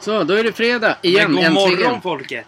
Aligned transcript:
Så, 0.00 0.24
då 0.24 0.34
är 0.34 0.44
det 0.44 0.52
fredag 0.52 0.96
igen. 1.02 1.32
Men 1.32 1.54
god 1.54 1.62
äntligen. 1.62 1.82
morgon 1.84 2.00
folket! 2.02 2.46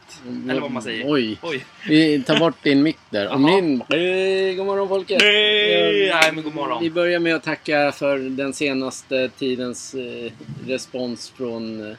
Eller 0.49 0.61
vad 0.61 0.71
man 0.71 0.83
säger. 0.83 1.13
Oj. 1.13 1.39
Oj. 1.43 1.65
Vi 1.89 2.23
tar 2.23 2.39
bort 2.39 2.63
din 2.63 2.83
mick 2.83 2.99
där. 3.11 3.25
Jaha. 3.25 3.37
din... 3.57 3.83
Hej, 3.89 4.55
god 4.55 4.67
morgon 4.67 4.89
folket! 4.89 5.19
Nej, 5.21 6.07
Ja, 6.07 6.19
nej 6.23 6.33
men 6.33 6.45
god 6.45 6.55
morgon. 6.55 6.83
Vi 6.83 6.91
börjar 6.91 7.19
med 7.21 7.35
att 7.35 7.43
tacka 7.43 7.93
för 7.93 8.19
den 8.19 8.53
senaste 8.53 9.29
tidens 9.39 9.95
eh, 9.95 10.33
respons 10.67 11.31
från 11.37 11.91
eh, 11.91 11.97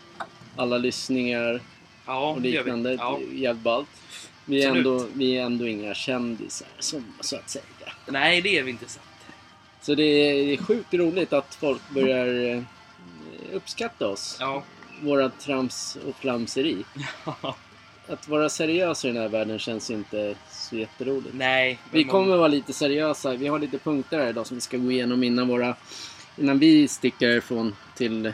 alla 0.55 0.77
lyssningar 0.77 1.61
Ja, 2.05 2.29
och 2.31 2.41
det 2.41 2.49
gör 2.49 2.63
liknande. 2.63 2.89
vi. 2.89 2.95
Ja. 2.95 3.19
Jävligt 3.33 3.63
ballt. 3.63 3.87
Vi 4.45 4.63
är, 4.63 4.67
Absolut. 4.69 4.87
ändå, 4.87 5.05
vi 5.13 5.37
är 5.37 5.41
ändå 5.43 5.67
inga 5.67 5.93
kändisar, 5.93 6.67
som, 6.79 7.05
så 7.19 7.35
att 7.35 7.49
säga. 7.49 7.63
Nej, 8.07 8.41
det 8.41 8.57
är 8.57 8.63
vi 8.63 8.71
inte 8.71 8.89
sant. 8.89 9.05
Så 9.81 9.95
det 9.95 10.03
är, 10.03 10.45
det 10.45 10.53
är 10.53 10.57
sjukt 10.57 10.93
roligt 10.93 11.33
att 11.33 11.55
folk 11.55 11.81
börjar 11.89 12.49
eh, 12.55 12.61
uppskatta 13.53 14.07
oss. 14.07 14.37
Ja. 14.39 14.63
Våra 15.01 15.29
trams 15.29 15.97
och 16.07 16.15
flamseri. 16.15 16.83
Att 18.07 18.27
vara 18.27 18.49
seriös 18.49 19.05
i 19.05 19.07
den 19.07 19.17
här 19.17 19.27
världen 19.29 19.59
känns 19.59 19.89
inte 19.91 20.35
så 20.51 20.75
jätteroligt. 20.75 21.33
nej. 21.33 21.79
Vi 21.91 22.05
man- 22.05 22.11
kommer 22.11 22.37
vara 22.37 22.47
lite 22.47 22.73
seriösa. 22.73 23.33
Vi 23.35 23.47
har 23.47 23.59
lite 23.59 23.77
punkter 23.77 24.19
här 24.19 24.29
idag 24.29 24.47
som 24.47 24.57
vi 24.57 24.61
ska 24.61 24.77
gå 24.77 24.91
igenom 24.91 25.23
innan 25.23 25.47
våra... 25.47 25.75
Innan 26.37 26.59
vi 26.59 26.87
sticker 26.87 27.29
härifrån 27.29 27.75
till 27.95 28.33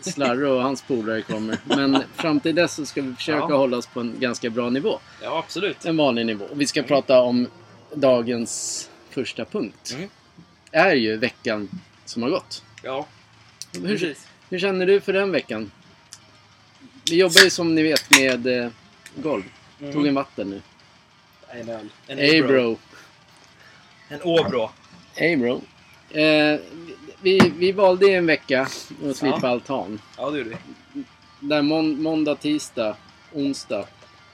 Slarre 0.00 0.48
och 0.48 0.62
hans 0.62 0.82
polare 0.82 1.22
kommer. 1.22 1.58
Men 1.64 2.02
fram 2.16 2.40
till 2.40 2.54
dess 2.54 2.74
så 2.74 2.86
ska 2.86 3.02
vi 3.02 3.14
försöka 3.14 3.38
Ja. 3.50 3.56
hålla 3.56 3.76
oss 3.76 3.86
på 3.86 4.00
en 4.00 4.14
ganska 4.20 4.50
bra 4.50 4.70
nivå. 4.70 4.98
Ja, 5.22 5.38
absolut. 5.38 5.84
En 5.84 5.96
vanlig 5.96 6.26
nivå. 6.26 6.44
Och 6.44 6.60
vi 6.60 6.66
ska 6.66 6.82
prata 6.82 7.20
om 7.20 7.46
dagens 7.94 8.90
första 9.10 9.44
punkt. 9.44 9.94
Mm. 9.96 10.08
Är 10.72 10.94
ju 10.94 11.16
veckan 11.16 11.68
som 12.04 12.22
har 12.22 12.30
gått. 12.30 12.62
Ja, 12.82 13.06
Hur, 13.72 13.88
precis. 13.88 14.26
hur 14.50 14.58
känner 14.58 14.86
du 14.86 15.00
för 15.00 15.12
den 15.12 15.32
veckan? 15.32 15.70
Vi 17.10 17.16
jobbar 17.16 17.40
ju 17.44 17.50
som 17.50 17.74
ni 17.74 17.82
vet 17.82 18.10
med 18.10 18.46
eh, 18.46 18.70
golv. 19.14 19.42
Mm. 19.80 19.92
Tog 19.92 20.06
en 20.06 20.14
vatten 20.14 20.50
nu. 20.50 20.60
En 21.48 21.68
öl. 21.68 21.88
En 22.06 22.18
Hey 22.18 22.42
Åbro. 22.42 22.48
bro. 22.52 22.78
En 24.08 24.22
Åbro. 24.22 24.70
Hey 25.14 25.36
bro. 25.36 25.62
Eh, 26.10 26.60
vi, 27.22 27.52
vi 27.58 27.72
valde 27.72 28.12
en 28.12 28.26
vecka 28.26 28.62
att 28.62 29.16
slipa 29.16 29.38
Ja. 29.42 29.48
altan. 29.48 30.00
Ja, 30.16 30.30
det 30.30 30.38
gjorde 30.38 30.50
vi. 30.50 30.56
Där 31.40 31.62
mån, 31.62 32.02
måndag, 32.02 32.34
tisdag, 32.34 32.96
onsdag 33.32 33.86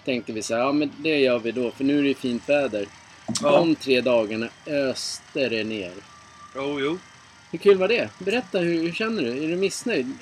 tänkte 0.05 0.33
vi 0.33 0.43
så 0.43 0.55
här, 0.55 0.61
ja 0.63 0.73
men 0.73 0.91
det 0.99 1.19
gör 1.19 1.39
vi 1.39 1.53
då 1.53 1.71
för 1.71 1.85
nu 1.85 1.99
är 1.99 2.03
det 2.03 2.09
ju 2.09 2.15
fint 2.15 2.49
väder. 2.49 2.87
Ja. 3.43 3.51
De 3.51 3.75
tre 3.75 4.01
dagarna 4.01 4.49
öste 4.67 5.49
det 5.49 5.65
ner. 5.65 5.93
Jo, 6.55 6.81
jo. 6.81 6.99
Hur 7.51 7.59
kul 7.59 7.77
var 7.77 7.89
det? 7.89 8.11
Berätta, 8.19 8.59
hur, 8.59 8.83
hur 8.83 8.93
känner 8.93 9.23
du? 9.23 9.45
Är 9.45 9.49
du 9.49 9.57
missnöjd? 9.57 10.13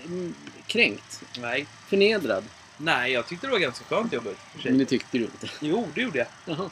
Mm, 0.64 0.66
Kränkt? 0.66 1.22
Nej. 1.38 1.66
Förnedrad? 1.88 2.44
Nej, 2.76 3.12
jag 3.12 3.26
tyckte 3.26 3.46
det 3.46 3.50
var 3.50 3.58
ganska 3.58 3.84
skönt 3.84 4.12
jobb. 4.12 4.26
i 4.26 4.28
och 4.28 4.36
för 4.52 4.62
sig. 4.62 4.70
Men 4.70 4.78
det 4.78 4.84
tyckte 4.84 5.18
du 5.18 5.24
inte. 5.24 5.48
Jo, 5.60 5.88
det 5.94 6.00
gjorde 6.00 6.18
jag. 6.18 6.26
Jaha. 6.46 6.70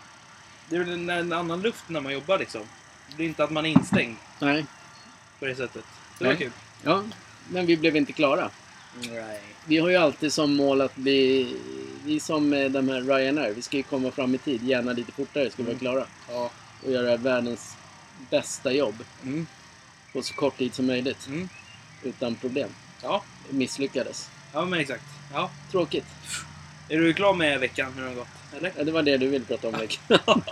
Det 0.69 0.77
är 0.77 0.81
en, 0.81 1.11
en 1.11 1.33
annan 1.33 1.63
luft 1.63 1.85
när 1.89 2.01
man 2.01 2.13
jobbar 2.13 2.39
liksom. 2.39 2.63
Det 3.17 3.23
är 3.23 3.27
inte 3.27 3.45
att 3.45 3.51
man 3.51 3.67
är 3.67 3.71
instängd 3.71 4.17
Nej. 4.39 4.67
på 5.39 5.47
det 5.47 5.55
sättet. 5.55 5.85
Det 6.19 6.25
var 6.25 6.33
Nej. 6.33 6.43
kul. 6.43 6.51
Ja, 6.83 7.05
men 7.49 7.67
vi 7.67 7.77
blev 7.77 7.97
inte 7.97 8.13
klara. 8.13 8.51
Nej. 9.11 9.41
Vi 9.65 9.79
har 9.79 9.89
ju 9.89 9.97
alltid 9.97 10.33
som 10.33 10.55
mål 10.57 10.81
att 10.81 10.97
bli... 10.97 11.57
Vi 12.05 12.21
som 12.21 12.51
de 12.51 12.89
här 12.89 13.01
Ryanair, 13.03 13.53
vi 13.55 13.63
ska 13.63 13.77
ju 13.77 13.83
komma 13.83 14.11
fram 14.11 14.35
i 14.35 14.39
tid, 14.39 14.63
gärna 14.63 14.93
lite 14.93 15.13
fortare 15.13 15.51
ska 15.51 15.63
vi 15.63 15.69
vara 15.69 15.79
klara. 15.79 16.07
Ja. 16.29 16.51
Och 16.85 16.93
göra 16.93 17.17
världens 17.17 17.75
bästa 18.31 18.73
jobb 18.73 19.05
Mm. 19.23 19.47
på 20.13 20.23
så 20.23 20.35
kort 20.35 20.59
tid 20.59 20.75
som 20.75 20.87
möjligt. 20.87 21.27
Mm. 21.27 21.49
Utan 22.03 22.35
problem. 22.35 22.69
Ja. 23.03 23.23
Misslyckades. 23.51 24.31
ja, 24.53 24.65
men 24.65 24.81
exakt. 24.81 25.03
Ja. 25.35 25.51
Tråkigt. 25.71 26.05
Är 26.89 26.99
du 26.99 27.13
klar 27.15 27.35
med 27.35 27.61
veckan? 27.61 27.93
Hur 27.97 28.05
den 28.05 28.15
gått? 28.15 28.27
Eller? 28.59 28.73
Ja, 28.79 28.85
det 28.85 28.93
var 28.93 29.03
det 29.03 29.17
du 29.17 29.29
ville 29.29 29.45
prata 29.45 29.69
om 29.69 29.75
veckan. 29.79 30.19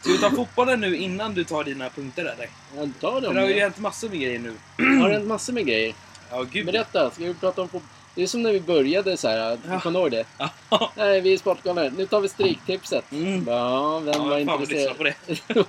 Ska 0.00 0.12
vi 0.12 0.18
ta 0.18 0.30
fotbollen 0.30 0.80
nu 0.80 0.96
innan 0.96 1.34
du 1.34 1.44
tar 1.44 1.64
dina 1.64 1.90
punkter 1.90 2.22
eller? 2.24 2.48
Ja, 2.76 2.88
ta 3.00 3.12
För 3.12 3.20
dem. 3.20 3.34
det 3.34 3.40
har 3.40 3.48
ju 3.48 3.60
hänt 3.60 3.78
massor 3.78 4.08
med 4.08 4.20
grejer 4.20 4.38
nu. 4.38 4.54
Har 5.00 5.08
det 5.08 5.14
hänt 5.14 5.26
massor 5.28 5.52
med 5.52 5.66
grejer? 5.66 5.94
Ja, 6.30 6.42
gud. 6.42 6.66
Berätta, 6.66 7.10
ska 7.10 7.24
vi 7.24 7.34
prata 7.34 7.62
om 7.62 7.68
fotboll? 7.68 7.88
Det 8.14 8.22
är 8.22 8.26
som 8.26 8.42
när 8.42 8.52
vi 8.52 8.60
började 8.60 9.16
så 9.16 9.28
här. 9.28 9.58
Ja. 9.68 9.80
Kommer 9.80 9.98
du 9.98 10.02
ihåg 10.02 10.10
det? 10.10 10.24
Ja. 10.70 10.92
Nej, 10.96 11.20
vi 11.20 11.32
är 11.34 11.38
Sportgalna. 11.38 11.82
Nu 11.82 12.06
tar 12.06 12.20
vi 12.20 12.28
Stryktipset. 12.28 13.12
Mm. 13.12 13.44
Ja, 13.48 13.98
vem 13.98 14.14
Ja, 14.14 14.24
var 14.24 14.38
intresserad? 14.38 14.96
på 14.96 15.04
det. 15.04 15.14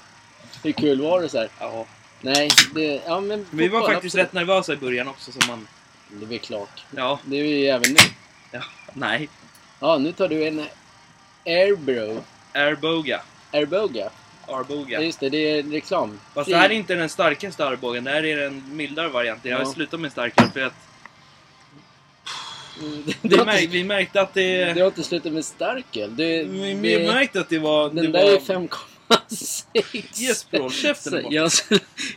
Hur 0.64 0.72
kul 0.72 1.02
var 1.02 1.22
det 1.22 1.30
så 1.30 1.38
här? 1.38 1.50
Ja. 1.60 1.86
Nej, 2.22 2.50
det, 2.76 3.02
ja, 3.08 3.20
men 3.20 3.46
Vi 3.52 3.68
var 3.68 3.82
faktiskt 3.82 4.06
absolut. 4.06 4.26
rätt 4.26 4.34
nervösa 4.34 4.74
i 4.74 4.78
början 4.78 5.08
också 5.08 5.32
som 5.32 5.42
man... 5.48 5.68
Det 6.10 6.26
är 6.26 6.30
väl 6.30 6.40
klart. 6.40 6.84
Ja. 6.96 7.20
Det 7.26 7.40
är 7.40 7.44
vi 7.44 7.50
ju 7.50 7.68
även 7.68 7.94
nu. 7.94 8.00
Ja, 8.52 8.62
nej. 8.94 9.30
Ja, 9.80 9.98
nu 9.98 10.12
tar 10.12 10.28
du 10.28 10.48
en 10.48 10.66
Airbro. 11.46 12.24
Airboga. 12.54 13.22
Airboga? 13.52 14.10
Arboga. 14.48 15.00
Ja, 15.00 15.02
Just 15.02 15.20
det, 15.20 15.30
det 15.30 15.38
är 15.38 15.64
reklam. 15.64 16.20
Fast 16.34 16.50
det 16.50 16.56
här 16.56 16.70
är 16.70 16.74
inte 16.74 16.96
den 16.96 17.10
starkaste 17.10 17.66
Arbogan, 17.66 18.04
det 18.04 18.12
här 18.12 18.26
är 18.26 18.38
den 18.38 18.76
mildare 18.76 19.08
varianten. 19.08 19.52
Jag 19.52 19.58
har 19.58 19.66
slutat 19.66 20.00
med 20.00 20.12
starkare 20.12 20.50
för 20.54 20.62
att... 20.62 20.74
Mm. 22.80 23.04
Det 23.22 23.46
mär, 23.46 23.68
vi 23.68 23.84
märkte 23.84 24.22
att 24.22 24.34
det... 24.34 24.74
Du 24.74 24.80
har 24.80 24.88
inte 24.88 25.04
slutat 25.04 25.34
med 25.34 25.46
starköl. 25.46 26.16
Vi 26.16 27.08
märkte 27.08 27.42
att 27.42 27.50
det 27.50 27.60
var... 27.60 27.90
Den 27.90 27.96
det 27.96 28.12
där 28.12 28.24
var... 28.24 28.32
är 28.32 28.40
5,5. 28.40 28.78
6. 29.28 30.20
Gäsprål, 30.20 30.72
käften 30.72 31.26
jag, 31.30 31.52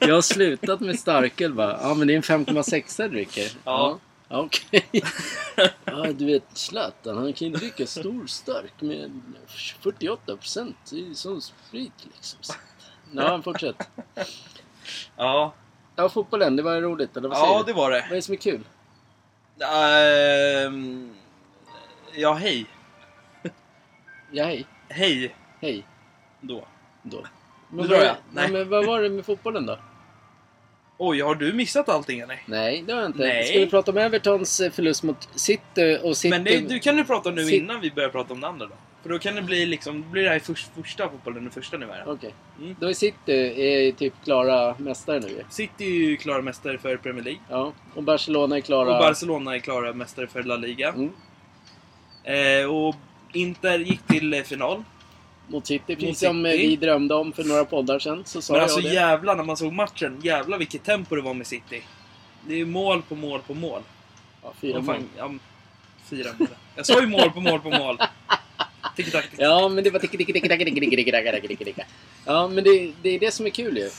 jag 0.00 0.14
har 0.14 0.22
slutat 0.22 0.80
med 0.80 0.98
starköl 0.98 1.54
bara. 1.54 1.78
Ja, 1.82 1.94
men 1.94 2.06
det 2.06 2.14
är 2.14 2.16
en 2.16 2.46
5,6 2.46 3.00
jag 3.02 3.10
dricker. 3.10 3.52
Ja. 3.64 3.98
ja. 4.28 4.40
Okej. 4.40 4.84
Okay. 4.92 5.70
Ja, 5.84 6.12
du 6.12 6.24
vet 6.26 6.44
Zlatan, 6.52 7.18
han 7.18 7.32
kan 7.32 7.48
ju 7.48 7.54
dricka 7.54 7.86
stor 7.86 8.26
stark 8.26 8.80
med 8.80 9.20
48 9.80 10.36
procent. 10.36 10.76
Det 10.90 11.10
är 11.10 11.14
som 11.14 11.40
sprit 11.40 12.06
liksom. 12.14 12.38
Ja, 13.12 13.42
fortsätt. 13.42 13.88
Ja. 15.16 15.54
Ja, 15.96 16.08
fotbollen. 16.08 16.56
Det 16.56 16.62
var 16.62 16.80
roligt, 16.80 17.16
eller 17.16 17.28
vad 17.28 17.38
säger 17.38 17.52
Ja, 17.52 17.62
det 17.66 17.72
var 17.72 17.90
det. 17.90 18.00
Vad 18.00 18.10
är 18.10 18.14
det 18.14 18.22
som 18.22 18.34
är 18.34 18.38
kul? 18.38 18.64
Uh, 19.60 21.08
ja, 22.14 22.32
hej. 22.32 22.66
Ja, 24.30 24.44
hej. 24.44 24.66
Hej. 24.88 25.34
Hej. 25.60 25.86
Då. 26.40 26.66
Då. 27.04 27.16
Nu 27.16 27.76
Men, 27.76 27.86
drar 27.86 27.96
vad, 27.96 28.06
jag. 28.06 28.16
Nej. 28.32 28.52
Men 28.52 28.68
vad 28.68 28.86
var 28.86 29.02
det 29.02 29.10
med 29.10 29.26
fotbollen 29.26 29.66
då? 29.66 29.78
Oj, 30.98 31.20
har 31.20 31.34
du 31.34 31.52
missat 31.52 31.88
allting 31.88 32.20
eller? 32.20 32.42
Nej, 32.46 32.84
det 32.86 32.92
har 32.92 33.00
jag 33.00 33.08
inte. 33.08 33.18
Nej. 33.18 33.44
Ska 33.44 33.58
vi 33.58 33.66
prata 33.66 33.90
om 33.90 33.98
Evertons 33.98 34.60
eh, 34.60 34.70
förlust 34.70 35.02
mot 35.02 35.28
City 35.34 35.98
och 36.02 36.16
City... 36.16 36.30
Men 36.30 36.44
det, 36.44 36.68
du 36.68 36.78
kan 36.78 36.96
du 36.96 37.04
prata 37.04 37.30
nu 37.30 37.42
Sit- 37.42 37.52
innan 37.52 37.80
vi 37.80 37.90
börjar 37.90 38.08
prata 38.08 38.34
om 38.34 38.40
det 38.40 38.46
andra 38.46 38.66
då. 38.66 38.74
För 39.02 39.10
då 39.10 39.18
kan 39.18 39.34
det 39.34 39.42
bli 39.42 39.66
liksom, 39.66 40.02
då 40.02 40.08
blir 40.08 40.22
det 40.22 40.28
här 40.28 40.38
först, 40.38 40.68
första 40.74 41.08
fotbollen, 41.08 41.42
den 41.42 41.52
första 41.52 41.76
nu. 41.76 41.86
Okej. 42.06 42.34
Mm. 42.58 42.76
Då 42.80 42.88
är 42.88 42.92
City 42.92 43.32
är 43.32 43.92
typ 43.92 44.14
klara 44.24 44.74
mästare 44.78 45.20
nu. 45.20 45.44
City 45.50 45.84
är 45.84 46.08
ju 46.08 46.16
klara 46.16 46.42
mästare 46.42 46.78
för 46.78 46.96
Premier 46.96 47.24
League. 47.24 47.40
Ja. 47.50 47.72
Och 47.94 48.02
Barcelona 48.02 48.56
är 48.56 48.60
klara... 48.60 48.92
Och 48.92 49.04
Barcelona 49.04 49.54
är 49.54 49.58
klara 49.58 49.92
mästare 49.92 50.26
för 50.26 50.42
La 50.42 50.56
Liga. 50.56 50.88
Mm. 50.88 51.10
Eh, 52.24 52.70
och 52.74 52.96
Inter 53.32 53.78
gick 53.78 54.06
till 54.06 54.34
eh, 54.34 54.42
final. 54.42 54.84
Mot 55.48 55.66
City, 55.66 55.92
Mot 55.92 55.98
precis 56.00 56.18
som 56.20 56.44
City. 56.44 56.56
vi 56.68 56.76
drömde 56.76 57.14
om 57.14 57.32
för 57.32 57.44
några 57.44 57.64
poddar 57.64 57.98
sedan. 57.98 58.22
Så 58.26 58.42
sa 58.42 58.52
Men 58.52 58.58
jag 58.60 58.62
alltså 58.64 58.80
det. 58.80 58.94
jävlar 58.94 59.36
när 59.36 59.44
man 59.44 59.56
såg 59.56 59.72
matchen, 59.72 60.20
jävlar 60.22 60.58
vilket 60.58 60.84
tempo 60.84 61.16
det 61.16 61.22
var 61.22 61.34
med 61.34 61.46
City. 61.46 61.82
Det 62.48 62.60
är 62.60 62.64
mål 62.64 63.02
på 63.08 63.14
mål 63.14 63.40
på 63.46 63.54
mål. 63.54 63.82
Ja, 64.42 64.52
fyra 64.60 64.80
mål. 64.80 64.96
ja, 65.16 65.30
fyra 66.10 66.30
mål. 66.38 66.48
Jag 66.76 66.86
sa 66.86 67.00
ju 67.00 67.06
mål 67.06 67.30
på 67.30 67.40
mål 67.40 67.60
på 67.60 67.70
mål. 67.70 67.98
Tick. 68.96 69.06
Ja, 69.38 69.68
men 69.68 69.84
det 69.84 69.90
var 69.90 70.00
ticka 70.00 70.16
ticka 70.18 70.32
ticka 70.32 70.48
ticka 70.48 70.64
ticka 70.64 70.80
ticka 70.80 70.96
ticka 70.96 71.32
ticka 71.32 71.48
ticka 71.48 71.64
ticka 71.64 71.84
Ja, 72.24 72.48
men 72.48 72.64
det, 72.64 72.92
det 73.02 73.08
är 73.08 73.18
det 73.18 73.30
som 73.34 73.46
är 73.46 73.50
kul 73.50 73.76
ju. 73.76 73.90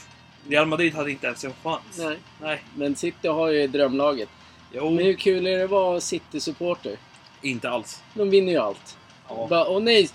Real 0.50 0.66
Madrid 0.66 0.94
hade 0.96 1.12
inte 1.12 1.28
ens 1.28 1.44
en 1.46 1.54
chans. 1.64 1.82
Nej. 1.98 2.18
Nej. 2.42 2.64
Men 2.76 2.96
City 2.96 3.28
har 3.28 3.50
ju 3.50 3.68
drömlaget. 3.68 4.30
Jo, 4.74 4.90
Men 4.90 5.06
hur 5.06 5.14
kul 5.14 5.48
är 5.48 5.58
det 5.58 5.64
att 5.64 5.70
vara 5.70 6.00
City-supporter? 6.02 6.98
inte 7.42 7.70
alls. 7.70 8.02
De 8.14 8.30
vinner 8.30 8.52
ju 8.52 8.58
allt. 8.58 8.98
Ja. 9.30 9.48
Bara, 9.50 9.68
åh 9.68 9.82
nej! 9.82 10.10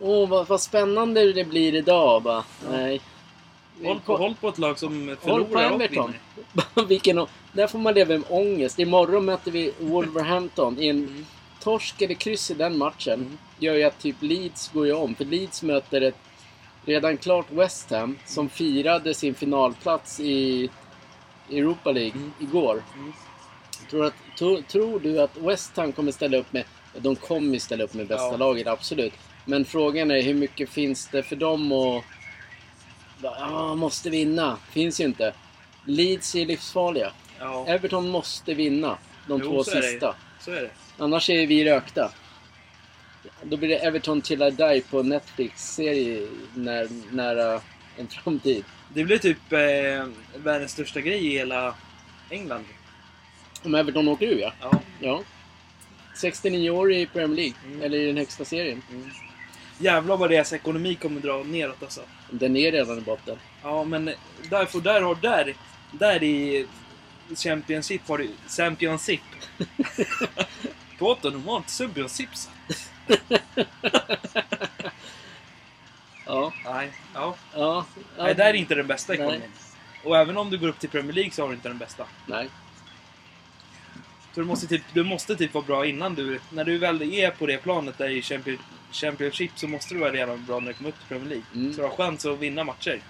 Åh, 0.00 0.28
vad, 0.28 0.48
vad 0.48 0.60
spännande 0.60 1.32
det 1.32 1.44
blir 1.44 1.74
idag. 1.74 2.22
Bara, 2.22 2.44
nej. 2.70 3.00
Håll 3.84 4.00
på, 4.00 4.16
håll 4.16 4.34
på 4.40 4.48
ett 4.48 4.58
lag 4.58 4.78
som 4.78 5.08
Håll 5.08 5.16
på 5.16 5.48
förlorar 5.48 5.72
Everton. 5.74 6.14
Vilken, 6.88 7.26
där 7.52 7.66
får 7.66 7.78
man 7.78 7.94
leva 7.94 8.08
med 8.14 8.24
ångest. 8.28 8.78
Imorgon 8.78 9.24
möter 9.24 9.50
vi 9.50 9.72
Wolverhampton. 9.78 10.78
I 10.78 10.88
en 10.88 11.26
torsk 11.62 12.02
eller 12.02 12.14
kryss 12.14 12.50
i 12.50 12.54
den 12.54 12.78
matchen 12.78 13.14
Mm. 13.14 13.38
gör 13.58 13.74
ju 13.74 13.82
att 13.82 13.98
typ 13.98 14.16
Leeds 14.20 14.68
går 14.72 14.86
ju 14.86 14.92
om. 14.92 15.14
För 15.14 15.24
Leeds 15.24 15.62
möter 15.62 16.00
ett 16.00 16.14
redan 16.84 17.16
klart 17.16 17.46
West 17.50 17.90
Ham 17.90 18.18
som 18.26 18.48
firade 18.48 19.14
sin 19.14 19.34
finalplats 19.34 20.20
i 20.20 20.70
Europa 21.50 21.92
League 21.92 22.12
Mm. 22.12 22.32
igår. 22.40 22.82
Mm. 22.94 23.12
Tror, 23.90 24.04
att, 24.06 24.14
tro, 24.38 24.62
tror 24.62 25.00
du 25.00 25.20
att 25.20 25.36
West 25.36 25.76
Ham 25.76 25.92
kommer 25.92 26.12
ställa 26.12 26.36
upp 26.36 26.52
med... 26.52 26.64
De 26.98 27.16
kommer 27.16 27.52
ju 27.54 27.60
ställa 27.60 27.84
upp 27.84 27.94
med 27.94 28.06
bästa 28.06 28.24
Ja. 28.30 28.36
laget, 28.36 28.66
absolut. 28.66 29.12
Men 29.48 29.64
frågan 29.64 30.10
är 30.10 30.22
hur 30.22 30.34
mycket 30.34 30.68
finns 30.70 31.08
det 31.08 31.22
för 31.22 31.36
dem 31.36 31.72
att... 31.72 32.04
Ja, 33.22 33.74
måste 33.74 34.10
vinna. 34.10 34.58
Finns 34.70 35.00
ju 35.00 35.04
inte. 35.04 35.32
Leeds 35.84 36.34
är 36.34 36.46
livsfarliga. 36.46 37.12
Ja. 37.38 37.66
Everton 37.66 38.08
måste 38.08 38.54
vinna. 38.54 38.98
De 39.26 39.40
Jo, 39.44 39.50
två 39.50 39.64
så 39.64 39.76
är 39.76 39.82
sista. 39.82 40.14
Så 40.40 40.50
är 40.50 40.62
det. 40.62 40.70
Annars 40.98 41.30
är 41.30 41.46
vi 41.46 41.64
rökta. 41.64 42.12
Då 43.42 43.56
blir 43.56 43.68
det 43.68 43.76
Everton 43.78 44.20
Till 44.20 44.42
I 44.42 44.50
Die 44.50 44.82
på 44.90 45.02
Netflix-serie 45.02 46.28
när, 46.54 46.88
nära 47.12 47.60
en 47.96 48.08
framtid. 48.08 48.64
Det 48.94 49.04
blir 49.04 49.18
typ 49.18 49.52
eh, 49.52 50.06
världens 50.36 50.72
största 50.72 51.00
grej 51.00 51.26
i 51.26 51.38
hela 51.38 51.74
England. 52.30 52.64
Om 53.64 53.74
Everton 53.74 54.08
åker 54.08 54.26
ur 54.26 54.38
ja. 54.40 54.52
Ja. 54.60 54.80
ja. 55.00 55.22
69 56.16 56.70
år 56.70 56.92
i 56.92 57.06
Premier 57.06 57.36
League. 57.36 57.54
Mm. 57.66 57.82
Eller 57.82 57.98
i 57.98 58.06
den 58.06 58.16
högsta 58.16 58.44
serien. 58.44 58.82
Mm. 58.90 59.10
Jävlar 59.78 60.16
vad 60.16 60.30
deras 60.30 60.52
ekonomi 60.52 60.94
kommer 60.94 61.20
dra 61.20 61.42
neråt 61.42 61.82
alltså. 61.82 62.00
Den 62.30 62.56
är 62.56 62.72
redan 62.72 62.98
i 62.98 63.00
botten. 63.00 63.38
Ja, 63.62 63.84
men 63.84 64.10
där, 64.50 64.66
för 64.66 64.80
där 64.80 65.02
har 65.02 65.14
där, 65.14 65.54
där 65.92 66.22
i 66.22 66.66
Championship 67.36 68.08
har 68.08 68.18
du 68.18 68.30
Championship. 68.48 69.20
Pratar 70.98 71.30
normalt 71.30 71.70
Championship. 71.70 72.28
Ja. 76.28 76.52
Nej, 76.64 76.92
ja. 77.14 77.34
Ja. 77.54 77.86
Nej, 78.18 78.34
där 78.34 78.44
är 78.44 78.54
inte 78.54 78.74
den 78.74 78.86
bästa 78.86 79.12
Nej. 79.12 79.22
ekonomin. 79.22 79.50
Och 80.04 80.16
även 80.16 80.36
om 80.36 80.50
du 80.50 80.58
går 80.58 80.68
upp 80.68 80.78
till 80.78 80.88
Premier 80.88 81.12
League 81.12 81.30
så 81.32 81.42
har 81.42 81.48
du 81.48 81.54
inte 81.54 81.68
den 81.68 81.78
bästa. 81.78 82.04
Nej. 82.26 82.48
Så 84.38 84.42
du 84.42 84.48
måste 84.48 84.66
typ, 84.66 84.82
du 84.94 85.04
måste 85.04 85.36
typ 85.36 85.54
vara 85.54 85.64
bra 85.64 85.86
innan 85.86 86.14
du... 86.14 86.40
När 86.50 86.64
du 86.64 86.78
väl 86.78 87.02
är 87.02 87.30
på 87.30 87.46
det 87.46 87.58
planet 87.58 87.98
där 87.98 88.08
i 88.08 88.22
Champion, 88.22 88.58
Championship 88.92 89.50
så 89.54 89.68
måste 89.68 89.94
du 89.94 90.00
vara 90.00 90.12
redan 90.12 90.44
bra 90.46 90.60
när 90.60 90.68
du 90.68 90.74
kommer 90.74 90.90
upp 90.90 90.98
till 90.98 91.08
Premier 91.08 91.28
League. 91.28 91.44
Mm. 91.54 91.72
Så 91.72 91.80
du 91.80 91.86
har 91.86 91.96
chans 91.96 92.26
att 92.26 92.38
vinna 92.38 92.64
matcher. 92.64 93.02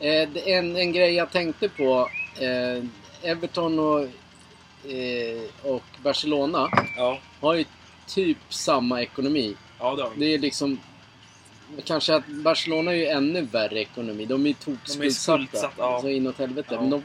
Eh, 0.00 0.28
en, 0.46 0.76
en 0.76 0.92
grej 0.92 1.14
jag 1.14 1.30
tänkte 1.30 1.68
på. 1.68 2.08
Eh, 2.40 2.84
Everton 3.30 3.78
och, 3.78 4.00
eh, 4.90 5.42
och 5.62 5.84
Barcelona 6.02 6.68
Ja, 6.96 7.18
har 7.40 7.54
ju 7.54 7.64
typ 8.06 8.38
samma 8.48 9.02
ekonomi. 9.02 9.56
ja 9.78 9.94
det 9.94 10.02
har 10.02 10.10
de. 10.10 10.20
Det 10.20 10.34
är 10.34 10.38
liksom... 10.38 10.80
Kanske 11.84 12.14
att 12.14 12.26
Barcelona 12.26 12.92
är 12.92 12.96
ju 12.96 13.06
ännu 13.06 13.42
värre 13.42 13.80
ekonomi. 13.80 14.24
De 14.24 14.44
är 14.44 14.48
ju 14.48 14.54
tokskuldsatta. 14.54 15.46
skuldsatta, 15.46 15.74
ja. 15.78 16.00
Så 16.00 16.08
inåt 16.08 16.38
helvete. 16.38 16.68
Ja. 16.74 16.80
Men 16.80 16.90
de, 16.90 17.02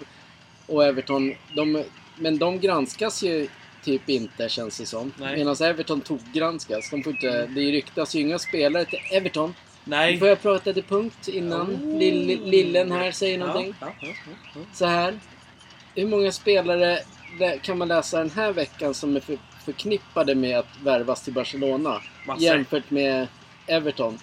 och 0.67 0.85
Everton, 0.85 1.33
de, 1.55 1.83
men 2.19 2.37
de 2.37 2.59
granskas 2.59 3.23
ju 3.23 3.47
typ 3.83 4.09
inte 4.09 4.49
känns 4.49 4.77
det 4.77 4.85
som. 4.85 5.13
Medan 5.17 5.55
Everton 5.61 6.01
tokgranskas. 6.01 6.89
De 6.89 7.03
får 7.03 7.13
inte, 7.13 7.45
det 7.45 7.61
ryktas 7.61 8.15
ju 8.15 8.19
inga 8.19 8.39
spelare 8.39 8.85
till 8.85 8.99
Everton. 9.11 9.53
Nej. 9.83 10.19
Får 10.19 10.27
jag 10.27 10.41
prata 10.41 10.73
till 10.73 10.83
punkt 10.83 11.27
innan 11.27 11.69
Oh. 11.69 11.97
Lill, 11.97 12.41
Lillen 12.45 12.91
här 12.91 13.11
säger 13.11 13.37
någonting? 13.37 13.75
Ja, 13.79 13.93
ja, 14.01 14.07
ja. 14.55 14.61
Så 14.73 14.85
här. 14.85 15.19
Hur 15.95 16.07
många 16.07 16.31
spelare 16.31 16.99
kan 17.61 17.77
man 17.77 17.87
läsa 17.87 18.17
den 18.17 18.29
här 18.29 18.53
veckan 18.53 18.93
som 18.93 19.15
är 19.15 19.19
för, 19.19 19.37
förknippade 19.65 20.35
med 20.35 20.59
att 20.59 20.81
värvas 20.83 21.23
till 21.23 21.33
Barcelona? 21.33 22.01
Massor. 22.27 22.43
Jämfört 22.43 22.91
med 22.91 23.27
Everton. 23.67 24.19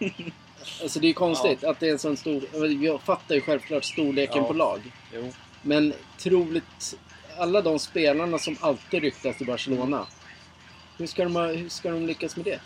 alltså 0.82 1.00
det 1.00 1.08
är 1.08 1.12
konstigt 1.12 1.64
att 1.64 1.80
det 1.80 1.88
är 1.88 1.92
en 1.92 1.98
sån 1.98 2.16
stor... 2.16 2.42
Jag 2.84 3.00
fattar 3.00 3.34
ju 3.34 3.40
självklart 3.40 3.84
storleken 3.84 4.44
på 4.44 4.52
lag. 4.52 4.80
Jo. 5.14 5.32
Men 5.62 5.92
troligt... 6.18 6.96
Alla 7.38 7.62
de 7.62 7.78
spelarna 7.78 8.38
som 8.38 8.56
alltid 8.60 9.02
ryktas 9.02 9.36
till 9.36 9.46
Barcelona. 9.46 10.06
Hur 10.98 11.06
ska 11.06 11.24
de, 11.24 11.36
hur 11.36 11.68
ska 11.68 11.90
de 11.90 12.06
lyckas 12.06 12.36
med 12.36 12.44
det? 12.44 12.60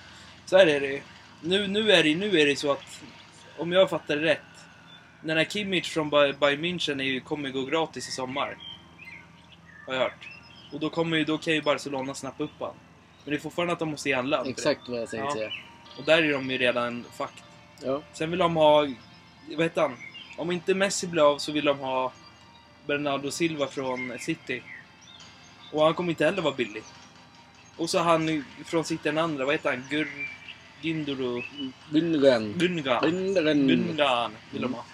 Så 0.47 0.57
här 0.59 0.67
är 0.67 0.81
det 0.81 1.03
nu, 1.41 1.67
nu, 1.67 1.93
är 1.93 2.03
det, 2.03 2.15
nu 2.15 2.41
är 2.41 2.47
det 2.47 2.57
så 2.57 2.73
att, 2.73 3.03
om 3.59 3.73
jag 3.73 3.91
fattar 3.91 4.17
det 4.17 4.23
rätt, 4.25 4.41
den 5.23 5.37
här 5.37 5.45
Kimmich 5.45 5.91
från 5.93 6.11
Bay- 6.11 6.33
Bayern 6.39 6.65
München 6.65 7.01
är 7.01 7.05
ju, 7.05 7.21
kommer 7.21 7.51
gå 7.51 7.63
gratis 7.63 8.09
i 8.09 8.13
sommar. 8.13 8.59
Har 9.87 9.95
jag 9.95 10.01
hört. 10.01 10.29
Och 10.73 10.81
då, 10.81 10.91
kommer 10.91 11.17
ju, 11.17 11.25
då 11.25 11.39
kan 11.39 11.55
ju 11.55 11.63
Barcelona 11.63 12.15
snappa 12.15 12.45
upp 12.45 12.51
han. 12.61 12.75
Men 13.25 13.31
det 13.31 13.37
är 13.37 13.41
fortfarande 13.41 13.73
att 13.73 13.79
de 13.79 13.91
måste 13.91 14.09
ge 14.09 14.15
han 14.15 14.33
Exakt 14.33 14.89
vad 14.89 15.01
jag 15.01 15.11
tänkte 15.11 15.27
Ja. 15.29 15.35
säga. 15.35 15.51
Och 15.99 16.05
där 16.05 16.23
är 16.23 16.33
de 16.33 16.51
ju 16.51 16.59
redan 16.59 17.05
fakt. 17.17 17.43
Ja. 17.83 18.03
Sen 18.13 18.31
vill 18.31 18.39
de 18.39 18.57
ha, 18.57 18.89
vad 19.57 19.63
heter 19.63 19.81
han? 19.81 19.97
Om 20.37 20.51
inte 20.51 20.75
Messi 20.75 21.07
blir 21.07 21.31
av 21.33 21.39
så 21.39 21.53
vill 21.53 21.65
de 21.65 21.79
ha 21.79 22.13
Bernardo 22.87 23.31
Silva 23.31 23.67
från 23.67 24.13
City. 24.21 24.63
Och 25.73 25.85
han 25.85 25.95
kommer 25.95 26.11
inte 26.11 26.25
heller 26.25 26.43
vara 26.43 26.55
billig. 26.55 26.83
Och 27.77 27.91
så 27.91 27.99
han 27.99 28.45
från 28.65 28.85
City 28.85 29.01
den 29.03 29.19
andra, 29.19 29.45
vad 29.45 29.55
heter 29.55 29.71
han? 29.71 29.85
Gur... 29.91 30.09
Ginduru... 30.81 31.43
Gundogan. 31.91 32.53
Gundogan. 32.57 33.11
Gundogan. 33.11 33.67
Gundogan 33.69 34.33
vill 34.53 34.63
de 34.63 34.75
ha. 34.75 34.85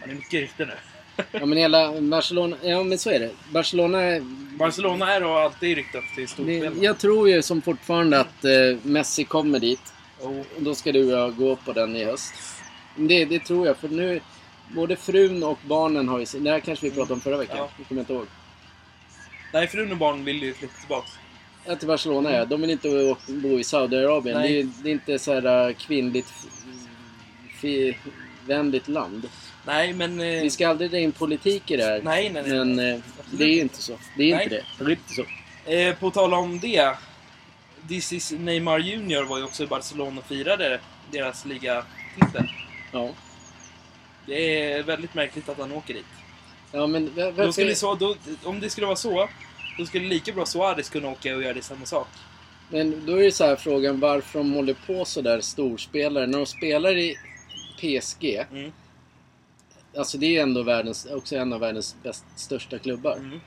Han 0.00 0.10
är 0.10 0.14
mycket 0.14 0.32
rykte 0.40 0.64
nu. 0.66 0.74
Ja 1.32 1.46
men 1.46 1.58
hela 1.58 2.00
Barcelona... 2.00 2.56
Ja 2.62 2.82
men 2.82 2.98
så 2.98 3.10
är 3.10 3.20
det. 3.20 3.30
Barcelona... 3.52 4.02
är- 4.02 4.20
Barcelona 4.58 5.12
är 5.14 5.20
då 5.20 5.36
alltid 5.36 5.76
ryktat 5.76 6.02
till 6.14 6.22
Det, 6.24 6.28
storspel. 6.30 6.82
jag 6.82 6.98
tror 6.98 7.28
ju 7.28 7.42
som 7.42 7.62
fortfarande 7.62 8.20
att 8.20 8.44
eh, 8.44 8.50
Messi 8.82 9.24
kommer 9.24 9.58
dit. 9.58 9.92
Oh, 10.20 10.38
Och 10.38 10.62
då 10.62 10.74
ska 10.74 10.92
du 10.92 11.04
och 11.14 11.18
jag 11.20 11.36
gå 11.36 11.56
på 11.56 11.72
den 11.72 11.96
i 11.96 12.04
höst. 12.04 12.34
Det, 12.96 13.24
det 13.24 13.38
tror 13.38 13.66
jag, 13.66 13.76
för 13.76 13.88
nu... 13.88 14.20
Både 14.68 14.96
frun 14.96 15.42
och 15.42 15.58
barnen 15.68 16.08
har 16.08 16.18
ju... 16.18 16.26
Det 16.40 16.50
här 16.50 16.60
kanske 16.60 16.86
vi 16.86 16.92
pratade 16.94 17.14
om 17.14 17.20
förra 17.20 17.36
veckan. 17.36 17.56
Ja. 17.56 17.70
Det 17.78 17.84
kommer 17.84 17.98
jag 17.98 18.02
inte 18.02 18.12
ihåg. 18.12 18.26
nej, 19.52 19.68
frun 19.68 19.92
och 19.92 19.98
barn 19.98 20.24
vill 20.24 20.42
ju 20.42 20.54
flytta 20.54 20.74
tillbaks. 20.80 21.10
Ja, 21.66 21.76
till 21.76 21.88
Barcelona 21.88 22.32
ja. 22.32 22.44
De 22.44 22.60
vill 22.60 22.70
inte 22.70 23.16
bo 23.28 23.58
i 23.58 23.64
Saudiarabien. 23.64 24.42
Det 24.42 24.48
är, 24.48 24.68
det 24.82 24.88
är 24.88 24.92
inte 24.92 25.18
så 25.18 25.32
här 25.34 25.68
äh, 25.68 25.74
kvinnligt... 25.74 26.32
vänligt 28.46 28.88
land. 28.88 29.28
Nej, 29.66 29.92
men... 29.92 30.20
Eh, 30.20 30.42
Vi 30.42 30.50
ska 30.50 30.68
aldrig 30.68 30.90
dra 30.90 30.98
in 30.98 31.12
politik 31.12 31.70
i 31.70 31.76
det 31.76 31.84
här. 31.84 32.00
nej, 32.02 32.30
nej, 32.30 32.42
nej. 32.42 32.52
Men 32.58 32.78
eh, 32.78 33.00
det 33.30 33.44
är 33.44 33.48
ju 33.48 33.60
inte 33.60 33.82
så. 33.82 33.98
Det 34.16 34.30
är 34.30 34.34
Nej. 34.36 34.44
inte 34.44 34.54
det. 34.56 34.84
Det 34.84 34.90
är 34.90 34.90
inte 34.90 35.14
så. 35.14 35.24
Eh, 35.70 35.94
på 35.94 36.10
tal 36.10 36.34
om 36.34 36.58
det. 36.60 36.96
This 37.88 38.12
is 38.12 38.32
Neymar 38.32 38.78
Junior 38.78 39.24
var 39.24 39.38
ju 39.38 39.44
också 39.44 39.64
i 39.64 39.66
Barcelona 39.66 40.20
och 40.20 40.26
firade 40.26 40.80
deras 41.10 41.44
ligatitel. 41.44 42.48
Ja. 42.92 43.10
Det 44.26 44.62
är 44.72 44.82
väldigt 44.82 45.14
märkligt 45.14 45.48
att 45.48 45.58
han 45.58 45.72
åker 45.72 45.94
dit. 45.94 46.04
Ja 46.72 46.86
men 46.86 47.04
va- 47.06 47.10
Då 47.24 47.30
varför... 47.30 47.52
skulle 47.52 47.74
så, 47.74 47.94
då, 47.94 48.16
om 48.44 48.60
det 48.60 48.70
skulle 48.70 48.86
vara 48.86 48.96
så, 48.96 49.28
då 49.78 49.86
skulle 49.86 50.08
lika 50.08 50.32
bra 50.32 50.46
Suarez 50.46 50.90
kunna 50.90 51.08
åka 51.08 51.36
och 51.36 51.42
göra 51.42 51.52
det 51.54 51.62
samma 51.62 51.86
sak. 51.86 52.08
Men 52.70 53.06
då 53.06 53.12
är 53.20 53.22
det 53.24 53.32
så 53.32 53.44
här 53.44 53.56
frågan 53.56 54.00
varför 54.00 54.38
de 54.38 54.52
håller 54.52 54.76
på 54.86 55.04
så 55.04 55.20
där 55.20 55.40
storspelare. 55.40 56.26
När 56.26 56.38
de 56.38 56.46
spelar 56.46 56.96
i 56.96 57.16
PSG, 57.80 58.46
Mm. 58.52 58.72
alltså 59.96 60.18
det 60.18 60.36
är 60.36 60.42
ändå 60.42 60.62
världens, 60.62 61.06
också 61.06 61.36
en 61.36 61.52
av 61.52 61.60
världens 61.60 61.96
bäst, 62.02 62.24
största 62.36 62.78
klubbar. 62.78 63.16
Mm. 63.16 63.40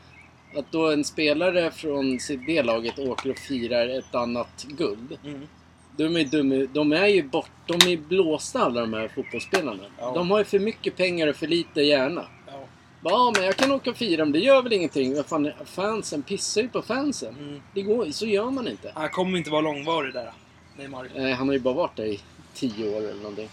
Att 0.55 0.71
då 0.71 0.91
en 0.91 1.03
spelare 1.03 1.71
från 1.71 2.19
det 2.47 2.63
laget 2.63 2.99
åker 2.99 3.29
och 3.31 3.37
firar 3.37 3.87
ett 3.87 4.15
annat 4.15 4.65
guld. 4.69 5.17
Mm. 5.25 5.47
De 5.97 6.17
är, 6.17 6.23
dum, 6.23 6.67
de 6.73 6.91
är 6.93 7.07
ju 7.07 7.23
bort, 7.23 7.51
de 7.65 7.73
är 7.73 7.97
blåsta 7.97 8.59
alla 8.59 8.81
de 8.81 8.93
här 8.93 9.07
fotbollsspelarna. 9.07 9.83
Ja. 9.99 10.11
De 10.15 10.31
har 10.31 10.37
ju 10.37 10.43
för 10.43 10.59
mycket 10.59 10.97
pengar 10.97 11.27
och 11.27 11.35
för 11.35 11.47
lite 11.47 11.81
hjärna. 11.81 12.25
Ja. 12.47 12.63
Ja, 13.03 13.33
men 13.35 13.45
jag 13.45 13.55
kan 13.55 13.71
åka 13.71 13.89
och 13.89 13.97
fira, 13.97 14.25
men 14.25 14.31
det 14.31 14.39
gör 14.39 14.61
väl 14.61 14.73
ingenting. 14.73 15.23
Fan, 15.23 15.51
fansen 15.65 16.23
pissar 16.23 16.61
ju 16.61 16.69
på 16.69 16.81
fansen. 16.81 17.35
Mm. 17.39 17.61
Det 17.73 17.81
går, 17.81 18.11
så 18.11 18.25
gör 18.25 18.49
man 18.49 18.67
inte. 18.67 18.91
Han 18.95 19.09
kommer 19.09 19.37
inte 19.37 19.49
vara 19.49 19.61
långvarig 19.61 20.13
där, 20.13 20.31
Neymar. 20.77 21.09
Nej, 21.15 21.33
han 21.33 21.47
har 21.47 21.53
ju 21.53 21.59
bara 21.59 21.73
varit 21.73 21.95
där 21.95 22.05
i 22.05 22.19
tio 22.53 22.95
år 22.95 22.97
eller 22.97 23.21
någonting. 23.21 23.49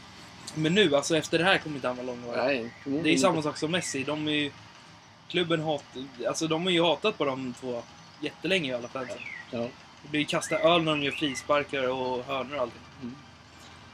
Men 0.54 0.74
nu, 0.74 0.96
alltså 0.96 1.16
efter 1.16 1.38
det 1.38 1.44
här 1.44 1.58
kommer 1.58 1.76
inte 1.76 1.88
han 1.88 1.96
vara 1.96 2.06
långvarig. 2.06 2.38
Nej, 2.38 2.56
Det 2.58 2.64
är 2.64 2.82
förmodligen 2.82 3.18
samma 3.18 3.42
sak 3.42 3.56
som 3.56 3.70
Messi. 3.70 4.04
De 4.04 4.28
är 4.28 4.32
ju... 4.32 4.50
Klubben 5.28 5.60
hat, 5.60 5.84
alltså 6.28 6.46
de 6.46 6.62
har 6.62 6.70
ju 6.70 6.82
hatat 6.82 7.18
på 7.18 7.24
de 7.24 7.54
två 7.60 7.82
jättelänge 8.20 8.70
i 8.70 8.74
alla 8.74 8.88
fall. 8.88 9.06
Ja. 9.50 9.68
Blir 10.10 10.24
kasta 10.24 10.58
öl 10.58 10.82
när 10.82 10.92
de 10.92 11.02
gör 11.02 11.12
frisparkar 11.12 11.88
och 11.90 12.24
hörnor 12.24 12.54
och 12.56 12.60
allting. 12.62 12.80
Mm. 13.02 13.14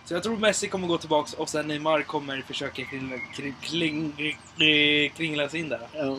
Så 0.05 0.15
jag 0.15 0.23
tror 0.23 0.37
Messi 0.37 0.69
kommer 0.69 0.89
gå 0.89 0.99
tillbaks 0.99 1.33
och 1.33 1.49
sen 1.49 1.69
Neymar 1.69 2.03
kommer 2.03 2.43
försöka 2.43 2.85
kringla, 2.85 3.17
kring, 3.35 3.55
kring, 3.61 5.11
kringla 5.11 5.49
sig 5.49 5.61
in 5.61 5.69
där. 5.69 5.81
Ja. 5.93 6.19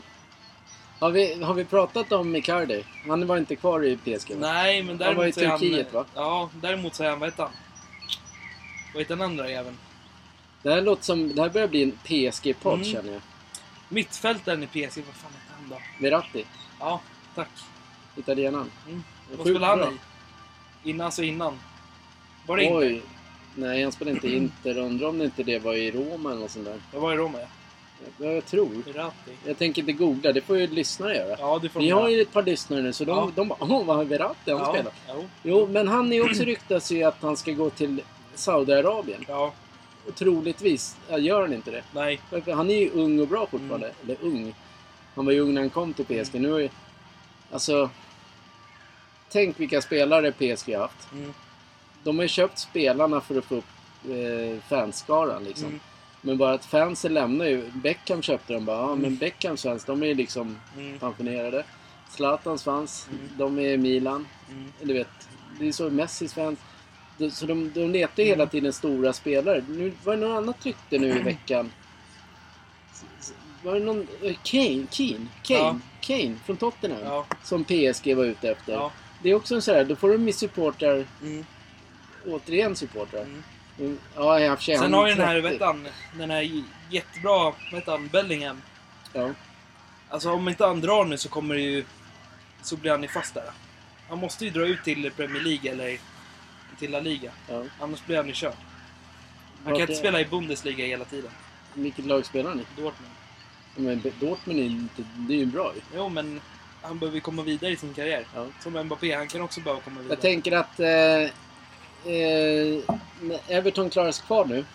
Har, 0.99 1.11
vi, 1.11 1.43
har 1.43 1.53
vi 1.53 1.65
pratat 1.65 2.11
om 2.11 2.35
Icardi? 2.35 2.83
Han 3.07 3.27
var 3.27 3.37
inte 3.37 3.55
kvar 3.55 3.85
i 3.85 3.97
PSG 3.97 4.29
va? 4.29 4.35
Nej, 4.39 4.83
men 4.83 5.01
Han 5.01 5.15
var 5.15 5.25
i 5.25 5.31
däremot 5.31 5.37
är 5.37 5.47
han... 5.47 5.59
Turkiet, 5.59 5.93
va? 5.93 6.05
Ja, 6.15 6.49
däremot 6.61 6.95
så 6.95 7.03
är 7.03 7.09
han, 7.09 7.19
vad 7.19 7.29
heter 7.29 7.43
han? 7.43 7.51
Vad 8.93 9.01
heter 9.01 9.15
den 9.15 9.25
andra 9.25 9.49
jäveln? 9.49 9.77
Det 10.63 10.69
här 10.69 10.81
låter 10.81 11.03
som... 11.03 11.35
Det 11.35 11.41
här 11.41 11.49
börjar 11.49 11.67
bli 11.67 11.83
en 11.83 11.91
PSG-podd 11.91 12.73
Mm. 12.73 12.85
känner 12.85 13.11
jag. 13.13 13.21
Mittfältaren 13.89 14.63
i 14.63 14.67
PSG, 14.67 14.77
vad 15.05 15.15
fan 15.15 15.31
heter 15.31 15.53
han 15.59 15.69
då? 15.69 15.77
Verratti, 15.99 16.45
Ja, 16.79 17.01
tack. 17.35 17.49
italienaren. 18.15 18.71
Mm. 18.87 19.03
Vad 19.37 19.47
spelade 19.47 19.65
han 19.65 19.79
bra. 19.79 19.91
i? 20.83 20.89
Innan, 20.89 21.05
alltså 21.05 21.23
innan? 21.23 21.59
Var 22.47 22.57
det? 22.57 22.73
Oj. 22.73 23.01
Nej, 23.55 23.83
han 23.83 23.91
spelade 23.91 24.15
inte 24.15 24.27
Inter. 24.35 24.77
Undrar 24.77 25.07
om 25.07 25.17
det 25.17 25.25
inte 25.25 25.43
det 25.43 25.59
var 25.59 25.73
i 25.73 25.91
Roma 25.91 26.31
eller 26.31 26.41
något 26.41 26.51
sånt 26.51 26.65
där. 26.65 26.79
Det 26.91 26.99
var 26.99 27.13
i 27.13 27.17
Roma, 27.17 27.39
ja. 27.39 27.47
Ja, 28.17 28.25
jag 28.31 28.45
tror. 28.45 28.69
Verratti. 28.85 29.31
Jag 29.45 29.57
tänker 29.57 29.81
inte 29.81 29.91
googla, 29.93 30.31
det 30.31 30.41
får 30.41 30.57
ju 30.57 30.67
lyssnare 30.67 31.15
göra. 31.15 31.35
Ja, 31.39 31.59
det 31.61 31.69
får 31.69 31.79
Vi 31.79 31.85
de 31.89 31.91
har 31.93 32.09
ju 32.09 32.21
ett 32.21 32.33
par 32.33 32.43
lyssnare 32.43 32.81
nu 32.81 32.93
så 32.93 33.05
de, 33.05 33.11
Ja. 33.17 33.31
de 33.35 33.47
bara 33.47 33.57
Åh, 33.59 33.85
vad 33.85 33.95
har 33.95 34.03
Verratti 34.05 34.51
han 34.51 34.59
ja, 34.59 34.73
spelar? 34.73 34.93
Jo. 35.09 35.25
Jo, 35.43 35.67
men 35.71 35.87
han 35.87 36.13
är 36.13 36.25
också 36.25 36.43
ryktas 36.43 36.91
ju 36.91 37.03
att 37.03 37.21
han 37.21 37.37
ska 37.37 37.51
gå 37.51 37.69
till 37.69 38.01
Saudiarabien. 38.35 39.25
Ja, 39.27 39.53
Och 40.07 40.15
troligtvis 40.15 40.97
gör 41.19 41.41
han 41.41 41.53
inte 41.53 41.71
det. 41.71 41.83
nej. 41.93 42.21
För 42.29 42.51
Han 42.53 42.69
är 42.69 42.75
ju 42.79 42.89
ung 42.89 43.19
och 43.19 43.27
bra 43.27 43.47
fortfarande. 43.51 43.87
Mm. 43.87 43.95
Eller 44.03 44.17
ung. 44.21 44.55
Han 45.15 45.25
var 45.25 45.31
ju 45.31 45.39
ung 45.39 45.53
när 45.53 45.61
han 45.61 45.69
kom 45.69 45.93
till 45.93 46.05
PSG. 46.05 46.35
Nu 46.41 46.63
är, 46.63 46.69
Alltså... 47.51 47.89
Tänk 49.31 49.59
vilka 49.59 49.81
spelare 49.81 50.31
PSG 50.31 50.73
har 50.73 50.81
haft. 50.81 51.11
Mm. 51.13 51.33
De 52.03 52.19
har 52.19 52.27
köpt 52.27 52.59
spelarna 52.59 53.21
för 53.21 53.37
att 53.37 53.45
få 53.45 53.55
upp 53.55 53.65
eh, 54.05 54.63
fanskaran 54.69 55.43
liksom. 55.43 55.67
Mm. 55.67 55.79
Men 56.21 56.37
bara 56.37 56.53
att 56.53 56.65
fansen 56.65 57.13
lämnar 57.13 57.45
ju. 57.45 57.71
Beckham 57.73 58.21
köpte 58.21 58.53
dem 58.53 58.65
bara. 58.65 58.77
Ja, 58.77 58.95
men 58.95 59.15
Beckhams 59.17 59.63
fans, 59.63 59.85
de 59.85 60.03
är 60.03 60.07
ju 60.07 60.13
liksom 60.13 60.59
Mm. 60.77 60.99
pensionerade. 60.99 61.63
Zlatans 62.09 62.63
fans, 62.63 63.07
Mm. 63.09 63.29
de 63.37 63.59
är 63.59 63.69
i 63.69 63.77
Milan. 63.77 64.27
Mm. 64.51 64.71
Du 64.81 64.93
vet, 64.93 65.29
det 65.59 65.67
är 65.67 65.71
så 65.71 65.89
Messis 65.89 66.33
fans. 66.33 66.59
De- 67.17 67.31
Så 67.31 67.45
de, 67.45 67.71
de 67.73 67.85
letar 67.91 68.23
hela 68.23 68.45
tiden 68.45 68.73
stora 68.73 69.13
spelare. 69.13 69.63
Nu 69.69 69.93
var 70.03 70.15
det 70.15 70.27
något 70.27 70.37
annat 70.37 70.65
rykte 70.65 70.97
nu 70.99 71.07
i 71.07 71.11
veckan. 71.23 71.71
Var 73.63 73.73
det 73.73 73.79
någon... 73.79 74.07
eh, 74.21 74.35
Kane? 74.43 74.85
Kane? 74.91 75.27
Kane? 75.43 75.59
Ja. 75.59 75.79
Kane 76.01 76.35
från 76.45 76.57
Tottenham. 76.57 76.99
Ja. 77.03 77.25
Som 77.43 77.63
PSG 77.63 78.13
var 78.15 78.23
ute 78.25 78.49
efter. 78.51 78.73
Ja. 78.73 78.91
Det 79.23 79.29
är 79.29 79.35
också 79.35 79.55
en 79.55 79.61
sån 79.61 79.75
här, 79.75 79.83
då 79.83 79.95
får 79.95 80.09
de 80.11 80.27
ju 80.27 80.33
supportrar, 80.33 81.05
Mm. 81.21 81.45
återigen 82.27 82.75
supportrar. 82.75 83.21
Mm. 83.21 83.43
Mm. 83.79 83.97
Ja, 84.15 84.39
jag 84.39 84.49
har 84.49 84.57
Sen 84.57 84.77
han 84.79 84.93
har 84.93 85.07
ju 85.07 85.13
den 85.15 85.27
här, 85.27 85.41
30. 85.41 85.49
vet 85.49 85.61
han, 85.61 85.87
den 86.17 86.31
här 86.31 86.63
jättebra, 86.89 87.53
heter 87.71 87.91
han, 87.91 88.07
Bellingham. 88.07 88.61
Ja. 89.13 89.29
Alltså 90.09 90.31
om 90.31 90.49
inte 90.49 90.65
han 90.65 90.81
drar 90.81 91.05
nu 91.05 91.17
så 91.17 91.29
kommer 91.29 91.55
det 91.55 91.61
ju... 91.61 91.85
Så 92.63 92.75
blir 92.77 92.91
han 92.91 93.01
ju 93.01 93.07
fast 93.09 93.33
där. 93.33 93.43
Han 94.09 94.17
måste 94.17 94.45
ju 94.45 94.51
dra 94.51 94.65
ut 94.67 94.83
till 94.83 95.11
Premier 95.11 95.41
League 95.43 95.71
eller 95.71 95.97
till 96.79 96.91
La 96.91 96.99
Liga. 96.99 97.31
ja. 97.49 97.63
Annars 97.79 98.05
blir 98.05 98.17
han 98.17 98.27
ju 98.27 98.33
körd. 98.33 98.53
Han 98.53 99.63
Vart 99.63 99.73
kan 99.73 99.81
inte 99.81 99.95
spela 99.95 100.21
i 100.21 100.25
Bundesliga 100.25 100.85
hela 100.85 101.05
tiden. 101.05 101.31
Vilket 101.73 102.05
lag 102.05 102.25
spelar 102.25 102.49
han 102.49 102.59
i? 102.59 102.65
Dortmund. 102.81 103.13
Men 103.75 104.01
Dortmund 104.19 104.59
är 104.59 104.63
ju 104.63 104.69
inte, 104.69 105.03
det 105.15 105.33
är 105.33 105.37
ju 105.37 105.45
bra 105.45 105.71
ju. 105.75 105.81
Jo, 105.95 106.09
men 106.09 106.41
han 106.81 106.99
behöver 106.99 107.19
komma 107.19 107.41
vidare 107.43 107.71
i 107.71 107.75
sin 107.75 107.93
karriär. 107.93 108.25
Ja. 108.35 108.45
Som 108.63 108.73
Mbappé, 108.85 109.15
han 109.15 109.27
kan 109.27 109.41
också 109.41 109.61
behöva 109.61 109.81
komma 109.81 110.01
vidare. 110.01 110.13
Jag 110.13 110.21
tänker 110.21 110.51
att 110.51 110.79
eh, 110.79 110.87
eh, 112.13 112.83
när 113.21 113.39
Everton 113.47 113.89
klarar 113.89 114.11
sig 114.11 114.25
kvar 114.25 114.45
nu. 114.45 114.65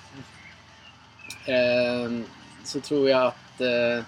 Eh, 1.52 2.10
så 2.64 2.80
tror 2.80 3.10
jag 3.10 3.22
att 3.26 3.60
eh, 3.60 4.04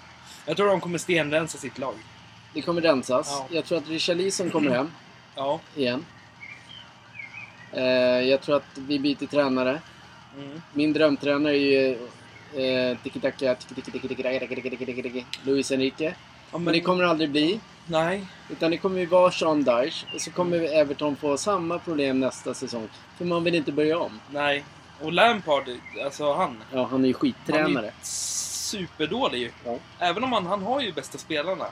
Jag 0.46 0.56
tror 0.56 0.66
de 0.66 0.80
kommer 0.80 0.98
stenrensa 0.98 1.58
sitt 1.58 1.78
lag. 1.78 1.94
det 2.54 2.62
kommer 2.62 2.80
rensas. 2.80 3.28
Ja. 3.30 3.46
Jag 3.50 3.64
tror 3.64 3.78
att 3.78 3.88
Richarlison 3.88 4.50
kommer 4.50 4.70
hem 4.70 4.90
Ja. 5.34 5.60
igen. 5.76 6.04
Eh, 7.72 7.82
jag 8.20 8.40
tror 8.40 8.56
att 8.56 8.64
vi 8.74 8.98
byter 8.98 9.26
tränare. 9.26 9.80
Mm. 10.38 10.62
Min 10.72 10.92
drömtränare 10.92 11.52
är 11.56 11.58
ju 11.60 11.90
eh, 12.64 12.96
tiki-taka, 13.02 13.54
tiki-tiki-tiki-tiki-tiki-tiki-tiki-tiki, 13.54 15.24
Luis 15.44 15.70
Enrique. 15.70 16.14
Ja, 16.52 16.58
Men 16.58 16.72
det 16.72 16.80
kommer 16.80 17.04
aldrig 17.04 17.30
bli. 17.30 17.60
Nej. 17.90 18.26
Utan 18.50 18.70
det 18.70 18.76
kommer 18.76 19.00
ju 19.00 19.06
vara 19.06 19.30
Sean 19.30 19.64
Dyche. 19.64 20.06
Och 20.14 20.20
så 20.20 20.30
kommer 20.30 20.80
Everton 20.80 21.16
få 21.16 21.36
samma 21.36 21.78
problem 21.78 22.20
nästa 22.20 22.54
säsong. 22.54 22.88
För 23.18 23.24
man 23.24 23.44
vill 23.44 23.54
inte 23.54 23.72
börja 23.72 23.98
om. 23.98 24.20
Nej. 24.30 24.64
Och 25.02 25.12
Lampard, 25.12 25.64
alltså 26.04 26.32
han. 26.32 26.62
Ja, 26.72 26.84
han 26.84 26.84
är 26.84 26.86
ju 26.86 26.90
Han 26.90 27.04
är 27.04 27.12
skittränare. 27.12 27.86
ju 27.86 27.92
superdålig 28.02 29.38
ju. 29.38 29.50
Ja. 29.64 29.76
Även 29.98 30.24
om 30.24 30.32
han, 30.32 30.46
han 30.46 30.62
har 30.62 30.80
ju 30.80 30.92
bästa 30.92 31.18
spelarna. 31.18 31.66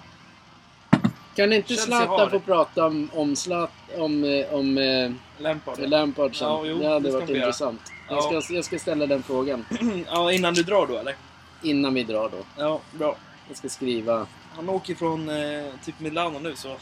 Kan 1.34 1.52
inte 1.52 1.68
Chelsea 1.68 1.86
Zlatan 1.86 2.30
få 2.30 2.40
prata 2.40 2.86
om, 2.86 3.10
om, 3.14 3.36
Zlat, 3.36 3.72
om, 3.96 4.24
eh, 4.24 4.54
om 4.54 4.78
eh, 4.78 5.10
Lampard. 5.38 5.78
Lampard 5.78 6.36
sen? 6.36 6.48
Ja, 6.48 6.62
jo, 6.64 6.78
det 6.78 6.88
hade 6.88 7.08
det 7.08 7.14
varit 7.14 7.30
intressant. 7.30 7.80
Ja. 8.08 8.28
Jag, 8.32 8.42
ska, 8.44 8.54
jag 8.54 8.64
ska 8.64 8.78
ställa 8.78 9.06
den 9.06 9.22
frågan 9.22 9.66
ja, 10.06 10.32
innan 10.32 10.54
du 10.54 10.62
drar 10.62 10.86
då 10.86 10.98
eller? 10.98 11.14
innan 11.62 11.94
vi 11.94 12.02
drar 12.02 12.28
då. 12.28 12.38
Ja, 12.56 12.80
bra. 12.92 13.16
Jag 13.48 13.56
ska 13.56 13.68
skriva... 13.68 14.26
Han 14.56 14.68
åker 14.68 14.94
från 14.94 15.28
eh, 15.28 15.64
typ 15.84 16.00
Milano 16.00 16.38
nu 16.38 16.56
så. 16.56 16.76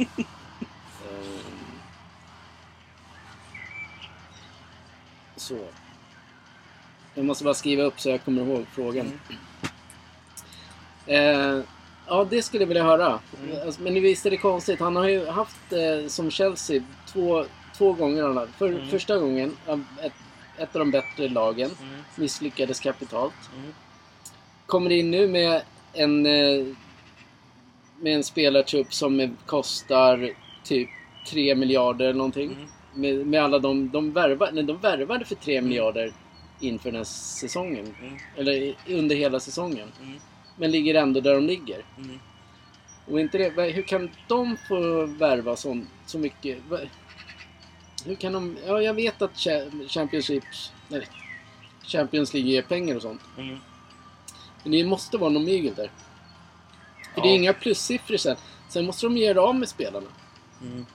Eh, 0.00 0.06
så. 5.36 5.58
Jag 7.14 7.24
måste 7.24 7.44
bara 7.44 7.54
skriva 7.54 7.82
upp 7.82 8.00
så 8.00 8.08
jag 8.08 8.24
kommer 8.24 8.42
ihåg 8.42 8.66
frågan. 8.72 9.06
Mm. 9.06 9.38
Eh, 11.06 11.64
ja, 12.06 12.26
det 12.30 12.42
skulle 12.42 12.62
jag 12.62 12.68
vilja 12.68 12.84
höra. 12.84 13.18
Mm. 13.42 13.66
Alltså, 13.66 13.82
men 13.82 13.94
visst 13.94 14.26
är 14.26 14.30
det 14.30 14.36
konstigt. 14.36 14.80
Han 14.80 14.96
har 14.96 15.08
ju 15.08 15.26
haft 15.26 15.72
eh, 15.72 16.08
som 16.08 16.30
Chelsea 16.30 16.82
två, 17.06 17.44
två 17.76 17.92
gånger. 17.92 18.22
han 18.22 18.48
För, 18.58 18.68
Mm. 18.68 18.88
Första 18.88 19.18
gången, 19.18 19.56
ett, 20.02 20.12
ett 20.56 20.76
av 20.76 20.78
de 20.78 20.90
bättre 20.90 21.28
lagen. 21.28 21.70
Mm. 21.82 22.00
Misslyckades 22.16 22.80
kapitalt. 22.80 23.50
Mm. 23.56 23.72
Kommer 24.66 24.90
in 24.90 25.10
nu 25.10 25.28
med 25.28 25.62
en, 25.92 26.26
eh, 26.26 26.66
med 28.00 28.14
en 28.14 28.24
spelartrupp 28.24 28.94
som 28.94 29.36
kostar 29.46 30.30
typ 30.64 30.88
3 31.30 31.54
miljarder 31.54 32.04
eller 32.04 32.18
någonting. 32.18 32.52
Mm. 32.52 32.68
Med, 32.94 33.26
med 33.26 33.42
alla 33.42 33.58
de, 33.58 33.90
de, 33.90 34.12
värvade, 34.12 34.52
nej, 34.52 34.64
de 34.64 34.76
värvade 34.76 35.24
för 35.24 35.34
3 35.34 35.60
miljarder 35.60 36.12
inför 36.60 36.90
den 36.90 36.96
här 36.96 37.04
säsongen. 37.04 37.94
Mm. 38.00 38.16
Eller 38.36 38.74
under 38.88 39.16
hela 39.16 39.40
säsongen. 39.40 39.88
Mm. 40.02 40.18
Men 40.56 40.70
ligger 40.70 40.94
ändå 40.94 41.20
där 41.20 41.34
de 41.34 41.46
ligger. 41.46 41.84
Mm. 41.98 42.18
Och 43.06 43.20
inte 43.20 43.38
det, 43.38 43.62
hur 43.62 43.82
kan 43.82 44.10
de 44.28 44.56
få 44.68 45.06
värva 45.06 45.56
så, 45.56 45.82
så 46.06 46.18
mycket? 46.18 46.58
Hur 48.04 48.14
kan 48.14 48.32
de... 48.32 48.56
Ja, 48.66 48.82
jag 48.82 48.94
vet 48.94 49.22
att 49.22 49.32
Cha- 49.34 49.88
Championship... 49.88 50.44
Nej, 50.88 51.08
Champions 51.82 52.34
League 52.34 52.50
ger 52.50 52.62
pengar 52.62 52.96
och 52.96 53.02
sånt. 53.02 53.20
Mm. 53.38 53.58
Men 54.62 54.72
det 54.72 54.84
måste 54.84 55.18
vara 55.18 55.30
någon 55.30 55.44
mygel 55.44 55.74
där. 55.74 55.90
För 57.18 57.28
det 57.28 57.32
är 57.32 57.36
inga 57.36 57.52
plussiffror 57.52 58.16
sen. 58.16 58.36
Sen 58.68 58.86
måste 58.86 59.06
de 59.06 59.16
göra 59.16 59.42
av 59.42 59.54
med 59.54 59.68
spelarna. 59.68 60.06
Mm. 60.62 60.86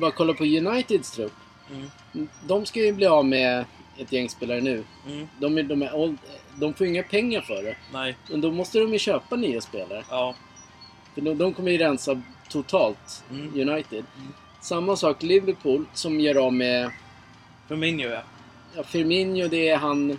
Bara 0.00 0.10
kolla 0.10 0.32
på 0.34 0.44
Uniteds 0.44 1.10
trupp. 1.10 1.32
Mm. 1.70 2.28
De 2.46 2.66
ska 2.66 2.80
ju 2.80 2.92
bli 2.92 3.06
av 3.06 3.24
med 3.26 3.64
ett 3.98 4.12
gäng 4.12 4.28
spelare 4.28 4.60
nu. 4.60 4.84
Mm. 5.06 5.28
De, 5.38 5.58
är, 5.58 5.62
de, 5.62 5.82
är, 5.82 5.94
old- 5.94 6.18
de 6.54 6.74
får 6.74 6.86
inga 6.86 7.02
pengar 7.02 7.40
för 7.40 7.62
det. 7.62 7.76
Nej. 7.92 8.16
Men 8.30 8.40
då 8.40 8.52
måste 8.52 8.78
de 8.78 8.92
ju 8.92 8.98
köpa 8.98 9.36
nya 9.36 9.60
spelare. 9.60 10.04
Ja. 10.10 10.34
För 11.14 11.20
de, 11.20 11.38
de 11.38 11.54
kommer 11.54 11.70
ju 11.70 11.78
rensa 11.78 12.22
totalt, 12.48 13.24
Mm. 13.30 13.68
United. 13.70 14.04
Samma 14.60 14.96
sak 14.96 15.22
Liverpool 15.22 15.84
som 15.94 16.20
gör 16.20 16.46
av 16.46 16.52
med 16.52 16.90
Firmino 17.68 18.02
ja. 18.08 18.22
ja, 18.76 18.82
Firmino, 18.82 19.48
det 19.48 19.68
är 19.68 19.76
han... 19.76 20.18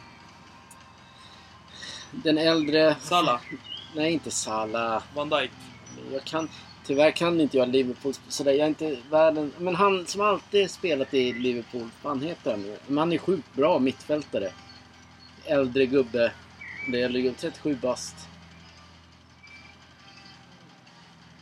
Den 2.12 2.38
äldre... 2.38 2.96
Salah. 3.02 3.40
Nej, 3.96 4.14
inte 4.14 4.32
Salah. 4.32 5.04
Van 5.16 5.30
Dijk. 5.30 5.52
Jag 6.14 6.24
kan... 6.24 6.50
Tyvärr 6.86 7.12
kan 7.12 7.42
inte 7.42 7.58
jag 7.58 7.70
Liverpool 7.70 8.14
sådär. 8.28 8.52
Jag 8.52 8.60
är 8.60 8.68
inte 8.68 8.98
världen... 9.10 9.54
Men 9.58 9.76
han 9.76 10.06
som 10.06 10.22
alltid 10.22 10.72
spelat 10.72 11.14
i 11.14 11.34
Liverpool, 11.34 11.90
vad 12.02 12.24
heter 12.24 12.52
han 12.52 12.62
nu? 12.62 12.78
Men 12.88 12.98
han 12.98 13.14
är 13.14 13.18
sjukt 13.18 13.54
bra 13.54 13.80
mittfältare. 13.80 14.52
Äldre 15.46 15.86
gubbe. 15.86 16.32
Det 16.92 17.02
är 17.02 17.34
37 17.34 17.76
bast. 17.82 18.16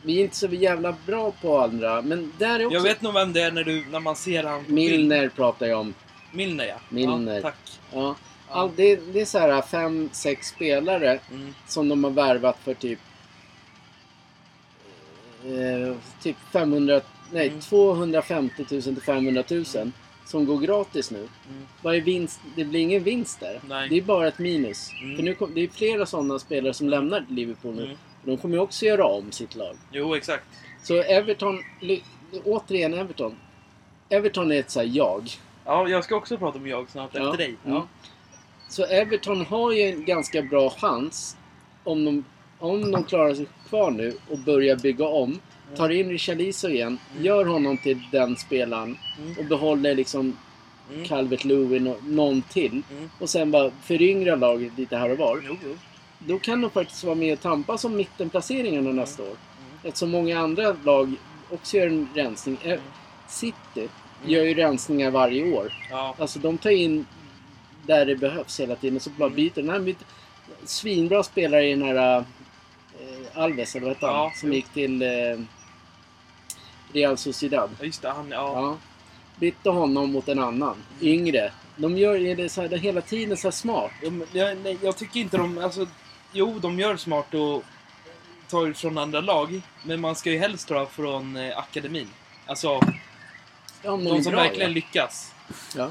Vi 0.02 0.18
är 0.18 0.24
inte 0.24 0.36
så 0.36 0.46
jävla 0.46 0.94
bra 1.06 1.32
på 1.42 1.60
andra, 1.60 2.02
men 2.02 2.32
där 2.38 2.60
är 2.60 2.66
också... 2.66 2.74
Jag 2.74 2.82
vet 2.82 3.02
nog 3.02 3.14
vem 3.14 3.32
det 3.32 3.42
är 3.42 3.52
när, 3.52 3.64
du, 3.64 3.84
när 3.90 4.00
man 4.00 4.16
ser 4.16 4.44
han. 4.44 4.64
Milner 4.68 5.28
pratar 5.28 5.66
jag 5.66 5.80
om. 5.80 5.94
Milner 6.32 6.64
ja. 6.64 6.76
Milner. 6.88 7.34
Ja, 7.34 7.42
tack. 7.42 7.80
Ja. 7.92 8.16
All, 8.50 8.70
det, 8.76 8.96
det 9.12 9.20
är 9.20 9.24
så 9.24 9.38
här 9.38 9.62
fem, 9.62 10.08
sex 10.12 10.48
spelare 10.48 11.20
Mm. 11.32 11.54
som 11.66 11.88
de 11.88 12.04
har 12.04 12.10
värvat 12.10 12.58
för 12.64 12.74
typ... 12.74 12.98
Eh, 15.44 15.96
typ 16.22 16.36
500... 16.52 17.00
Nej, 17.32 17.48
Mm. 17.48 17.60
250 17.60 18.64
000 18.70 18.82
till 18.82 19.00
500 19.02 19.44
000. 19.50 19.64
Som 20.24 20.46
går 20.46 20.58
gratis 20.58 21.10
nu. 21.10 21.18
Mm. 21.18 21.66
Vad 21.82 21.94
är 21.94 22.00
vinst? 22.00 22.40
Det 22.56 22.64
blir 22.64 22.80
ingen 22.80 23.02
vinst 23.02 23.40
där. 23.40 23.60
Nej. 23.68 23.88
Det 23.88 23.96
är 23.98 24.02
bara 24.02 24.28
ett 24.28 24.38
minus. 24.38 24.90
Mm. 25.02 25.16
För 25.16 25.22
nu 25.22 25.34
kom, 25.34 25.54
det 25.54 25.60
är 25.60 25.68
flera 25.68 26.06
sådana 26.06 26.38
spelare 26.38 26.74
som 26.74 26.88
lämnar 26.88 27.24
Liverpool 27.28 27.74
nu. 27.74 27.84
Mm. 27.84 27.96
De 28.24 28.36
kommer 28.36 28.54
ju 28.54 28.60
också 28.60 28.84
göra 28.86 29.04
om 29.04 29.32
sitt 29.32 29.54
lag. 29.56 29.76
Jo, 29.92 30.14
exakt. 30.14 30.44
Så 30.82 30.94
Everton... 31.02 31.62
Återigen 32.44 32.94
Everton. 32.94 33.36
Everton 34.08 34.52
är 34.52 34.56
ett 34.60 34.70
så 34.70 34.80
här 34.80 34.86
jag. 34.92 35.30
Ja, 35.64 35.88
jag 35.88 36.04
ska 36.04 36.16
också 36.16 36.36
prata 36.38 36.58
om 36.58 36.66
jag 36.66 36.90
snart 36.90 37.10
Ja. 37.14 37.24
efter 37.24 37.38
dig. 37.38 37.56
Mm. 37.64 37.76
Ja. 37.76 37.86
Så 38.70 38.84
Everton 38.84 39.40
har 39.46 39.72
ju 39.72 39.82
en 39.82 40.04
ganska 40.04 40.42
bra 40.42 40.70
chans 40.70 41.36
om 41.84 42.04
de, 42.04 42.24
om 42.58 42.92
de 42.92 43.04
klarar 43.04 43.34
sig 43.34 43.46
kvar 43.68 43.90
nu 43.90 44.14
och 44.30 44.38
börjar 44.38 44.76
bygga 44.76 45.06
om. 45.06 45.40
Tar 45.76 45.90
in 45.90 46.08
Richarlison 46.10 46.70
igen, 46.70 46.98
Mm. 47.12 47.24
gör 47.24 47.44
honom 47.44 47.78
till 47.78 47.98
den 48.12 48.36
spelaren 48.36 48.98
Mm. 49.18 49.38
och 49.38 49.44
behåller 49.44 49.94
liksom 49.94 50.36
Mm. 50.94 51.04
Calvert 51.04 51.44
Lewin 51.44 51.86
och 51.86 52.04
någon 52.04 52.42
till. 52.42 52.82
Mm. 52.92 53.10
Och 53.20 53.30
sen 53.30 53.50
bara 53.50 53.70
föryngra 53.82 54.34
laget 54.36 54.72
lite 54.78 54.96
här 54.96 55.10
och 55.12 55.18
var. 55.18 55.42
Jo, 55.48 55.56
jo. 55.64 55.76
Då 56.18 56.38
kan 56.38 56.60
de 56.60 56.70
faktiskt 56.70 57.04
vara 57.04 57.14
med 57.14 57.32
och 57.32 57.40
tampas 57.40 57.84
om 57.84 57.96
mittenplaceringarna 57.96 58.92
nästa 58.92 59.22
år. 59.22 59.26
Mm. 59.28 59.38
Eftersom 59.84 60.10
många 60.10 60.40
andra 60.40 60.76
lag 60.84 61.14
också 61.50 61.76
gör 61.76 61.86
en 61.86 62.08
rensning. 62.14 62.58
Eh, 62.62 62.68
Mm. 62.70 62.80
City 63.28 63.88
gör 64.26 64.44
ju 64.44 64.54
rensningar 64.54 65.10
varje 65.10 65.52
år. 65.56 65.72
Ja. 65.90 66.14
Alltså 66.18 66.38
de 66.38 66.58
tar 66.58 66.70
in 66.70 67.06
där 67.90 68.06
det 68.06 68.16
behövs 68.16 68.60
hela 68.60 68.76
tiden. 68.76 69.00
Så 69.00 69.10
bara 69.10 69.26
Mm. 69.26 69.36
byter. 69.36 69.54
Den 69.62 69.70
här 69.70 69.94
svinbra 70.64 71.22
spelare 71.22 71.66
i 71.66 71.74
den 71.74 71.82
här... 71.82 72.16
Eh, 72.18 72.24
Alves, 73.42 73.74
eller 73.76 73.86
vad 73.86 73.94
hette 73.96 74.06
han? 74.06 74.14
Ja, 74.16 74.32
som 74.36 74.48
jo. 74.48 74.54
gick 74.54 74.68
till 74.72 75.02
eh, 75.02 75.08
Real 76.92 77.16
Sociedad. 77.18 77.70
Ja, 77.78 77.84
just 77.84 78.02
det. 78.02 78.08
Han, 78.10 78.28
ja. 78.30 78.52
Ja. 78.54 78.76
Bytte 79.36 79.70
honom 79.70 80.12
mot 80.12 80.28
en 80.28 80.38
annan, 80.38 80.76
yngre. 81.00 81.52
De 81.76 81.96
gör 81.98 82.34
det 82.36 82.48
så 82.48 82.60
här, 82.62 82.68
hela 82.76 83.00
tiden 83.00 83.36
så 83.36 83.52
smart. 83.52 83.90
Ja, 84.02 84.10
men 84.10 84.26
jag, 84.32 84.56
nej, 84.58 84.78
jag 84.82 84.96
tycker 84.96 85.20
inte 85.20 85.36
de... 85.36 85.58
Alltså, 85.58 85.86
jo, 86.32 86.58
de 86.58 86.78
gör 86.78 86.96
smart 86.96 87.34
och 87.34 87.64
tar 88.48 88.72
från 88.72 88.98
andra 88.98 89.20
lag. 89.20 89.60
Men 89.82 90.00
man 90.00 90.14
ska 90.16 90.30
ju 90.30 90.38
helst 90.38 90.68
ta 90.68 90.86
från 90.86 91.36
eh, 91.36 91.58
akademin. 91.58 92.08
Alltså, 92.46 92.80
Ja, 93.82 93.90
de 93.90 94.06
är 94.06 94.22
som 94.22 94.32
bra, 94.32 94.42
verkligen 94.42 94.72
lyckas. 94.72 95.32
ja. 95.76 95.90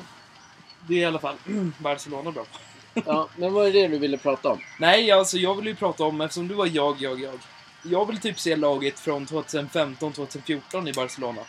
Det 0.90 0.96
är 0.96 1.00
i 1.00 1.06
alla 1.06 1.20
fall 1.20 1.36
Barcelona 1.78 2.32
bra 2.32 2.44
på. 2.44 2.60
Ja. 2.94 3.02
ja, 3.06 3.30
men 3.38 3.54
vad 3.54 3.68
är 3.68 3.74
det 3.74 3.88
du 3.88 3.98
ville 4.00 4.18
prata 4.18 4.50
om? 4.50 4.60
Nej, 4.80 5.12
alltså 5.12 5.38
jag 5.38 5.56
vill 5.56 5.66
ju 5.68 5.76
prata 5.76 6.04
om, 6.04 6.22
eftersom 6.22 6.48
du 6.48 6.54
var 6.56 6.66
jag, 6.74 7.02
jag, 7.02 7.20
jag. 7.22 7.40
Jag 7.84 8.06
vill 8.08 8.20
typ 8.20 8.40
se 8.40 8.56
laget 8.56 9.00
från 9.00 9.26
2015-2014 9.28 10.90
i 10.90 10.94
Barcelona. 10.94 11.42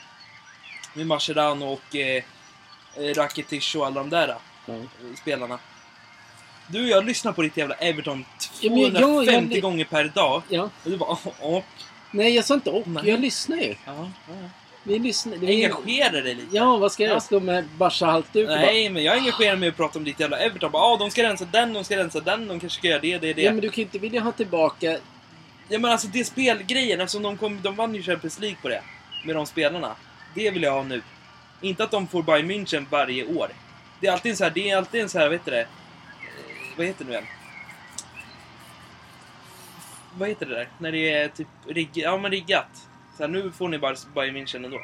Med 0.94 1.06
Mascherano 1.06 1.72
och 1.72 1.96
eh, 1.96 2.24
eh, 2.96 3.14
Rakitic 3.14 3.74
och 3.74 3.86
alla 3.86 4.00
de 4.00 4.10
där 4.10 4.36
Ja. 4.66 4.74
eh, 4.74 4.80
spelarna. 5.16 5.58
Du, 6.66 6.88
jag 6.88 7.04
lyssnar 7.04 7.32
på 7.32 7.42
ditt 7.42 7.56
jävla 7.56 7.74
Everton 7.74 8.24
Ja, 8.60 8.70
men 8.70 8.90
250 9.02 9.46
jag- 9.48 9.56
jag- 9.56 9.62
gånger 9.62 9.84
per 9.84 10.04
dag. 10.04 10.42
ja. 10.48 10.62
Och 10.84 10.90
du 10.90 10.96
bara, 10.96 11.16
åh. 11.40 11.62
Nej, 12.10 12.34
jag 12.34 12.44
sa 12.44 12.54
inte 12.54 12.70
och. 12.70 12.86
Jag 13.04 13.20
lyssnar 13.20 13.56
ju. 13.56 13.74
Ja, 13.86 14.10
ja. 14.28 14.34
Vi 14.90 14.98
lyssnar. 14.98 15.36
Vi... 15.36 15.64
Engagera 15.64 16.20
dig 16.20 16.34
lite. 16.34 16.56
Ja, 16.56 16.76
vad 16.76 16.92
ska 16.92 17.02
jag? 17.02 17.16
Ja. 17.16 17.20
Stå 17.20 17.40
med 17.40 17.64
Barca-halsduk 17.78 18.48
och 18.48 18.54
bara... 18.54 18.60
Nej, 18.60 18.90
men 18.90 19.04
jag 19.04 19.16
engagerar 19.16 19.56
mig 19.56 19.68
och 19.68 19.76
pratar 19.76 20.00
om 20.00 20.04
ditt 20.04 20.20
jävla 20.20 20.38
Everton. 20.38 20.70
Bara, 20.72 20.82
ah, 20.82 20.96
de 20.96 21.10
ska 21.10 21.22
rensa 21.22 21.44
den, 21.44 21.72
de 21.72 21.84
ska 21.84 21.96
rensa 21.96 22.20
den, 22.20 22.48
de 22.48 22.60
kanske 22.60 22.78
ska 22.78 22.88
göra 22.88 23.00
det, 23.00 23.18
det, 23.18 23.32
det. 23.32 23.42
Ja, 23.42 23.52
men 23.52 23.60
du 23.60 23.68
kan 23.68 23.76
ju 23.76 23.82
inte 23.82 23.98
vilja 23.98 24.20
ha 24.20 24.32
tillbaka... 24.32 24.98
Ja 25.68 25.78
men 25.78 25.84
alltså 25.84 26.08
det 26.08 26.24
spelgrejen, 26.24 27.00
eftersom 27.00 27.22
de, 27.22 27.36
kom, 27.36 27.60
de 27.62 27.76
vann 27.76 27.94
ju 27.94 28.02
Champions 28.02 28.38
League 28.38 28.58
på 28.62 28.68
det. 28.68 28.82
Med 29.26 29.36
de 29.36 29.46
spelarna. 29.46 29.96
Det 30.34 30.50
vill 30.50 30.62
jag 30.62 30.72
ha 30.72 30.82
nu. 30.82 31.02
Inte 31.60 31.84
att 31.84 31.90
de 31.90 32.08
får 32.08 32.22
Bayern 32.22 32.50
München 32.50 32.86
varje 32.90 33.24
år. 33.24 33.48
Det 34.00 34.06
är 34.06 34.12
alltid 34.12 34.30
en 34.30 34.36
så 34.36 34.44
här, 34.44 34.50
det 34.50 34.70
är 34.70 34.76
alltid 34.76 35.00
en 35.00 35.08
så 35.08 35.18
här, 35.18 35.26
vad 35.26 35.34
heter 35.34 35.52
det? 35.52 35.60
Eh, 35.60 35.66
Vad 36.76 36.86
heter 36.86 37.04
det 37.04 37.10
nu 37.10 37.16
igen? 37.16 37.26
Vad 40.18 40.28
heter 40.28 40.46
det 40.46 40.54
där? 40.54 40.68
När 40.78 40.92
det 40.92 41.12
är 41.12 41.28
typ 41.28 41.48
rigg, 41.68 41.90
ja 41.92 42.18
men 42.18 42.30
riggat. 42.30 42.89
Så 43.20 43.26
här, 43.26 43.32
nu 43.32 43.50
får 43.50 43.68
ni 43.68 43.78
bara 43.78 43.96
Bayern 44.14 44.36
München 44.36 44.64
ändå. 44.64 44.80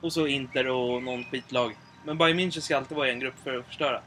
Och 0.00 0.12
så 0.12 0.26
Inter 0.26 0.68
och 0.68 1.02
någon 1.02 1.24
skitlag. 1.24 1.76
Men 2.04 2.18
Bayern 2.18 2.40
München 2.40 2.60
ska 2.60 2.76
alltid 2.76 2.96
vara 2.96 3.08
i 3.08 3.10
en 3.10 3.20
grupp 3.20 3.34
för 3.44 3.58
att 3.58 3.66
förstöra. 3.66 4.00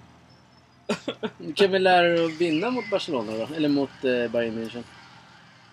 Du 1.38 1.54
kan 1.56 1.72
väl 1.72 1.84
lära 1.84 2.08
dig 2.08 2.26
att 2.26 2.32
vinna 2.32 2.70
mot 2.70 2.90
Barcelona 2.90 3.32
då? 3.32 3.56
Eller 3.56 3.70
mot 3.70 3.90
eh, 3.90 4.32
Bayern 4.32 4.58
München? 4.58 4.84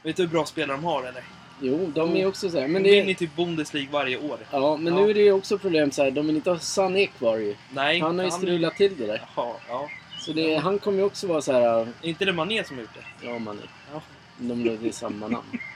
Vet 0.03 0.17
du 0.17 0.23
hur 0.23 0.31
bra 0.31 0.45
spelare 0.45 0.77
de 0.77 0.85
har 0.85 1.03
eller? 1.03 1.25
Jo, 1.61 1.93
de 1.95 2.17
är 2.17 2.27
också 2.27 2.51
så 2.51 2.61
här. 2.61 2.69
Men 2.69 2.83
de 2.83 2.91
det... 2.91 3.01
vinner 3.01 3.15
typ 3.15 3.37
Bundesliga 3.37 3.89
varje 3.91 4.19
år. 4.19 4.39
Ja, 4.51 4.77
men 4.77 4.95
nu 4.95 5.11
är 5.11 5.15
det 5.15 5.23
ju 5.23 5.33
också 5.33 5.59
problem 5.59 5.91
så 5.91 6.03
här. 6.03 6.11
De 6.11 6.27
vill 6.27 6.37
inte 6.37 6.51
ha 6.51 6.59
Sané 6.59 7.07
kvar 7.07 7.37
ju. 7.37 7.57
Nej, 7.73 8.01
Han 8.01 8.19
har 8.19 8.25
ju 8.25 8.31
strulat 8.31 8.77
till 8.77 8.97
det 8.99 9.07
där. 9.07 9.23
Jaha, 9.37 9.55
ja. 9.69 9.89
Så 10.19 10.33
det, 10.33 10.57
han 10.57 10.79
kommer 10.79 10.99
ju 10.99 11.05
också 11.05 11.27
vara 11.27 11.43
så 11.43 11.53
här... 11.53 11.63
Är 12.03 12.09
inte 12.09 12.25
det 12.25 12.33
Mané 12.33 12.65
som 12.65 12.77
har 12.77 12.83
gjort 12.83 12.95
det? 12.95 13.27
Ja, 13.27 13.39
Mané. 13.39 13.63
Ja. 13.93 14.03
De 14.37 14.65
det 14.65 14.89
är 14.89 14.93
samma 14.93 15.29
namn. 15.29 15.47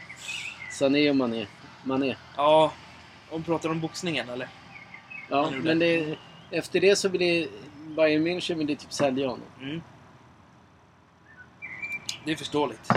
Sané 0.76 1.10
och 1.10 1.16
Mané. 1.16 1.46
Mané. 1.84 2.16
Ja. 2.36 2.72
Vi 3.32 3.42
pratar 3.42 3.68
om 3.68 3.80
boxningen 3.80 4.28
eller? 4.28 4.48
Ja, 5.28 5.50
men 5.62 5.78
det. 5.78 6.18
efter 6.50 6.80
det 6.80 6.96
så 6.96 7.08
vill 7.08 7.20
det... 7.20 7.48
Bayern 7.96 8.26
München 8.26 8.54
vill 8.54 8.66
det 8.66 8.76
typ 8.76 8.92
sälja 8.92 9.28
honom. 9.28 9.46
Mm. 9.60 9.82
Det 12.24 12.32
är 12.32 12.36
förståeligt. 12.36 12.90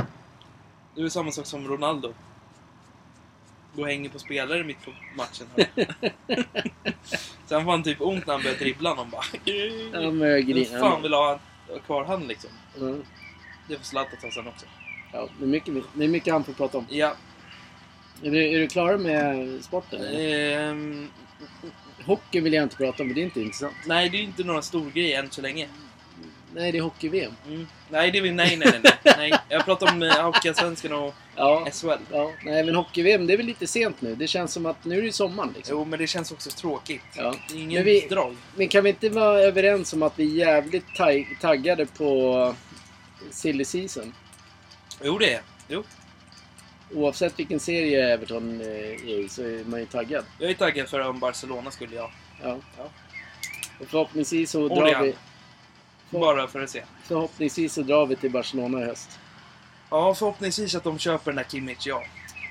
Det 0.95 1.01
är 1.01 1.09
samma 1.09 1.31
sak 1.31 1.45
som 1.45 1.67
Ronaldo. 1.67 2.13
Gå 3.75 3.81
och 3.81 3.88
hänger 3.88 4.09
på 4.09 4.19
spelare 4.19 4.63
mitt 4.63 4.86
på 4.86 4.91
matchen. 5.17 5.48
Sen 7.45 7.63
får 7.63 7.71
han 7.71 7.84
typ 7.84 8.01
ont 8.01 8.27
när 8.27 8.34
han 8.34 8.43
börjar 8.43 8.58
dribbla 8.58 8.93
någon 8.93 9.10
bara. 9.10 9.23
Vem 9.91 10.65
fan 10.80 11.01
vill 11.01 11.13
ha 11.13 11.39
kvar 11.86 12.06
han 12.06 12.27
liksom? 12.27 12.49
Ja, 12.80 12.95
Det 13.67 13.75
får 13.77 13.84
Zlatan 13.84 14.19
ta 14.21 14.32
sen 14.32 14.47
också. 14.47 14.65
ja, 15.13 15.30
det, 15.39 15.45
är 15.45 15.47
mycket, 15.47 15.73
det 15.93 16.03
är 16.03 16.10
mycket 16.10 16.34
han 16.34 16.43
får 16.43 16.53
prata 16.53 16.77
om. 16.77 16.86
Ja. 16.89 17.15
Är 18.23 18.32
du, 18.32 18.55
är 18.55 18.60
du 18.60 18.67
klar 18.67 18.97
med 18.97 19.47
sporten? 19.63 20.01
Ehm, 20.15 21.10
Hockey 22.05 22.39
vill 22.39 22.53
jag 22.53 22.63
inte 22.63 22.75
prata 22.75 23.03
om, 23.03 23.13
det 23.13 23.21
är 23.21 23.23
inte 23.23 23.41
intressant. 23.41 23.73
nej, 23.88 24.10
det 24.10 24.17
är 24.17 24.21
inte 24.21 24.43
några 24.43 24.62
stor 24.62 24.89
grej 24.91 25.13
än 25.13 25.32
så 25.32 25.41
länge. 25.41 25.67
Nej, 26.55 26.71
det 26.71 26.77
är 26.77 26.82
hockey-VM. 26.82 27.32
Mm. 27.47 27.67
Nej, 27.89 28.12
det 28.12 28.21
vill, 28.21 28.34
nej, 28.34 28.58
nej, 28.58 28.79
nej, 28.84 28.93
nej. 29.17 29.34
Jag 29.49 29.65
pratar 29.65 29.91
om 29.93 30.03
eh, 30.03 30.23
Hockeyallsvenskan 30.25 30.93
och 30.93 31.13
Ja, 31.36 31.67
SHL. 31.73 31.88
ja. 32.12 32.32
Nej, 32.45 32.63
men 32.63 32.75
hockey-VM, 32.75 33.27
det 33.27 33.34
är 33.34 33.38
väl 33.38 33.45
lite 33.45 33.67
sent 33.67 34.01
nu. 34.01 34.15
Det 34.15 34.27
känns 34.27 34.53
som 34.53 34.65
att 34.65 34.86
nu 34.86 34.97
är 34.97 35.01
det 35.01 35.12
sommaren 35.12 35.53
liksom. 35.55 35.77
Jo, 35.77 35.86
men 35.86 35.99
det 35.99 36.08
känns 36.08 36.32
också 36.32 36.49
tråkigt. 36.49 37.01
Ja. 37.15 37.36
Ingen 37.53 37.73
Men 37.73 37.84
vi- 37.84 38.08
drag. 38.10 38.36
Men 38.55 38.67
kan 38.67 38.84
vi 38.84 38.89
inte 38.89 39.10
vara 39.10 39.39
överens 39.39 39.93
om 39.93 40.03
att 40.03 40.19
vi 40.19 40.41
är 40.41 40.47
jävligt 40.47 40.95
tag- 40.95 41.38
taggade 41.41 41.86
på 41.86 42.55
silly 43.32 43.65
season? 43.65 44.13
Jo, 45.03 45.17
det 45.17 45.34
är 45.34 45.41
Jo. 45.67 45.84
Oavsett 46.93 47.39
vilken 47.39 47.60
serie 47.60 48.13
Everton 48.13 48.62
eh, 48.62 48.67
är 48.67 49.19
i 49.19 49.30
så 49.30 49.41
är 49.41 49.63
man 49.65 49.80
ju 49.80 49.86
taggad. 49.86 50.25
Jag 50.39 50.49
är 50.49 50.54
taggad 50.54 50.88
för 50.89 50.99
om 51.10 51.19
Barcelona 51.19 51.71
skulle 51.71 51.95
jag. 51.95 52.12
Ja. 52.43 52.58
Ja. 52.78 52.89
Och 53.80 53.88
förhoppningsvis 53.88 54.52
så 54.52 54.62
Och 54.63 54.69
drar 54.69 55.02
vi... 55.04 55.15
För, 56.12 56.19
Bara 56.19 56.47
för 56.47 56.62
att 56.63 56.69
se. 56.69 56.84
förhoppningsvis 57.04 57.73
så 57.73 57.82
drar 57.82 58.06
vi 58.06 58.15
till 58.15 58.32
Barcelona 58.32 58.82
i 58.82 58.86
höst. 58.86 59.19
Ja, 59.89 60.13
förhoppningsvis 60.15 60.75
att 60.75 60.84
de 60.84 60.99
köper 60.99 61.32
den 61.32 61.38
här 61.38 61.45
Kimmich, 61.52 61.88
ja. 61.88 62.04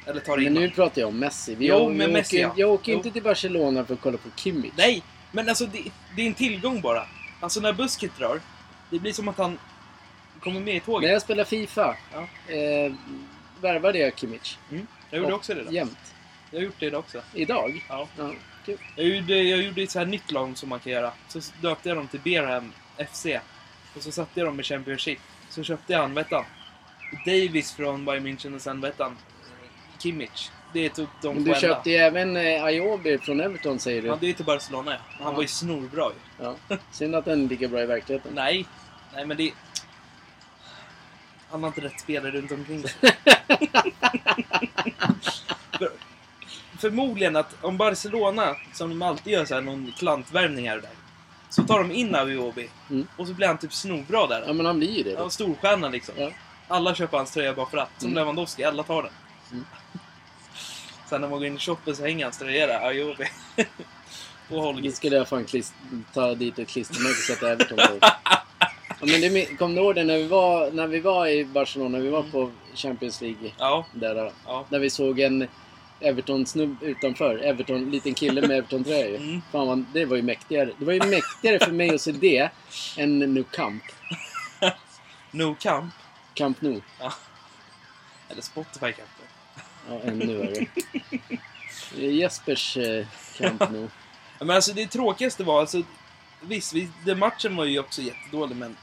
Eller 0.06 0.20
tar 0.20 0.38
in 0.38 0.44
Men 0.52 0.62
nu 0.62 0.70
pratar 0.70 1.00
jag 1.00 1.08
om 1.08 1.18
Messi. 1.18 1.54
Vi, 1.54 1.66
Jo, 1.66 1.74
jag, 1.74 1.92
men 1.94 2.12
Messi, 2.12 2.36
åker, 2.36 2.42
ja. 2.48 2.52
jag 2.56 2.70
åker 2.70 2.92
Jo. 2.92 2.98
inte 2.98 3.10
till 3.10 3.22
Barcelona 3.22 3.84
för 3.84 3.94
att 3.94 4.00
kolla 4.00 4.18
på 4.18 4.28
Kimmich. 4.36 4.72
Nej! 4.76 5.02
Men 5.32 5.48
alltså, 5.48 5.66
det, 5.66 5.82
det 6.16 6.22
är 6.22 6.26
en 6.26 6.34
tillgång 6.34 6.80
bara. 6.80 7.06
Alltså, 7.40 7.60
när 7.60 7.72
Busket 7.72 8.16
drar, 8.18 8.40
det 8.90 8.98
blir 8.98 9.12
som 9.12 9.28
att 9.28 9.38
han 9.38 9.58
kommer 10.40 10.60
med 10.60 10.74
i 10.74 10.78
När 10.78 10.84
tåget. 10.84 11.10
jag 11.10 11.22
spelar 11.22 11.44
Fifa 11.44 11.96
Ja. 12.12 12.20
eh, 12.54 12.92
värvade 13.60 13.98
jag 13.98 14.18
Kimmich. 14.18 14.56
Mm. 14.70 14.86
Jag 15.10 15.20
gjorde 15.20 15.34
också 15.34 15.54
det 15.54 15.62
då. 15.62 15.72
Jämt. 15.72 16.14
Jag 16.50 16.58
har 16.58 16.64
gjort 16.64 16.74
det 16.78 16.86
idag 16.86 16.98
också. 17.00 17.22
Idag? 17.34 17.84
Ja. 17.88 18.08
Ja, 18.18 18.30
kul. 18.66 18.78
Jag 18.96 19.06
gjorde, 19.06 19.42
jag 19.42 19.62
gjorde 19.62 19.82
ett 19.82 19.90
så 19.90 19.98
här 19.98 20.06
nytt 20.06 20.30
lag 20.30 20.58
som 20.58 20.68
man 20.68 20.80
kan 20.80 20.92
göra. 20.92 21.12
Så 21.28 21.40
döpte 21.60 21.88
jag 21.88 21.98
dem 21.98 22.08
till 22.08 22.20
Berham 22.20 22.72
FC. 23.12 23.26
Och 23.96 24.02
så 24.02 24.12
satte 24.12 24.40
jag 24.40 24.48
dem 24.48 24.60
i 24.60 24.62
Championship. 24.62 25.18
Så 25.50 25.62
köpte 25.62 25.92
jag 25.92 26.00
han, 26.00 26.14
vet 26.14 26.30
han? 26.30 26.44
Davis 27.26 27.72
från 27.72 28.04
Bayern 28.04 28.26
München 28.26 28.54
och 28.54 28.60
sen, 28.62 28.80
vet 28.80 28.98
han? 28.98 29.16
Kimmich. 29.98 30.50
Det 30.72 30.88
tog 30.88 31.06
de 31.22 31.34
Men 31.34 31.44
du 31.44 31.54
själva. 31.54 31.74
köpte 31.74 31.90
ju 31.90 31.96
även 31.96 32.36
eh, 32.36 32.64
Ayobi 32.64 33.18
från 33.18 33.40
Everton 33.40 33.78
säger 33.78 34.02
du. 34.02 34.08
Ja, 34.08 34.18
det 34.20 34.28
är 34.28 34.32
till 34.32 34.44
Barcelona 34.44 34.90
ja. 34.92 34.98
Han 35.08 35.26
Ja. 35.26 35.32
var 35.32 35.42
ju 35.42 35.48
snorbra 35.48 36.10
ju. 36.38 36.44
Ja. 36.44 36.56
Synd 36.92 37.14
att 37.14 37.24
den 37.24 37.46
ligger 37.46 37.68
bra 37.68 37.82
i 37.82 37.86
verkligheten. 37.86 38.32
Nej. 38.34 38.66
Nej, 39.14 39.26
men 39.26 39.36
det... 39.36 39.52
Han 41.50 41.62
har 41.62 41.68
inte 41.68 41.80
rätt 41.80 42.00
spelare 42.00 42.30
runt 42.30 42.52
omkring 42.52 42.82
sig. 42.82 42.92
För, 45.78 45.90
förmodligen 46.78 47.36
att 47.36 47.56
om 47.64 47.76
Barcelona, 47.76 48.56
som 48.72 48.88
de 48.90 49.02
alltid 49.02 49.32
gör 49.32 49.44
så 49.44 49.54
här, 49.54 49.60
någon 49.60 49.92
klantvärvning 49.98 50.68
här 50.68 50.76
och 50.76 50.82
där. 50.82 50.90
Så 51.50 51.62
tar 51.62 51.78
de 51.78 51.92
in 51.92 52.14
Aviobi. 52.14 52.68
Mm. 52.90 53.06
Och 53.16 53.26
så 53.26 53.32
blir 53.34 53.46
han 53.46 53.58
typ 53.58 53.72
snorbra 53.72 54.26
där. 54.26 54.44
Ja 54.46 54.52
men 54.52 54.66
han 54.66 54.78
blir 54.78 54.96
ju 54.96 55.02
det. 55.02 55.10
Ja, 55.10 55.30
storstjärna 55.30 55.88
liksom. 55.88 56.14
Ja. 56.18 56.30
Alla 56.68 56.94
köper 56.94 57.16
hans 57.16 57.30
tröja 57.30 57.54
bara 57.54 57.66
för 57.66 57.78
att. 57.78 57.90
Som 57.98 58.06
Mm. 58.08 58.14
Lewandowski, 58.18 58.64
alla 58.64 58.82
tar 58.82 59.02
den. 59.02 59.12
Mm. 59.52 59.64
Sen 61.08 61.20
när 61.20 61.28
man 61.28 61.38
går 61.38 61.46
in 61.46 61.56
i 61.56 61.58
shoppen 61.58 61.96
så 61.96 62.02
hänger 62.02 62.24
hans 62.24 62.38
tröja 62.38 62.66
där, 62.66 62.80
Ayobi. 62.88 63.24
och 63.56 63.64
Nu 64.50 64.56
Holger. 64.56 64.90
skulle 64.90 65.16
jag 65.16 65.28
fan 65.28 65.46
ta 66.14 66.34
dit 66.34 66.58
och 66.58 66.68
klistermärke 66.68 67.10
och 67.10 67.16
sätta 67.38 67.50
Everton 67.52 67.78
på. 68.00 68.06
Ja, 69.00 69.06
men 69.06 69.20
det, 69.20 69.30
min- 69.30 69.56
kom 69.56 69.74
du 69.74 69.80
ihåg 69.80 69.94
det 69.94 70.04
när 70.04 70.16
vi, 70.18 70.26
var, 70.26 70.70
när 70.70 70.86
vi 70.86 71.00
var 71.00 71.26
i 71.26 71.44
Barcelona? 71.44 71.88
När 71.98 72.04
vi 72.04 72.10
var 72.10 72.22
på 72.22 72.50
Champions 72.74 73.20
League. 73.20 73.50
Ja, 73.58 73.86
Där, 73.92 74.32
ja. 74.46 74.66
där 74.70 74.78
vi 74.78 74.90
såg 74.90 75.20
en 75.20 75.48
Everton-snubb 76.00 76.76
utanför. 76.82 77.38
Everton, 77.38 77.90
liten 77.90 78.14
kille 78.14 78.40
med 78.40 78.50
Everton-tröja. 78.58 79.16
Mm. 79.16 79.40
Fan 79.52 79.66
vad, 79.66 79.84
det 79.92 80.04
var 80.04 80.16
ju 80.16 80.22
mäktigare. 80.22 80.70
Det 80.78 80.84
var 80.84 80.92
ju 80.92 81.02
mäktigare 81.06 81.58
för 81.64 81.72
mig 81.72 81.94
att 81.94 82.00
se 82.00 82.12
det 82.12 82.50
än 82.96 83.18
Nu 83.18 83.44
Camp. 83.44 83.82
No 85.30 85.54
Camp. 85.60 85.94
Camp 86.34 86.60
Nou. 86.60 86.80
Eller 88.28 88.42
Spotify 88.42 88.92
kanske. 88.92 89.22
Ja, 89.88 90.00
ännu 90.04 90.36
värre. 90.36 90.66
Jespers 91.96 92.76
eh, 92.76 93.06
Camp 93.38 93.60
Nou. 93.60 93.88
Ja, 94.38 94.44
Men 94.44 94.56
alltså 94.56 94.72
det 94.72 94.86
tråkigaste 94.86 95.44
var 95.44 95.60
alltså... 95.60 95.82
Visst, 96.40 96.72
vi, 96.72 96.88
den 97.04 97.18
matchen 97.18 97.56
var 97.56 97.64
ju 97.64 97.78
också 97.78 98.02
jättedålig 98.02 98.56
men... 98.56 98.76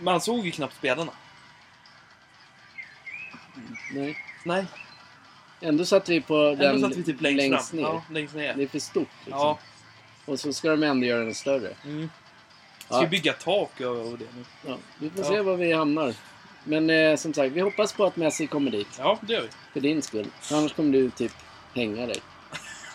Man 0.00 0.20
såg 0.20 0.46
ju 0.46 0.50
knappt 0.50 0.76
spelarna. 0.76 1.12
Nej. 3.94 4.18
Nej, 4.44 4.64
Ändå 5.60 5.84
satt 5.84 6.08
vi 6.08 6.20
på 6.20 6.34
ändå 6.36 6.64
den 6.64 6.80
satt 6.80 6.96
vi 6.96 7.02
typ 7.04 7.20
längst, 7.20 7.38
längst 7.38 7.70
fram. 7.70 7.78
ner. 7.80 7.84
Ja, 7.86 8.02
längst 8.10 8.34
ner. 8.34 8.54
Det 8.54 8.62
är 8.62 8.66
för 8.68 8.78
stort 8.78 9.08
liksom. 9.24 9.40
Ja. 9.40 9.58
Och 10.24 10.40
så 10.40 10.52
ska 10.52 10.70
de 10.70 10.82
ändå 10.82 11.06
göra 11.06 11.24
den 11.24 11.34
större. 11.34 11.74
Mm. 11.84 12.10
Ska 12.84 13.02
Ja. 13.02 13.06
bygga 13.06 13.32
tak 13.32 13.80
och, 13.80 14.18
det 14.18 14.26
nu? 14.36 14.44
Ja, 14.66 14.76
vi 14.98 15.10
får 15.10 15.24
Ja. 15.24 15.30
se 15.30 15.40
var 15.40 15.56
vi 15.56 15.72
hamnar. 15.72 16.14
Men 16.64 16.90
eh, 16.90 17.16
som 17.16 17.34
sagt, 17.34 17.52
vi 17.52 17.60
hoppas 17.60 17.92
på 17.92 18.04
att 18.04 18.16
Messi 18.16 18.46
kommer 18.46 18.70
dit. 18.70 18.88
Ja, 18.98 19.18
det 19.22 19.32
gör 19.32 19.42
vi. 19.42 19.48
För 19.72 19.80
din 19.80 20.02
skull. 20.02 20.26
För 20.40 20.56
annars 20.56 20.72
kommer 20.72 20.92
du 20.92 21.10
typ 21.10 21.32
hänga 21.74 22.06
dig. 22.06 22.20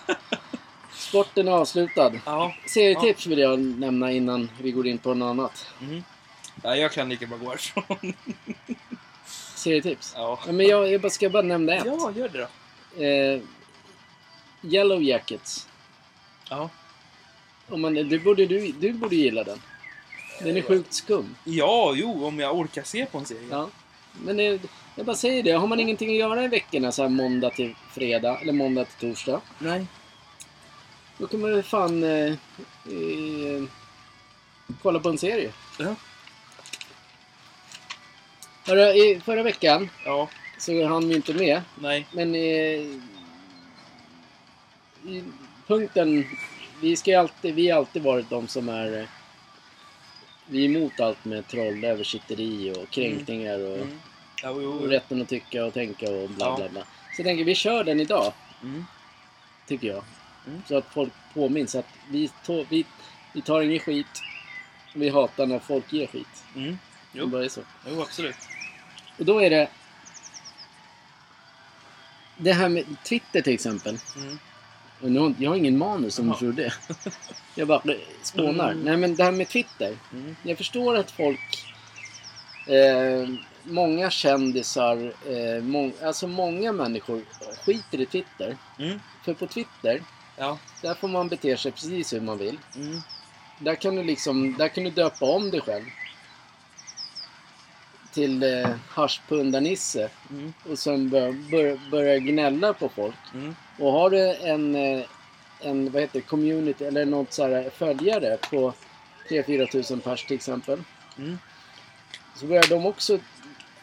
Sporten 0.93 1.47
är 1.47 1.51
avslutad. 1.51 2.11
Ja. 2.25 2.53
Serietips 2.67 3.27
vill 3.27 3.39
jag 3.39 3.59
nämna 3.59 4.11
innan 4.11 4.49
vi 4.61 4.71
går 4.71 4.87
in 4.87 4.97
på 4.97 5.13
något 5.13 5.25
annat. 5.29 5.67
Mm. 5.81 6.03
Ja 6.63 6.75
jag 6.75 6.91
kan 6.91 7.09
lika 7.09 7.25
bra 7.27 7.37
gå 7.37 7.49
härifrån. 7.49 7.83
Serietips? 9.55 10.13
Ja. 10.15 10.39
Ja, 10.45 10.51
men 10.51 10.65
jag, 10.67 10.91
jag 10.91 11.01
bara- 11.01 11.09
ska 11.09 11.29
bara 11.29 11.43
nämna 11.43 11.73
ett. 11.73 11.85
Ja, 11.85 12.11
gör 12.15 12.29
det 12.29 12.47
då. 12.97 13.03
Eh, 13.03 13.41
Yellow 14.63 15.03
Jackets. 15.03 15.67
Ja. 16.49 16.69
Om 17.69 17.81
man, 17.81 17.93
du, 17.93 18.19
borde, 18.19 18.45
du, 18.45 18.71
du 18.71 18.93
borde 18.93 19.15
gilla 19.15 19.43
den. 19.43 19.61
Den 20.39 20.57
är 20.57 20.61
sjukt 20.61 20.93
skum. 20.93 21.35
Ja, 21.43 21.93
jo, 21.95 22.25
om 22.25 22.39
jag 22.39 22.55
orkar 22.57 22.83
se 22.83 23.05
på 23.05 23.17
en 23.17 23.25
serie. 23.25 23.47
Ja. 23.51 23.69
Men 24.25 24.37
det, 24.37 24.61
jag 24.95 25.05
bara 25.05 25.15
säger 25.15 25.43
det, 25.43 25.51
har 25.51 25.67
man 25.67 25.79
ingenting 25.79 26.09
att 26.09 26.15
göra 26.15 26.43
i 26.43 26.47
veckorna 26.47 26.91
så 26.91 27.01
här 27.01 27.09
måndag 27.09 27.49
till 27.49 27.75
fredag, 27.91 28.39
eller 28.41 28.53
måndag 28.53 28.85
till 28.85 29.09
torsdag. 29.09 29.41
Nej. 29.59 29.85
Då 31.17 31.27
kan 31.27 31.41
man 31.41 31.51
väl 31.51 31.63
fan 31.63 32.03
eh, 32.03 32.31
eh, 32.85 33.63
kolla 34.81 34.99
på 34.99 35.09
en 35.09 35.17
serie. 35.17 35.51
Ja. 35.79 35.95
Hörru, 38.65 38.82
i 38.82 39.21
förra 39.26 39.43
veckan 39.43 39.89
Ja. 40.06 40.30
så 40.58 40.86
hann 40.88 41.08
vi 41.10 41.15
inte 41.15 41.34
med. 41.34 41.62
Nej. 41.80 42.08
Men 42.12 42.36
eh, 42.36 42.41
i 45.06 45.24
punkten, 45.67 46.26
vi 46.82 46.95
ska 46.95 47.12
ju 47.12 47.17
alltid, 47.17 47.56
vi 47.56 47.69
har 47.69 47.78
alltid 47.78 48.02
varit 48.04 48.30
de 48.30 48.47
som 48.47 48.69
är 48.69 49.00
eh, 49.00 49.06
vi 50.45 50.65
är 50.65 50.69
emot 50.78 51.00
allt 51.00 51.26
med 51.26 51.47
troll, 51.47 51.84
översitteri 51.84 52.74
och 52.78 52.89
kränkningar 52.89 53.60
och, 53.60 53.76
Mm. 53.78 54.00
Ja, 54.43 54.50
jo, 54.62 54.71
och 54.71 54.82
jo. 54.84 54.88
rätten 54.88 55.21
att 55.21 55.30
tycka 55.30 55.65
och 55.65 55.74
tänka 55.74 56.12
och 56.12 56.30
bla 56.30 56.45
Ja. 56.45 56.56
bla 56.56 56.69
bla. 56.69 56.82
Så 56.82 57.21
jag 57.21 57.26
tänker 57.26 57.43
vi 57.43 57.56
kör 57.56 57.84
den 57.84 58.00
idag, 58.00 58.34
Mm. 58.63 58.86
tycker 59.67 59.88
jag. 59.88 60.04
Mm. 60.47 60.62
Så 60.67 60.78
att 60.78 60.93
folk 60.93 61.13
påminns 61.34 61.76
att 61.76 61.88
vi, 62.10 62.30
to, 62.45 62.65
vi, 62.69 62.86
vi 63.34 63.41
tar 63.41 63.62
ingen 63.62 63.80
skit. 63.80 64.21
Vi 64.95 65.10
hatar 65.10 65.45
när 65.45 65.60
folk 65.60 65.93
ger 65.93 66.08
skit. 66.08 66.43
Mm. 66.56 66.71
Det 67.13 67.19
Jo. 67.19 67.28
bara 67.28 67.43
är 67.45 67.50
så. 67.50 67.62
jo, 67.89 68.02
absolut. 68.02 68.36
Och 69.21 69.27
då 69.27 69.39
är 69.39 69.49
det... 69.49 69.67
Det 72.38 72.53
här 72.53 72.69
med 72.69 72.86
Twitter 73.03 73.41
till 73.41 73.53
exempel. 73.53 73.97
Mm. 74.15 74.39
Och 75.01 75.12
nu, 75.12 75.36
jag 75.43 75.49
har 75.51 75.57
ingen 75.57 75.77
manus 75.77 76.15
som 76.15 76.25
du 76.25 76.31
Jaha. 76.31 76.39
trodde. 76.39 76.73
Jag 77.55 77.67
bara 77.67 77.81
spånar. 78.23 78.71
Mm. 78.71 78.84
Nej 78.84 78.97
men 78.97 79.15
det 79.15 79.23
här 79.23 79.31
med 79.31 79.49
Twitter. 79.49 79.97
Mm. 80.13 80.36
Jag 80.43 80.57
förstår 80.57 80.95
att 80.97 81.12
folk... 81.12 81.65
Eh, 82.67 83.29
många 83.63 84.10
kändisar, 84.10 85.13
eh, 85.29 85.63
mång, 85.63 85.93
alltså 86.03 86.27
många 86.27 86.71
människor 86.71 87.21
skiter 87.65 88.01
i 88.01 88.05
Twitter. 88.05 88.57
Mm. 88.79 88.99
För 89.23 89.34
på 89.34 89.47
Twitter, 89.47 90.01
Ja. 90.38 90.57
där 90.81 90.93
får 90.93 91.07
man 91.07 91.27
bete 91.27 91.57
sig 91.57 91.71
precis 91.71 92.13
hur 92.13 92.21
man 92.21 92.38
vill. 92.38 92.60
Mm. 92.75 93.01
Där 93.60 93.75
kan 93.75 93.95
du 93.95 94.03
liksom, 94.03 94.57
där 94.57 94.67
kan 94.67 94.84
du 94.84 94.89
döpa 94.89 95.25
om 95.25 95.51
dig 95.51 95.62
själv. 95.62 95.86
Till 98.13 98.43
eh, 98.43 98.69
haschpundar-Nisse. 98.89 100.10
Mm. 100.30 100.54
Och 100.71 100.80
sen 100.80 101.10
bör, 101.10 101.32
bör, 101.52 101.80
börja 101.91 102.19
gnälla 102.19 102.74
på 102.74 102.89
folk. 102.89 103.15
Mm. 103.34 103.56
Och 103.80 103.91
har 103.91 104.10
du 104.10 104.36
en, 104.36 104.76
eh, 104.76 105.06
en 105.60 105.91
vad 105.91 106.02
heter 106.02 106.21
community 106.21 106.86
eller 106.86 107.06
något 107.06 107.34
så 107.34 107.47
här 107.47 107.69
följare 107.69 108.38
på 108.50 108.74
3-4 109.30 109.71
tusen 109.71 110.00
pers 110.00 110.26
till 110.26 110.36
exempel. 110.36 110.80
Mm. 111.17 111.38
Så 112.36 112.45
börjar 112.45 112.67
de 112.69 112.86
också, 112.86 113.19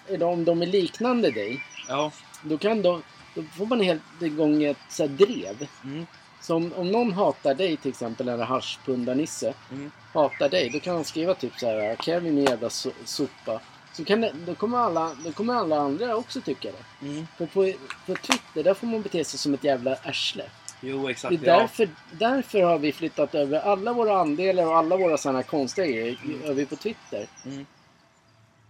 är 0.08 0.22
om 0.22 0.44
de 0.44 0.62
är 0.62 0.66
liknande 0.66 1.30
dig, 1.30 1.62
Ja. 1.88 2.12
då 2.42 2.58
kan 2.58 2.82
de, 2.82 3.02
då 3.34 3.42
får 3.42 3.66
man 3.66 3.80
helt 3.80 4.02
igång 4.22 4.64
ett 4.64 4.76
så 4.88 5.02
här 5.02 5.08
drev. 5.10 5.66
Mm. 5.84 6.06
Så 6.40 6.56
om, 6.56 6.72
om 6.76 6.88
någon 6.92 7.12
hatar 7.12 7.54
dig 7.54 7.76
till 7.76 7.90
exempel, 7.90 8.28
eller 8.28 8.44
haschpundar-Nisse, 8.44 9.54
Mm. 9.72 9.90
hatar 10.14 10.48
dig, 10.48 10.70
då 10.70 10.80
kan 10.80 10.94
han 10.94 11.04
skriva 11.04 11.34
typ 11.34 11.52
så 11.58 11.66
här 11.66 11.96
Kevin 11.96 12.36
din 12.36 12.44
jävla 12.44 12.68
so- 12.68 12.92
sopa. 13.04 13.60
Så 13.98 14.04
kan 14.04 14.20
det, 14.20 14.32
då, 14.46 14.54
kommer 14.54 14.78
alla, 14.78 15.16
då 15.24 15.32
kommer 15.32 15.54
alla 15.54 15.78
andra 15.78 16.16
också 16.16 16.40
tycka 16.40 16.68
det. 16.72 17.06
Mm. 17.06 17.26
För 17.36 17.46
på, 17.46 17.72
på 18.06 18.14
Twitter, 18.14 18.62
där 18.62 18.74
får 18.74 18.86
man 18.86 19.02
bete 19.02 19.24
sig 19.24 19.38
som 19.38 19.54
ett 19.54 19.64
jävla 19.64 19.94
arsle. 19.94 20.44
Jo, 20.80 21.04
Det 21.06 21.10
exakt. 21.10 21.34
är 21.34 21.38
därför, 21.38 21.88
därför 22.12 22.62
har 22.62 22.78
vi 22.78 22.92
flyttat 22.92 23.34
över 23.34 23.60
alla 23.60 23.92
våra 23.92 24.20
andelar 24.20 24.66
och 24.66 24.76
alla 24.76 24.96
våra 24.96 25.16
sådana 25.16 25.42
konstiga 25.42 25.86
grejer 25.86 26.18
över 26.44 26.64
på 26.64 26.76
Twitter. 26.76 27.26
Ja. 27.44 27.50
Mm. 27.50 27.66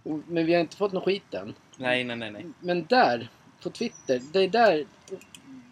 Och, 0.03 0.19
men 0.27 0.45
vi 0.45 0.53
har 0.53 0.61
inte 0.61 0.77
fått 0.77 0.91
någon 0.91 1.03
skit 1.03 1.33
än. 1.33 1.53
Nej, 1.77 2.03
nej, 2.03 2.15
nej, 2.15 2.31
nej. 2.31 2.45
Men 2.59 2.85
där, 2.85 3.29
på 3.63 3.69
Twitter, 3.69 4.21
det 4.33 4.39
är 4.39 4.47
där 4.47 4.85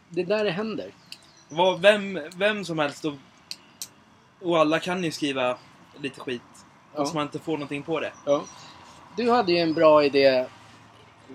det, 0.10 0.22
är 0.22 0.26
där 0.26 0.44
det 0.44 0.52
händer. 0.52 0.92
Vad, 1.50 1.82
vem, 1.82 2.20
vem 2.36 2.66
som 2.66 2.80
helst 2.80 3.06
och, 3.06 3.14
och 4.42 4.60
alla 4.60 4.80
kan 4.80 5.04
ju 5.04 5.12
skriva 5.12 5.58
lite 6.02 6.20
skit. 6.20 6.42
Ja. 6.94 7.00
Fast 7.00 7.14
man 7.14 7.24
inte 7.24 7.40
får 7.40 7.54
någonting 7.54 7.84
på 7.84 8.00
det. 8.00 8.12
Ja. 8.26 8.44
Du 9.18 9.30
hade 9.32 9.52
ju 9.52 9.58
en 9.58 9.74
bra 9.74 10.04
idé 10.04 10.46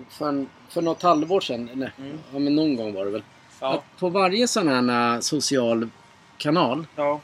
för, 0.09 0.29
en, 0.29 0.49
för 0.69 0.81
något 0.81 1.01
halvår 1.01 1.41
sedan. 1.41 1.69
Nej, 1.73 1.91
Mm. 1.99 2.19
ja, 2.33 2.39
men 2.39 2.55
någon 2.55 2.75
gång 2.75 2.93
var 2.93 3.05
det 3.05 3.11
väl. 3.11 3.23
Ja. 3.59 3.73
Att 3.73 3.99
på 3.99 4.09
varje 4.09 4.47
sån 4.47 4.67
här 4.89 5.21
social 5.21 5.89
kanal 6.37 6.85
Ja. 6.95 7.21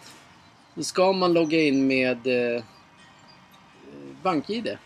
då 0.76 0.84
ska 0.84 1.14
man 1.14 1.34
logga 1.34 1.62
in 1.62 1.88
med 1.88 2.28
eh, 2.56 2.64
BankID. 4.24 4.78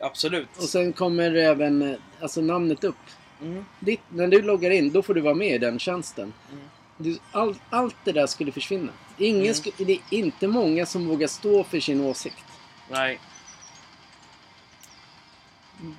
Absolut. 0.00 0.48
Och 0.56 0.62
sen 0.64 0.92
kommer 0.92 1.34
även 1.34 1.82
eh, 1.82 1.96
alltså 2.20 2.40
namnet 2.40 2.84
upp. 2.84 2.96
Mm. 3.42 3.64
Ditt, 3.80 4.00
när 4.08 4.26
du 4.28 4.42
loggar 4.42 4.70
in, 4.70 4.92
då 4.92 5.02
får 5.02 5.14
du 5.14 5.20
vara 5.20 5.34
med 5.34 5.48
i 5.54 5.58
den 5.58 5.78
tjänsten. 5.78 6.32
Mm. 6.52 6.64
Du, 6.98 7.18
all, 7.32 7.54
allt 7.70 7.96
det 8.04 8.12
där 8.12 8.26
skulle 8.26 8.52
försvinna. 8.52 8.92
Ingen 9.18 9.42
Mm. 9.42 9.54
sku, 9.54 9.70
det 9.78 9.92
är 9.92 9.98
inte 10.10 10.48
många 10.48 10.86
som 10.86 11.08
vågar 11.08 11.26
stå 11.26 11.64
för 11.64 11.80
sin 11.80 12.00
åsikt. 12.00 12.44
Nej. 12.90 13.18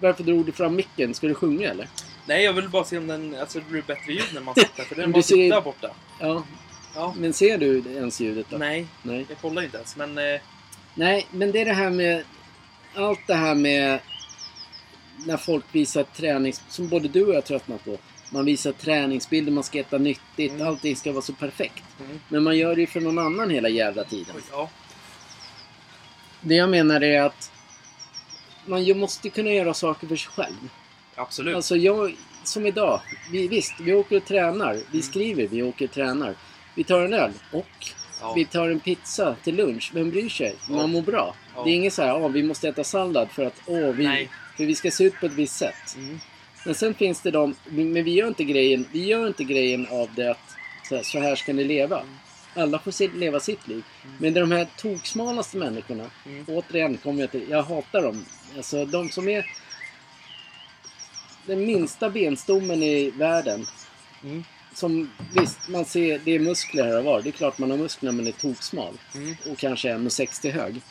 Varför 0.02 0.24
drog 0.24 0.46
du 0.46 0.52
fram 0.52 0.76
micken? 0.76 1.14
Ska 1.14 1.28
du 1.28 1.34
sjunga 1.34 1.70
eller? 1.72 1.88
Nej, 2.26 2.44
jag 2.44 2.54
vill 2.54 2.70
bara 2.70 2.84
se 2.84 2.98
om 2.98 3.08
den... 3.08 3.36
Alltså, 3.40 3.60
det 3.60 3.66
blir 3.70 3.82
bättre 3.82 4.14
ljud 4.14 4.24
när 4.34 4.42
man 4.42 4.56
sitter. 4.58 4.84
För 4.84 4.96
den 4.96 5.12
du 5.12 5.24
ser- 5.24 5.50
där 5.50 5.62
borta. 5.62 5.90
Ja, 6.20 6.44
Ja. 6.96 7.14
men 7.18 7.34
ser 7.34 7.58
du 7.58 7.78
ens 7.96 8.20
ljudet 8.22 8.46
då? 8.50 8.58
Nej, 8.58 8.88
Nej. 9.04 9.26
jag 9.30 9.38
kollar 9.38 9.62
inte 9.62 9.78
ens. 9.78 9.96
Men... 9.96 10.18
Eh, 10.18 10.42
Nej, 10.96 11.28
men 11.32 11.52
det 11.52 11.62
är 11.62 11.66
det 11.66 11.74
här 11.74 11.90
med... 11.90 12.24
Allt 12.96 13.20
det 13.28 13.34
här 13.36 13.56
med... 13.56 14.00
När 15.26 15.38
folk 15.38 15.66
visar 15.72 16.04
tränings... 16.04 16.64
Som 16.70 16.88
både 16.90 17.08
du 17.08 17.24
och 17.24 17.30
jag 17.30 17.36
har 17.36 17.42
tröttnat 17.42 17.86
på. 17.86 17.98
Man 18.30 18.46
visar 18.46 18.72
träningsbilder, 18.72 19.52
man 19.52 19.64
ska 19.64 19.80
äta 19.80 19.98
nyttigt, 19.98 20.54
Mm. 20.54 20.68
allting 20.68 20.96
ska 20.96 21.12
vara 21.12 21.22
så 21.22 21.34
perfekt. 21.34 21.84
mm. 22.06 22.20
Men 22.30 22.44
man 22.44 22.58
gör 22.58 22.76
det 22.76 22.82
ju 22.82 22.88
för 22.88 23.02
någon 23.02 23.20
annan 23.20 23.50
hela 23.50 23.70
jävla 23.70 24.04
tiden. 24.04 24.36
Oj, 24.36 24.42
ja. 24.52 24.70
Det 26.42 26.56
jag 26.56 26.70
menar 26.70 27.02
är 27.04 27.22
att 27.22 27.52
man 28.66 28.98
måste 29.00 29.30
kunna 29.30 29.52
göra 29.52 29.74
saker 29.74 30.08
för 30.08 30.16
sig 30.16 30.32
själv. 30.32 30.70
Absolut. 31.16 31.56
Alltså 31.56 31.76
jag, 31.76 32.16
som 32.44 32.66
idag. 32.66 33.02
Vi, 33.32 33.48
visst, 33.48 33.74
vi 33.80 33.94
åker 33.94 34.18
och 34.18 34.26
tränar. 34.26 34.74
Vi 34.74 34.82
Mm. 34.98 35.02
skriver, 35.02 35.48
vi 35.48 35.64
åker 35.64 35.86
och 35.86 35.92
tränar. 35.92 36.36
Vi 36.76 36.84
tar 36.84 37.02
en 37.02 37.14
öl 37.14 37.32
och 37.52 37.68
ja. 38.22 38.34
vi 38.34 38.46
tar 38.46 38.70
en 38.70 38.80
pizza 38.80 39.36
till 39.44 39.56
lunch. 39.56 39.92
Vem 39.94 40.12
bryr 40.12 40.30
sig? 40.30 40.56
Man 40.70 40.80
Ja. 40.80 40.88
mår 40.88 41.02
bra. 41.02 41.36
Ja. 41.56 41.64
Det 41.64 41.70
är 41.70 41.74
inget 41.76 41.94
så 41.94 42.02
här, 42.04 42.16
åh, 42.16 42.30
vi 42.30 42.44
måste 42.44 42.70
äta 42.70 42.84
sallad 42.84 43.30
för 43.32 43.46
att, 43.46 43.62
åh, 43.66 43.90
vi, 43.92 44.04
Nej. 44.08 44.30
för 44.58 44.66
vi 44.66 44.76
ska 44.76 44.92
se 44.92 45.04
ut 45.04 45.20
på 45.20 45.26
ett 45.26 45.34
visst 45.34 45.56
sätt. 45.58 45.96
Mm. 45.98 46.20
Men 46.66 46.76
sen 46.76 46.94
finns 46.94 47.22
det 47.22 47.32
de, 47.32 47.56
men 47.70 47.94
vi 48.04 48.12
gör 48.14 48.28
inte 48.28 48.44
grejen, 48.44 48.86
vi 48.92 49.06
gör 49.06 49.28
inte 49.28 49.44
grejen 49.44 49.88
av 49.92 50.10
det 50.16 50.32
att 50.32 50.56
så 50.90 50.96
här, 50.96 51.04
så 51.04 51.20
här 51.20 51.36
ska 51.36 51.54
ni 51.54 51.64
leva. 51.64 52.04
Alla 52.56 52.80
får 52.80 53.18
leva 53.18 53.40
sitt 53.40 53.68
liv. 53.68 53.84
Mm. 54.04 54.16
Men 54.20 54.34
det 54.34 54.40
är 54.40 54.42
de 54.42 54.52
här 54.52 54.68
toksmalaste 54.78 55.58
människorna, 55.58 56.12
Mm. 56.26 56.46
återigen 56.48 56.98
kommer 56.98 57.22
jag 57.22 57.32
till, 57.32 57.50
jag 57.50 57.64
hatar 57.64 58.02
dem. 58.02 58.26
Alltså 58.58 58.86
de 58.86 59.10
som 59.10 59.30
är 59.30 59.46
den 61.46 61.66
minsta 61.66 62.10
benstommen 62.10 62.84
i 62.84 63.10
världen. 63.10 63.66
Mm. 64.24 64.44
Som 64.74 65.12
visst, 65.34 65.60
man 65.70 65.86
ser, 65.86 66.20
det 66.20 66.32
är 66.32 66.40
muskler 66.40 66.84
här 66.84 66.98
och 66.98 67.04
var. 67.04 67.22
Det 67.22 67.30
är 67.30 67.32
klart 67.32 67.58
man 67.58 67.72
har 67.72 67.78
muskler 67.78 68.12
man 68.12 68.28
är 68.28 68.32
toksmal. 68.32 68.98
Mm. 69.16 69.36
Och 69.52 69.58
kanske 69.58 69.90
1,60 69.94 70.52
hög. 70.52 70.82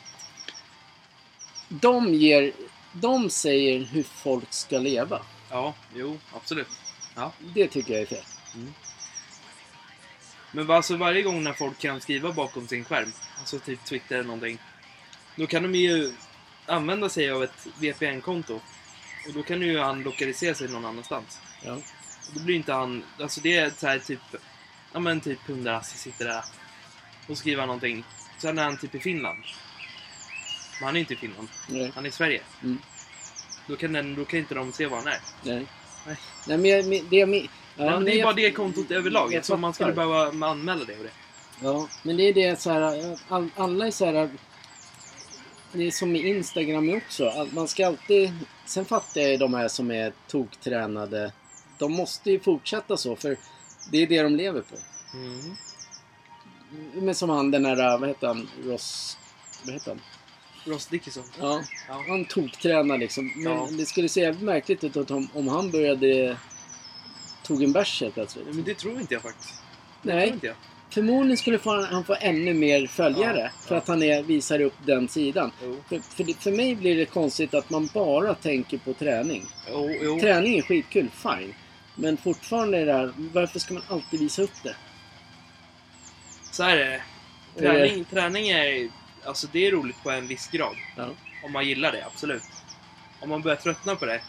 De 1.68 2.14
ger, 2.14 2.53
de 2.92 3.31
säger 3.31 3.81
hur 3.85 4.03
folk 4.03 4.53
ska 4.53 4.79
leva. 4.79 5.20
Ja, 5.50 5.74
jo, 5.94 6.18
absolut. 6.35 6.68
Ja. 7.14 7.33
Det 7.55 7.68
tycker 7.68 7.92
jag 7.92 8.03
är 8.03 8.07
fel. 8.07 8.24
Men 10.54 10.70
alltså 10.70 10.96
varje 10.96 11.22
gång 11.22 11.44
när 11.44 11.52
folk 11.52 11.78
kan 11.78 12.00
skriva 12.00 12.32
bakom 12.32 12.68
sin 12.68 12.84
skärm, 12.84 13.12
alltså 13.38 13.58
typ 13.58 13.84
Twitter 13.84 14.14
eller 14.14 14.26
någonting, 14.26 14.58
då 15.36 15.46
kan 15.46 15.62
de 15.62 15.74
ju 15.74 16.12
använda 16.66 17.08
sig 17.08 17.30
av 17.30 17.44
ett 17.44 17.66
VPN-konto. 17.78 18.60
Och 19.28 19.34
då 19.34 19.42
kan 19.42 19.62
ju 19.62 19.78
han 19.78 20.02
lokalisera 20.02 20.54
sig 20.54 20.68
någon 20.68 20.84
annanstans. 20.84 21.40
Ja. 21.62 21.72
Och 22.28 22.34
då 22.34 22.40
blir 22.40 22.54
inte 22.54 22.72
han, 22.72 23.04
alltså 23.20 23.40
det 23.40 23.56
är 23.56 23.70
så 23.70 23.86
här 23.86 23.98
typ, 23.98 24.20
ja 24.92 25.00
men 25.00 25.20
typ 25.20 25.38
Hundarasse 25.46 25.96
sitter 25.96 26.24
där 26.24 26.44
och 27.26 27.38
skriver 27.38 27.66
någonting. 27.66 28.04
Sen 28.38 28.58
är 28.58 28.64
han 28.64 28.76
typ 28.76 28.94
i 28.94 29.00
Finland. 29.00 29.38
Men 30.78 30.86
han 30.86 30.96
är 30.96 31.00
inte 31.00 31.14
i 31.14 31.16
Finland, 31.16 31.48
Nej. 31.68 31.92
han 31.94 32.04
är 32.04 32.08
i 32.08 32.12
Sverige. 32.12 32.42
Mm. 32.62 32.78
Då 33.66 33.76
kan, 33.76 33.92
den, 33.92 34.14
då 34.14 34.24
kan 34.24 34.38
inte 34.38 34.54
de 34.54 34.72
se 34.72 34.86
vad 34.86 34.98
han 34.98 35.12
är. 35.12 35.20
Nej. 35.42 35.66
Nej. 36.06 36.16
Nej, 36.46 36.58
men 36.58 36.70
jag, 36.70 37.10
det 37.10 37.16
jag 37.16 37.48
ja, 37.76 37.84
Nej, 37.84 37.90
men 37.94 38.04
det 38.04 38.20
är 38.20 38.24
bara 38.24 38.34
det 38.34 38.50
kontot 38.50 38.90
överlag. 38.90 39.40
Så 39.44 39.56
man 39.56 39.74
skulle 39.74 39.92
behöva 39.92 40.46
anmäla 40.48 40.84
det 40.84 40.96
och 40.98 41.04
det. 41.04 41.10
Ja, 41.62 41.88
men 42.02 42.16
det 42.16 42.22
är 42.22 42.34
det 42.34 42.60
så 42.60 42.70
här, 42.70 43.18
all, 43.28 43.48
alla 43.56 43.87
är 43.87 43.90
så 43.90 44.06
här... 44.06 44.30
Det 45.72 45.87
är 45.87 45.90
som 45.90 46.12
med 46.12 46.20
Instagram 46.24 46.94
också. 46.94 47.28
all- 47.28 47.52
Man 47.52 47.68
ska 47.68 47.87
alltid... 47.87 48.32
Sen 48.66 48.84
fattar 48.84 49.20
jag 49.20 49.30
ju 49.30 49.37
de 49.37 49.54
här 49.54 49.68
som 49.68 49.90
är 49.90 50.12
toktränade. 50.28 51.32
De 51.78 51.92
måste 51.92 52.30
ju 52.30 52.40
fortsätta 52.40 52.96
så 52.96 53.16
för 53.16 53.37
det 53.90 53.98
är 54.02 54.06
det 54.06 54.22
de 54.22 54.37
lever 54.37 54.60
på. 54.60 54.76
Mm. 55.14 55.56
Men 56.94 57.14
som 57.14 57.30
han 57.30 57.50
den 57.50 57.64
här, 57.64 57.98
vad 57.98 58.08
heter 58.08 58.26
han? 58.26 58.48
Ross... 58.64 59.18
Vad 59.64 59.72
heter 59.74 59.90
han? 59.90 60.00
Ross 60.72 60.87
Dickinson. 60.87 61.24
Ja, 61.40 61.60
Ja. 61.88 62.04
han 62.08 62.24
toktränar 62.24 62.98
liksom. 62.98 63.32
Men 63.37 63.52
Ja. 63.52 63.68
det 63.70 63.87
skulle 63.87 64.08
se 64.08 64.20
jävligt 64.20 64.42
märkligt 64.42 64.84
ut 64.84 65.10
om, 65.10 65.28
om 65.34 65.48
han 65.48 65.70
började... 65.70 66.37
Tog 67.44 67.62
en 67.62 67.72
bärs 67.72 68.00
helt 68.00 68.14
plötsligt. 68.14 68.46
Men 68.54 68.64
det 68.64 68.74
tror 68.74 69.00
inte 69.00 69.14
jag 69.14 69.22
faktiskt. 69.22 69.54
Det 70.02 70.14
Nej. 70.14 70.22
tror 70.26 70.35
inte 70.35 70.46
jag. 70.46 70.57
Förmodligen 70.90 71.37
skulle 71.37 71.59
han, 71.64 72.04
få 72.04 72.16
ännu 72.20 72.54
mer 72.54 72.87
följare. 72.87 73.40
Ja, 73.40 73.66
För 73.66 73.74
ja. 73.74 73.78
att 73.80 73.88
han 73.88 74.02
är, 74.02 74.22
visar 74.22 74.61
upp 74.61 74.74
den 74.87 75.09
sidan. 75.09 75.50
För, 75.88 75.98
för, 75.98 76.24
det- 76.24 76.35
för 76.35 76.50
mig 76.52 76.74
blir 76.74 76.96
det 76.96 77.04
konstigt 77.04 77.54
att 77.54 77.70
man 77.70 77.88
bara 77.94 78.35
tänker 78.35 78.78
på 78.78 78.92
träning. 78.94 79.46
Jo, 79.70 79.90
jo. 80.02 80.20
Träning 80.20 80.59
är 80.59 80.62
skitkul, 80.62 81.11
fine. 81.11 81.54
Men 81.94 82.16
fortfarande 82.16 82.78
är 82.78 82.87
det 82.87 82.92
här, 82.92 83.12
varför 83.16 83.59
ska 83.59 83.74
man 83.74 83.83
alltid 83.88 84.20
visa 84.20 84.42
upp 84.42 84.62
det? 84.62 84.76
Så 86.50 86.62
här 86.62 86.76
är 86.76 86.90
det. 86.90 87.02
Träning, 87.61 88.04
träning 88.04 88.48
är... 88.48 88.88
Alltså 89.24 89.46
det 89.52 89.66
är 89.66 89.70
roligt 89.72 90.02
på 90.02 90.11
en 90.11 90.26
viss 90.26 90.48
grad. 90.48 90.76
Ja. 90.96 91.09
Om 91.44 91.52
man 91.52 91.66
gillar 91.66 91.92
det, 91.92 92.07
absolut. 92.07 92.42
Om 93.20 93.28
man 93.28 93.42
börjar 93.42 93.57
tröttna 93.57 93.96
på 93.96 94.07
det. 94.07 94.20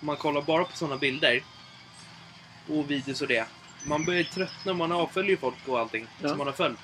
Om 0.00 0.06
man 0.06 0.16
kollar 0.16 0.42
bara 0.42 0.64
på 0.64 0.76
sådana 0.76 0.96
bilder. 0.96 1.42
Och 2.72 2.90
videos 2.90 3.22
och 3.22 3.28
det. 3.28 3.44
Man 3.84 4.04
börjar 4.04 4.22
tröttna, 4.22 4.72
man 4.74 4.92
avföljer 4.92 5.36
folk 5.36 5.54
och 5.66 5.78
allting 5.80 6.06
Ja. 6.22 6.28
som 6.28 6.38
man 6.38 6.46
har 6.46 6.54
följt. 6.54 6.78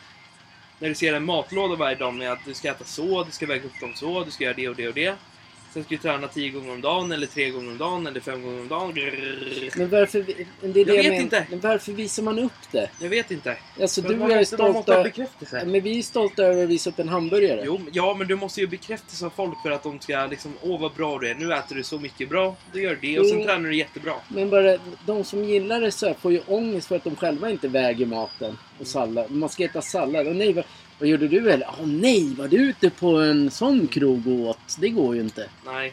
När 0.78 0.88
du 0.88 0.94
ser 0.94 1.14
en 1.14 1.24
matlåda 1.24 1.74
varje 1.76 1.96
dag 1.96 2.14
med 2.14 2.32
att 2.32 2.44
du 2.44 2.54
ska 2.54 2.68
äta 2.70 2.84
så, 2.84 3.24
du 3.24 3.30
ska 3.30 3.46
väga 3.46 3.64
upp 3.64 3.80
dem 3.80 3.92
så, 3.94 4.24
du 4.24 4.30
ska 4.30 4.44
göra 4.44 4.54
det 4.54 4.68
och 4.68 4.76
det 4.76 4.88
och 4.88 4.94
det. 4.94 5.14
Sen 5.76 5.84
ska 5.84 5.94
du 5.94 6.00
träna 6.00 6.28
tio 6.28 6.50
gånger 6.50 6.72
om 6.72 6.80
dagen, 6.80 7.12
eller 7.12 7.26
tre 7.26 7.50
gånger 7.50 7.70
om 7.70 7.78
dagen, 7.78 8.06
eller 8.06 8.20
fem 8.20 8.42
gånger 8.42 8.60
om 8.60 8.68
dagen. 8.68 8.94
Men 9.76 9.90
varför, 9.90 10.24
det 10.60 10.80
är 10.80 10.84
det 10.84 10.94
Jag 10.94 11.02
vet 11.02 11.12
men- 11.12 11.20
inte. 11.20 11.46
Men 11.50 11.60
varför 11.60 11.92
visar 11.92 12.22
man 12.22 12.38
upp 12.38 12.52
det? 12.72 12.90
Jag 13.00 13.08
vet 13.08 13.30
inte. 13.30 13.56
Alltså 13.80 14.00
du 14.00 14.20
och 14.20 14.30
jag 14.30 14.40
är 14.40 14.44
stolta... 14.44 15.06
Men 15.50 15.80
vi 15.80 15.98
är 15.98 16.02
stolta 16.02 16.42
över 16.42 16.64
att 16.64 16.68
visa 16.68 16.90
upp 16.90 16.98
en 16.98 17.08
hamburgare. 17.08 17.62
Jo, 17.64 17.80
ja, 17.92 18.14
men 18.18 18.26
du 18.26 18.36
måste 18.36 18.60
ju 18.60 18.66
bekräftas 18.66 19.22
av 19.22 19.30
folk 19.30 19.62
för 19.62 19.70
att 19.70 19.82
de 19.82 20.00
ska 20.00 20.26
liksom, 20.26 20.52
åh 20.62 20.80
vad 20.80 20.92
bra 20.92 21.18
du 21.18 21.30
är, 21.30 21.34
nu 21.34 21.54
äter 21.54 21.76
du 21.76 21.82
så 21.82 21.98
mycket 21.98 22.28
bra, 22.28 22.56
då 22.72 22.78
gör 22.78 22.98
du 23.00 23.08
det 23.08 23.18
och 23.18 23.26
sen 23.26 23.34
mm. 23.34 23.46
tränar 23.46 23.68
du 23.68 23.76
jättebra. 23.76 24.14
Men 24.28 24.50
bara 24.50 24.78
de 25.06 25.24
som 25.24 25.44
gillar 25.44 25.80
det 25.80 25.90
så 25.90 26.06
här 26.06 26.14
får 26.14 26.32
ju 26.32 26.40
ångest 26.46 26.88
för 26.88 26.96
att 26.96 27.04
de 27.04 27.16
själva 27.16 27.50
inte 27.50 27.68
väger 27.68 28.06
maten 28.06 28.58
och 28.80 28.86
sallad. 28.86 29.30
Man 29.30 29.48
ska 29.48 29.64
äta 29.64 29.82
sallad. 29.82 30.26
Och 30.26 30.36
nej, 30.36 30.64
vad, 30.98 31.08
gjorde 31.08 31.28
du? 31.28 31.50
Eller, 31.50 31.68
åh 31.80 31.86
nej, 31.86 32.34
var 32.34 32.48
du 32.48 32.56
ute 32.56 32.90
på 32.90 33.20
en 33.20 33.50
sån 33.50 33.86
krog 33.88 34.26
och 34.26 34.32
åt? 34.34 34.76
Det 34.80 34.88
går 34.88 35.14
ju 35.14 35.20
inte. 35.20 35.48
Nej. 35.66 35.92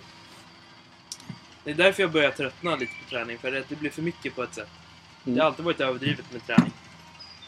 Det 1.63 1.71
är 1.71 1.75
därför 1.75 2.03
jag 2.03 2.11
börjar 2.11 2.31
tröttna 2.31 2.75
lite 2.75 2.91
på 3.03 3.09
träning, 3.09 3.37
för 3.37 3.57
att 3.57 3.69
det 3.69 3.75
blir 3.75 3.89
för 3.89 4.01
mycket 4.01 4.35
på 4.35 4.43
ett 4.43 4.53
sätt. 4.53 4.69
Mm. 5.25 5.35
Det 5.35 5.41
har 5.41 5.49
alltid 5.49 5.65
varit 5.65 5.81
överdrivet 5.81 6.31
med 6.31 6.45
träning. 6.45 6.71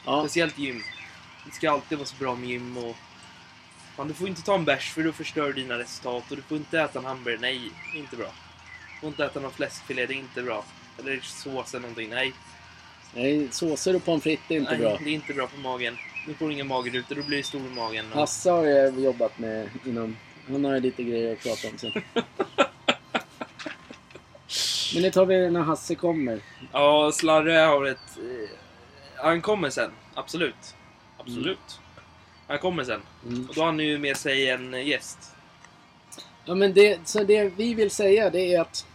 Ja, 0.06 0.22
Speciellt 0.22 0.58
gym. 0.58 0.82
Det 1.46 1.52
ska 1.52 1.72
alltid 1.72 1.98
vara 1.98 2.08
så 2.08 2.16
bra 2.20 2.36
med 2.36 2.50
gym 2.50 2.78
och... 2.78 2.96
Fan, 3.96 4.08
du 4.08 4.14
får 4.14 4.28
inte 4.28 4.42
ta 4.42 4.56
en 4.56 4.66
bärs 4.66 4.92
för 4.94 5.04
då 5.04 5.12
förstör 5.12 5.48
du 5.48 5.54
dina 5.54 5.78
resultat 5.78 6.24
och 6.30 6.36
du 6.36 6.42
får 6.42 6.58
inte 6.58 6.80
äta 6.80 7.00
en 7.00 7.06
hamburgare. 7.06 7.42
Nej, 7.42 7.72
inte 7.96 8.16
bra. 8.16 8.32
Du 8.94 9.00
får 9.00 9.10
inte 9.10 9.26
äta 9.26 9.40
någon 9.40 9.52
fläskfilé, 9.52 10.06
det 10.06 10.14
är 10.14 10.18
inte 10.18 10.44
bra. 10.44 10.66
Eller 11.00 11.20
sås 11.24 11.74
eller 11.74 11.82
någonting. 11.82 12.10
Nej, 12.10 12.34
nej, 13.14 13.48
såser 13.52 13.96
och 13.96 14.06
pommes 14.06 14.24
frites 14.24 14.52
är 14.52 14.56
inte 14.56 14.72
nej 14.72 14.80
bra. 14.80 14.98
det 15.04 15.10
är 15.10 15.14
inte 15.14 15.34
bra 15.34 15.48
för 15.48 15.58
magen. 15.58 15.98
Nu 16.26 16.34
får 16.34 16.48
du 16.48 16.54
ingen 16.54 16.68
magrutor, 16.68 17.16
då 17.16 17.24
blir 17.24 17.38
det 17.38 17.44
stor 17.44 17.62
i 17.62 17.76
magen. 17.76 18.06
Och... 18.12 18.20
Hasse 18.20 18.52
har 18.52 18.64
jag 18.66 19.00
jobbat 19.00 19.40
med 19.40 19.70
inom... 19.86 20.18
Han 20.48 20.66
har 20.66 20.74
ju 20.74 20.80
lite 20.80 21.04
grejer 21.04 21.34
att 21.34 21.44
prata 21.44 21.68
om 21.68 21.78
sen. 21.78 21.92
Men 24.94 25.04
det 25.04 25.12
tar 25.12 25.26
vi 25.26 25.50
när 25.52 25.62
Hasse 25.62 25.96
kommer. 25.96 26.40
Ja, 26.72 27.12
Slarre 27.14 27.52
har 27.52 27.86
ett... 27.86 28.18
Eh, 28.18 28.50
han 29.16 29.42
kommer 29.42 29.70
sen. 29.70 29.92
Absolut. 30.14 30.76
Absolut. 31.18 31.80
Han 32.48 32.60
kommer 32.60 32.84
sen. 32.84 33.02
Mm. 33.26 33.50
Och 33.50 33.56
då 33.56 33.62
har 33.62 33.66
han 33.66 33.80
ju 33.80 33.98
med 33.98 34.18
sig 34.18 34.50
en 34.50 34.88
gäst. 34.88 35.32
Ja 36.46 36.56
men 36.56 36.74
det, 36.74 37.08
så 37.08 37.24
det 37.24 37.52
vi 37.56 37.74
vill 37.74 37.92
säga 37.92 38.30
det 38.30 38.54
är 38.54 38.62
att... 38.62 38.86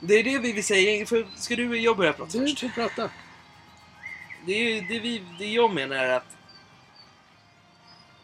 Det 0.00 0.14
är 0.14 0.24
det 0.24 0.38
vi 0.38 0.52
vill 0.52 0.64
säga. 0.64 1.06
För 1.06 1.26
ska 1.36 1.56
du 1.56 1.78
jag 1.78 1.96
börja 1.96 2.12
prata 2.12 2.38
Du 2.38 2.46
först? 2.46 2.60
får 2.60 2.68
prata. 2.68 3.10
Det, 4.46 4.52
är, 4.52 4.74
ju- 4.74 4.80
det, 4.88 4.98
vi, 5.00 5.22
det 5.38 5.46
jag 5.46 5.74
menar 5.74 5.96
är 5.96 6.16
att 6.16 6.36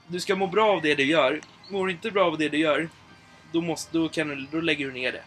du 0.07 0.21
ska 0.21 0.37
må 0.37 0.47
bra 0.47 0.73
av 0.73 0.83
det 0.83 0.95
du 0.95 1.05
gör. 1.05 1.41
Mår 1.71 1.87
du 1.87 1.93
inte 1.93 2.11
bra 2.11 2.27
av 2.27 2.39
det 2.39 2.49
du 2.49 2.59
gör, 2.59 2.89
då, 3.53 3.61
måste, 3.61 3.99
då, 3.99 4.09
kan, 4.09 4.49
då 4.53 4.61
lägger 4.61 4.87
du 4.87 4.93
ner 4.93 5.13
det. 5.13 5.23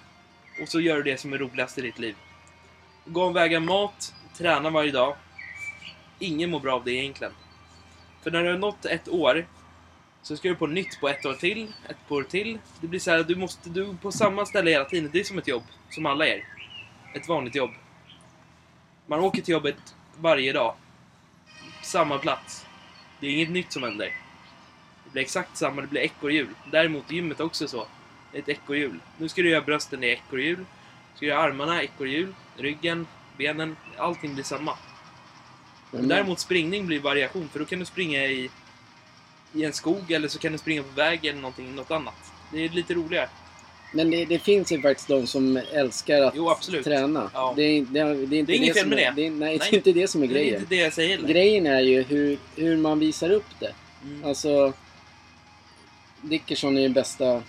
Och 0.61 0.69
så 0.69 0.79
gör 0.79 0.95
du 0.95 1.03
det 1.03 1.17
som 1.19 1.33
är 1.33 1.37
roligast 1.37 1.77
i 1.77 1.81
ditt 1.81 1.99
liv. 1.99 2.15
Gå 3.05 3.23
och 3.23 3.35
väga 3.35 3.59
mat, 3.59 4.13
träna 4.37 4.69
varje 4.69 4.91
dag. 4.91 5.15
Ingen 6.19 6.49
mår 6.51 6.59
bra 6.59 6.75
av 6.75 6.83
det 6.83 6.91
egentligen. 6.91 7.33
För 8.21 8.31
när 8.31 8.43
du 8.43 8.49
har 8.51 8.57
nått 8.57 8.85
ett 8.85 9.09
år, 9.09 9.47
så 10.21 10.37
ska 10.37 10.49
du 10.49 10.55
på 10.55 10.67
nytt 10.67 10.99
på 10.99 11.09
ett 11.09 11.25
år 11.25 11.33
till, 11.33 11.73
ett 11.89 12.11
år 12.11 12.23
till. 12.23 12.59
Det 12.81 12.87
blir 12.87 12.99
så 12.99 13.11
här, 13.11 13.23
du 13.23 13.35
måste, 13.35 13.69
du 13.69 13.89
är 13.89 13.93
på 13.93 14.11
samma 14.11 14.45
ställe 14.45 14.71
hela 14.71 14.85
tiden. 14.85 15.09
Det 15.13 15.19
är 15.19 15.23
som 15.23 15.37
ett 15.37 15.47
jobb, 15.47 15.63
som 15.89 16.05
alla 16.05 16.27
är. 16.27 16.43
Ett 17.13 17.27
vanligt 17.27 17.55
jobb. 17.55 17.71
Man 19.07 19.19
åker 19.19 19.41
till 19.41 19.51
jobbet 19.51 19.95
varje 20.21 20.53
dag. 20.53 20.75
Samma 21.81 22.17
plats. 22.17 22.65
Det 23.19 23.27
är 23.27 23.31
inget 23.31 23.49
nytt 23.49 23.71
som 23.71 23.83
händer. 23.83 24.15
Det 25.03 25.09
blir 25.11 25.21
exakt 25.21 25.57
samma, 25.57 25.81
det 25.81 25.87
blir 25.87 26.01
ekorrhjul. 26.01 26.49
Däremot 26.71 27.11
gymmet 27.11 27.39
är 27.39 27.43
också 27.43 27.67
så. 27.67 27.87
Det 28.31 28.37
är 28.37 28.41
ett 28.41 28.49
ekorrhjul. 28.49 28.99
Nu 29.17 29.29
ska 29.29 29.41
du 29.41 29.49
göra 29.49 29.61
brösten, 29.61 30.03
är 30.03 30.07
ekorrhjul. 30.07 30.57
Du 30.57 31.17
ska 31.17 31.25
göra 31.25 31.39
armarna, 31.39 31.83
ekorrhjul. 31.83 32.35
Ryggen, 32.57 33.07
benen, 33.37 33.75
allting 33.97 34.33
blir 34.33 34.43
samma. 34.43 34.77
Men 35.91 36.07
däremot 36.07 36.39
springning 36.39 36.87
blir 36.87 36.99
variation, 36.99 37.49
för 37.49 37.59
då 37.59 37.65
kan 37.65 37.79
du 37.79 37.85
springa 37.85 38.25
i, 38.25 38.49
i 39.53 39.65
en 39.65 39.73
skog 39.73 40.11
eller 40.11 40.27
så 40.27 40.39
kan 40.39 40.51
du 40.51 40.57
springa 40.57 40.83
på 40.83 40.89
väg 40.89 41.25
eller 41.25 41.41
någonting, 41.41 41.75
något 41.75 41.91
annat. 41.91 42.31
Det 42.51 42.65
är 42.65 42.69
lite 42.69 42.93
roligare. 42.93 43.29
Men 43.93 44.11
det, 44.11 44.25
det 44.25 44.39
finns 44.39 44.71
ju 44.71 44.81
faktiskt 44.81 45.07
de 45.07 45.27
som 45.27 45.57
älskar 45.73 46.21
att 46.21 46.33
Jo, 46.35 46.55
träna. 46.83 47.29
Ja. 47.33 47.53
Det, 47.55 47.61
är, 47.63 47.81
det, 47.89 47.99
är- 47.99 48.05
det 48.27 48.35
är 48.35 48.39
inte 48.39 48.51
Det 48.51 48.57
är 48.57 48.61
inget 48.63 48.77
fel 48.77 48.87
med 48.87 48.97
det. 49.15 49.25
är, 49.25 49.31
nej, 49.31 49.57
det 49.57 49.57
Nej. 49.59 49.69
är 49.71 49.75
inte 49.75 49.91
det 49.91 50.07
som 50.07 50.23
är 50.23 50.27
Det 50.27 50.33
är 50.33 50.35
grejen. 50.35 50.61
inte 50.61 50.75
det 50.75 50.81
jag 50.81 50.93
säger 50.93 51.09
heller. 51.15 51.27
Grejen 51.29 51.65
är 51.67 51.79
ju 51.81 52.01
hur, 52.03 52.37
hur 52.55 52.77
man 52.77 52.99
visar 52.99 53.29
upp 53.29 53.59
det. 53.59 53.73
Mm. 54.03 54.23
Alltså... 54.25 54.73
Dickerson 56.21 56.77
är 56.77 56.81
ju 56.81 56.89
bästa... 56.89 57.43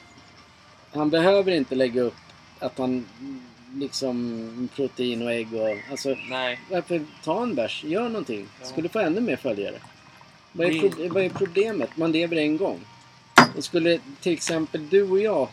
Han 0.92 1.10
behöver 1.10 1.52
inte 1.52 1.74
lägga 1.74 2.02
upp 2.02 2.14
att 2.58 2.78
han 2.78 3.06
liksom 3.74 4.68
protein 4.76 5.22
och 5.22 5.32
ägg 5.32 5.54
och... 5.54 5.76
Alltså, 5.90 6.16
Nej. 6.30 6.60
varför 6.70 7.02
ta 7.24 7.42
en 7.42 7.54
bärs? 7.54 7.84
Gör 7.84 8.08
någonting. 8.08 8.46
Ja. 8.60 8.66
Skulle 8.66 8.88
få 8.88 8.98
ännu 8.98 9.20
mer 9.20 9.36
följare. 9.36 9.74
Vad 10.52 10.66
är, 10.66 10.80
pro- 10.80 11.08
vad 11.14 11.22
är 11.24 11.28
problemet? 11.28 11.96
Man 11.96 12.12
lever 12.12 12.36
en 12.36 12.56
gång. 12.56 12.78
Och 13.56 13.64
skulle 13.64 14.00
till 14.20 14.32
exempel 14.32 14.88
du 14.88 15.02
och 15.10 15.20
jag 15.20 15.48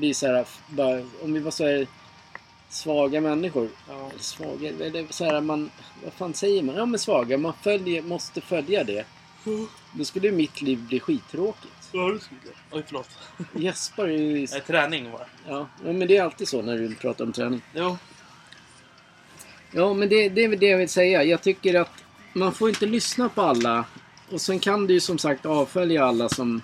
bli 0.00 0.14
så 0.14 0.26
här, 0.26 0.46
bara, 0.68 1.02
om 1.22 1.32
vi 1.32 1.40
var 1.40 1.50
så 1.50 1.64
här 1.64 1.86
svaga 2.68 3.20
människor. 3.20 3.68
Ja. 3.88 4.10
Svaga, 4.18 4.68
eller 4.68 5.06
så 5.10 5.24
här 5.24 5.40
man, 5.40 5.70
vad 6.04 6.12
fan 6.12 6.34
säger 6.34 6.62
man? 6.62 6.76
Ja 6.76 6.86
men 6.86 6.98
svaga, 6.98 7.38
man 7.38 7.52
följer, 7.62 8.02
måste 8.02 8.40
följa 8.40 8.84
det. 8.84 9.04
Då 9.92 10.04
skulle 10.04 10.26
ju 10.26 10.32
mitt 10.32 10.62
liv 10.62 10.78
bli 10.78 11.00
skittråkigt. 11.00 11.88
Ja, 11.92 12.10
det 12.12 12.20
skulle 12.20 12.40
jag. 12.44 12.78
Oj, 12.78 12.84
förlåt. 12.86 13.08
Gäspar 13.54 14.04
är 14.04 14.12
ju... 14.12 14.46
Nej, 14.50 14.60
träning 14.66 15.12
bara. 15.12 15.26
Ja, 15.48 15.68
ja, 15.84 15.92
men 15.92 16.08
det 16.08 16.16
är 16.16 16.22
alltid 16.22 16.48
så 16.48 16.62
när 16.62 16.78
du 16.78 16.94
pratar 16.94 17.24
om 17.24 17.32
träning. 17.32 17.62
Jo. 17.74 17.98
Ja, 19.72 19.94
men 19.94 20.08
det, 20.08 20.28
det 20.28 20.44
är 20.44 20.48
väl 20.48 20.58
det 20.58 20.66
jag 20.66 20.78
vill 20.78 20.88
säga. 20.88 21.24
Jag 21.24 21.42
tycker 21.42 21.80
att 21.80 22.04
man 22.32 22.52
får 22.52 22.68
inte 22.68 22.86
lyssna 22.86 23.28
på 23.28 23.42
alla. 23.42 23.84
Och 24.30 24.40
sen 24.40 24.58
kan 24.58 24.86
du 24.86 24.94
ju 24.94 25.00
som 25.00 25.18
sagt 25.18 25.46
avfölja 25.46 26.04
alla 26.04 26.28
som, 26.28 26.62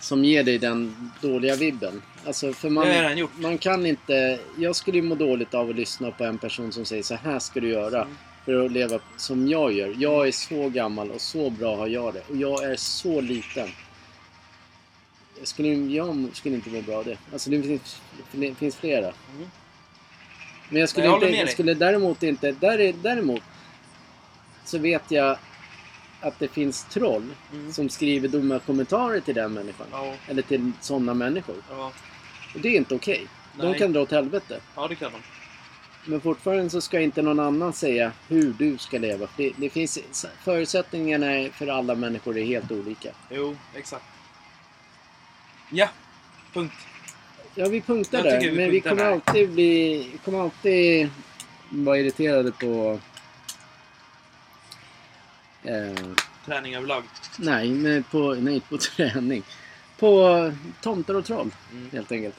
som 0.00 0.24
ger 0.24 0.44
dig 0.44 0.58
den 0.58 1.10
dåliga 1.20 1.56
vibben. 1.56 2.02
Alltså, 2.26 2.52
för 2.52 2.70
man, 2.70 2.84
Det 2.84 2.90
har 2.90 2.96
jag 2.96 3.04
redan 3.04 3.18
gjort. 3.18 3.30
man 3.38 3.58
kan 3.58 3.86
inte... 3.86 4.38
Jag 4.58 4.76
skulle 4.76 4.96
ju 4.98 5.02
må 5.02 5.14
dåligt 5.14 5.54
av 5.54 5.70
att 5.70 5.76
lyssna 5.76 6.10
på 6.10 6.24
en 6.24 6.38
person 6.38 6.72
som 6.72 6.84
säger 6.84 7.02
så 7.02 7.14
här 7.14 7.38
ska 7.38 7.60
du 7.60 7.68
göra. 7.68 8.02
Mm. 8.02 8.16
För 8.44 8.64
att 8.66 8.72
leva 8.72 8.98
som 9.16 9.48
jag 9.48 9.72
gör. 9.72 9.94
Jag 9.98 10.28
är 10.28 10.32
så 10.32 10.68
gammal 10.68 11.10
och 11.10 11.20
så 11.20 11.50
bra 11.50 11.76
har 11.76 11.86
jag 11.86 12.14
det. 12.14 12.22
Och 12.28 12.36
jag 12.36 12.64
är 12.64 12.76
så 12.76 13.20
liten. 13.20 13.68
Jag 15.38 15.48
skulle, 15.48 15.68
jag 15.68 16.28
skulle 16.32 16.54
inte 16.54 16.70
må 16.70 16.80
bra 16.82 16.96
av 16.96 17.04
det. 17.04 17.18
Alltså 17.32 17.50
det 17.50 17.62
finns, 17.62 18.00
det 18.32 18.54
finns 18.54 18.76
flera. 18.76 19.06
Mm. 19.06 19.50
Men 20.68 20.80
jag 20.80 20.88
skulle, 20.88 21.06
Jag 21.06 21.14
inte, 21.22 21.26
jag 21.36 21.50
skulle 21.50 21.74
däremot 21.74 22.22
inte... 22.22 22.52
Där 22.52 22.78
är, 22.80 22.92
däremot 23.02 23.42
så 24.64 24.78
vet 24.78 25.02
jag 25.10 25.36
att 26.20 26.38
det 26.38 26.48
finns 26.48 26.84
troll 26.84 27.30
Mm. 27.52 27.72
som 27.72 27.88
skriver 27.88 28.28
dumma 28.28 28.58
kommentarer 28.58 29.20
till 29.20 29.34
den 29.34 29.52
människan. 29.52 29.86
Ja. 29.92 30.14
Eller 30.28 30.42
till 30.42 30.72
sådana 30.80 31.14
människor. 31.14 31.56
Ja. 31.70 31.92
Och 32.56 32.62
det 32.62 32.68
är 32.68 32.76
inte 32.76 32.94
okej. 32.94 33.26
De 33.54 33.70
Nej. 33.70 33.78
kan 33.78 33.92
dra 33.92 34.00
åt 34.00 34.10
helvete. 34.10 34.60
Ja, 34.76 34.88
det 34.88 34.94
kan 34.94 35.12
de. 35.12 35.18
Men 36.04 36.20
fortfarande 36.20 36.70
så 36.70 36.80
ska 36.80 37.00
inte 37.00 37.22
någon 37.22 37.40
annan 37.40 37.72
säga 37.72 38.12
hur 38.28 38.54
du 38.58 38.78
ska 38.78 38.98
leva. 38.98 39.28
Det, 39.36 39.52
det 39.56 39.70
finns, 39.70 39.98
förutsättningarna 40.44 41.50
för 41.52 41.66
alla 41.66 41.94
människor 41.94 42.38
är 42.38 42.44
helt 42.44 42.70
olika. 42.72 43.10
Jo, 43.30 43.56
exakt. 43.74 44.04
Ja, 45.70 45.88
punkt. 46.52 46.74
Ja, 47.54 47.68
vi 47.68 47.80
punktar 47.80 48.22
där. 48.22 48.40
vi 48.40 48.52
men 48.52 48.70
vi 48.70 48.80
kommer 48.80 49.04
där. 49.04 49.12
alltid 49.12 49.50
bli... 49.50 50.10
Kommer 50.24 50.40
alltid 50.40 51.10
vara 51.68 51.98
irriterade 51.98 52.52
på... 52.52 53.00
Eh, 55.62 56.06
Träning 56.46 56.74
överlag. 56.74 57.02
nej, 57.38 57.70
men 57.70 58.02
på, 58.02 58.34
nej, 58.34 58.60
på 58.60 58.78
träning. 58.96 59.42
På 59.98 60.52
tomtar 60.82 61.14
och 61.14 61.24
troll, 61.24 61.50
Mm. 61.72 61.88
helt 61.92 62.12
enkelt. 62.12 62.34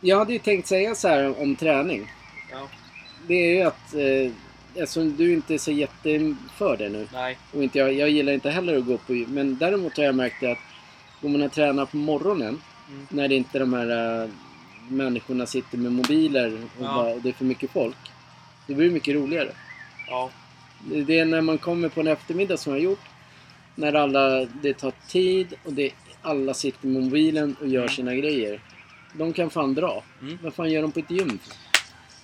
Jag 0.00 0.18
hade 0.18 0.32
ju 0.32 0.38
tänkt 0.38 0.66
säga 0.68 0.94
så 0.94 1.08
här 1.08 1.42
om 1.42 1.56
träning. 1.56 2.10
Ja, 2.50 2.68
Det 3.26 3.34
är 3.34 3.54
ju 3.54 3.62
att... 3.62 3.94
Eh, 3.94 4.32
eftersom 4.74 5.16
du 5.16 5.32
inte 5.32 5.54
är 5.54 5.58
så 5.58 5.72
jätte 5.72 6.34
för 6.56 6.76
det 6.76 6.88
nu. 6.88 7.08
nej. 7.12 7.38
Och 7.52 7.62
inte 7.62 7.78
jag, 7.78 7.92
jag 7.92 8.10
gillar 8.10 8.32
inte 8.32 8.50
heller 8.50 8.78
att 8.78 8.86
gå 8.86 8.98
på 8.98 9.14
gym. 9.14 9.30
Men 9.34 9.58
däremot 9.58 9.96
har 9.96 10.04
jag 10.04 10.14
märkt 10.14 10.42
att 10.42 10.58
går 11.22 11.28
man 11.28 11.42
och 11.42 11.52
tränar 11.52 11.86
på 11.86 11.96
morgonen 11.96 12.60
Mm. 12.88 13.06
när 13.10 13.28
det 13.28 13.34
inte 13.34 13.58
de 13.58 13.72
här 13.72 14.22
äh, 14.24 14.28
människorna 14.88 15.46
sitter 15.46 15.78
med 15.78 15.92
mobiler 15.92 16.54
och, 16.54 16.84
Ja. 16.84 16.94
bara, 16.94 17.12
och 17.14 17.20
det 17.22 17.28
är 17.28 17.32
för 17.32 17.44
mycket 17.44 17.70
folk. 17.70 17.96
Det 18.66 18.74
blir 18.74 18.90
mycket 18.90 19.14
roligare. 19.14 19.52
Ja, 20.08 20.30
Det 21.06 21.18
är 21.18 21.24
när 21.24 21.40
man 21.40 21.58
kommer 21.58 21.88
på 21.88 22.00
en 22.00 22.06
eftermiddag 22.08 22.56
som 22.56 22.72
jag 22.72 22.80
har 22.80 22.84
gjort. 22.84 23.00
När 23.74 23.92
alla, 23.94 24.44
det 24.44 24.74
tar 24.74 24.92
tid 25.08 25.54
och 25.64 25.72
det, 25.72 25.90
alla 26.22 26.54
sitter 26.54 26.86
med 26.88 27.02
mobilen 27.02 27.56
och 27.60 27.68
gör 27.68 27.82
Mm. 27.82 27.94
sina 27.94 28.14
grejer. 28.14 28.60
De 29.12 29.32
kan 29.32 29.50
fan 29.50 29.74
dra. 29.74 30.02
Mm. 30.22 30.38
Vad 30.42 30.54
fan 30.54 30.70
gör 30.70 30.82
de 30.82 30.92
på 30.92 30.98
ett 31.00 31.10
gym? 31.10 31.38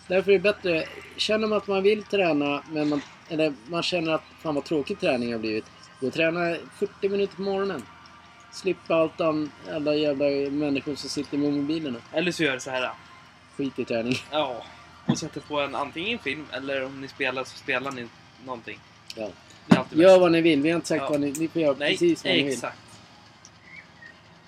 Därför 0.08 0.30
är 0.32 0.38
det 0.38 0.42
bättre, 0.42 0.84
känner 1.16 1.46
man 1.46 1.56
att 1.58 1.66
man 1.66 1.82
vill 1.82 2.02
träna 2.02 2.62
men 2.72 2.88
man, 2.88 3.02
eller 3.28 3.52
man 3.66 3.82
känner 3.82 4.12
att 4.12 4.22
fan 4.42 4.54
vad 4.54 4.64
tråkig 4.64 5.00
träning 5.00 5.32
har 5.32 5.38
blivit. 5.38 5.64
Då 6.00 6.10
träna 6.10 6.56
40 6.78 7.08
minuter 7.08 7.36
på 7.36 7.42
morgonen. 7.42 7.82
Slippa 8.52 8.94
allt 8.94 9.20
an, 9.20 9.50
alla 9.72 9.94
jävla 9.94 10.24
människor 10.50 10.94
som 10.94 11.10
sitter 11.10 11.38
med 11.38 11.52
mobilerna. 11.52 11.98
eller 12.12 12.32
så 12.32 12.42
gör 12.42 12.52
det 12.54 12.60
så 12.60 12.70
här. 12.70 12.90
Skit 13.56 13.78
i 13.78 13.84
träning. 13.84 14.14
Ja, 14.30 14.62
och 15.06 15.18
sätter 15.18 15.40
på 15.40 15.60
en 15.60 15.74
antingen 15.74 16.12
en 16.12 16.18
film 16.18 16.46
eller 16.52 16.84
om 16.84 17.00
ni 17.00 17.08
spelar 17.08 17.44
så 17.44 17.58
spelar 17.58 17.90
ni 17.92 18.08
någonting. 18.44 18.78
Ja. 19.16 19.30
Gör 19.92 20.18
vad 20.18 20.32
ni 20.32 20.40
vill, 20.40 20.62
vi 20.62 20.70
har 20.70 20.76
inte 20.76 20.88
sagt 20.88 21.02
Ja. 21.02 21.10
vad 21.10 21.20
ni, 21.20 21.30
ni 21.38 21.48
får 21.48 21.62
göra 21.62 21.76
Nej, 21.78 21.90
precis 21.92 22.24
vad 22.24 22.32
ni 22.32 22.42
vill. 22.42 22.52
exakt. 22.52 22.78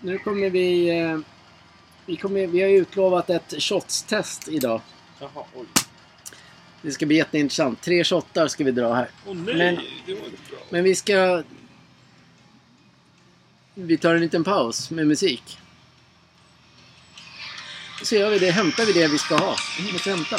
Nu 0.00 0.18
kommer 0.18 0.50
vi... 0.50 0.98
Eh, 1.00 1.18
vi, 2.06 2.16
kommer, 2.16 2.46
vi 2.46 2.60
har 2.62 2.68
ju 2.68 2.76
utlovat 2.76 3.30
ett 3.30 3.54
shotstest 3.62 4.48
idag. 4.48 4.80
Jaha, 5.20 5.44
oj. 5.54 5.66
Det 6.82 6.90
ska 6.92 7.06
bli 7.06 7.16
jätteintressant. 7.16 7.80
Tre 7.80 8.04
shottar 8.04 8.48
ska 8.48 8.64
vi 8.64 8.70
dra 8.70 8.94
här. 8.94 9.10
Åh 9.26 9.34
nej, 9.34 9.54
Men- 9.54 9.74
det 10.06 10.14
var 10.14 10.24
inte 10.26 10.50
bra. 10.50 10.58
Men 10.70 10.84
vi 10.84 10.94
ska... 10.94 11.42
Vi 13.74 13.98
tar 13.98 14.14
en 14.14 14.20
liten 14.20 14.44
paus 14.44 14.90
med 14.90 15.06
musik. 15.06 15.58
Så 18.02 18.14
gör 18.14 18.30
vi 18.30 18.38
det. 18.38 18.50
Hämtar 18.50 18.84
vi 18.84 18.92
det 18.92 19.08
vi 19.08 19.18
ska 19.18 19.36
ha. 19.36 19.56
Vi 19.86 19.92
måste 19.92 20.10
hämta. 20.10 20.36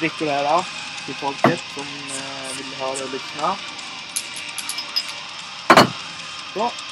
Shotsbrickor 0.00 0.32
här 0.32 0.44
då, 0.44 0.64
till 1.06 1.14
folket 1.14 1.60
som 1.74 1.82
eh, 1.82 2.56
vill 2.56 2.74
höra 2.80 3.04
och 3.04 3.12
lyssna. 3.12 3.56
Så. 6.54 6.89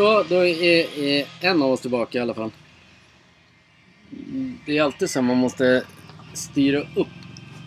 Så, 0.00 0.22
då 0.22 0.46
är, 0.46 0.98
är 0.98 1.26
en 1.40 1.62
av 1.62 1.72
oss 1.72 1.80
tillbaka 1.80 2.18
i 2.18 2.20
alla 2.20 2.34
fall. 2.34 2.50
Det 4.66 4.78
är 4.78 4.82
alltid 4.82 5.10
så 5.10 5.22
man 5.22 5.36
måste 5.36 5.84
styra 6.34 6.80
upp. 6.80 7.08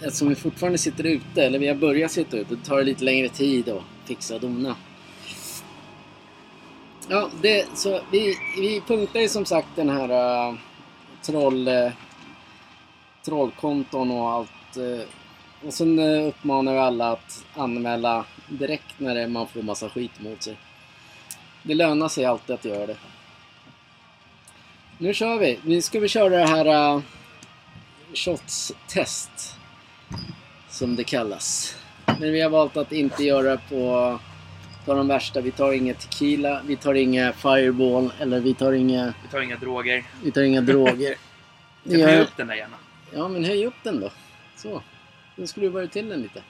Eftersom 0.01 0.29
vi 0.29 0.35
fortfarande 0.35 0.77
sitter 0.77 1.03
ute, 1.03 1.43
eller 1.43 1.59
vi 1.59 1.67
har 1.67 1.75
börjat 1.75 2.11
sitta 2.11 2.37
ute, 2.37 2.55
Det 2.55 2.65
tar 2.65 2.77
det 2.77 2.83
lite 2.83 3.03
längre 3.03 3.29
tid 3.29 3.69
att 3.69 3.83
fixa 4.05 4.35
och 4.35 4.41
dona. 4.41 4.75
Ja, 7.09 7.29
det, 7.41 7.77
så 7.77 8.01
vi, 8.11 8.35
vi 8.57 8.81
punktar 8.87 9.19
ju 9.19 9.27
som 9.27 9.45
sagt 9.45 9.69
den 9.75 9.89
här 9.89 10.49
uh, 10.49 10.57
troll, 11.21 11.67
uh, 11.67 11.91
trollkonton 13.25 14.11
och 14.11 14.29
allt. 14.29 14.77
Uh, 14.77 15.01
och 15.67 15.73
sen 15.73 15.99
uh, 15.99 16.27
uppmanar 16.27 16.73
vi 16.73 16.79
alla 16.79 17.11
att 17.11 17.45
anmäla 17.55 18.25
direkt 18.47 18.99
när 18.99 19.27
man 19.27 19.47
får 19.47 19.61
massa 19.61 19.89
skit 19.89 20.21
mot 20.21 20.43
sig. 20.43 20.57
Det 21.63 21.73
lönar 21.73 22.07
sig 22.07 22.25
alltid 22.25 22.55
att 22.55 22.65
göra 22.65 22.85
det. 22.85 22.97
Nu 24.97 25.13
kör 25.13 25.39
vi. 25.39 25.59
Nu 25.63 25.81
ska 25.81 25.99
vi 25.99 26.07
köra 26.07 26.29
det 26.29 26.47
här 26.47 26.95
uh, 26.95 27.01
shots-test. 28.13 29.57
Som 30.69 30.95
det 30.95 31.03
kallas. 31.03 31.77
Men 32.05 32.31
vi 32.31 32.41
har 32.41 32.49
valt 32.49 32.77
att 32.77 32.91
inte 32.91 33.23
göra 33.23 33.57
på, 33.57 34.19
på 34.85 34.93
de 34.93 35.07
värsta. 35.07 35.41
Vi 35.41 35.51
tar 35.51 35.71
inga 35.71 35.93
tequila, 35.93 36.61
vi 36.65 36.75
tar 36.75 36.93
inga 36.93 37.33
fireball 37.33 38.13
eller 38.19 38.39
vi 38.39 38.53
tar 38.53 38.71
inga, 38.73 39.13
Vi 39.23 39.29
tar 39.29 39.41
inga 39.41 39.57
droger. 39.57 40.05
vi 40.23 40.31
tar 40.31 40.41
inga 40.41 40.61
droger. 40.61 41.15
Jag 41.83 42.09
tar 42.09 42.21
upp 42.21 42.37
den 42.37 42.47
där 42.47 42.55
gärna. 42.55 42.77
Ja 43.13 43.27
men 43.27 43.43
höj 43.43 43.65
upp 43.65 43.83
den 43.83 43.99
då. 43.99 44.11
Så. 44.55 44.81
Nu 45.35 45.47
skruvar 45.47 45.81
du 45.81 45.87
till 45.87 46.09
den 46.09 46.21
lite. 46.21 46.43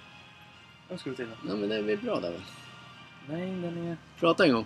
Jag 0.89 0.99
ska 0.99 1.14
till 1.14 1.26
den. 1.26 1.49
Ja 1.49 1.55
men 1.55 1.70
det 1.70 1.76
är 1.76 1.82
väl 1.82 1.97
bra 1.97 2.20
där 2.20 2.32
väl. 2.32 2.41
Nej, 3.30 3.47
den 3.47 3.88
är... 3.88 3.97
Prata 4.20 4.45
en 4.45 4.53
gång. 4.53 4.66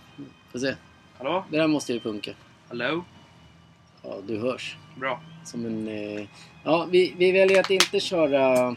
Får 0.58 0.68
se. 0.68 0.76
Hallå? 1.18 1.43
Det 1.51 1.58
där 1.58 1.68
måste 1.68 1.93
ju 1.93 1.99
funka. 1.99 2.32
Hallå? 2.68 3.03
Ja, 4.03 4.18
du 4.28 4.39
hörs. 4.39 4.78
Bra. 4.95 5.22
Som 5.43 5.66
en... 5.66 5.88
Eh... 5.88 6.28
Ja, 6.64 6.88
vi, 6.91 7.14
vi 7.18 7.32
väljer 7.32 7.60
att 7.60 7.70
inte 7.70 7.99
köra... 7.99 8.68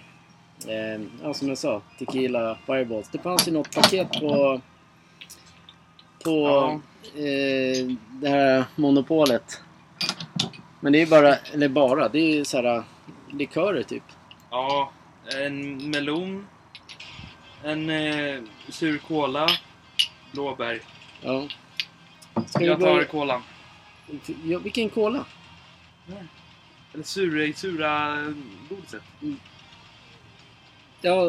Eh, 0.69 1.01
ja, 1.23 1.35
som 1.35 1.49
jag 1.49 1.59
sa. 1.59 1.83
Tequila 1.99 2.59
Fireballs. 2.67 3.09
Det 3.09 3.19
fanns 3.19 3.49
ju 3.49 3.53
något 3.53 3.75
paket 3.75 4.11
på... 4.13 4.61
På 6.25 6.49
Ja. 6.49 6.81
eh, 7.21 7.87
det 8.11 8.29
här 8.29 8.65
monopolet. 8.77 9.63
Men 10.81 10.93
det 10.93 11.03
är 11.03 11.07
bara... 11.07 11.35
Eller 11.37 11.69
bara. 11.69 12.09
Det 12.09 12.19
är 12.19 12.35
ju 12.37 12.45
så 12.45 12.57
här 12.63 12.83
likörer 13.33 13.83
typ. 13.83 14.05
Ja, 14.51 14.91
en 15.39 15.91
melon. 15.91 16.47
En 17.65 17.91
eh, 17.91 18.41
sur 18.69 18.99
cola. 18.99 19.47
Blåbär. 20.33 20.81
Ja. 21.23 21.49
Ska 22.47 22.65
Jag 22.65 22.81
tar 22.81 23.05
kolan. 23.05 23.43
ja, 24.45 24.59
vilken 24.59 24.89
cola? 24.91 25.25
Eller 26.95 27.05
sura, 27.05 27.53
sura 27.53 28.17
godiset. 28.69 29.03
Ja, 31.01 31.25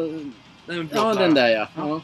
Den 0.66 0.88
ja 0.92 1.14
den 1.14 1.34
där 1.34 1.48
ja. 1.48 1.68
Ja. 1.76 1.88
ja. 1.88 2.00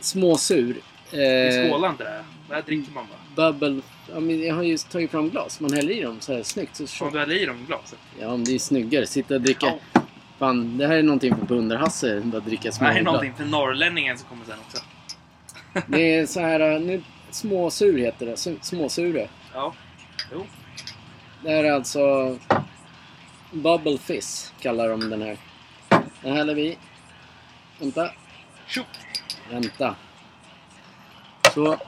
Småsur. 0.00 0.80
Eh, 1.12 1.68
skålar 1.68 1.90
inte 1.90 2.04
det. 2.04 2.24
Här 2.54 2.62
dricker 2.62 2.92
man 2.92 3.06
bara. 3.06 3.52
Bubble... 3.52 3.82
Ja, 4.14 4.20
men 4.20 4.42
jag 4.42 4.54
har 4.54 4.62
ju 4.62 4.78
tagit 4.78 5.10
fram 5.10 5.30
glas. 5.30 5.60
Man 5.60 5.72
häller 5.72 5.92
i 5.92 6.02
dem 6.02 6.20
så 6.20 6.34
här 6.34 6.42
snyggt. 6.42 6.76
Så 6.76 6.86
shot. 6.86 7.12
du 7.12 7.18
häller 7.18 7.42
i 7.42 7.46
dem 7.46 7.56
i 7.56 7.66
glaset. 7.66 7.98
Ja, 8.20 8.30
men 8.30 8.44
det 8.44 8.54
är 8.54 8.58
snyggare. 8.58 9.06
Sitta 9.06 9.34
och 9.34 9.40
dricka... 9.40 9.66
Ja. 9.92 10.02
Fan, 10.38 10.78
det 10.78 10.86
här 10.86 10.96
är 10.96 11.02
någonting 11.02 11.36
för 11.36 11.46
Punderhasse. 11.46 12.20
Bara 12.24 12.40
dricka 12.40 12.70
Det 12.70 12.84
här 12.84 12.98
är 12.98 13.02
någonting 13.02 13.34
för 13.34 13.44
norrlänningen 13.44 14.18
som 14.18 14.28
kommer 14.28 14.44
sen 14.44 14.58
också. 14.66 14.82
Det 15.86 16.14
är 16.16 16.26
så 16.26 16.40
här... 16.40 16.78
Nu, 16.78 17.02
småsur 17.30 17.98
heter 17.98 18.26
det. 18.26 18.34
Su- 18.34 18.58
Småsure. 18.62 19.28
Ja. 19.54 19.74
Jo. 20.32 20.46
Det 21.42 21.50
här 21.50 21.64
är 21.64 21.72
alltså... 21.72 22.38
Bubble 23.52 23.98
Fizz 23.98 24.52
kallar 24.60 24.88
de 24.88 25.10
den 25.10 25.22
här. 25.22 25.36
Den 26.22 26.36
häller 26.36 26.54
vi. 26.54 26.78
Vänta. 27.78 28.10
Tjopp! 28.66 28.86
Vänta. 29.50 29.96
Så. 31.54 31.78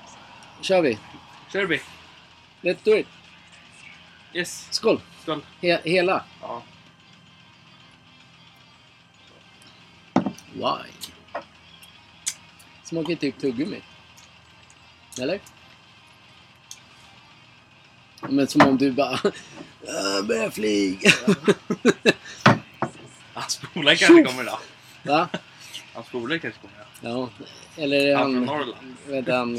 kör 0.61 0.83
vi. 0.83 0.99
Kör 1.53 1.65
vi. 1.67 1.81
Let's 2.63 2.79
do 2.85 2.97
it. 2.97 3.07
Yes. 4.35 4.69
Skål. 4.71 5.01
Skål. 5.23 5.41
He- 5.61 5.81
hela. 5.85 6.25
Ja. 6.43 6.63
Why? 10.53 10.91
Smakar 12.85 13.15
typ 13.15 13.39
tuggummi. 13.39 13.81
Eller? 15.21 15.41
Men 18.29 18.47
som 18.49 18.61
om 18.63 18.79
du 18.79 18.93
bara... 18.93 19.19
"Jag 19.87 20.27
börjar 20.27 20.51
flyga. 20.51 21.11
Hans 23.35 23.61
polare 23.75 23.97
kanske 23.97 24.23
kommer 24.25 24.43
idag. 24.43 24.59
Va? 25.03 25.29
Hans 25.95 26.09
polare 26.09 26.39
kanske 26.39 26.61
kommer 26.61 26.75
idag. 26.75 26.87
Ja. 27.77 27.83
Eller 27.83 28.07
är 28.07 28.17
Han 28.17 28.33
från 28.33 28.49
han... 28.49 28.57
Norrland. 28.59 28.97
Vet 29.07 29.29
han... 29.29 29.59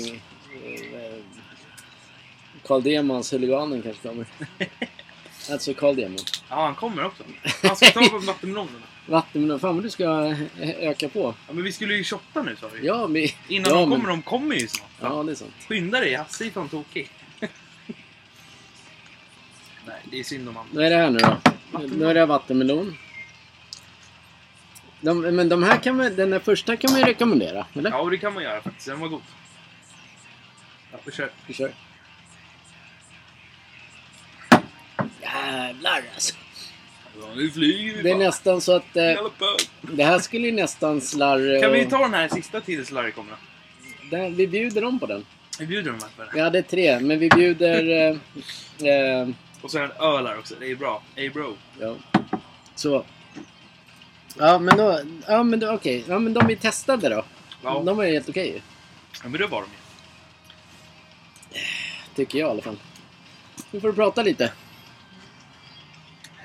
Carl 2.67 2.83
Demans 2.83 3.33
huliganen 3.33 3.81
kanske 3.81 4.07
kommer. 4.07 4.25
Alltså 5.51 5.73
Carl 5.73 5.95
Demon. 5.95 6.17
Ja, 6.49 6.55
han 6.65 6.75
kommer 6.75 7.05
också. 7.05 7.23
Han 7.63 7.75
ska 7.75 7.85
ta 7.91 8.09
på 8.09 8.17
vattenmelonerna. 8.17 8.79
Vattenmelon. 9.05 9.59
Fan 9.59 9.75
vad 9.75 9.83
du 9.83 9.89
ska 9.89 10.35
öka 10.79 11.09
på. 11.09 11.35
Ja, 11.47 11.53
men 11.53 11.63
vi 11.63 11.71
skulle 11.71 11.93
ju 11.95 12.03
shotta 12.03 12.43
nu 12.43 12.55
sa 12.55 12.67
vi. 12.73 12.87
Ja, 12.87 13.07
men... 13.07 13.27
Innan 13.47 13.71
ja, 13.71 13.77
de 13.79 13.89
men- 13.89 13.99
kommer, 13.99 14.09
de 14.09 14.21
kommer 14.21 14.55
ju 14.55 14.67
snart. 14.67 14.89
Ja, 14.99 15.23
det 15.23 15.31
är 15.31 15.35
sant. 15.35 15.53
Skynda 15.67 15.99
dig, 15.99 16.13
Hasse 16.15 16.45
är 16.45 16.49
fan 16.49 16.69
tokig. 16.69 17.09
Nej, 19.85 19.95
det 20.11 20.19
är 20.19 20.23
synd 20.23 20.49
om 20.49 20.55
han. 20.55 20.65
Vad 20.73 20.85
är 20.85 20.89
det 20.89 20.95
här 20.95 21.09
nu 21.09 21.17
då? 21.19 21.27
Vattenmelon. 21.71 21.99
Nu 21.99 22.05
är 22.09 22.13
det 22.13 22.25
vattenmelon. 22.25 22.97
De, 25.01 25.19
men 25.21 25.49
de 25.49 25.63
här 25.63 25.77
kan 25.77 25.95
man, 25.97 26.15
den 26.15 26.31
här 26.33 26.39
första 26.39 26.75
kan 26.77 26.91
man 26.91 26.99
ju 26.99 27.05
rekommendera, 27.05 27.65
eller? 27.73 27.91
Ja, 27.91 28.09
det 28.09 28.17
kan 28.17 28.33
man 28.33 28.43
göra 28.43 28.61
faktiskt. 28.61 28.87
Den 28.87 28.99
var 28.99 29.07
god. 29.07 29.21
Ja, 30.91 30.97
vi 31.05 31.11
kör. 31.11 31.31
Vi 31.47 31.53
kör. 31.53 31.71
Jävlar 35.53 36.01
alltså. 36.13 36.35
Ja, 37.21 37.27
nu 37.35 37.49
flyger 37.51 37.95
vi 37.95 38.01
Det 38.03 38.09
är 38.09 38.13
bara. 38.15 38.23
nästan 38.25 38.61
så 38.61 38.75
att... 38.75 38.95
Eh, 38.97 39.03
Jävla 39.03 39.29
bög. 39.39 39.95
det 39.97 40.03
här 40.03 40.19
skulle 40.19 40.47
ju 40.47 40.53
nästan 40.53 41.01
slarr... 41.01 41.61
Kan 41.61 41.71
vi 41.71 41.85
ta 41.85 41.97
den 41.99 42.13
här 42.13 42.27
sista 42.27 42.61
tills 42.61 42.91
Larry 42.91 43.11
kommer 43.11 43.31
då? 43.31 43.37
den, 44.17 44.35
Vi 44.35 44.47
bjuder 44.47 44.81
dem 44.81 44.99
på 44.99 45.05
den. 45.05 45.25
Vi 45.59 45.65
bjuder 45.65 45.91
dem 45.91 45.99
här 46.01 46.09
för 46.15 46.31
Vi 46.33 46.37
det. 46.39 46.43
hade 46.43 46.61
tre, 46.63 46.99
men 46.99 47.19
vi 47.19 47.29
bjuder... 47.29 47.89
Eh, 47.89 48.89
eh, 48.89 49.27
Och 49.61 49.71
så 49.71 49.77
en 49.79 49.91
öl 49.91 50.27
här 50.27 50.39
också. 50.39 50.55
Det 50.59 50.71
är 50.71 50.75
bra. 50.75 51.03
Ey 51.15 51.29
bro. 51.29 51.57
ja. 51.79 51.95
Så. 52.75 53.05
Ja, 54.37 54.59
men 54.59 54.77
då... 54.77 54.99
Ja, 55.27 55.43
men 55.43 55.59
då, 55.59 55.71
okej. 55.71 56.03
Ja, 56.07 56.19
men 56.19 56.33
de 56.33 56.47
vi 56.47 56.55
testade 56.55 57.09
då. 57.09 57.23
Ja. 57.63 57.81
De 57.85 57.97
var 57.97 58.03
ju 58.03 58.13
helt 58.13 58.29
okej 58.29 58.47
ju. 58.47 58.61
ja, 59.23 59.29
men 59.29 59.41
det 59.41 59.47
var 59.47 59.61
de 59.61 59.67
ju. 59.67 61.59
Tycker 62.15 62.39
jag 62.39 62.47
i 62.47 62.51
alla 62.51 62.61
fall. 62.61 62.77
Nu 63.71 63.79
får 63.81 63.87
du 63.87 63.93
prata 63.93 64.23
lite. 64.23 64.51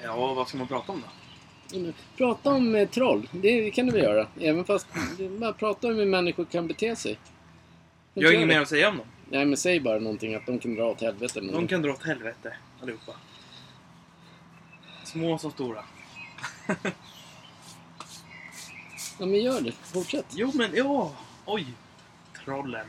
Ja, 0.04 0.34
vad 0.34 0.48
ska 0.48 0.58
man 0.58 0.68
prata 0.68 0.92
om 0.92 1.02
då? 1.02 1.92
Prata 2.16 2.50
om 2.50 2.74
eh, 2.74 2.88
troll. 2.88 3.28
Det 3.32 3.70
kan 3.70 3.86
du 3.86 3.92
väl 3.92 4.02
göra. 4.02 4.26
Även 4.40 4.64
fast... 4.64 4.86
Bara 5.40 5.52
prata 5.52 5.88
om 5.88 5.94
hur 5.94 6.06
människor 6.06 6.44
kan 6.44 6.66
bete 6.66 6.96
sig. 6.96 7.18
Jag 8.14 8.28
har 8.28 8.34
inget 8.34 8.48
mer 8.48 8.60
att 8.60 8.68
säga 8.68 8.88
om 8.88 8.96
dem. 8.96 9.06
Nej, 9.30 9.44
men 9.44 9.56
säg 9.56 9.80
bara 9.80 9.98
någonting 9.98 10.34
att 10.34 10.46
de 10.46 10.58
kan 10.58 10.74
dra 10.74 10.84
åt 10.90 11.00
helvete. 11.00 11.38
eller 11.38 11.52
De 11.52 11.68
kan 11.68 11.82
dra 11.82 11.92
åt 11.92 12.02
helvete, 12.02 12.56
allihopa. 12.82 13.12
Små 15.04 15.38
som 15.38 15.50
stora. 15.50 15.84
Ja, 19.18 19.26
men 19.26 19.42
gör 19.42 19.60
det. 19.60 19.72
Fortsätt. 19.72 20.26
Jo, 20.30 20.50
men 20.54 20.74
ja! 20.74 21.12
Oj! 21.44 21.66
Trollen. 22.44 22.86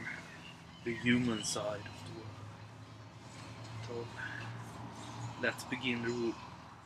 The 0.83 0.91
human 0.91 1.43
side 1.43 1.63
of 1.63 2.03
the 2.05 2.13
world. 2.13 2.27
Troll. 3.87 4.05
Let's 5.41 5.69
begin 5.69 6.01
the 6.03 6.07
rule. 6.09 6.33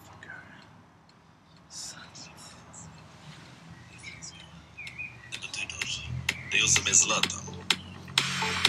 Fucker. 0.03 0.41
Sant. 1.69 2.29
Det 5.31 5.39
betyder 5.39 5.75
det 6.51 6.57
är 6.57 6.61
jag 6.61 6.69
som 6.69 6.87
är 6.87 6.93
Zlatan. 6.93 7.41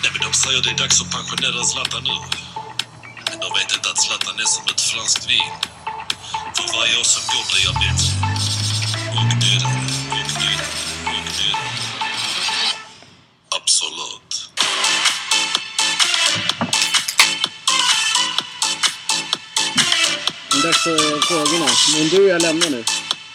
Nej 0.02 0.10
men 0.12 0.20
de 0.26 0.32
säger 0.32 0.62
det 0.62 0.70
är 0.70 0.78
dags 0.78 1.00
att 1.02 1.10
pensionera 1.10 1.64
Zlatan 1.64 2.02
nu. 2.04 2.16
Men 3.30 3.38
de 3.40 3.48
vet 3.58 3.72
inte 3.76 3.88
att 3.90 3.98
Zlatan 4.04 4.34
är 4.38 4.44
som 4.44 4.64
ett 4.72 4.80
franskt 4.80 5.30
vin. 5.30 5.52
För 6.56 6.66
varje 6.76 6.94
år 7.00 7.04
som 7.14 7.22
går 7.32 7.44
blir 7.50 7.64
jag 7.68 7.74
bättre. 7.84 8.10
Och 9.16 9.28
dyrare, 9.42 9.80
och 10.14 10.28
dyrare, 10.40 10.66
och 11.06 11.22
dyrare. 11.38 11.70
Absolut. 13.58 14.30
Dags 20.62 20.82
för 20.84 21.20
frågorna. 21.20 21.66
Men 21.92 22.08
du 22.08 22.28
jag 22.28 22.42
lämnar 22.42 22.70
nu. 22.70 22.84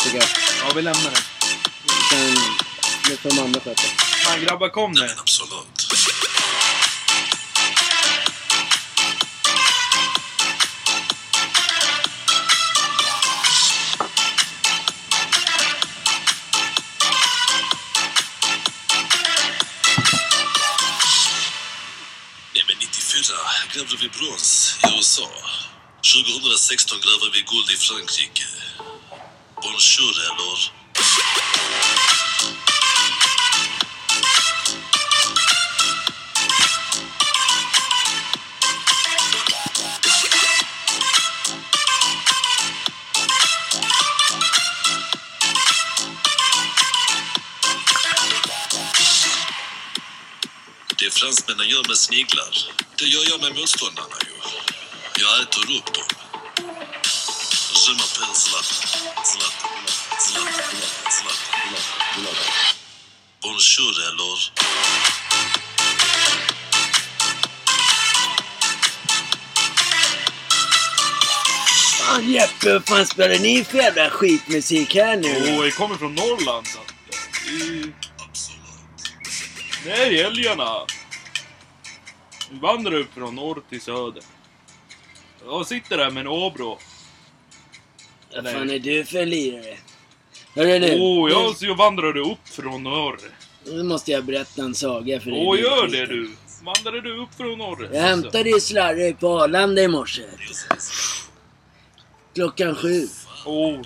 Tycker 0.03 0.17
jag. 0.17 0.27
Ja, 0.59 0.73
vi 0.75 0.81
lämnar 0.81 1.11
den. 1.11 1.21
Sen, 2.09 2.35
nu 3.09 3.17
får 3.17 3.35
mamma 3.35 3.59
sköta. 3.59 4.04
Fan 4.25 4.41
grabbar, 4.41 4.69
kom 4.69 4.91
nu! 4.91 5.09
Absolut. 5.17 5.87
Nej 22.53 22.63
men 22.67 22.77
94 22.79 23.35
grävde 23.73 23.95
vi 24.01 24.09
brons 24.09 24.79
i 24.83 24.97
USA. 24.97 25.29
2016 26.01 26.99
grävde 26.99 27.29
vi 27.33 27.41
guld 27.41 27.69
i 27.71 27.77
Frankrike. 27.77 28.47
Bonjour 29.55 30.15
eller? 30.29 30.84
Fransmännen 51.25 51.67
gör 51.69 51.87
med 51.87 51.97
sniglar, 51.97 52.53
det 52.99 53.05
gör 53.05 53.25
jag 53.29 53.41
med 53.41 53.59
motståndarna 53.59 54.17
ju. 54.25 54.33
Jag 55.23 55.41
äter 55.41 55.63
upp 55.77 55.93
dem. 55.95 56.09
Je 57.85 57.91
m'appelle 57.99 58.33
Zlatan. 58.33 58.89
Zlatan. 59.31 59.71
Zlatan. 60.25 60.51
Zlatan. 61.15 61.39
Zlatan. 62.07 62.45
Bonjour 63.41 63.95
eller? 64.09 64.37
Fan 71.99 72.31
Jeppe, 72.31 72.73
vad 72.73 72.87
fan 72.87 73.05
spelar 73.05 73.39
ni 73.39 73.63
för 73.63 73.77
jävla 73.77 74.09
skitmusik 74.09 74.95
här 74.95 75.17
nu? 75.17 75.57
Och 75.57 75.65
jag 75.65 75.75
kommer 75.75 75.95
från 75.95 76.15
Norrland 76.15 76.67
så 76.67 76.79
eh, 76.79 77.87
Det 79.83 79.91
är 79.91 80.25
älgarna. 80.25 80.85
Vi 82.51 82.59
vandrar 82.59 82.93
upp 82.93 83.13
från 83.13 83.35
norr 83.35 83.61
till 83.69 83.81
söder. 83.81 84.23
Jag 85.45 85.67
sitter 85.67 85.97
där 85.97 86.11
med 86.11 86.21
en 86.21 86.27
åbrå. 86.27 86.79
Vad 88.35 88.51
fan 88.51 88.69
är 88.69 88.79
du 88.79 89.05
för 89.05 89.25
lirare? 89.25 89.77
Hörru 90.55 90.79
du, 90.79 90.99
Åh, 90.99 91.31
jag, 91.31 91.55
så 91.57 91.65
jag 91.65 91.75
vandrade 91.75 92.19
upp 92.19 92.47
från 92.49 92.83
norr. 92.83 93.19
nu 93.65 93.83
måste 93.83 94.11
jag 94.11 94.25
berätta 94.25 94.61
en 94.61 94.75
saga 94.75 95.19
för 95.19 95.31
dig. 95.31 95.45
Åh, 95.47 95.59
gör 95.59 95.87
det 95.87 96.05
du. 96.05 96.31
Vandrade 96.63 97.01
du 97.01 97.17
upp 97.21 97.35
från 97.37 97.57
norr? 97.57 97.89
Jag 97.93 98.01
hämtade 98.01 98.49
ju 98.49 98.59
Slarre 98.59 99.13
på 99.13 99.39
Arlanda 99.41 99.81
i 99.81 99.87
morse. 99.87 100.23
Klockan 102.35 102.75
sju. 102.75 103.07
Åh, 103.45 103.81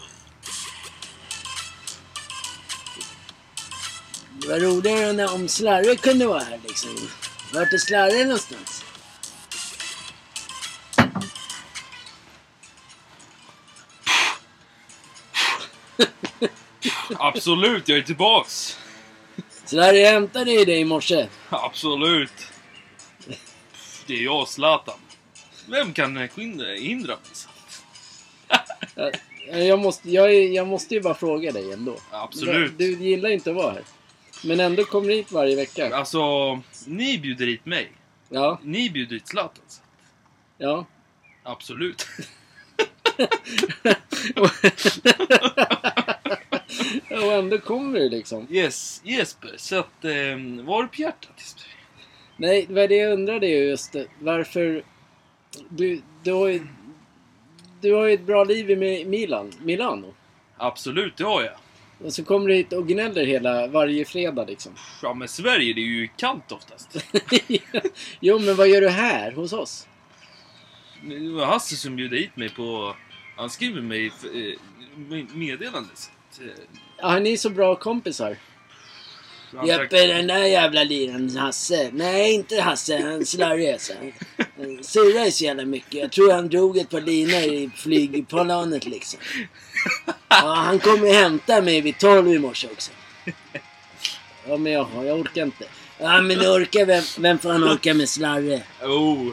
Det 4.41 4.47
var 4.47 4.59
roligare 4.59 5.27
om 5.27 5.47
Slarre 5.47 5.95
kunde 5.95 6.27
vara 6.27 6.39
här 6.43 6.59
liksom. 6.67 6.89
Vart 7.53 7.73
är 7.73 7.77
Slarre 7.77 8.23
någonstans? 8.23 8.85
absolut, 17.17 17.89
jag 17.89 17.97
är 17.97 18.01
tillbaks. 18.01 18.77
Slarre 19.65 19.97
jag 19.97 20.11
hämtade 20.11 20.51
ju 20.51 20.65
dig 20.65 20.79
i 20.79 20.85
morse. 20.85 21.27
Absolut. 21.49 22.47
Det 24.07 24.13
är 24.13 24.23
jag, 24.23 24.47
Zlatan. 24.47 24.99
Vem 25.67 25.93
kan 25.93 26.29
hindra 26.77 27.13
mig? 27.13 27.21
Jag, 29.51 29.65
jag, 29.65 29.79
måste, 29.79 30.11
jag, 30.11 30.33
jag 30.33 30.67
måste 30.67 30.93
ju 30.93 31.01
bara 31.01 31.13
fråga 31.13 31.51
dig 31.51 31.71
ändå. 31.71 31.95
Absolut. 32.11 32.77
Du, 32.77 32.95
du 32.95 33.03
gillar 33.03 33.29
inte 33.29 33.49
att 33.49 33.55
vara 33.55 33.71
här. 33.71 33.83
Men 34.43 34.59
ändå 34.59 34.83
kommer 34.83 35.09
hit 35.09 35.31
varje 35.31 35.55
vecka. 35.55 35.95
Alltså, 35.95 36.19
ni 36.85 37.17
bjuder 37.17 37.45
hit 37.45 37.65
mig. 37.65 37.91
Ja, 38.29 38.59
Ni 38.63 38.89
bjuder 38.89 39.13
hit 39.13 39.27
Zlatan. 39.27 39.63
ja. 40.57 40.85
Absolut. 41.43 42.07
Och 47.09 47.33
ändå 47.33 47.57
kommer 47.57 47.99
du 47.99 48.09
liksom. 48.09 48.47
Yes, 48.49 49.01
Jesper. 49.03 49.53
Så 49.57 49.79
att, 49.79 50.05
eh, 50.05 50.63
vad 50.65 50.75
har 50.75 50.83
du 50.83 50.87
på 50.89 51.01
hjärtat 51.01 51.31
Jesper? 51.37 51.63
Nej, 52.37 52.65
det 52.67 52.73
var 52.73 52.87
det 52.87 52.95
jag 52.95 53.13
undrade 53.13 53.47
ju 53.47 53.57
just 53.69 53.91
det. 53.91 54.07
Varför... 54.19 54.83
Du, 55.69 56.01
du 56.23 56.31
har 56.31 56.47
ju... 56.47 56.67
Du 57.81 57.93
har 57.93 58.05
ju 58.05 58.13
ett 58.13 58.25
bra 58.25 58.43
liv 58.43 58.71
i 58.71 58.75
Mi- 58.75 59.05
Milan, 59.05 59.51
Milano. 59.61 60.13
Absolut, 60.57 61.17
det 61.17 61.23
har 61.23 61.41
jag. 61.43 61.53
Och 62.03 62.13
så 62.13 62.23
kommer 62.23 62.47
du 62.47 62.53
hit 62.55 62.73
och 62.73 62.87
gnäller 62.87 63.25
hela, 63.25 63.67
varje 63.67 64.05
fredag 64.05 64.45
liksom. 64.45 64.71
Ja, 65.01 65.13
men 65.13 65.27
Sverige, 65.27 65.73
det 65.73 65.81
är 65.81 65.85
ju 65.85 66.07
kallt 66.17 66.51
oftast. 66.51 66.97
jo, 68.19 68.39
men 68.39 68.55
vad 68.55 68.67
gör 68.67 68.81
du 68.81 68.89
här 68.89 69.31
hos 69.31 69.53
oss? 69.53 69.87
Det 71.03 71.29
var 71.29 71.45
Hasse 71.45 71.75
som 71.75 71.95
bjöd 71.95 72.13
hit 72.13 72.35
mig 72.35 72.49
på... 72.49 72.95
Han 73.35 73.49
skriver 73.49 73.81
mig 73.81 74.05
eh, 74.05 74.59
med- 74.95 75.35
meddelande. 75.35 75.89
så 75.95 76.09
att, 76.29 76.41
eh, 76.41 76.63
Ja, 76.97 77.19
ni 77.19 77.33
är 77.33 77.37
så 77.37 77.49
bra 77.49 77.75
kompisar. 77.75 78.37
Jeppe, 79.65 80.07
den 80.07 80.27
där 80.27 80.45
jävla 80.45 80.83
liran, 80.83 81.37
Hasse. 81.37 81.89
Nej, 81.93 82.33
inte 82.33 82.61
Hasse. 82.61 83.01
Han 83.01 83.25
slarrig 83.25 83.71
alltså. 83.73 83.93
Han 84.57 84.83
surrar 84.83 85.29
så 85.29 85.43
jävla 85.43 85.65
mycket. 85.65 85.93
Jag 85.93 86.11
tror 86.11 86.31
han 86.31 86.49
drog 86.49 86.77
ett 86.77 86.89
par 86.89 87.01
linor 87.01 87.39
i 87.39 87.69
flygplanet 87.75 88.85
liksom. 88.85 89.19
Ja, 90.29 90.53
han 90.55 90.79
kommer 90.79 91.13
hämta 91.13 91.61
mig 91.61 91.81
vid 91.81 91.97
12 91.97 92.33
i 92.33 92.39
morse 92.39 92.67
också. 92.67 92.91
Ja, 94.47 94.57
men 94.57 94.71
jag, 94.71 94.87
jag 94.93 95.19
orkar 95.19 95.43
inte. 95.43 95.65
Ja, 95.97 96.21
men 96.21 96.39
orkar 96.39 96.85
vem, 96.85 97.03
vem 97.17 97.39
fan 97.39 97.63
orkar 97.63 97.93
med 97.93 98.09
slarre? 98.09 98.61
Oh. 98.81 99.27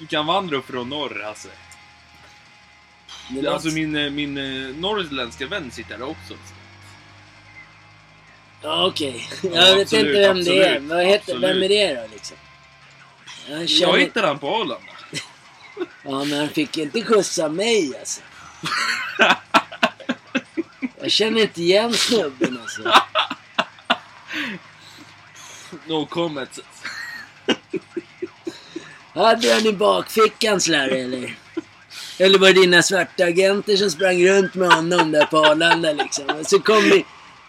Du 0.00 0.06
kan 0.06 0.26
vandra 0.26 0.56
upp 0.56 0.66
från 0.66 0.88
norr, 0.88 1.22
Hasse. 1.24 1.48
Alltså 3.48 3.68
min, 3.68 3.96
eh, 3.96 4.10
min 4.10 4.38
eh, 4.38 4.76
norrländska 4.76 5.46
vän 5.46 5.70
sitter 5.70 5.98
där 5.98 6.08
också. 6.08 6.34
Ja, 8.66 8.86
okej. 8.86 9.28
Ja, 9.42 9.48
Jag 9.52 9.74
vet 9.76 9.82
absolut, 9.82 10.06
inte 10.06 10.20
vem 10.20 10.44
det 10.44 10.58
är. 10.64 10.70
absolut, 10.74 10.90
Vad 10.90 11.04
heter, 11.04 11.32
vem 11.38 11.44
absolut. 11.50 11.70
är 11.70 11.94
det 11.94 12.00
då 12.02 12.08
liksom? 12.12 12.36
Jag 13.48 13.60
Jag 13.60 13.68
känner, 13.68 13.98
hittade 13.98 14.26
han 14.26 14.38
på 14.38 14.48
Arlanda. 14.48 14.76
Ja, 16.04 16.24
men 16.24 16.38
han 16.38 16.48
fick 16.48 16.76
inte 16.78 17.02
skjutsa 17.02 17.48
mig 17.48 17.92
alltså. 17.98 18.20
Jag 21.00 21.10
känner 21.10 21.40
inte 21.42 21.62
igen 21.62 21.92
snubben 21.94 22.58
alltså. 22.62 22.82
No 25.86 26.06
comments. 26.06 26.60
Hade 29.14 29.52
han 29.54 29.66
i 29.66 29.72
bakfickan 29.72 30.60
slarre 30.60 30.98
eller? 30.98 31.34
Eller 32.18 32.38
var 32.38 32.46
det 32.46 32.60
dina 32.60 32.82
svarta 32.82 33.24
agenter 33.24 33.76
som 33.76 33.90
sprang 33.90 34.26
runt 34.26 34.54
med 34.54 34.72
honom 34.72 35.12
där 35.12 35.26
på 35.26 35.38
Arlanda 35.38 35.92
liksom? 35.92 36.24
Och 36.40 36.46
så 36.46 36.58
kom 36.60 36.88
det 36.90 37.02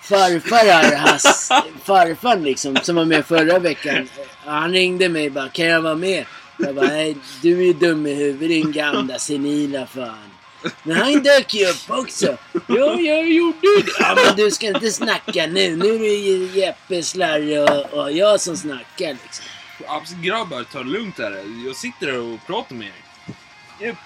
farfar 0.08 0.66
här, 0.66 0.96
hans... 0.96 1.52
farfar 1.84 2.38
liksom, 2.38 2.76
som 2.84 2.96
var 2.96 3.06
med 3.06 3.26
förra 3.26 3.60
veckan. 3.60 4.10
Han 4.46 4.72
ringde 4.72 5.10
mig 5.10 5.30
bara, 5.30 5.50
kan 5.50 5.66
jag 5.66 5.82
vara 5.82 5.96
med? 5.96 6.26
Jag 6.58 6.76
bara, 6.76 6.88
nej 6.88 7.18
du 7.42 7.60
är 7.62 7.66
ju 7.66 7.74
dum 7.74 8.08
i 8.08 8.14
huvudet 8.14 8.50
din 8.50 8.72
gamla 8.72 9.20
senila 9.20 9.88
fan. 9.88 10.32
Men 10.84 10.98
han 10.98 11.24
dök 11.24 11.54
ju 11.54 11.66
upp 11.66 11.90
också. 11.90 12.38
Ja, 12.68 13.00
jag 13.00 13.30
gjorde 13.30 13.58
det. 13.62 13.92
Ja, 14.00 14.18
men 14.26 14.36
du 14.36 14.52
ska 14.52 14.68
inte 14.68 14.92
snacka 14.92 15.48
nu. 15.48 15.76
Nu 15.76 15.96
är 15.96 16.00
det 16.00 16.06
ju 16.06 16.60
Jeppe, 16.60 17.04
Slarre 17.04 17.60
och, 17.64 17.94
och 17.94 18.12
jag 18.12 18.42
som 18.42 18.58
snackar 18.58 19.18
liksom. 19.24 19.46
Grabbar, 20.24 20.64
ta 20.64 20.84
det 20.84 20.90
lugnt 20.90 21.18
här. 21.18 21.44
Jag 21.66 21.76
sitter 21.76 22.08
här 22.08 22.20
och 22.20 22.48
pratar 22.48 22.76
med 22.76 22.88
er. 22.88 23.07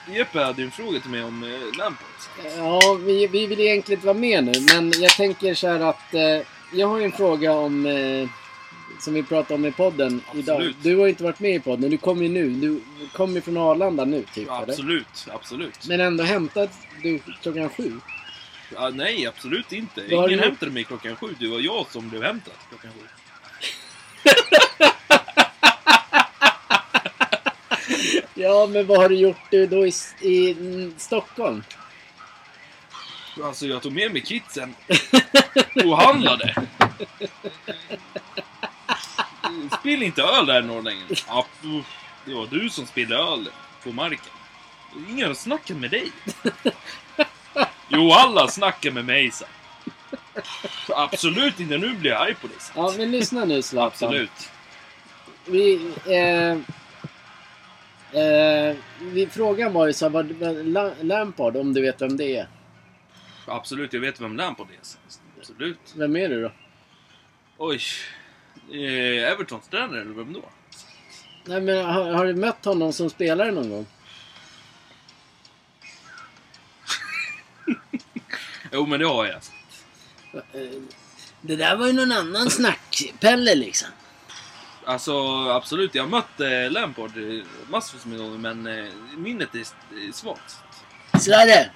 Jeppe, 0.08 0.40
hade 0.40 0.62
ju 0.62 0.66
en 0.66 0.72
fråga 0.72 1.00
till 1.00 1.12
mig 1.12 1.24
om 1.24 1.44
eh, 1.44 1.78
Lampard. 1.78 2.08
Ja, 2.58 2.98
vi, 3.06 3.28
vi 3.28 3.48
vill 3.48 3.60
egentligen 3.60 3.98
inte 3.98 4.08
vara 4.08 4.18
med 4.18 4.44
nu, 4.44 4.54
men 4.74 4.92
jag 5.02 5.12
tänker 5.12 5.54
så 5.54 5.68
här 5.68 5.80
att 5.80 6.14
eh, 6.14 6.48
jag 6.74 6.88
har 6.88 6.98
ju 6.98 7.06
en 7.06 7.12
fråga 7.12 7.54
om 7.54 7.86
eh, 7.86 8.30
som 9.00 9.14
vi 9.14 9.24
pratade 9.24 9.54
om 9.54 9.66
i 9.66 9.72
podden 9.72 10.22
idag. 10.34 10.56
Absolut. 10.56 10.76
Du 10.82 10.96
har 10.96 11.04
ju 11.04 11.10
inte 11.10 11.24
varit 11.24 11.40
med 11.40 11.56
i 11.56 11.60
podden, 11.60 11.90
du 11.90 11.98
kommer 11.98 12.24
ju 12.24 12.30
nu. 12.30 12.50
Du 12.50 12.82
kommer 13.14 13.36
ju 13.36 13.42
från 13.42 13.58
Arlanda 13.58 14.06
nu, 14.06 14.24
typ. 14.34 14.48
Ja, 14.48 14.64
eller? 14.64 14.74
absolut, 14.74 15.28
absolut. 15.34 15.88
Men 15.88 16.02
ändå 16.02 16.24
hämtad 16.24 16.70
du 17.04 17.20
klockan 17.42 17.70
sju. 17.70 18.00
Ja, 18.76 18.90
nej, 18.90 19.28
absolut 19.28 19.74
inte. 19.74 20.02
Ingen 20.10 20.30
du 20.30 20.38
hämtade 20.38 20.72
mig 20.72 20.84
klockan 20.84 21.16
sju. 21.16 21.36
Det 21.40 21.48
var 21.48 21.60
jag 21.60 21.92
som 21.92 22.10
blev 22.10 22.24
hämtad 22.24 22.54
klockan 22.70 22.92
sju. 22.92 23.08
Ja, 28.42 28.68
men 28.68 28.88
vad 28.88 28.98
har 28.98 29.10
du 29.10 29.16
gjort 29.16 29.42
du 29.50 29.68
då 29.68 29.88
i, 29.88 29.94
i 30.22 30.52
mm, 30.52 30.94
Stockholm? 30.98 31.64
Alltså, 33.44 33.66
jag 33.66 33.82
tog 33.82 33.92
med 33.92 34.14
mig 34.14 34.22
kidsen 34.22 34.76
och 35.86 35.98
handlade. 35.98 36.56
Spill 39.80 40.04
inte 40.04 40.22
öl 40.22 40.46
där 40.46 40.62
norrlängen. 40.62 41.08
Ja, 41.28 41.46
uff, 41.64 41.86
det 42.26 42.34
var 42.34 42.48
du 42.48 42.70
som 42.70 42.86
spillde 42.86 43.16
öl 43.16 43.50
på 43.84 43.92
marken. 43.92 44.34
Ingen 45.10 45.28
har 45.28 45.34
snackat 45.34 45.78
med 45.78 45.92
dig. 45.92 46.12
Jo, 47.88 48.12
alla 48.12 48.48
snackar 48.48 48.92
med 48.92 49.06
mig 49.06 49.32
så. 49.32 49.46
Absolut 50.90 51.60
inte. 51.60 51.78
Nu 51.78 51.94
blir 51.94 52.12
jag 52.12 52.22
arg 52.22 52.36
på 52.36 52.48
dig. 52.48 52.56
så. 52.60 52.72
Ja, 52.76 52.94
men 52.98 53.12
lyssna 53.12 53.46
nu 53.46 53.62
Zlatan. 53.62 53.88
Absolut. 53.88 54.50
Vi, 55.46 55.92
eh, 56.06 56.58
eh, 58.14 58.76
vi, 59.02 59.28
frågan 59.32 59.74
var 59.74 59.88
ju 59.88 59.94
så 59.94 60.10
här, 60.10 60.64
La- 60.64 60.94
Lampard, 61.02 61.58
om 61.58 61.74
du 61.74 61.82
vet 61.82 62.02
vem 62.02 62.18
det 62.18 62.36
är. 62.38 62.48
Absolut, 63.46 63.94
jag 63.94 64.00
vet 64.02 64.22
vem 64.22 64.38
Lampard 64.38 64.68
är. 64.72 64.80
Absolut. 65.40 65.80
Vem 65.96 66.16
är 66.16 66.30
det 66.30 66.42
då? 66.42 66.52
Oj. 67.58 67.80
Eh, 68.72 69.32
Evertons 69.32 69.68
tränare, 69.68 70.02
eller 70.02 70.14
vem 70.14 70.34
då? 70.34 70.44
Nej, 71.46 71.62
men 71.62 71.86
har, 71.86 72.12
har 72.12 72.26
du 72.26 72.34
mött 72.34 72.66
honom 72.66 72.94
som 72.94 73.10
spelare 73.10 73.52
någon 73.52 73.70
gång? 73.70 73.86
Jo, 78.72 78.86
men 78.86 79.00
det 79.00 79.06
har 79.06 79.26
jag. 79.26 79.36
Eh, 80.34 80.70
Det 81.42 81.56
där 81.56 81.76
var 81.76 81.88
ju 81.88 81.94
någon 81.94 82.12
annan 82.12 82.50
snack, 82.50 83.14
Pelle 83.20 83.56
liksom. 83.56 83.88
Alltså 84.92 85.14
absolut, 85.50 85.96
jag 85.96 86.04
har 86.04 86.10
mött 86.10 86.40
eh, 86.40 86.72
Lampard 86.72 87.18
eh, 87.18 87.46
massvis 87.70 88.06
med 88.06 88.18
gånger 88.18 88.38
men 88.38 88.68
eh, 88.68 88.92
minnet 89.18 89.56
är, 89.56 89.60
är 89.60 90.12
svagt. 90.12 90.56
Slarre, 91.20 91.70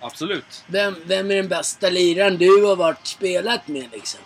Absolut. 0.00 0.64
vem, 0.66 0.96
vem 1.04 1.30
är 1.30 1.36
den 1.36 1.48
bästa 1.48 1.90
liraren 1.90 2.38
du 2.38 2.64
har 2.64 2.76
varit 2.76 3.06
spelat 3.06 3.68
med 3.68 3.88
liksom? 3.92 4.20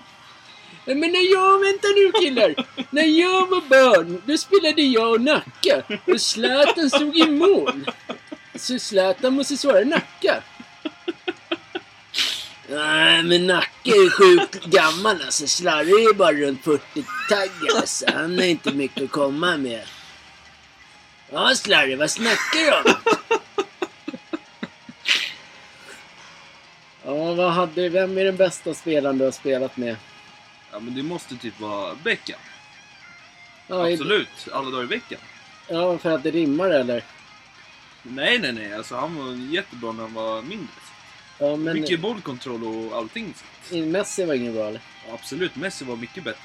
Men 0.84 1.00
när 1.00 1.32
jag, 1.32 1.58
vänta 1.58 1.88
nu 1.96 2.12
killar. 2.20 2.54
när 2.90 3.20
jag 3.20 3.46
var 3.46 3.60
barn, 3.60 4.22
då 4.26 4.36
spelade 4.36 4.82
jag 4.82 5.10
och 5.10 5.20
Nacka. 5.20 5.82
Och 6.06 6.20
Zlatan 6.20 6.90
stod 6.90 7.16
i 7.16 7.30
mål. 7.30 7.90
Så 8.54 8.78
Zlatan 8.78 9.34
måste 9.34 9.56
svara 9.56 9.84
Nacka. 9.84 10.42
Nej, 12.68 13.22
men 13.22 13.46
Nacka 13.46 13.90
är 13.90 14.10
sjukt 14.10 14.64
gammal 14.64 15.22
alltså. 15.22 15.46
Slarre 15.46 15.90
är 15.90 16.14
bara 16.14 16.32
runt 16.32 16.64
40-taggen 16.64 17.76
alltså. 17.76 18.04
Han 18.14 18.38
har 18.38 18.44
inte 18.44 18.72
mycket 18.72 19.04
att 19.04 19.10
komma 19.10 19.56
med. 19.56 19.82
Ja, 21.30 21.54
Slarre, 21.54 21.96
vad 21.96 22.10
snackar 22.10 22.82
du 22.84 22.90
om? 22.90 22.94
Ja, 27.04 27.34
vad 27.34 27.52
hade, 27.52 27.88
vem 27.88 28.18
är 28.18 28.24
den 28.24 28.36
bästa 28.36 28.74
spelaren 28.74 29.18
du 29.18 29.24
har 29.24 29.32
spelat 29.32 29.76
med? 29.76 29.96
Ja 30.72 30.80
men 30.80 30.94
det 30.94 31.02
måste 31.02 31.36
typ 31.36 31.60
vara 31.60 31.94
Beckham. 31.94 32.40
Ja, 33.66 33.92
Absolut, 33.92 34.48
alla 34.52 34.70
dagar 34.70 34.84
i 34.84 34.86
veckan. 34.86 35.18
Ja, 35.68 35.98
för 35.98 36.10
att 36.10 36.22
det 36.22 36.30
rimmar 36.30 36.70
eller? 36.70 37.04
Nej 38.02 38.38
nej 38.38 38.52
nej, 38.52 38.74
alltså 38.74 38.96
han 38.96 39.16
var 39.16 39.52
jättebra 39.54 39.92
när 39.92 40.02
han 40.02 40.14
var 40.14 40.42
mindre. 40.42 40.66
Ja, 41.38 41.56
men 41.56 41.80
Mycket 41.80 42.00
bollkontroll 42.00 42.64
och 42.64 42.96
allting. 42.96 43.34
Messi 43.70 44.24
var 44.24 44.34
ingen 44.34 44.54
bra 44.54 44.68
eller? 44.68 44.80
Absolut, 45.12 45.56
Messi 45.56 45.84
var 45.84 45.96
mycket 45.96 46.24
bättre. 46.24 46.40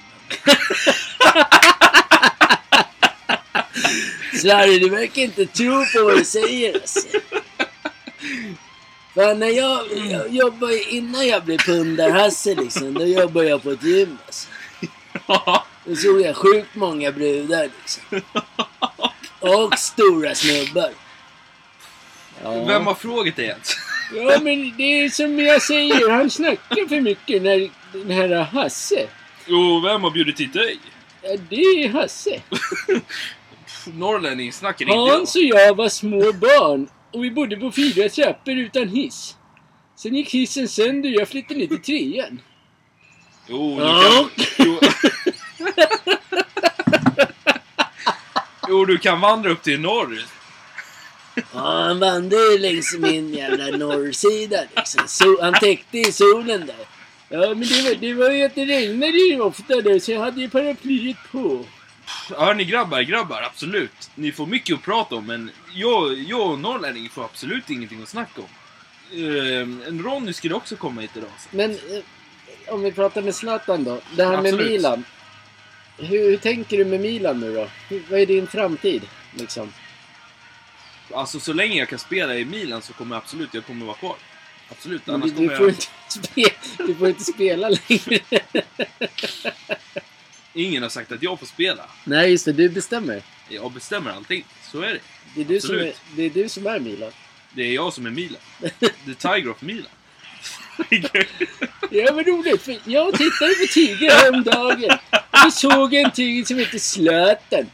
Slarre, 4.41 4.79
du 4.79 4.89
verkar 4.89 5.21
inte 5.21 5.45
tro 5.45 5.85
på 5.85 6.03
vad 6.03 6.17
du 6.17 6.25
säger 6.25 6.73
alltså. 6.73 6.99
För 9.13 9.35
när 9.35 9.47
jag, 9.47 9.85
jag 10.09 10.29
jobbade, 10.29 10.83
innan 10.83 11.27
jag 11.27 11.43
blev 11.43 11.57
pundarhasse 11.57 12.55
liksom, 12.55 12.93
då 12.93 13.05
jobbade 13.05 13.49
jag 13.49 13.63
på 13.63 13.71
ett 13.71 13.83
gym 13.83 14.17
alltså. 14.25 14.47
Då 15.85 15.95
såg 15.95 16.21
jag 16.21 16.35
sjukt 16.35 16.75
många 16.75 17.11
brudar 17.11 17.63
liksom. 17.63 18.21
Och 19.39 19.79
stora 19.79 20.35
snubbar. 20.35 20.91
Ja. 22.43 22.65
Vem 22.65 22.87
har 22.87 22.95
frågat 22.95 23.35
det 23.35 23.43
ens? 23.43 23.77
Ja, 24.15 24.39
men 24.41 24.73
det 24.77 24.83
är 25.03 25.09
som 25.09 25.39
jag 25.39 25.61
säger, 25.61 26.09
han 26.09 26.29
snackar 26.29 26.87
för 26.87 27.01
mycket 27.01 27.41
när 27.41 27.69
den 27.93 28.11
här 28.11 28.43
Hasse. 28.43 29.07
Jo, 29.47 29.79
vem 29.79 30.03
har 30.03 30.11
bjudit 30.11 30.39
hit 30.39 30.53
dig? 30.53 30.79
Ja, 31.21 31.29
det 31.49 31.55
är 31.55 31.89
Hasse. 31.89 32.41
Norrlänning 33.93 34.53
snackar 34.53 34.85
inte. 34.85 34.95
Hans 35.13 35.35
och 35.35 35.41
jag 35.41 35.75
var 35.75 35.89
små 35.89 36.33
barn 36.33 36.87
och 37.13 37.23
vi 37.23 37.31
bodde 37.31 37.57
på 37.57 37.71
fyra 37.71 38.09
trappor 38.09 38.53
utan 38.53 38.89
hiss. 38.89 39.35
Sen 39.95 40.15
gick 40.15 40.33
hissen 40.33 40.67
sönder 40.67 41.09
och 41.15 41.21
jag 41.21 41.27
flyttade 41.27 41.59
ner 41.59 41.67
till 41.67 41.81
trean. 41.81 42.41
Jo, 43.47 43.79
du 43.79 43.85
Ja. 43.85 44.27
kan... 44.35 44.45
Jo. 44.65 44.79
jo, 48.67 48.85
du 48.85 48.97
kan 48.97 49.21
vandra 49.21 49.49
upp 49.51 49.63
till 49.63 49.79
norr. 49.79 50.21
Ja, 51.35 51.43
han 51.53 51.99
vandrade 51.99 52.57
längs 52.57 52.95
min 52.99 53.33
jävla 53.33 53.77
norrsida 53.77 54.57
liksom. 54.75 55.07
So 55.07 55.41
han 55.41 55.53
täckte 55.53 55.97
i 55.97 56.11
solen 56.11 56.65
där. 56.65 56.85
Ja, 57.29 57.39
men 57.39 57.59
det 57.67 57.81
var, 57.81 57.95
det 57.95 58.13
var 58.13 58.29
ju 58.29 58.43
att 58.43 58.55
det 58.55 58.65
regnade 58.65 59.17
ju 59.17 59.41
ofta 59.41 59.81
där 59.81 59.99
så 59.99 60.11
jag 60.11 60.19
hade 60.19 60.41
ju 60.41 60.49
paraplyet 60.49 61.17
på. 61.31 61.65
Hör 62.37 62.53
ni 62.53 62.65
grabbar, 62.65 63.01
grabbar, 63.01 63.41
absolut. 63.41 64.09
Ni 64.15 64.31
får 64.31 64.45
mycket 64.45 64.75
att 64.75 64.81
prata 64.81 65.15
om, 65.15 65.27
men 65.27 65.51
jag, 65.73 66.13
jag 66.13 66.51
och 66.51 66.59
norrlänning 66.59 67.09
får 67.09 67.23
absolut 67.23 67.69
ingenting 67.69 68.03
att 68.03 68.09
snacka 68.09 68.41
om. 68.41 68.47
Uh, 69.19 70.03
Ronny 70.03 70.33
skulle 70.33 70.55
också 70.55 70.75
komma 70.75 71.01
hit 71.01 71.11
idag. 71.15 71.29
Så. 71.39 71.57
Men 71.57 71.71
eh, 71.71 72.03
om 72.67 72.83
vi 72.83 72.91
pratar 72.91 73.21
med 73.21 73.35
Zlatan 73.35 73.83
då. 73.83 73.99
Det 74.15 74.23
här 74.23 74.41
med 74.41 74.53
Absolut. 74.53 74.71
Milan. 74.71 75.03
Hur, 75.97 76.29
hur 76.29 76.37
tänker 76.37 76.77
du 76.77 76.85
med 76.85 76.99
Milan 76.99 77.39
nu 77.39 77.55
då? 77.55 77.67
Hur, 77.89 78.03
vad 78.09 78.19
är 78.19 78.25
din 78.25 78.47
framtid? 78.47 79.01
Liksom? 79.33 79.73
Alltså 81.13 81.39
så 81.39 81.53
länge 81.53 81.79
jag 81.79 81.89
kan 81.89 81.99
spela 81.99 82.35
i 82.35 82.45
Milan 82.45 82.81
så 82.81 82.93
kommer 82.93 83.15
jag 83.15 83.21
absolut, 83.23 83.53
jag 83.53 83.65
kommer 83.65 83.85
vara 83.85 83.95
kvar. 83.95 84.15
Absolut, 84.69 85.07
Men 85.07 85.15
annars 85.15 85.31
du, 85.31 85.35
kommer 85.35 85.49
du, 85.49 85.55
får 85.55 85.65
jag... 85.65 85.73
inte 85.73 86.27
spe, 86.27 86.45
du 86.87 86.95
får 86.95 87.07
inte 87.07 87.23
spela 87.23 87.69
längre. 87.69 88.19
Ingen 90.53 90.83
har 90.83 90.89
sagt 90.89 91.11
att 91.11 91.23
jag 91.23 91.39
får 91.39 91.45
spela. 91.45 91.85
Nej, 92.03 92.31
just 92.31 92.45
det. 92.45 92.51
Du 92.53 92.69
bestämmer. 92.69 93.23
Jag 93.49 93.71
bestämmer 93.71 94.11
allting. 94.11 94.45
Så 94.71 94.81
är 94.81 94.87
det. 94.93 94.99
Det 95.35 95.41
är 95.41 95.45
du, 95.45 95.61
som 95.61 95.75
är, 95.75 95.93
det 96.15 96.23
är, 96.23 96.29
du 96.29 96.49
som 96.49 96.67
är 96.67 96.79
Milan. 96.79 97.11
Det 97.53 97.61
är 97.61 97.73
jag 97.73 97.93
som 97.93 98.05
är 98.05 98.09
Milan. 98.09 98.41
The 98.79 99.13
Tiger 99.17 99.49
of 99.49 99.61
Milan. 99.61 99.91
Ja, 101.91 102.13
vad 102.13 102.27
roligt. 102.27 102.61
För 102.61 102.77
jag 102.85 103.13
tittade 103.13 103.53
på 103.53 103.65
Tiger 103.73 104.11
häromdagen. 104.11 104.99
Och 105.45 105.53
såg 105.53 105.93
en 105.93 106.11
tiger 106.11 106.45
som 106.45 106.57
heter 106.57 106.77
Slöten. 106.77 107.69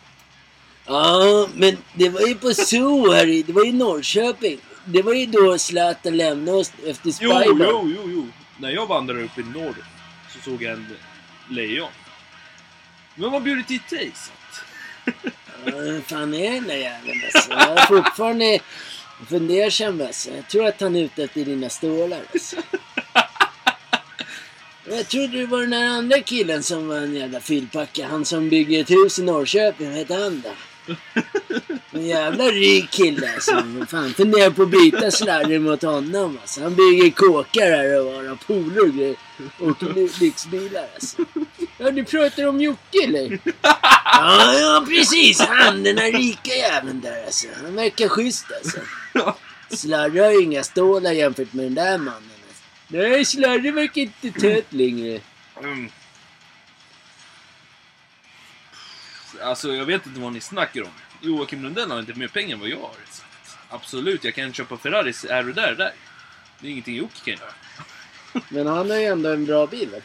Ja, 0.88 1.47
men 1.55 1.77
det 1.93 2.09
var 2.09 2.21
ju 2.21 2.35
på 2.35 2.53
Zoo 2.53 3.11
här 3.11 3.27
i, 3.27 3.43
det 3.43 3.53
var 3.53 3.65
i 3.65 3.71
Norrköping. 3.71 4.59
Det 4.85 5.01
var 5.01 5.13
ju 5.13 5.25
då 5.25 5.57
Zlatan 5.57 6.17
lämnade 6.17 6.57
oss 6.57 6.71
efter 6.85 7.07
Jo, 7.07 7.13
Spybar. 7.13 7.65
jo, 7.65 7.93
jo, 7.95 8.01
jo. 8.11 8.27
När 8.57 8.69
jag 8.69 8.88
vandrade 8.88 9.23
upp 9.23 9.38
i 9.38 9.43
norr 9.43 9.75
så 10.33 10.49
såg 10.49 10.63
jag 10.63 10.73
en 10.73 10.88
lejon. 11.49 11.89
Vem 13.15 13.31
har 13.31 13.39
bjudit 13.39 13.71
hit 13.71 13.89
dig? 13.89 14.11
Ja, 15.65 15.71
Vem 15.75 16.01
fan 16.01 16.33
är 16.33 16.51
den 16.51 16.67
där 16.67 16.75
jäveln 16.75 17.21
alltså? 17.33 17.51
Jag 17.51 17.77
är 17.77 17.85
fortfarande 17.85 18.59
fundersam 19.29 20.01
alltså. 20.01 20.29
Jag 20.29 20.49
tror 20.49 20.65
att 20.67 20.81
han 20.81 20.95
är 20.95 21.03
ute 21.03 21.23
efter 21.23 21.45
dina 21.45 21.69
stålar 21.69 22.21
alltså. 22.33 22.55
Jag 24.89 25.07
trodde 25.07 25.38
det 25.38 25.45
var 25.45 25.61
den 25.61 25.69
där 25.69 25.88
andra 25.88 26.19
killen 26.21 26.63
som 26.63 26.88
var 26.88 26.97
en 26.97 27.15
jävla 27.15 27.39
fyllpacka. 27.39 28.07
Han 28.07 28.25
som 28.25 28.49
bygger 28.49 28.81
ett 28.81 28.89
hus 28.91 29.19
i 29.19 29.23
Norrköping. 29.23 29.89
Vad 29.89 29.97
heter 29.97 30.23
han 30.23 30.41
då? 30.41 30.49
En 31.91 32.07
jävla 32.07 32.43
rik 32.43 32.89
kille 32.89 33.33
alltså. 33.33 33.63
Fan, 33.88 34.13
funderar 34.13 34.49
på 34.49 34.63
att 34.63 34.69
byta 34.69 35.11
slarre 35.11 35.59
mot 35.59 35.81
honom 35.81 36.38
alltså. 36.41 36.61
Han 36.61 36.75
bygger 36.75 37.09
kåkar 37.09 37.71
här 37.71 38.01
och 38.01 38.13
har 38.13 38.35
poler 38.35 38.81
och 38.81 38.93
grejer. 38.93 39.15
Åker 39.59 40.19
lyxbilar 40.19 40.88
alltså. 40.93 41.17
Ja, 41.77 41.91
du 41.91 42.03
pratar 42.03 42.47
om 42.47 42.61
Jocke 42.61 43.03
eller? 43.03 43.39
Ja, 44.03 44.53
ja 44.53 44.85
precis. 44.88 45.39
Han, 45.39 45.83
den 45.83 45.95
där 45.95 46.11
rika 46.11 46.55
jäveln 46.55 47.01
där 47.01 47.25
alltså. 47.25 47.47
Han 47.63 47.75
verkar 47.75 48.07
schysst 48.07 48.45
alltså. 48.51 48.79
Slarre 49.69 50.21
har 50.21 50.31
ju 50.31 50.43
inga 50.43 50.63
stålar 50.63 51.11
jämfört 51.11 51.53
med 51.53 51.65
den 51.65 51.75
där 51.75 51.97
mannen. 51.97 52.31
Alltså. 52.47 52.63
Nej, 52.88 53.25
Slarre 53.25 53.71
verkar 53.71 54.01
inte 54.01 54.31
tät 54.39 54.73
längre. 54.73 55.19
Mm. 55.63 55.89
Alltså, 59.43 59.73
jag 59.73 59.85
vet 59.85 60.05
inte 60.05 60.19
vad 60.19 60.33
ni 60.33 60.41
snackar 60.41 60.81
om. 60.81 60.89
Joakim 61.21 61.63
Lundell 61.63 61.91
har 61.91 61.99
inte 61.99 62.13
mer 62.13 62.27
pengar 62.27 62.53
än 62.53 62.59
vad 62.59 62.69
jag 62.69 62.79
har. 62.79 62.91
Absolut, 63.69 64.23
jag 64.23 64.35
kan 64.35 64.53
köpa 64.53 64.77
Ferraris 64.77 65.25
här 65.29 65.49
och 65.49 65.55
där, 65.55 65.75
där. 65.75 65.93
Det 66.59 66.67
är 66.67 66.71
ingenting 66.71 66.95
Jocke 66.95 67.19
kan 67.25 67.33
göra. 67.33 67.53
Men 68.49 68.67
han 68.67 68.89
har 68.89 68.97
ju 68.97 69.05
ändå 69.05 69.29
en 69.29 69.45
bra 69.45 69.67
bil 69.67 69.89
väl? 69.89 70.01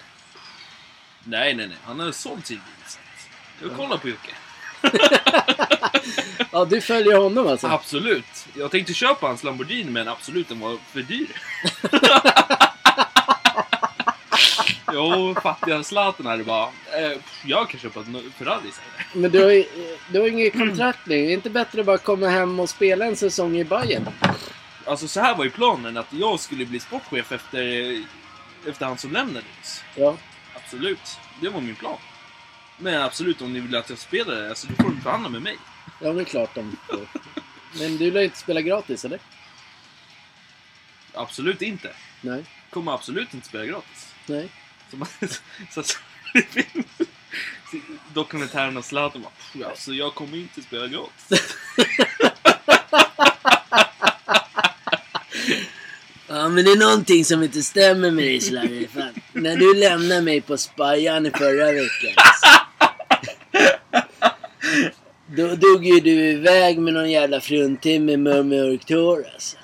Nej, 1.24 1.54
nej, 1.54 1.68
nej. 1.68 1.76
Han 1.84 2.00
har 2.00 2.12
sålt 2.12 2.46
sin 2.46 2.56
bil. 2.56 3.68
Jag 3.68 3.76
kollar 3.76 3.96
på 3.96 4.08
Jocke. 4.08 4.34
Ja, 6.52 6.64
du 6.64 6.80
följer 6.80 7.16
honom 7.16 7.46
alltså? 7.46 7.66
Absolut. 7.66 8.46
Jag 8.54 8.70
tänkte 8.70 8.94
köpa 8.94 9.26
hans 9.26 9.44
Lamborghini, 9.44 9.90
men 9.90 10.08
absolut, 10.08 10.48
den 10.48 10.60
var 10.60 10.76
för 10.92 11.02
dyr. 11.02 11.28
jo, 14.92 15.34
fattiga 15.42 15.82
Zlatan 15.82 16.26
hade 16.26 16.44
bara... 16.44 16.66
Eh, 16.66 17.18
jag 17.44 17.70
kan 17.70 17.80
köpa 17.80 18.00
en 18.00 18.32
Ferrari. 18.38 18.70
Men 19.14 19.30
du 19.30 19.44
har 19.44 19.50
ju 19.50 19.64
du 20.10 20.20
har 20.20 20.28
inget 20.28 20.52
kontrakt 20.52 21.06
längre. 21.06 21.24
Är 21.24 21.28
det 21.28 21.32
inte 21.32 21.50
bättre 21.50 21.80
att 21.80 21.86
bara 21.86 21.98
komma 21.98 22.28
hem 22.28 22.60
och 22.60 22.70
spela 22.70 23.04
en 23.04 23.16
säsong 23.16 23.56
i 23.56 23.64
Bayern? 23.64 24.08
Alltså 24.86 25.08
så 25.08 25.20
här 25.20 25.36
var 25.36 25.44
ju 25.44 25.50
planen, 25.50 25.96
att 25.96 26.12
jag 26.12 26.40
skulle 26.40 26.66
bli 26.66 26.80
sportchef 26.80 27.32
efter, 27.32 28.04
efter 28.68 28.86
han 28.86 28.98
som 28.98 29.12
lämnade 29.12 29.46
oss. 29.62 29.82
Ja. 29.96 30.16
Absolut. 30.54 31.18
Det 31.40 31.48
var 31.48 31.60
min 31.60 31.74
plan. 31.74 31.98
Men 32.78 33.02
absolut, 33.02 33.42
om 33.42 33.52
ni 33.52 33.60
vill 33.60 33.76
att 33.76 33.90
jag 33.90 33.98
spelar, 33.98 34.48
alltså, 34.48 34.66
då 34.66 34.84
får 34.84 34.90
du 34.90 35.00
förhandla 35.00 35.28
med 35.28 35.42
mig. 35.42 35.56
Ja, 36.00 36.12
det 36.12 36.20
är 36.20 36.24
klart 36.24 36.54
de 36.54 36.76
får. 36.88 37.06
Men 37.78 37.96
du 37.96 38.10
lär 38.10 38.20
ju 38.20 38.24
inte 38.24 38.38
spela 38.38 38.60
gratis, 38.60 39.04
eller? 39.04 39.20
Absolut 41.14 41.62
inte. 41.62 41.90
Nej. 42.20 42.44
Kommer 42.70 42.92
absolut 42.92 43.34
inte 43.34 43.48
spela 43.48 43.64
gratis. 43.64 44.14
Nej. 44.26 44.48
Så, 44.92 44.96
man, 44.96 45.08
så, 45.70 45.82
så, 45.82 45.98
det 46.34 46.42
finns 46.42 46.86
dokumentären 48.14 48.76
om 48.76 48.82
Zlatan 48.82 49.22
bara, 49.22 49.30
"Pff, 49.30 49.66
alltså 49.70 49.92
jag 49.92 50.14
kommer 50.14 50.36
inte 50.36 50.62
spela 50.62 50.86
gratis. 50.86 51.56
Ja, 56.28 56.48
men 56.48 56.64
det 56.64 56.70
är 56.70 56.76
någonting 56.76 57.24
som 57.24 57.42
inte 57.42 57.62
stämmer 57.62 58.10
med 58.10 58.24
dig 58.24 58.40
Zlatan. 58.40 59.14
När 59.32 59.56
du 59.56 59.74
lämnade 59.74 60.20
mig 60.22 60.40
på 60.40 60.58
Spajan 60.58 61.26
i 61.26 61.30
förra 61.30 61.72
veckan. 61.72 62.14
Alltså. 62.16 62.46
Då 65.26 65.54
dog 65.56 65.86
ju 65.86 66.00
du 66.00 66.10
iväg 66.10 66.78
med 66.78 66.94
någon 66.94 67.10
jävla 67.10 67.40
fruntimmer 67.40 68.16
med 68.16 68.46
mörkt 68.46 68.90
hår 68.90 69.24
alltså. 69.34 69.56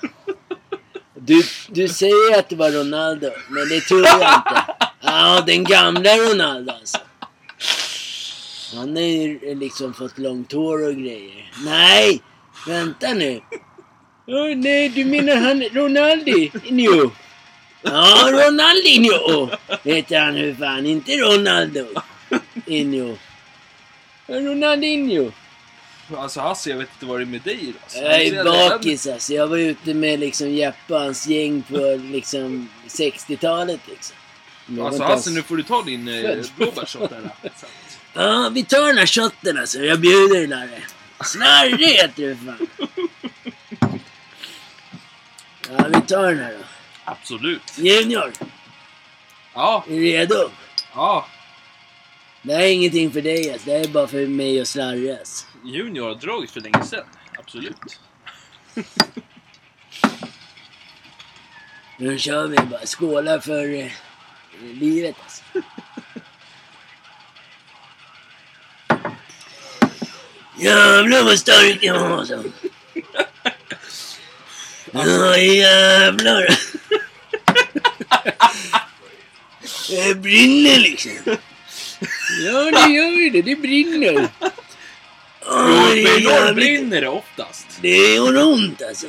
Du, 1.21 1.43
du 1.67 1.87
säger 1.87 2.39
att 2.39 2.49
det 2.49 2.55
var 2.55 2.71
Ronaldo, 2.71 3.29
men 3.49 3.69
det 3.69 3.81
tror 3.81 4.05
jag 4.05 4.15
inte. 4.15 4.63
Ja, 5.01 5.43
den 5.47 5.63
gamla 5.63 6.17
Ronaldo 6.17 6.73
alltså. 6.73 6.97
Han 8.75 8.95
har 8.95 9.03
ju 9.03 9.55
liksom 9.55 9.93
fått 9.93 10.17
långt 10.17 10.51
hår 10.51 10.87
och 10.87 10.95
grejer. 10.95 11.51
Nej! 11.65 12.21
Vänta 12.67 13.13
nu. 13.13 13.41
Oh, 14.27 14.55
nej, 14.55 14.89
du 14.89 15.05
menar 15.05 15.35
han 15.35 15.63
Ronaldinho? 15.63 17.11
Ja, 17.81 18.29
Ronaldinho 18.31 19.49
heter 19.83 20.19
han 20.19 20.35
hur 20.35 20.53
fan, 20.55 20.85
inte 20.85 21.11
Ronaldo. 21.11 21.85
Inho. 22.65 23.17
Ronaldinho. 24.27 25.31
Alltså 26.17 26.39
Hasse, 26.41 26.69
jag 26.69 26.77
vet 26.77 26.89
inte 26.93 27.05
vad 27.05 27.19
det 27.19 27.23
är 27.23 27.25
med 27.25 27.41
dig. 27.41 27.73
Alltså, 27.83 27.97
Jag 27.99 28.21
är 28.21 28.43
bakis 28.43 29.07
alltså. 29.07 29.33
Jag 29.33 29.47
var 29.47 29.57
ute 29.57 29.93
med 29.93 30.19
liksom 30.19 30.49
Jeppe 30.49 30.93
och 30.93 30.99
hans 30.99 31.27
gäng 31.27 31.61
på 31.61 31.99
liksom 32.11 32.69
60-talet 32.87 33.79
liksom. 33.87 34.15
Men 34.65 34.85
Alltså 34.85 35.03
Hasse, 35.03 35.13
ens- 35.13 35.27
nu 35.27 35.41
får 35.43 35.57
du 35.57 35.63
ta 35.63 35.81
din 35.83 36.07
eh, 36.07 36.35
blåbärsshot 36.57 37.09
där. 37.09 37.21
Så 37.41 37.47
att- 37.65 37.71
Ja, 38.13 38.49
vi 38.53 38.63
tar 38.63 38.87
den 38.87 38.97
här 38.97 39.05
shotten 39.05 39.57
alltså. 39.57 39.79
Jag 39.79 39.99
bjuder 39.99 40.47
Larre. 40.47 40.81
Snarre 41.25 41.85
heter 41.85 42.27
det 42.27 42.35
för 42.35 42.45
fan. 42.45 42.67
Ja, 45.69 45.85
vi 45.93 46.01
tar 46.07 46.23
den 46.27 46.39
här 46.39 46.51
då. 46.53 46.63
Absolut. 47.05 47.61
Junior, 47.77 48.31
Ja, 49.53 49.83
är 49.87 49.91
du 49.93 50.01
redo? 50.03 50.49
ja. 50.95 51.27
Det 52.41 52.53
här 52.53 52.61
är 52.61 52.67
ingenting 52.71 53.11
för 53.11 53.21
dig 53.21 53.51
alltså. 53.53 53.65
Det 53.69 53.71
här 53.77 53.83
är 53.83 53.87
bara 53.87 54.07
för 54.07 54.27
mig 54.27 54.61
och 54.61 54.67
Slarre 54.67 55.17
alltså. 55.19 55.45
Junior 55.63 56.07
har 56.07 56.15
dragit 56.15 56.51
för 56.51 56.61
länge 56.61 56.83
sedan. 56.83 57.05
Absolut. 57.39 57.99
Nu 61.97 62.19
kör 62.19 62.47
vi 62.47 62.57
bara. 62.57 62.85
Skåla 62.85 63.41
för 63.41 63.73
eh, 63.73 63.91
livet 64.73 65.15
alltså. 65.23 65.43
Jävlar 70.59 71.23
vad 71.23 71.39
stark 71.39 71.83
jag 71.83 71.99
var 71.99 72.17
alltså. 72.17 72.43
Ja 74.91 75.37
jävlar. 75.37 76.57
Det 79.89 80.15
brinner 80.15 80.77
liksom. 80.79 81.11
Ja 82.45 82.71
det 82.71 82.89
gör 82.91 83.31
det. 83.31 83.41
Det 83.41 83.55
brinner. 83.55 84.29
Jo, 85.51 85.95
i 85.95 86.23
norr 86.23 86.53
brinner 86.53 87.01
det 87.01 87.07
oftast. 87.07 87.67
Det 87.81 87.97
gör 88.15 88.43
ont 88.43 88.81
alltså. 88.81 89.07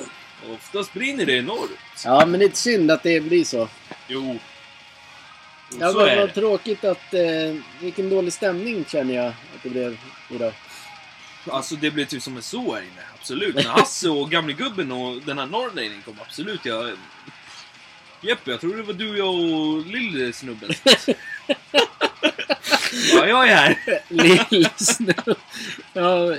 Oftast 0.55 0.93
brinner 0.93 1.27
det 1.27 1.33
i 1.37 1.43
norr. 1.43 1.69
Ja 2.05 2.27
men 2.27 2.41
det 2.41 2.47
är 2.47 2.51
synd 2.53 2.91
att 2.91 3.03
det 3.03 3.21
blir 3.21 3.45
så. 3.45 3.69
Jo. 4.09 4.39
Jo, 5.73 5.79
Ja, 5.81 5.89
så 5.93 5.99
vad, 5.99 6.09
är 6.09 6.17
vad 6.17 6.29
det. 6.29 6.33
tråkigt 6.35 6.85
att... 6.85 7.15
Eh, 7.15 7.55
vilken 7.81 8.11
dålig 8.11 8.33
stämning 8.33 8.85
känner 8.89 9.15
jag 9.15 9.27
att 9.27 9.63
det 9.63 9.69
blev 9.69 9.99
idag. 10.31 10.53
Alltså 11.51 11.75
det 11.77 11.91
blev 11.91 12.05
typ 12.05 12.23
som 12.23 12.37
en 12.37 12.43
zoo 12.43 12.73
här 12.75 12.81
inne. 12.83 13.03
Absolut. 13.21 13.55
När 13.55 13.63
Hasse 13.63 14.09
och 14.09 14.31
gamle 14.31 14.53
gubben 14.53 14.93
och 14.93 15.23
den 15.23 15.39
här 15.39 15.47
norrlänningen 15.47 16.03
kom. 16.03 16.17
Absolut. 16.21 16.65
Jag... 16.65 16.91
Jeppe, 18.21 18.51
jag 18.51 18.61
tror 18.61 18.77
det 18.77 18.83
var 18.83 18.93
du, 18.93 19.19
jag 19.19 19.35
och 19.35 19.87
lille-snubben. 19.87 20.71
ja, 23.15 23.27
jag 23.27 23.49
är 23.49 23.55
här. 23.57 23.77
Lillsnubben. 24.09 25.35
ja, 25.93 26.37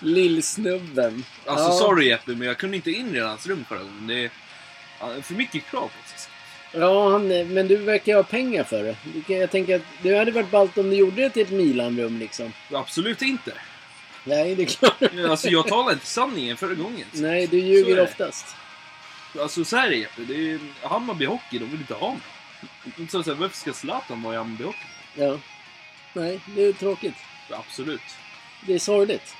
lillsnubben. 0.00 1.24
Alltså 1.46 1.66
ja. 1.66 1.72
sorry 1.72 2.08
Jeppe, 2.08 2.30
men 2.30 2.48
jag 2.48 2.58
kunde 2.58 2.76
inte 2.76 2.90
in 2.90 3.16
i 3.16 3.20
hans 3.20 3.46
rum 3.46 3.64
förra 3.68 3.78
gången. 3.78 4.06
Det 4.06 4.30
är 5.00 5.22
för 5.22 5.34
mycket 5.34 5.66
krav 5.70 5.90
sig. 6.06 6.30
Ja, 6.72 7.10
han, 7.10 7.28
men 7.28 7.68
du 7.68 7.76
verkar 7.76 8.16
ha 8.16 8.22
pengar 8.22 8.64
för 8.64 8.82
det. 8.82 8.96
Jag 9.34 9.50
tänker 9.50 9.76
att 9.76 9.82
det 10.02 10.18
hade 10.18 10.30
varit 10.30 10.50
ballt 10.50 10.78
om 10.78 10.90
du 10.90 10.96
gjorde 10.96 11.22
det 11.22 11.30
till 11.30 11.42
ett 11.42 11.50
Milan-rum 11.50 12.18
liksom. 12.18 12.52
Absolut 12.72 13.22
inte. 13.22 13.52
Nej, 14.24 14.54
det 14.54 14.62
är 14.62 14.66
klart. 14.66 15.02
Alltså 15.28 15.48
jag 15.48 15.68
talade 15.68 15.92
inte 15.92 16.06
sanningen 16.06 16.56
förra 16.56 16.74
gången. 16.74 17.06
Nej, 17.12 17.46
du 17.46 17.58
ljuger 17.58 18.00
oftast. 18.00 18.46
Alltså 19.40 19.64
så 19.64 19.76
här 19.76 19.92
är 19.92 20.08
det 20.16 20.24
det 20.24 20.50
är 20.52 20.58
Hammarby 20.88 21.26
Hockey, 21.26 21.58
de 21.58 21.64
vill 21.70 21.80
inte 21.80 21.94
ha 21.94 22.10
mig. 22.10 23.08
Så, 23.10 23.22
så 23.22 23.30
här, 23.30 23.40
varför 23.40 23.56
ska 23.56 23.72
Zlatan 23.72 24.22
vara 24.22 24.34
i 24.34 24.38
Hammarby 24.38 24.64
Hockey? 24.64 24.86
Ja. 25.14 25.38
Nej, 26.12 26.40
det 26.46 26.62
är 26.64 26.72
tråkigt. 26.72 27.14
Absolut. 27.50 28.00
Det 28.66 28.74
är 28.74 28.78
sorgligt. 28.78 29.34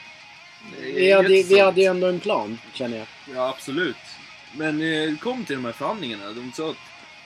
Det 0.80 0.88
är 0.90 0.94
Vi 0.94 1.12
hade, 1.12 1.28
vi 1.28 1.36
jättesorgligt. 1.36 1.64
hade 1.64 1.80
ju 1.80 1.86
ändå 1.86 2.06
en 2.06 2.20
plan, 2.20 2.58
känner 2.72 2.98
jag. 2.98 3.06
Ja, 3.34 3.48
absolut. 3.48 3.96
Men 4.56 4.82
eh, 4.82 5.16
kom 5.18 5.44
till 5.44 5.56
de 5.56 5.64
här 5.64 5.72
förhandlingarna. 5.72 6.24
De 6.32 6.52
sa 6.54 6.70
att 6.70 6.76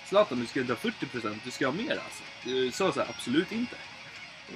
Zlatan, 0.09 0.41
du 0.41 0.47
ska 0.47 0.61
inte 0.61 0.73
ha 0.73 0.79
40%, 0.91 1.39
du 1.45 1.51
ska 1.51 1.67
ha 1.67 1.73
mer 1.73 1.91
alltså. 1.91 2.23
Du 2.45 2.71
sa 2.73 2.93
så 2.93 3.01
här, 3.01 3.09
absolut 3.09 3.53
inte. 3.53 3.77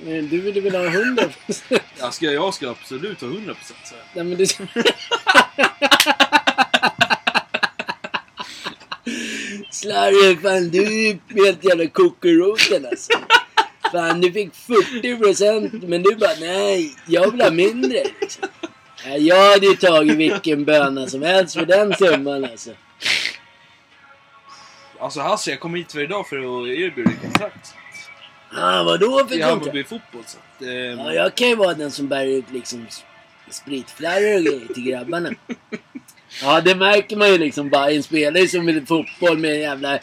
Men 0.05 0.29
Du 0.29 0.41
ville 0.41 0.61
väl 0.61 0.75
ha 0.75 0.85
100 0.87 1.23
Jag 1.99 2.15
ska, 2.15 2.27
jag 2.27 2.55
ska 2.55 2.71
absolut 2.71 3.21
ha 3.21 3.29
100% 3.29 3.55
så. 3.85 3.95
Nej 4.15 4.25
men 4.25 4.39
du... 4.39 4.47
Slarre, 9.85 10.37
fan 10.43 10.69
du 10.69 10.85
är 10.85 10.91
ju 10.91 11.19
helt 11.45 11.65
jävla 11.65 11.87
kokoroten 11.87 12.87
alltså. 12.87 13.13
Fan 13.93 14.21
du 14.21 14.33
fick 14.33 14.53
40% 14.55 15.89
men 15.89 16.03
du 16.03 16.17
bara 16.17 16.35
nej, 16.41 16.95
jag 17.07 17.31
vill 17.31 17.41
ha 17.41 17.51
mindre. 17.51 18.05
Liksom. 18.21 18.49
Ja, 19.07 19.17
jag 19.17 19.53
hade 19.53 19.67
ju 19.67 19.77
tagit 19.77 20.17
vilken 20.17 20.65
böna 20.65 21.07
som 21.07 21.23
helst 21.23 21.55
för 21.55 21.67
den 21.67 21.95
summan 21.95 22.45
alltså. 22.45 22.71
Alltså 25.01 25.21
Hasse, 25.21 25.51
jag 25.51 25.61
kom 25.61 25.75
hit 25.75 25.93
för 25.93 26.03
idag 26.03 26.29
för 26.29 26.37
att 26.37 26.69
erbjuda 26.69 27.11
kontrakt. 27.23 27.75
Ah, 28.57 28.83
vadå 28.83 29.19
för 29.19 29.25
I 29.37 29.41
kontrakt? 29.41 29.45
Hammarby 29.45 29.85
fotboll 29.85 30.23
så 30.27 30.39
att, 30.39 30.63
eh, 30.63 30.69
Ja, 30.69 31.13
jag 31.13 31.35
kan 31.35 31.49
ju 31.49 31.55
vara 31.55 31.75
den 31.75 31.91
som 31.91 32.09
bär 32.09 32.27
ut 32.27 32.51
liksom 32.53 32.87
spritflarror 33.51 34.37
och 34.37 34.43
grejer 34.43 34.75
till 34.75 34.85
grabbarna. 34.85 35.31
Ja, 36.43 36.61
det 36.61 36.75
märker 36.75 37.17
man 37.17 37.29
ju 37.33 37.39
liksom 37.39 37.71
bara. 37.71 37.91
En 37.91 38.03
spelare 38.03 38.49
som 38.49 38.67
vill 38.67 38.87
fotboll 38.87 39.39
med 39.39 39.51
en 39.55 39.61
jävla 39.61 39.99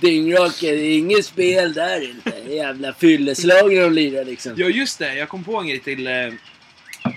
dyngrake. 0.00 0.66
Det 0.70 0.80
är 0.86 0.98
inget 0.98 1.24
spel 1.24 1.72
där 1.72 2.10
inte. 2.10 2.32
Det 2.46 2.54
jävla 2.54 2.92
fylleslag 2.92 3.74
när 3.74 3.82
de 3.82 3.92
lirar 3.92 4.24
liksom. 4.24 4.52
Ja 4.56 4.66
just 4.68 4.98
det, 4.98 5.14
jag 5.14 5.28
kom 5.28 5.44
på 5.44 5.56
en 5.56 5.66
grej 5.68 5.80
till, 5.80 6.06
eh, 6.06 6.12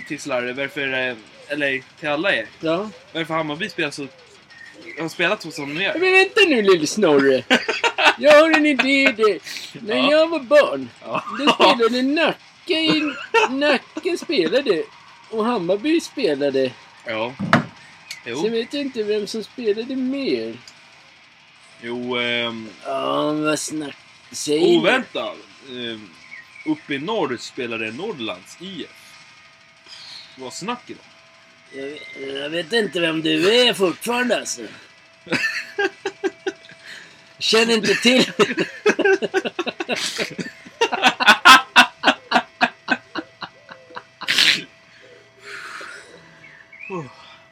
till 0.08 0.20
Slarre. 0.20 0.54
Varför, 0.54 1.08
eh, 1.10 1.16
eller 1.48 1.82
till 2.00 2.10
alla 2.10 2.36
er. 2.36 2.46
Ja. 2.60 2.90
Varför 3.14 3.34
Hammarby 3.34 3.70
spelar 3.70 3.92
så... 3.92 4.08
Har 5.00 5.10
spelat 5.10 5.42
så 5.42 5.52
som 5.52 5.76
de 5.76 5.84
gör. 5.84 5.94
Men 6.00 6.12
vänta 6.14 6.42
nu 6.48 6.62
lille 6.62 6.88
Snorre. 6.88 7.44
Jag 8.18 8.42
har 8.42 8.52
en 8.52 8.66
idé 8.66 9.14
där. 9.18 9.40
När 9.88 9.96
Ja. 9.96 10.12
jag 10.12 10.28
var 10.28 10.40
barn. 10.40 10.90
Ja. 11.04 11.24
Då 11.40 11.52
spelade 11.54 12.02
Nacka 12.02 12.74
i... 12.74 13.02
Nacka 13.50 14.18
spelade. 14.18 14.84
Och 15.30 15.46
Hammarby 15.46 16.02
spelade. 16.02 16.72
Ja. 17.06 17.34
Jo. 18.26 18.42
Sen 18.44 18.52
vet 18.52 18.74
jag 18.74 18.82
inte 18.82 19.04
vem 19.04 19.28
som 19.28 19.44
spelade 19.44 19.96
mer. 19.96 20.58
Jo, 21.82 22.18
ehm... 22.18 22.70
Ja, 22.86 23.32
vad 23.34 23.60
snack... 23.60 23.96
Säg 24.32 24.78
Oh, 24.78 24.84
vänta! 24.84 25.32
Ehm, 25.70 26.10
uppe 26.66 26.94
i 26.94 27.00
norr 27.00 27.38
spelade 27.40 27.92
Norrlands 27.92 28.58
IF. 28.62 28.90
Vad 30.38 30.54
snackar 30.54 30.96
de? 30.96 31.00
Jag, 31.80 31.86
vet- 31.88 32.02
jag 32.42 32.50
vet 32.50 32.74
inte 32.74 33.00
vem 33.00 33.22
du 33.22 33.56
är 33.56 33.74
fortfarande 33.74 34.40
alltså. 34.40 34.62
Känner 37.40 37.74
inte 37.74 37.96
till. 37.96 38.32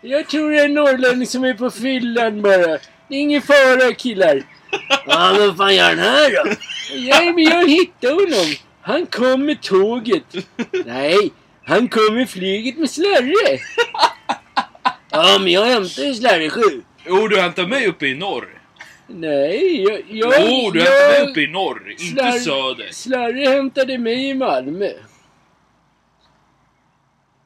Jag 0.10 0.28
tror 0.28 0.52
det 0.52 0.60
är 0.60 0.66
en 0.66 0.74
norrlänning 0.74 1.28
som 1.28 1.44
är 1.44 1.54
på 1.54 1.72
fyllan 1.72 2.42
bara. 2.42 2.68
Det 3.08 3.16
är 3.16 3.20
ingen 3.20 3.42
fara 3.42 3.94
killar. 3.94 4.44
Ja, 5.08 5.34
men 5.38 5.48
vad 5.48 5.58
fan 5.58 5.76
gör 5.76 5.90
han 5.90 6.00
här 6.00 6.32
då? 6.32 6.52
Ja, 6.96 7.34
men 7.34 7.44
jag 7.44 7.70
hittade 7.70 8.14
honom. 8.14 8.56
Han 8.82 9.06
kom 9.06 9.46
med 9.46 9.62
tåget. 9.62 10.36
Nej, 10.86 11.32
han 11.64 11.88
kom 11.88 12.16
med 12.16 12.30
flyget 12.30 12.78
med 12.78 12.90
Slarre. 12.90 13.60
Ja, 15.12 15.38
men 15.40 15.48
jag 15.52 15.66
hämtade 15.66 16.08
ju 16.08 16.14
Slarre 16.14 16.50
sju. 16.50 16.82
Jo, 17.06 17.28
du 17.28 17.42
hämtar 17.42 17.68
mig 17.68 17.88
uppe 17.88 18.08
i 18.08 18.16
norr. 18.16 18.62
Nej, 19.08 19.84
jag... 19.84 20.02
jag 20.10 20.34
Jo, 20.40 20.72
du 20.72 20.80
hämtar 20.80 21.22
mig 21.22 21.32
uppe 21.32 21.42
i 21.42 21.48
norr, 21.48 21.96
inte 22.00 22.32
söder. 22.32 22.92
Slarre 22.92 23.50
hämtade 23.50 23.98
mig 23.98 24.30
i 24.30 24.34
Malmö. 24.34 24.92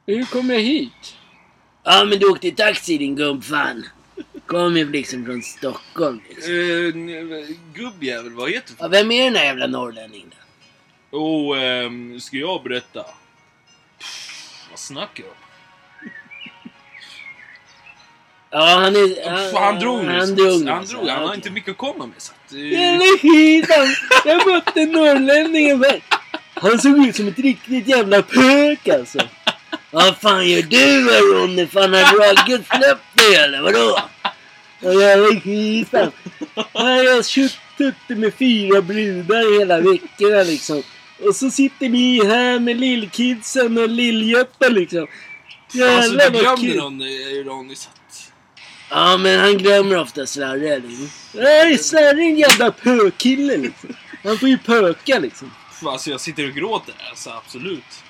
Hur 0.06 0.26
kom 0.26 0.50
jag 0.50 0.60
hit? 0.60 1.18
Ja, 1.84 2.04
men 2.06 2.20
du 2.20 2.26
åkte 2.26 2.52
taxi 2.52 2.98
din 2.98 3.16
gubbfan. 3.16 3.86
Kom 4.46 4.78
ju 4.78 4.92
liksom 4.92 5.26
från 5.26 5.42
Stockholm. 5.42 6.22
Liksom. 6.30 6.54
Uh, 6.54 7.46
gubbjävel, 7.74 8.32
vad 8.34 8.50
heter 8.52 8.76
Ja, 8.80 8.88
det? 8.88 8.98
vem 8.98 9.12
är 9.12 9.24
den 9.26 9.36
här 9.36 9.46
jävla 9.46 9.68
norrlänningen 9.68 10.30
då? 11.10 11.18
Oh, 11.18 11.64
ehm, 11.64 12.20
ska 12.20 12.38
jag 12.38 12.64
berätta? 12.64 13.06
Vad 14.70 14.80
snackar 14.80 15.24
du 15.24 15.30
om? 15.30 15.36
Ja, 18.50 18.66
han 18.66 18.96
är... 18.96 19.08
Pff, 19.08 19.54
Han 19.60 19.80
drog 19.80 20.04
nu. 20.06 20.20
Han 20.20 20.36
drog 20.36 20.68
Han 20.68 20.86
drog. 20.86 21.08
Han 21.08 21.28
har 21.28 21.36
inte 21.36 21.50
mycket 21.52 21.72
att 21.72 21.78
komma 21.78 22.06
med. 22.06 22.16
Så 22.22 22.32
att, 22.46 22.54
eh, 22.54 22.60
Jävla 22.72 23.06
skit 23.22 23.66
han. 23.70 23.88
Jag 24.26 24.48
mötte 24.48 24.86
norrlänningen 24.86 25.80
med. 25.80 26.02
Han 26.54 26.80
såg 26.80 27.08
ut 27.08 27.16
som 27.16 27.28
ett 27.28 27.40
riktigt 27.40 27.88
jävla 27.88 28.22
pök 28.22 28.88
alltså. 28.88 29.20
Vad 29.94 30.18
fan 30.18 30.50
gör 30.50 30.62
du 30.62 30.78
här 31.12 31.34
Ronny? 31.36 31.68
Fan 31.68 31.94
har 31.94 32.00
Ragge 32.02 32.64
släppt 32.64 33.18
dig 33.18 33.36
eller 33.36 33.62
vadå? 33.62 34.00
Ja, 34.80 34.94
jävla 34.94 35.42
skit 35.42 35.88
han. 35.92 36.12
Här 36.74 36.96
har 36.98 37.04
jag 37.04 37.26
suttit 37.26 38.18
med 38.18 38.34
fyra 38.34 38.82
brudar 38.82 39.60
hela 39.60 39.80
veckorna 39.80 40.44
liksom. 40.44 40.84
Och 41.28 41.36
så 41.36 41.50
sitter 41.50 41.90
ni 41.90 42.26
här 42.26 42.60
med 42.60 42.78
lillkidsen 42.80 43.78
och 43.78 43.90
lilljeppe 43.90 44.70
liksom. 44.70 45.00
Alltså 45.02 45.78
Jävlar 45.78 46.30
du 46.30 46.32
vad 46.32 46.42
glömde 46.42 46.68
kul. 46.68 46.78
någon 46.78 47.02
eh, 47.02 47.46
Ronny. 47.46 47.76
Så 47.76 47.90
att, 47.90 48.32
Ja 48.90 49.18
men 49.18 49.40
han 49.40 49.58
glömmer 49.58 50.00
ofta 50.00 50.26
Slarre 50.26 50.80
liksom. 50.80 51.10
Nej 51.34 51.78
Slarre 51.78 52.22
är 52.22 52.30
en 52.30 52.38
jävla 52.38 52.72
pökkille 52.72 53.58
liksom. 53.58 53.96
Han 54.24 54.38
får 54.38 54.50
ju 54.50 54.58
pöka 54.58 55.20
liksom. 55.20 55.52
Alltså 55.86 56.10
jag 56.10 56.22
sitter 56.22 56.48
och 56.48 56.54
gråter. 56.56 56.96
Alltså 57.10 57.30
absolut. 57.30 58.03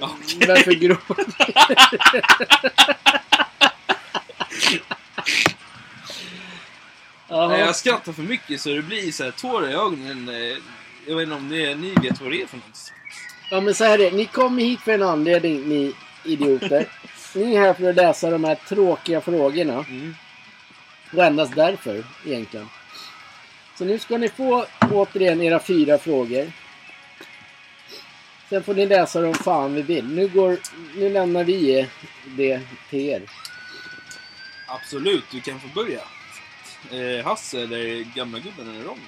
Okej. 0.00 0.48
Varför 0.48 0.72
gråter 0.72 1.24
Nej, 7.30 7.60
jag 7.60 7.76
skrattar 7.76 8.12
för 8.12 8.22
mycket 8.22 8.60
så 8.60 8.68
det 8.68 8.82
blir 8.82 9.12
så 9.12 9.24
här 9.24 9.30
tårar 9.30 9.68
i 9.68 9.72
ögonen. 9.72 10.28
eh, 10.28 10.56
Jag 11.06 11.16
vet 11.16 11.22
inte 11.22 11.34
om 11.36 11.48
det, 11.48 11.74
ni 11.74 11.90
vet 11.90 12.20
vad 12.20 12.30
det 12.30 12.42
är 12.42 12.46
för 12.46 12.56
något. 12.56 12.92
Ja 13.50 13.60
men 13.60 13.74
så 13.74 13.84
här 13.84 13.98
är 13.98 14.10
det. 14.10 14.16
Ni 14.16 14.24
kommer 14.26 14.62
hit 14.62 14.80
för 14.80 14.92
en 14.92 15.02
anledning 15.02 15.68
ni 15.68 15.94
idioter. 16.24 16.86
Ni 17.34 17.54
är 17.56 17.60
här 17.60 17.74
för 17.74 17.90
att 17.90 17.96
läsa 17.96 18.30
de 18.30 18.44
här 18.44 18.54
tråkiga 18.68 19.20
frågorna. 19.20 19.72
Mm. 19.88 20.14
Och 21.12 21.24
endast 21.24 21.54
därför 21.54 22.04
egentligen. 22.26 22.68
Så 23.78 23.84
nu 23.84 23.98
ska 23.98 24.18
ni 24.18 24.28
få 24.28 24.66
återigen 24.90 25.40
era 25.42 25.60
fyra 25.60 25.98
frågor. 25.98 26.52
Sen 28.48 28.62
får 28.64 28.74
ni 28.74 28.86
läsa 28.86 29.20
dem 29.20 29.34
fan 29.34 29.74
vi 29.74 29.82
vill. 29.82 30.04
Nu, 30.04 30.28
går, 30.28 30.58
nu 30.96 31.08
lämnar 31.08 31.44
vi 31.44 31.88
det 32.24 32.60
till 32.90 33.00
er. 33.08 33.22
Absolut, 34.66 35.24
du 35.30 35.40
kan 35.40 35.60
få 35.60 35.68
börja. 35.68 36.00
Eh, 36.92 37.24
Hasse 37.24 37.60
eller 37.62 38.14
gamla 38.14 38.38
gubben 38.38 38.70
eller 38.74 38.84
Ronny. 38.84 39.00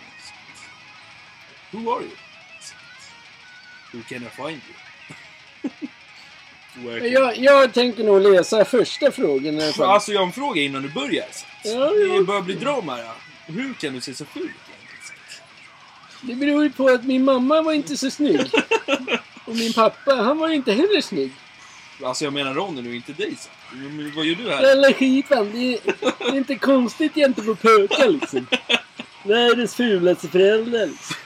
Who 1.71 1.93
are 1.93 2.03
you? 2.03 2.11
Who 3.93 4.03
can 4.09 4.23
I 4.23 4.29
find 4.37 4.61
you? 4.69 5.71
Can- 7.01 7.09
Jag, 7.13 7.39
jag 7.39 7.75
tänker 7.75 8.05
nog 8.05 8.21
läsa 8.23 8.65
första 8.65 9.11
frågan 9.11 9.55
i 9.61 9.63
alla 9.65 9.73
fall. 9.73 9.91
Alltså 9.91 10.13
jag 10.13 10.21
har 10.21 10.27
en 10.27 10.33
fråga 10.33 10.63
innan 10.63 10.83
du 10.83 10.89
börjar. 10.89 11.27
Ja, 11.65 11.91
Det 11.91 12.01
ja. 12.17 12.23
börjar 12.23 12.43
bli 12.43 12.55
drama 12.55 12.97
här. 12.97 13.13
Hur 13.47 13.75
kan 13.75 13.93
du 13.95 14.01
se 14.01 14.15
så 14.15 14.25
sjuk 14.25 14.45
ut? 14.45 14.51
Det 16.23 16.35
beror 16.35 16.63
ju 16.65 16.71
på 16.71 16.89
att 16.89 17.05
min 17.05 17.25
mamma 17.25 17.63
var 17.63 17.73
inte 17.73 17.97
så 17.97 18.11
snygg. 18.11 18.41
Och 19.51 19.57
min 19.57 19.73
pappa, 19.73 20.15
han 20.15 20.39
var 20.39 20.49
inte 20.49 20.73
heller 20.73 21.01
snygg. 21.01 21.33
Alltså 22.05 22.25
jag 22.25 22.33
menar 22.33 22.55
Ronny 22.55 22.83
nu, 22.83 22.97
inte 22.97 23.13
dig. 23.13 23.37
Så. 23.41 23.49
Men 23.77 24.13
vad 24.17 24.25
gör 24.25 24.35
du 24.35 24.51
här? 24.51 24.63
Jävla 24.63 24.93
skitfan. 24.93 25.51
Det, 25.53 25.75
är- 25.75 25.81
det 26.19 26.25
är 26.25 26.37
inte 26.37 26.55
konstigt 26.55 27.15
gentemot 27.15 27.63
pökar 27.63 28.09
liksom. 28.09 28.47
Världens 29.25 29.75
fulaste 29.75 30.29
föräldrar 30.29 30.87
liksom. 30.87 31.17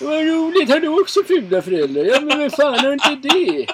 Vad 0.00 0.26
roligt, 0.26 0.68
har 0.70 0.80
du 0.80 0.88
också 0.88 1.20
fula 1.28 1.62
föräldrar? 1.62 2.04
Ja 2.04 2.20
men 2.20 2.38
vem 2.38 2.50
fan 2.50 2.78
har 2.78 2.92
inte 2.92 3.28
det? 3.28 3.66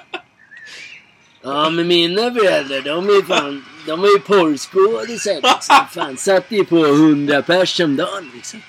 Ja 1.42 1.70
men 1.70 1.88
mina 1.88 2.34
föräldrar 2.34 2.80
de 2.80 3.08
är 3.08 3.22
fan, 3.26 3.64
de 3.86 4.00
var 4.00 4.08
ju 4.08 4.18
porrskådisar 4.18 5.34
liksom. 5.34 5.76
Fan 5.92 6.16
satt 6.16 6.46
ju 6.48 6.64
på 6.64 6.76
hundra 6.76 7.42
pers 7.42 7.80
om 7.80 7.96
dagen 7.96 8.30
liksom. 8.34 8.62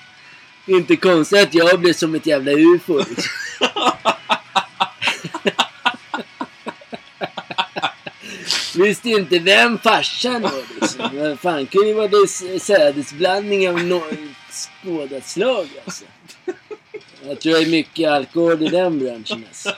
Inte 0.66 0.96
konstigt 0.96 1.38
att 1.42 1.54
jag 1.54 1.80
blev 1.80 1.92
som 1.92 2.14
ett 2.14 2.26
jävla 2.26 2.52
ufo 2.52 2.98
liksom. 2.98 3.30
Visste 8.74 9.08
ju 9.08 9.16
inte 9.16 9.38
vem 9.38 9.78
farsan 9.78 10.42
var 10.42 10.80
liksom. 10.80 11.10
Men 11.12 11.36
fan 11.36 11.66
kan 11.66 11.88
ju 11.88 11.94
vara 11.94 12.08
det 12.08 12.28
sädesblandning 12.60 13.68
av 13.68 13.84
något 13.84 14.14
skådat 14.50 15.26
slag 15.26 15.68
alltså. 15.84 16.04
Jag 17.26 17.40
tror 17.40 17.52
det 17.52 17.62
är 17.62 17.70
mycket 17.70 18.10
alkohol 18.10 18.62
i 18.62 18.68
den 18.68 18.98
branschen 18.98 19.44
alltså. 19.48 19.72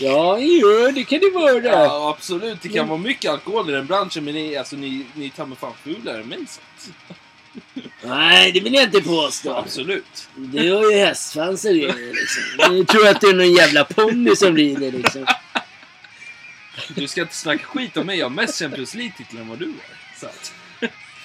Ja, 0.00 0.38
jo, 0.38 0.90
det 0.94 1.04
kan 1.04 1.18
det 1.18 1.30
vara. 1.30 1.64
Ja, 1.64 2.14
absolut. 2.16 2.62
Det 2.62 2.68
kan 2.68 2.88
vara 2.88 2.98
mycket 2.98 3.30
alkohol 3.30 3.70
i 3.70 3.72
den 3.72 3.86
branschen, 3.86 4.24
men 4.24 4.34
ni, 4.34 4.56
alltså, 4.56 4.76
ni, 4.76 5.06
ni 5.14 5.30
tar 5.30 5.46
mig 5.46 5.58
fan 5.58 5.72
fulare 5.84 6.20
än 6.20 6.28
mig. 6.28 6.38
Nej, 8.04 8.52
det 8.52 8.60
vill 8.60 8.74
jag 8.74 8.84
inte 8.84 9.02
påstå. 9.02 9.54
Absolut. 9.54 10.28
Du 10.34 10.72
har 10.72 10.90
ju 10.90 10.96
hästsvansar 10.98 11.70
i 11.70 11.86
dig 11.86 12.12
liksom. 12.12 12.42
Jag 12.76 12.88
tror 12.88 13.08
att 13.08 13.20
det 13.20 13.26
är 13.26 13.34
någon 13.34 13.52
jävla 13.52 13.84
ponny 13.84 14.36
som 14.36 14.56
rider 14.56 14.92
liksom. 14.92 15.26
Du 16.88 17.08
ska 17.08 17.20
inte 17.20 17.34
snacka 17.34 17.64
skit 17.64 17.96
om 17.96 18.06
mig. 18.06 18.18
Jag 18.18 18.26
har 18.26 18.30
mest 18.30 18.58
Champions 18.58 18.94
League-titlar 18.94 19.40
än 19.40 19.48
vad 19.48 19.58
du 19.58 19.66
har. 19.66 20.18
Så 20.20 20.26
att, 20.26 20.52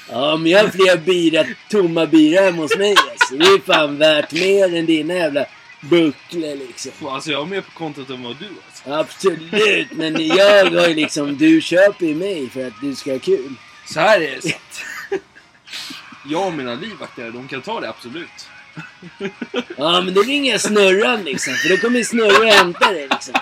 Ja, 0.10 0.38
men 0.38 0.52
jag 0.52 0.64
har 0.64 0.70
fler 0.70 0.98
bira, 0.98 1.46
tomma 1.70 2.06
bira 2.06 2.42
hemma 2.42 2.62
hos 2.62 2.78
mig 2.78 2.96
alltså. 3.12 3.36
Det 3.36 3.46
är 3.46 3.62
fan 3.66 3.98
värt 3.98 4.32
mer 4.32 4.76
än 4.76 4.86
dina 4.86 5.14
jävla 5.14 5.46
bucklor 5.82 6.68
liksom. 6.68 6.92
alltså 7.08 7.32
jag 7.32 7.40
har 7.40 7.46
mer 7.46 7.62
på 7.62 7.72
kontot 7.72 8.10
än 8.10 8.24
vad 8.24 8.36
du 8.40 8.46
har. 8.46 8.54
Så. 8.84 8.94
Absolut, 8.94 9.92
men 9.92 10.28
jag 10.28 10.66
har 10.66 10.88
ju 10.88 10.94
liksom... 10.94 11.38
Du 11.38 11.62
köper 11.62 12.06
ju 12.06 12.16
mig 12.16 12.50
för 12.50 12.68
att 12.68 12.82
du 12.82 12.96
ska 12.96 13.12
ha 13.12 13.20
kul. 13.20 13.54
så 13.86 14.00
här 14.00 14.22
är 14.22 14.40
det. 14.42 14.54
Jag 16.30 16.48
och 16.48 16.54
mina 16.54 16.76
livvakter, 16.76 17.32
de 17.32 17.48
kan 17.48 17.62
ta 17.62 17.80
det 17.80 17.90
absolut. 17.90 18.50
Ja, 19.78 20.02
men 20.02 20.14
då 20.14 20.22
ringer 20.22 20.52
jag 20.52 20.62
Snurran 20.62 21.24
liksom. 21.24 21.54
För 21.54 21.70
då 21.70 21.78
kommer 21.78 22.04
Snurra 22.04 22.38
och 22.38 22.46
hämta 22.46 22.92
dig 22.92 23.08
liksom. 23.12 23.34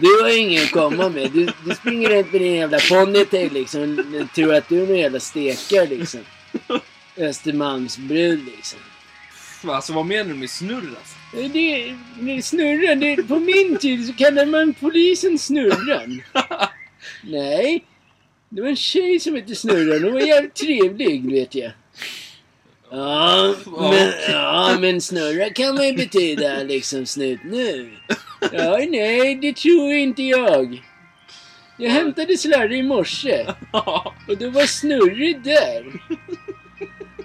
Du 0.00 0.22
har 0.22 0.28
ju 0.28 0.36
ingen 0.36 0.64
att 0.64 0.70
komma 0.70 1.08
med. 1.08 1.30
Du, 1.30 1.48
du 1.64 1.74
springer 1.74 2.08
runt 2.08 2.32
med 2.32 2.40
din 2.40 2.54
jävla 2.54 2.78
ponytail 2.90 3.52
liksom. 3.52 3.96
Du 3.96 4.26
tror 4.34 4.54
att 4.54 4.68
du 4.68 4.82
är 4.82 4.86
någon 4.86 4.98
jävla 4.98 5.20
stekare 5.20 5.86
liksom. 5.86 6.20
Östermalmsbrud 7.16 8.44
liksom. 8.56 8.78
Alltså 9.66 9.92
vad 9.92 10.06
menar 10.06 10.30
du 10.30 10.34
med 10.34 10.50
snurr 10.50 10.94
alltså? 10.98 11.16
Det, 11.52 11.94
det 12.20 12.42
Snurran, 12.42 13.00
det, 13.00 13.16
på 13.16 13.38
min 13.38 13.78
tid 13.78 14.06
så 14.06 14.12
kallade 14.12 14.50
man 14.50 14.74
polisen 14.74 15.38
Snurran. 15.38 16.22
Nej. 17.22 17.84
Det 18.54 18.60
var 18.62 18.68
en 18.68 18.76
tjej 18.76 19.20
som 19.20 19.34
hette 19.34 19.54
Snurran. 19.54 20.04
Hon 20.04 20.12
var 20.12 20.20
jävligt 20.20 20.54
trevlig, 20.54 21.32
vet 21.32 21.54
jag. 21.54 21.72
Ja, 22.90 23.54
men, 23.66 24.12
ja, 24.28 24.76
men 24.80 25.00
snurra 25.00 25.50
kan 25.50 25.74
man 25.74 25.86
ju 25.86 25.92
betyda 25.92 26.62
liksom 26.62 27.06
snut 27.06 27.40
nu. 27.44 27.90
Ja, 28.52 28.78
nej, 28.88 29.34
det 29.34 29.56
tror 29.56 29.92
inte 29.92 30.22
jag. 30.22 30.82
Jag 31.78 31.90
hämtade 31.90 32.36
Slarre 32.36 32.76
i 32.76 32.82
morse 32.82 33.46
och 34.28 34.38
då 34.38 34.50
var 34.50 34.66
Snurre 34.66 35.32
där. 35.44 35.84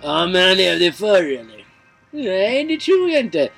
Ja, 0.02 0.28
men 0.28 0.48
han 0.48 0.58
levde 0.58 0.92
förr 0.92 1.24
eller? 1.24 1.66
Nej, 2.12 2.64
det 2.64 2.80
tror 2.80 3.10
jag 3.10 3.20
inte. 3.20 3.50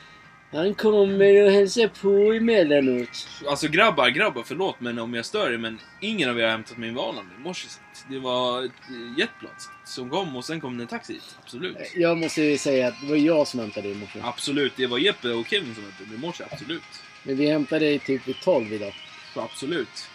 Han 0.52 0.74
kommer 0.74 1.44
och 1.46 1.52
hälsar 1.52 1.88
på 1.88 2.34
emellanåt. 2.34 3.28
Alltså 3.48 3.68
grabbar, 3.68 4.10
grabbar, 4.10 4.44
förlåt 4.46 4.80
men 4.80 5.00
om 5.00 5.14
jag 5.14 5.26
stör 5.26 5.54
er 5.54 5.58
men 5.58 5.80
ingen 6.00 6.30
av 6.30 6.40
er 6.40 6.44
har 6.44 6.52
hämtat 6.52 6.78
min 6.78 6.96
Valand 6.96 7.28
i 7.40 7.44
morse. 7.44 7.68
Det 8.10 8.20
var 8.20 8.66
ett 8.66 8.72
jetplan 9.18 9.52
som 9.86 10.10
kom 10.10 10.36
och 10.36 10.46
sen 10.46 10.62
kom 10.62 10.78
det 10.78 10.84
en 10.84 10.88
taxi 10.88 11.14
hit. 11.14 11.36
Absolut. 11.44 11.78
Jag 11.96 12.18
måste 12.18 12.42
ju 12.42 12.58
säga 12.58 12.88
att 12.88 13.02
det 13.02 13.08
var 13.08 13.16
jag 13.16 13.48
som 13.48 13.60
hämtade 13.60 13.90
i 13.90 13.96
morse. 13.96 14.20
Absolut, 14.24 14.74
det 14.76 14.88
var 14.88 14.98
Jeppe 14.98 15.30
och 15.30 15.48
Kevin 15.48 15.76
som 15.76 15.84
hämtade 15.84 16.10
mig 16.10 16.18
i 16.18 16.22
morse. 16.22 16.44
Absolut. 16.52 16.84
Men 17.24 17.38
vi 17.38 17.50
hämtade 17.52 17.86
dig 17.86 18.00
typ 18.00 18.28
vid 18.28 18.36
12 18.44 18.74
idag. 18.74 18.94
Så 19.34 19.42
absolut. 19.42 20.10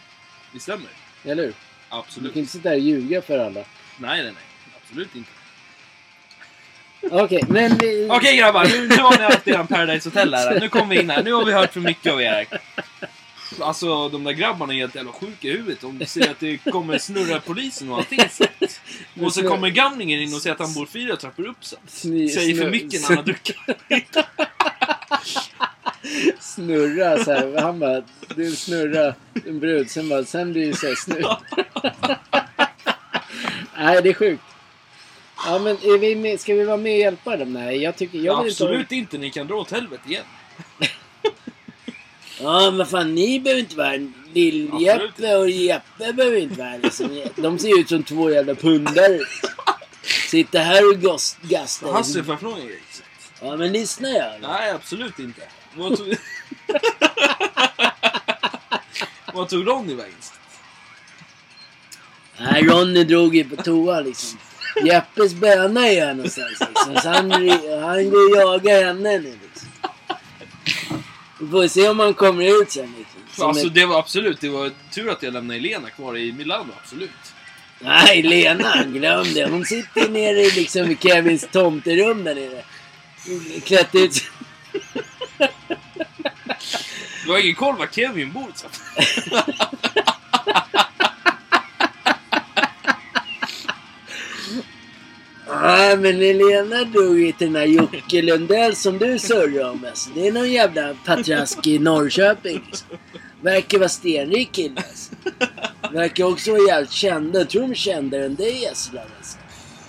Det 0.53 0.61
stämmer. 0.61 0.89
Eller 1.25 1.43
hur? 1.43 1.51
Du 1.51 1.55
Absolut. 1.89 2.33
kan 2.33 2.41
inte 2.41 2.53
sitta 2.53 2.69
här 2.69 2.77
och 2.77 2.83
ljuga 2.83 3.23
för 3.23 3.39
alla. 3.39 3.61
Nej, 3.99 4.23
nej, 4.23 4.33
nej. 4.33 4.45
Absolut 4.83 5.17
inte. 5.17 5.31
Okej, 7.11 7.45
men... 7.49 7.73
eh, 7.73 8.17
Okej 8.17 8.37
grabbar, 8.37 8.65
nu, 8.65 8.89
nu 8.89 8.97
har 8.97 9.19
ni 9.19 9.25
haft 9.25 9.49
eran 9.49 9.67
Paradise 9.67 10.09
Hotel 10.09 10.35
här. 10.35 10.61
Nu 10.61 10.69
kommer 10.69 10.95
vi 10.95 11.01
in 11.01 11.11
här. 11.11 11.23
Nu 11.23 11.33
har 11.33 11.45
vi 11.45 11.53
hört 11.53 11.73
för 11.73 11.81
mycket 11.81 12.13
av 12.13 12.23
er. 12.23 12.47
Alltså 13.61 14.09
de 14.09 14.25
där 14.25 14.33
grabbarna 14.33 14.73
är 14.75 14.79
helt 14.79 14.95
jävla 14.95 15.13
sjuka 15.13 15.49
i 15.49 15.51
huvudet. 15.51 15.81
De 15.81 16.07
ser 16.07 16.31
att 16.31 16.41
det 16.41 16.59
kommer 16.59 16.99
snurra 16.99 17.41
polisen 17.41 17.91
och 17.91 17.97
allting. 17.99 18.21
Och 19.23 19.33
så 19.35 19.49
kommer 19.49 19.69
gamlingen 19.69 20.21
in 20.21 20.35
och 20.35 20.41
säger 20.43 20.55
att 20.55 20.61
han 20.61 20.75
bor 20.75 20.87
fyra 20.87 21.17
trappor 21.17 21.47
upp. 21.47 21.57
Så. 21.61 21.77
Sni- 21.89 22.29
Säger 22.29 22.63
för 22.63 22.71
mycket 22.71 23.01
när 23.01 23.09
han 23.09 23.17
har 23.17 23.25
druckit. 23.25 23.57
Snurra 26.41 27.25
så 27.25 27.33
här. 27.33 27.61
Han 27.63 27.79
bara, 27.79 28.03
du 28.37 28.57
snurra 28.57 29.15
en 29.47 29.61
brud. 29.61 29.91
Sen 29.91 30.09
bara, 30.09 30.25
sen 30.25 30.53
blir 30.53 30.67
det 30.67 30.77
så 30.77 30.87
här 30.87 30.95
snurr. 30.95 31.37
Nej, 33.79 34.03
det 34.03 34.09
är 34.09 34.15
sjukt. 34.15 34.43
Ja, 35.47 35.59
men 35.59 35.77
är 35.77 35.99
vi 35.99 36.17
med, 36.17 36.41
ska 36.41 36.55
vi 36.55 36.65
vara 36.65 36.77
med 36.77 36.93
och 36.93 36.99
hjälpa 36.99 37.37
dem? 37.37 37.53
Nej, 37.53 37.83
jag 37.83 37.97
tycker... 37.97 38.19
Jag 38.19 38.43
vill 38.43 38.53
Absolut 38.53 38.93
inte. 38.93 39.19
Ni 39.19 39.31
kan 39.31 39.47
dra 39.47 39.55
åt 39.55 39.71
helvete 39.71 40.03
igen. 40.09 40.25
Ja, 42.41 42.71
men 42.71 42.87
fan 42.87 43.15
ni 43.15 43.41
behöver 43.41 43.61
inte 43.61 43.77
vara 43.77 43.89
här. 43.89 44.13
Lill-Jeppe 44.33 45.37
och 45.37 45.51
Jeppe 45.51 46.13
behöver 46.13 46.37
inte 46.37 46.59
vara 46.59 46.69
här. 46.69 46.79
Liksom. 46.79 47.23
De 47.37 47.59
ser 47.59 47.81
ut 47.81 47.89
som 47.89 48.03
två 48.03 48.31
jävla 48.31 48.55
pundare. 48.55 49.19
Sitter 50.31 50.61
här 50.61 50.91
och 50.91 51.01
gastar. 51.43 51.93
Hasse, 51.93 52.25
får 52.25 52.33
jag 52.33 52.41
fråga 52.41 52.61
en 52.61 52.67
grej? 52.67 52.81
Ja, 53.41 53.57
men 53.57 53.73
lyssna 53.73 54.09
jag. 54.09 54.41
Nej, 54.43 54.71
absolut 54.71 55.19
inte. 55.19 55.43
Vad 55.75 55.97
tog... 55.97 56.07
Vad 59.35 59.49
tog 59.49 59.67
Ronny 59.67 59.95
vägen? 59.95 60.15
Nej, 62.39 62.63
Ronny 62.63 63.05
drog 63.05 63.37
ju 63.37 63.45
på 63.45 63.63
toa 63.63 64.01
liksom. 64.01 64.39
Jeppes 64.85 65.35
böna 65.35 65.89
är 65.89 66.07
här 66.07 66.15
någonstans 66.15 66.61
liksom. 66.61 66.97
Så 67.03 67.09
han, 67.09 67.31
han 67.83 68.11
går 68.11 68.31
och 68.31 68.37
jagar 68.37 68.85
henne 68.85 69.19
nu 69.19 69.39
liksom. 69.43 69.69
Vi 71.41 71.51
får 71.51 71.69
se 71.69 71.89
om 71.89 72.01
han 72.01 72.15
kommer 72.15 72.63
ut 72.63 72.73
sen 72.73 72.95
liksom. 72.99 73.21
Som 73.33 73.49
Alltså 73.49 73.67
ett- 73.67 73.75
det 73.75 73.87
var 73.87 73.99
absolut, 73.99 74.41
det 74.41 74.49
var 74.49 74.71
tur 74.91 75.11
att 75.11 75.23
jag 75.23 75.33
lämnade 75.33 75.59
Elena 75.61 75.91
kvar 75.91 76.17
i 76.17 76.33
Milano, 76.33 76.73
absolut. 76.83 77.11
Nej, 77.81 78.23
Lena, 78.23 78.85
glöm 78.85 79.35
det. 79.35 79.47
Hon 79.51 79.65
sitter 79.65 80.09
nere 80.09 80.41
i 80.41 80.51
liksom 80.51 80.91
i 80.91 80.97
Kevins 81.03 81.47
tomterum 81.53 82.25
där 82.25 82.35
nere. 82.35 82.63
Klätt 83.65 83.95
ut. 83.95 84.23
Du 87.25 87.33
har 87.33 87.39
ingen 87.39 87.55
koll 87.55 87.77
var 87.77 87.87
Kevin 87.87 88.33
bor 88.33 88.47
Nej, 95.63 95.97
men 95.97 96.19
Lena 96.19 96.85
drog 96.85 97.19
ju 97.21 97.33
till 97.33 97.53
den 97.53 97.57
här 97.57 97.67
Jocke 97.67 98.23
Lundell 98.23 98.77
som 98.77 98.99
du 98.99 99.19
surrar 99.19 99.71
om. 99.71 99.85
Alltså. 99.89 100.11
Det 100.15 100.27
är 100.27 100.33
någon 100.33 100.53
jävla 100.53 100.95
patrask 101.05 101.67
i 101.67 101.79
Norrköping. 101.79 102.63
Liksom. 102.67 102.89
Verkar 103.41 103.79
vara 103.79 103.89
stenrik 103.89 104.53
kille 104.53 104.75
alltså. 104.77 105.13
Verkar 105.93 106.25
också 106.25 106.51
vara 106.51 106.69
jävligt 106.69 106.91
kända. 106.93 107.39
Jag 107.39 107.49
tror 107.49 107.63
de 107.63 107.71
är 107.71 107.75
kändare 107.75 108.25
än 108.25 108.35
dig 108.35 108.69
alltså. 108.69 108.91
alltså. 109.17 109.39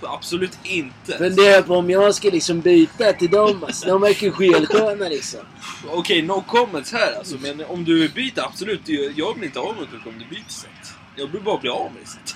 Absolut 0.01 0.57
inte. 0.63 1.17
Funderar 1.17 1.61
på 1.61 1.75
om 1.75 1.89
jag 1.89 2.15
ska 2.15 2.29
liksom 2.29 2.61
byta 2.61 3.13
till 3.13 3.31
dem 3.31 3.63
alltså. 3.63 3.87
De 3.87 4.01
verkar 4.01 4.31
skelsköna 4.31 5.09
liksom. 5.09 5.39
Okej, 5.87 6.21
no 6.21 6.43
comments 6.47 6.93
här 6.93 7.17
alltså. 7.17 7.35
Men 7.41 7.65
om 7.65 7.85
du 7.85 8.09
byta, 8.09 8.45
absolut. 8.45 8.81
Jag 9.15 9.35
blir 9.35 9.45
inte 9.45 9.59
avundsjuk 9.59 10.05
om 10.05 10.13
du 10.19 10.35
byter 10.35 10.49
sätt. 10.49 10.93
Jag 11.15 11.27
vill 11.27 11.41
bara 11.41 11.57
bli 11.57 11.69
av 11.69 11.91
med 11.99 12.07
sätt. 12.07 12.35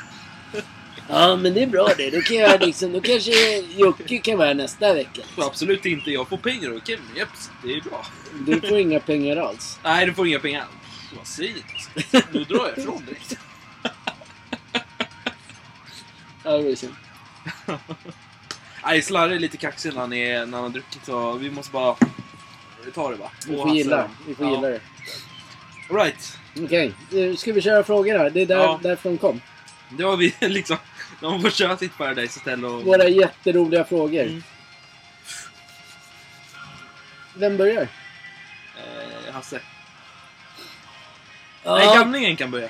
Ja, 1.11 1.35
men 1.35 1.53
det 1.53 1.63
är 1.63 1.67
bra 1.67 1.89
det. 1.97 2.09
Då 2.09 2.21
kan 2.21 2.35
jag 2.37 2.61
liksom... 2.61 2.91
Då 2.91 3.01
kanske 3.01 3.57
Jocke 3.59 4.17
kan 4.17 4.37
vara 4.37 4.47
här 4.47 4.53
nästa 4.55 4.93
vecka. 4.93 5.21
Absolut 5.37 5.85
inte. 5.85 6.11
Jag 6.11 6.27
får 6.29 6.37
pengar 6.37 6.71
av 6.71 6.79
Kevin. 6.85 7.05
Japp, 7.15 7.29
det 7.63 7.73
är 7.73 7.81
bra. 7.81 8.05
Du 8.45 8.61
får 8.61 8.77
inga 8.77 8.99
pengar 8.99 9.37
alls. 9.37 9.79
Nej, 9.83 10.05
du 10.05 10.13
får 10.13 10.27
inga 10.27 10.39
pengar. 10.39 10.65
Vad 11.17 11.27
säger 11.27 11.53
du? 12.11 12.21
Nu 12.31 12.43
drar 12.43 12.67
jag 12.69 12.77
ifrån 12.77 13.05
direkt. 13.05 13.37
Ja, 16.43 16.51
det 16.57 16.63
var 16.63 16.75
synd. 16.75 16.93
Nej, 18.83 19.01
Slarre 19.01 19.35
är 19.35 19.39
lite 19.39 19.57
kaxig 19.57 19.93
när 19.93 20.01
han, 20.01 20.13
är, 20.13 20.45
när 20.45 20.57
han 20.57 20.63
har 20.63 20.69
druckit 20.69 21.05
så 21.05 21.33
vi 21.33 21.51
måste 21.51 21.71
bara 21.71 21.95
ta 22.93 23.09
det 23.11 23.15
va. 23.15 23.31
Vi 23.47 23.55
Och 23.55 23.61
får 23.67 23.75
gilla, 23.75 24.09
vi 24.27 24.35
får 24.35 24.45
Ja. 24.45 24.51
gilla 24.55 24.67
det. 24.69 24.79
All 25.89 25.95
Right. 25.97 26.37
Okej, 26.59 26.93
nu 27.09 27.35
ska 27.37 27.53
vi 27.53 27.61
köra 27.61 27.83
frågor 27.83 28.17
här? 28.17 28.29
Det 28.29 28.41
är 28.41 28.45
där, 28.45 28.55
Ja. 28.57 28.79
därför 28.83 29.09
de 29.09 29.17
kom. 29.17 29.41
Det 29.89 30.03
var 30.03 30.17
vi 30.17 30.33
liksom. 30.39 30.77
De 31.21 31.41
får 31.41 31.49
köra 31.49 31.77
sitt 31.77 31.97
Paradise 31.97 32.39
Hotel 32.39 32.65
och... 32.65 32.83
Våra 32.83 33.07
jätteroliga 33.07 33.83
frågor. 33.83 34.21
Mm. 34.23 34.43
Vem 37.35 37.57
börjar? 37.57 37.87
Eh, 38.77 39.33
Hasse. 39.33 39.59
Ja, 41.63 41.75
Nej, 41.75 41.85
gamlingen 41.85 42.35
kan 42.37 42.51
börja. 42.51 42.69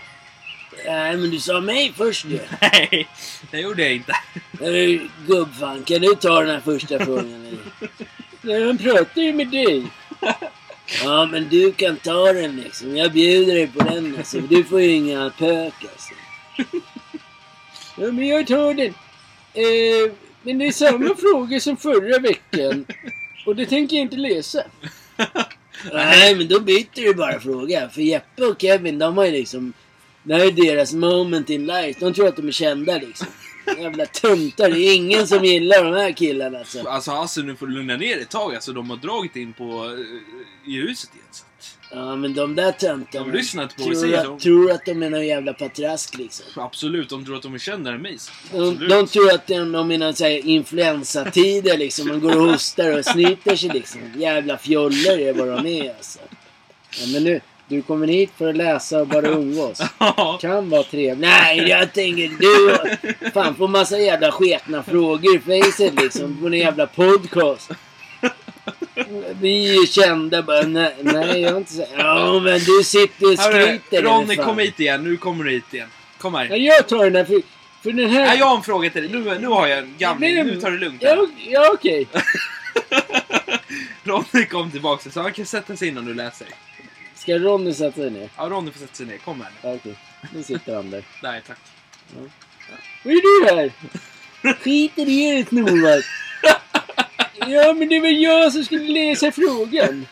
Nej, 0.85 1.17
men 1.17 1.31
du 1.31 1.39
sa 1.39 1.61
mig 1.61 1.93
först 1.97 2.25
ju. 2.25 2.39
Nej, 2.61 3.07
det 3.51 3.59
gjorde 3.59 3.83
jag 3.83 3.93
inte. 3.93 4.15
Eh, 4.61 5.01
Gubbfan, 5.27 5.83
kan 5.83 6.01
du 6.01 6.15
ta 6.15 6.41
den 6.41 6.49
här 6.49 6.59
första 6.59 7.05
frågan? 7.05 7.59
Nej, 8.41 8.65
han 8.65 8.77
pratar 8.77 9.21
ju 9.21 9.33
med 9.33 9.47
dig. 9.47 9.85
Ja, 11.03 11.25
men 11.25 11.49
du 11.49 11.71
kan 11.71 11.97
ta 11.97 12.33
den 12.33 12.55
liksom. 12.55 12.97
Jag 12.97 13.11
bjuder 13.11 13.53
dig 13.53 13.67
på 13.67 13.83
den 13.83 14.15
alltså. 14.17 14.39
Du 14.39 14.63
får 14.63 14.81
ju 14.81 14.89
inga 14.89 15.29
pök 15.29 15.73
alltså. 15.93 16.13
Ja, 17.97 18.11
men 18.11 18.27
jag 18.27 18.47
tar 18.47 18.73
den. 18.73 18.93
Eh, 19.53 20.11
men 20.43 20.57
det 20.57 20.65
är 20.67 20.71
samma 20.71 21.15
fråga 21.19 21.59
som 21.59 21.77
förra 21.77 22.19
veckan. 22.19 22.85
Och 23.45 23.55
det 23.55 23.65
tänker 23.65 23.95
jag 23.95 24.01
inte 24.03 24.17
läsa. 24.17 24.63
Nej, 25.93 26.35
men 26.35 26.47
då 26.47 26.59
byter 26.59 27.03
du 27.03 27.13
bara 27.13 27.39
fråga. 27.39 27.89
För 27.89 28.01
Jeppe 28.01 28.45
och 28.45 28.61
Kevin, 28.61 28.99
de 28.99 29.17
har 29.17 29.25
ju 29.25 29.31
liksom... 29.31 29.73
Det 30.23 30.33
här 30.33 30.45
är 30.45 30.51
deras 30.51 30.93
moment 30.93 31.49
in 31.49 31.65
life. 31.65 31.99
De 31.99 32.13
tror 32.13 32.27
att 32.27 32.35
de 32.35 32.47
är 32.47 32.51
kända 32.51 32.97
liksom. 32.97 33.27
Jävla 33.77 34.05
töntar. 34.05 34.69
Det 34.69 34.79
är 34.79 34.95
ingen 34.95 35.27
som 35.27 35.45
gillar 35.45 35.83
de 35.83 35.93
här 35.93 36.11
killarna 36.11 36.59
alltså. 36.59 36.87
Alltså 36.87 37.11
Hasse, 37.11 37.41
nu 37.41 37.55
får 37.55 37.67
du 37.67 37.73
lugna 37.73 37.97
ner 37.97 38.15
dig 38.15 38.21
ett 38.21 38.29
tag. 38.29 38.55
Alltså, 38.55 38.73
de 38.73 38.89
har 38.89 38.97
dragit 38.97 39.35
in 39.35 39.53
på... 39.53 39.63
eh, 39.63 40.71
i 40.73 40.81
huset 40.81 41.09
igen. 41.15 41.25
Så. 41.31 41.43
Ja, 41.93 42.15
men 42.15 42.33
de 42.33 42.55
där 42.55 42.71
töntarna. 42.71 43.25
De 43.25 43.31
lyssnar 43.31 43.63
inte 43.63 43.75
på 43.75 43.81
vad 43.83 43.89
vi 43.89 43.95
tror, 43.95 44.03
säger, 44.07 44.17
att, 44.17 44.25
de- 44.25 44.39
tror 44.39 44.71
att 44.71 44.85
de 44.85 45.03
är 45.03 45.09
någon 45.09 45.27
jävla 45.27 45.53
patrask 45.53 46.17
liksom. 46.17 46.45
Absolut, 46.63 47.09
de 47.09 47.25
tror 47.25 47.35
att 47.35 47.41
de 47.43 47.53
är. 47.53 47.57
Så. 47.57 47.71
De, 47.77 48.69
Absolut. 48.69 48.89
de 48.89 49.07
tror 49.07 49.31
att 49.31 49.47
de, 49.47 49.71
de 49.71 49.91
är 49.91 49.97
någon 49.97 50.13
sån 50.13 50.27
här 50.27 50.45
influensatider 50.47 51.77
liksom. 51.77 52.07
De 52.07 52.19
går 52.19 52.37
och 52.37 52.51
hostar 52.51 52.97
och 52.99 53.05
snyter 53.05 53.55
sig 53.55 53.69
liksom. 53.69 54.01
Jävla 54.17 54.57
fjollor 54.57 55.19
är 55.19 55.33
vad 55.33 55.47
de 55.47 55.65
är 55.67 55.93
alltså. 55.95 56.19
Ja, 56.99 57.07
men 57.13 57.23
nu, 57.23 57.41
du 57.67 57.81
kommer 57.81 58.07
hit 58.07 58.31
för 58.37 58.49
att 58.49 58.57
läsa 58.57 58.99
och 59.01 59.07
bara 59.07 59.27
umgås. 59.27 59.81
Ja. 59.99 60.37
Kan 60.41 60.69
vara 60.69 60.83
trevligt. 60.83 61.19
Nej, 61.29 61.69
jag 61.69 61.93
tänker 61.93 62.29
du 62.39 62.77
fan 63.31 63.55
får 63.55 63.67
massa 63.67 63.99
jävla 63.99 64.31
sketna 64.31 64.83
frågor 64.83 65.35
i 65.35 65.39
facet 65.39 66.01
liksom. 66.01 66.37
På 66.41 66.47
en 66.47 66.53
jävla 66.53 66.87
podcast. 66.87 67.71
Vi 69.41 69.75
är 69.75 69.85
kända 69.85 70.41
bara. 70.43 70.61
Nej, 70.61 70.95
nej 71.01 71.41
jag 71.41 71.51
har 71.51 71.57
inte 71.57 71.73
så. 71.73 71.85
Ja, 71.97 72.39
men 72.39 72.59
du 72.59 72.83
sitter 72.83 73.31
och 73.33 73.39
skryter. 73.39 74.01
Ronny, 74.01 74.35
kom 74.35 74.57
hit 74.59 74.79
igen. 74.79 75.03
Nu 75.03 75.17
kommer 75.17 75.43
du 75.43 75.51
hit 75.51 75.73
igen. 75.73 75.89
Kom 76.17 76.33
här. 76.33 76.45
Ja, 76.45 76.55
jag 76.55 76.87
tar 76.87 77.03
den 77.03 77.15
här 77.15 77.25
för, 77.25 77.41
för 77.83 77.91
den 77.91 78.09
här... 78.09 78.25
Nej, 78.25 78.39
jag 78.39 78.45
har 78.45 78.57
en 78.57 78.63
fråga 78.63 78.89
till 78.89 79.01
dig. 79.01 79.21
Nu, 79.21 79.39
nu 79.39 79.47
har 79.47 79.67
jag 79.67 79.79
en 79.79 79.95
gamling. 79.97 80.35
Men- 80.35 80.47
Nu 80.47 80.61
tar 80.61 80.71
det 80.71 80.77
lugnt. 80.77 81.03
här. 81.03 81.15
Ja, 81.15 81.27
ja 81.49 81.69
okej. 81.73 82.07
Ronny 84.03 84.45
kom 84.45 84.71
tillbaka 84.71 85.09
så 85.09 85.21
han 85.21 85.33
kan 85.33 85.45
sätta 85.45 85.75
sig 85.75 85.87
in 85.87 85.97
om 85.97 86.05
du 86.05 86.13
läser. 86.13 86.47
Ska 87.15 87.37
Ronny 87.39 87.73
sätta 87.73 87.95
sig 88.01 88.09
ner? 88.11 88.29
Ja, 88.37 88.43
Ronny 88.49 88.71
får 88.71 88.79
sätta 88.79 88.95
sig 88.95 89.05
ner. 89.05 89.17
Kom 89.17 89.41
här 89.41 89.49
nu. 89.63 89.69
Ja, 89.69 89.75
okej. 89.75 89.95
Nu 90.35 90.43
sitter 90.43 90.75
han 90.75 90.89
där. 90.89 91.03
Nej, 91.23 91.41
tack. 91.47 91.57
Vad 93.03 93.13
är 93.13 93.21
du 93.49 93.55
här? 93.55 93.71
Skiter 94.53 95.09
i 95.09 95.23
er 95.39 95.45
snorvart. 95.49 96.05
Ja, 97.47 97.73
men 97.73 97.89
det 97.89 97.99
var 97.99 98.07
jag 98.07 98.53
som 98.53 98.63
skulle 98.65 98.87
läsa 99.09 99.31
frågan. 99.31 100.07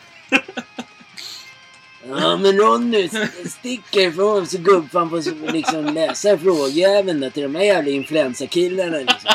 Ja, 2.08 2.36
men 2.36 2.56
Ronny, 2.58 3.04
st- 3.04 3.48
stick 3.48 3.96
ifrån 3.96 4.46
så 4.46 4.58
gubbfan 4.58 5.10
får 5.10 5.52
liksom 5.52 5.84
läsa 5.94 6.38
frågejäveln 6.38 7.20
där 7.20 7.30
till 7.30 7.42
de 7.42 7.54
här 7.54 7.62
jävla 7.64 7.90
influensakillarna 7.90 8.98
liksom. 8.98 9.30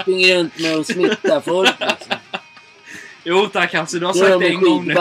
Springer 0.00 0.36
runt 0.36 0.58
med 0.58 0.78
och 0.78 0.86
smittar 0.86 1.40
folk 1.40 1.74
liksom. 1.80 2.16
Jo 3.24 3.46
tack 3.52 3.74
Hasse, 3.74 3.98
du 3.98 4.06
har 4.06 4.12
är 4.14 4.18
sagt 4.18 4.30
de 4.30 4.38
det 4.38 4.48
en 4.48 4.60
gång 4.60 4.86
nu. 4.86 4.94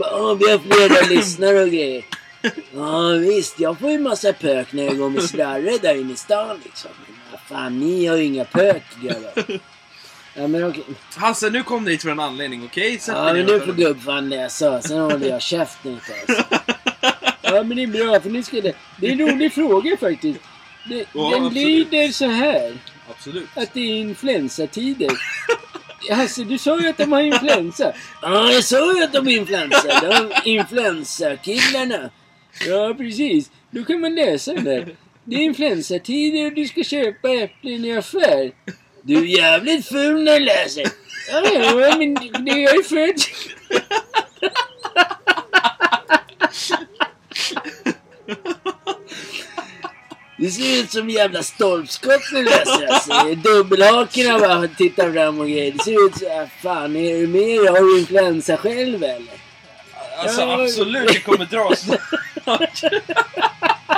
"Åh, 0.00 0.34
Vi 0.34 0.50
har 0.50 0.58
flera 0.58 1.06
lyssnare 1.08 1.62
och 1.62 1.68
grejer. 1.68 2.04
Ja 2.74 3.08
visst, 3.08 3.60
jag 3.60 3.78
får 3.78 3.90
ju 3.90 3.98
massa 3.98 4.32
pök 4.32 4.72
när 4.72 4.84
jag 4.84 4.98
går 4.98 5.10
med 5.10 5.22
slarre 5.22 5.78
där 5.82 5.94
inne 5.94 6.12
i 6.12 6.16
stan 6.16 6.60
liksom. 6.64 6.90
Men 7.30 7.40
fan, 7.48 7.78
ni 7.80 8.06
har 8.06 8.16
ju 8.16 8.24
inga 8.24 8.44
pök 8.44 8.82
grabbar. 9.02 9.60
Ja 10.34 10.46
men 10.46 10.64
okej. 10.64 10.84
Hasse, 11.16 11.50
nu 11.50 11.62
kom 11.62 11.84
du 11.84 11.90
hit 11.90 12.02
för 12.02 12.10
en 12.10 12.20
anledning, 12.20 12.64
okej? 12.64 12.98
Sätt 12.98 13.14
Ja 13.16 13.24
dig 13.24 13.34
men 13.34 13.46
ner 13.46 13.52
nu 13.52 13.58
och 13.58 13.66
får 13.66 13.72
gubbfan 13.72 14.28
läsa. 14.28 14.82
Sen 14.82 14.98
håller 15.00 15.28
jag 15.28 15.42
käften 15.42 16.00
tag. 16.06 16.36
alltså. 17.00 17.14
Ja 17.42 17.62
men 17.62 17.76
det 17.76 17.82
är 17.82 17.86
bra 17.86 18.20
för 18.20 18.30
nu 18.30 18.42
ska 18.42 18.60
det... 18.60 18.76
Det 18.96 19.06
är 19.06 19.12
en 19.12 19.18
rolig 19.18 19.52
fråga 19.52 19.96
faktiskt. 19.96 20.40
Det, 20.88 21.04
Ja, 21.12 21.30
den 21.30 21.46
absolut. 21.46 21.52
lyder 21.54 22.08
så 22.08 22.26
här. 22.26 22.72
Absolut. 23.10 23.48
Att 23.54 23.74
det 23.74 23.80
är 23.80 24.00
influensatider. 24.00 25.10
Hasse, 26.10 26.44
du 26.44 26.58
sa 26.58 26.80
ju 26.80 26.88
att 26.88 26.98
de 26.98 27.12
har 27.12 27.20
influensa. 27.20 27.92
Ja, 28.22 28.52
jag 28.52 28.64
sa 28.64 28.96
ju 28.96 29.04
att 29.04 29.12
de 29.12 29.18
har 29.26 29.32
influensa. 29.32 30.00
De 30.00 30.50
influensakillarna. 30.50 32.10
Ja, 32.66 32.94
precis. 32.98 33.50
Då 33.70 33.84
kan 33.84 34.00
man 34.00 34.14
läsa 34.14 34.52
den 34.54 34.64
där. 34.64 34.96
Det 35.24 35.36
är 35.36 35.40
influensatider 35.40 36.46
och 36.46 36.52
du 36.52 36.66
ska 36.66 36.82
köpa 36.84 37.28
äpplen 37.30 37.84
i 37.84 37.96
affär. 37.96 38.52
Du 39.02 39.16
är 39.16 39.22
jävligt 39.38 39.88
ful 39.88 40.24
när 40.24 40.38
du 40.38 40.44
läser. 40.44 40.84
Ja, 41.30 41.42
ja, 41.52 41.96
men 41.98 42.14
det 42.44 42.60
jag 42.60 42.74
är 42.74 42.82
född. 42.82 43.22
Det 50.38 50.50
ser 50.50 50.80
ut 50.82 50.90
som 50.90 51.10
jävla 51.10 51.42
stolpskott 51.42 52.20
när 52.32 52.38
du 52.38 52.44
läser 52.44 52.86
alltså. 52.86 53.34
Dubbelhakorna 53.34 54.38
bara 54.38 54.68
tittar 54.68 55.12
fram 55.12 55.40
och 55.40 55.46
grejer. 55.48 55.72
Det 55.72 55.84
ser 55.84 56.06
ut 56.06 56.16
så 56.18 56.28
här, 56.28 56.48
fan 56.62 56.96
är 56.96 57.18
du 57.20 57.26
med 57.26 57.70
Har 57.70 57.80
du 57.80 58.00
influensa 58.00 58.56
själv 58.56 59.02
eller? 59.04 59.22
Alltså 60.18 60.40
Ja. 60.40 60.62
absolut, 60.62 61.08
det 61.08 61.20
kommer 61.20 61.44
dra 61.44 61.76
snart. 61.76 62.82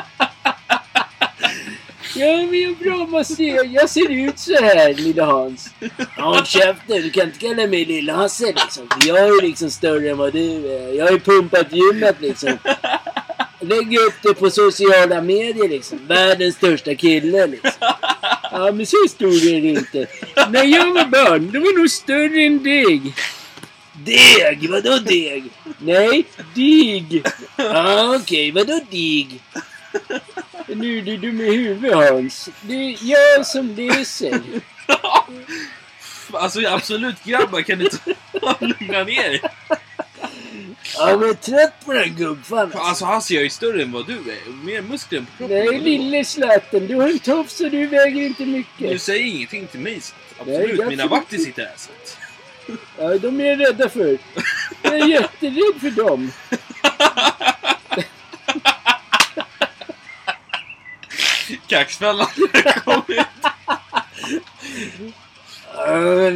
Ja, 2.17 2.37
men 2.37 2.61
jag 2.61 2.77
bra 2.77 3.07
vad 3.11 3.27
jag 3.73 3.91
ser 3.91 4.11
ut 4.11 4.39
så 4.39 4.53
här, 4.53 4.95
lille 4.95 5.23
Hans. 5.23 5.71
Ja, 5.99 6.23
håll 6.23 6.45
käften. 6.47 7.03
Du 7.03 7.11
kan 7.11 7.27
inte 7.27 7.39
kalla 7.39 7.67
mig 7.67 7.85
lille 7.85 8.13
Hasse 8.13 8.47
liksom. 8.47 8.89
För 8.89 9.09
jag 9.09 9.19
är 9.19 9.27
ju 9.27 9.41
liksom 9.41 9.71
större 9.71 10.11
än 10.11 10.17
vad 10.17 10.33
du 10.33 10.73
är. 10.73 10.93
Jag 10.93 11.05
har 11.05 11.13
ju 11.13 11.21
pumpat 11.21 11.73
gymmet 11.73 12.17
liksom. 12.21 12.59
Lägg 13.61 13.99
upp 13.99 14.15
det 14.23 14.35
på 14.35 14.51
sociala 14.51 15.21
medier 15.21 15.69
liksom. 15.69 15.99
Världens 16.07 16.55
största 16.55 16.95
kille 16.95 17.47
liksom. 17.47 17.73
Ja, 18.53 18.73
men 18.73 18.87
så 18.87 18.97
stor 19.11 19.35
är 19.35 19.61
det 19.61 19.69
inte. 19.69 20.07
När 20.51 20.65
jag 20.65 20.93
var 20.93 21.05
barn, 21.05 21.51
då 21.53 21.61
var 21.61 21.79
nog 21.79 21.91
större 21.91 22.43
än 22.43 22.63
dig. 22.63 23.15
Deg? 23.93 24.71
Vadå 24.71 24.99
deg? 24.99 25.45
Nej, 25.79 26.25
dig. 26.55 27.23
Ja, 27.57 28.17
okej. 28.17 28.51
Vadå 28.51 28.81
dig? 28.91 29.41
Nu 30.67 30.99
är 30.99 31.03
du 31.03 31.17
dum 31.17 31.41
i 31.41 31.57
huvudet 31.57 31.95
Hans. 32.11 32.49
Det 32.63 32.75
är 32.75 32.97
jag 33.03 33.47
som 33.47 33.75
läser. 33.75 34.41
Alltså 36.33 36.61
absolut 36.69 37.25
grabbar, 37.25 37.61
kan 37.63 37.79
ni 37.79 37.89
ta 38.41 38.55
lugna 38.61 39.05
ner 39.05 39.31
er? 39.35 39.41
Men 40.99 41.09
jag 41.21 41.29
är 41.29 41.35
trött 41.35 41.85
på 41.85 41.93
den 41.93 42.03
här 42.03 42.09
gubbfan. 42.19 42.73
Alltså 42.75 43.05
Hasse, 43.05 43.35
jag 43.35 43.45
är 43.45 43.49
större 43.49 43.83
än 43.83 43.93
vad 43.93 44.07
du 44.07 44.13
är. 44.15 44.65
Mer 44.65 44.83
muskler 44.83 45.21
på 45.21 45.27
kroppen. 45.39 45.57
Nej, 45.57 45.67
än 45.69 45.75
du 45.75 45.91
lille 45.91 46.25
Zlatan. 46.25 46.87
Du 46.87 46.95
har 46.97 47.09
en 47.09 47.19
tofs 47.19 47.61
och 47.61 47.71
du 47.71 47.87
väger 47.87 48.23
inte 48.23 48.45
Du 48.45 48.51
mycket. 48.51 49.03
säger 49.03 49.27
ingenting 49.27 49.67
till 49.67 49.81
mig. 49.81 50.01
Så. 50.01 50.15
Nej, 50.47 50.57
Absolut, 50.57 50.79
jag 50.81 50.89
mina 50.89 51.07
vakter 51.07 51.39
sitter 51.39 51.63
här. 51.63 51.73
Så. 51.77 51.91
Ja, 52.99 53.19
de 53.19 53.41
är 53.41 53.45
jag 53.45 53.61
rädda 53.61 53.89
för. 53.89 54.19
Jag 54.83 54.95
är 54.95 55.07
jätterädd 55.07 55.81
för 55.81 55.91
dem. 55.91 56.33
Kaxfällan 61.67 62.27
har 62.27 62.81
kommit! 62.81 63.27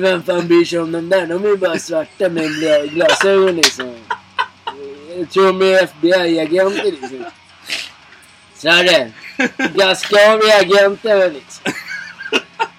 vem 0.01 0.23
fan 0.23 0.49
bryr 0.49 0.65
sig 0.65 0.79
om 0.79 0.93
de 0.93 1.09
där? 1.09 1.27
De 1.27 1.45
är 1.45 1.49
ju 1.49 1.57
bara 1.57 1.79
svarta 1.79 2.29
med 2.29 2.51
glasögon 2.91 3.57
liksom. 3.57 3.95
Jag 5.19 5.31
tror 5.31 5.47
de 5.47 5.63
är 5.63 5.83
FBI-agenter 5.83 6.85
liksom. 6.85 7.25
Så 8.55 8.69
är 8.69 8.85
det. 8.85 9.13
Gaskavi-agenter 9.57 11.31
liksom. 11.33 11.73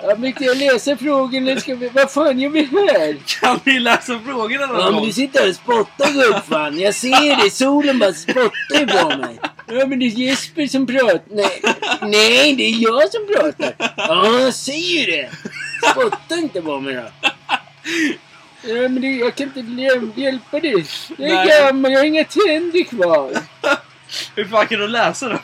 Ja, 0.09 0.15
men 0.15 0.33
kan 0.33 0.47
jag 0.47 0.57
läsa 0.57 0.97
frågorna? 0.97 1.59
Ska 1.59 1.75
vi... 1.75 1.89
Vad 1.89 2.11
fan 2.11 2.39
gör 2.39 2.49
vi 2.49 2.61
här? 2.61 3.17
Kan 3.41 3.59
ni 3.63 3.79
läsa 3.79 4.19
frågorna 4.25 4.65
någon 4.65 4.79
Ja, 4.79 4.91
men 4.91 5.03
du 5.03 5.13
sitter 5.13 5.39
här 5.39 5.49
och 5.49 5.55
spottar 5.55 6.13
gubbfan. 6.13 6.79
Jag 6.79 6.95
ser 6.95 7.43
det. 7.43 7.49
Solen 7.49 7.99
bara 7.99 8.13
spottar 8.13 8.79
ju 8.79 8.87
på 8.87 9.17
mig. 9.17 9.39
Ja, 9.67 9.85
men 9.87 9.99
det 9.99 10.05
är 10.05 10.09
Jesper 10.09 10.67
som 10.67 10.87
pratar. 10.87 11.21
Nej, 11.29 11.61
nej, 12.01 12.55
det 12.55 12.63
är 12.63 12.83
jag 12.83 13.11
som 13.11 13.27
pratar. 13.27 13.73
Ja, 13.97 14.39
jag 14.39 14.53
säger 14.53 15.07
det. 15.07 15.29
Spotta 15.91 16.35
inte 16.35 16.61
på 16.61 16.79
mig 16.79 16.95
då. 16.95 17.09
Ja, 18.61 18.73
men 18.73 19.01
det, 19.01 19.07
jag 19.07 19.35
kan 19.35 19.51
inte 19.55 20.21
hjälpa 20.21 20.59
dig. 20.59 20.85
Jag 21.17 21.29
är 21.29 21.35
Nej. 21.35 21.47
gammal, 21.47 21.91
jag 21.91 21.99
har 21.99 22.05
inga 22.05 22.23
tänder 22.23 22.83
kvar. 22.83 23.31
Hur 24.35 24.45
fan 24.45 24.67
kan 24.67 24.79
du 24.79 24.87
läsa 24.87 25.29
då? 25.29 25.39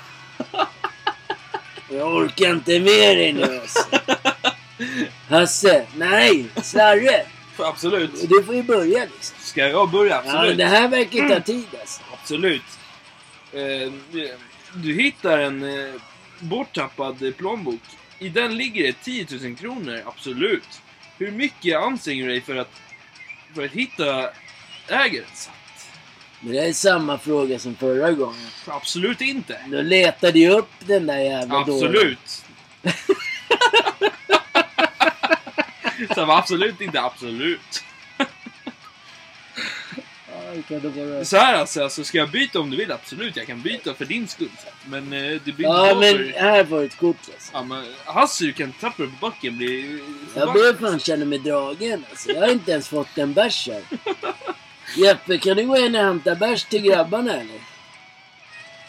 Jag 1.89 2.15
orkar 2.15 2.49
inte 2.49 2.79
med 2.79 3.17
dig 3.17 3.33
nu 3.33 3.59
alltså. 3.61 3.79
Hasse, 5.29 5.85
nej, 5.95 6.45
Slarre. 6.63 7.25
Absolut. 7.57 8.29
Du 8.29 8.43
får 8.43 8.55
ju 8.55 8.63
börja 8.63 8.99
liksom. 9.03 9.37
Ska 9.39 9.67
jag 9.67 9.89
börja? 9.91 10.21
Ja, 10.25 10.31
Absolut. 10.31 10.57
det 10.57 10.65
här 10.65 10.87
verkar 10.87 11.29
ta 11.29 11.39
tid 11.39 11.65
alltså. 11.79 12.01
Absolut. 12.13 12.61
Eh, 13.53 13.91
du 14.73 14.93
hittar 14.93 15.37
en 15.37 15.63
eh, 15.63 15.93
borttappad 16.39 17.37
plånbok. 17.37 17.81
I 18.19 18.29
den 18.29 18.57
ligger 18.57 18.83
det 18.83 18.93
10 19.03 19.27
000 19.41 19.55
kronor, 19.55 20.01
absolut. 20.05 20.81
Hur 21.17 21.31
mycket 21.31 21.77
anstränger 21.77 22.25
du 22.25 22.31
dig 22.31 22.41
för 22.41 22.55
att, 22.55 22.81
för 23.55 23.65
att 23.65 23.71
hitta 23.71 24.29
ägaren? 24.87 25.25
Men 26.39 26.53
det 26.53 26.59
är 26.59 26.73
samma 26.73 27.17
fråga 27.17 27.59
som 27.59 27.75
förra 27.75 28.11
gången. 28.11 28.47
Absolut 28.67 29.21
inte. 29.21 29.59
Då 29.67 29.81
letade 29.81 30.39
jag 30.39 30.57
upp 30.59 30.71
den 30.79 31.07
där 31.07 31.19
jävla. 31.19 31.59
Absolut. 31.59 32.45
Så 36.15 36.25
var 36.25 36.37
absolut 36.37 36.81
inte 36.81 37.01
absolut. 37.01 37.83
Så 41.23 41.37
här 41.37 41.53
alltså, 41.53 41.83
alltså, 41.83 42.03
ska 42.03 42.17
jag 42.17 42.29
byta 42.29 42.59
om 42.59 42.69
du 42.69 42.77
vill? 42.77 42.91
Absolut, 42.91 43.35
jag 43.37 43.47
kan 43.47 43.61
byta 43.61 43.93
för 43.93 44.05
din 44.05 44.27
skull. 44.27 44.49
Men 44.85 45.13
eh, 45.13 45.41
det 45.45 45.51
blir 45.51 45.65
Ja, 45.67 45.97
men 45.99 46.17
för... 46.17 46.39
här 46.39 46.63
du 46.63 46.85
ett 46.85 46.97
kort 46.97 47.17
alltså. 47.33 47.51
Ja, 47.53 47.63
men 47.63 47.85
Hasse, 48.05 48.45
du 48.45 48.53
kan 48.53 48.71
tappa 48.71 49.03
det 49.03 49.09
på 49.09 49.15
backen. 49.21 49.57
Bli 49.57 50.01
Jag 50.35 50.53
börjar 50.53 50.73
fan 50.73 50.99
känna 50.99 51.25
mig 51.25 51.39
dragen 51.39 52.05
alltså. 52.09 52.31
Jag 52.31 52.41
har 52.41 52.51
inte 52.51 52.71
ens 52.71 52.87
fått 52.89 53.17
en 53.17 53.33
bärs 53.33 53.67
här. 53.67 53.81
Jeppe, 54.97 55.37
kan 55.37 55.57
du 55.57 55.65
gå 55.65 55.77
in 55.77 55.95
och 55.95 56.01
hämta 56.01 56.35
bärs 56.35 56.63
till 56.63 56.81
grabbarna 56.81 57.33
eller? 57.33 57.59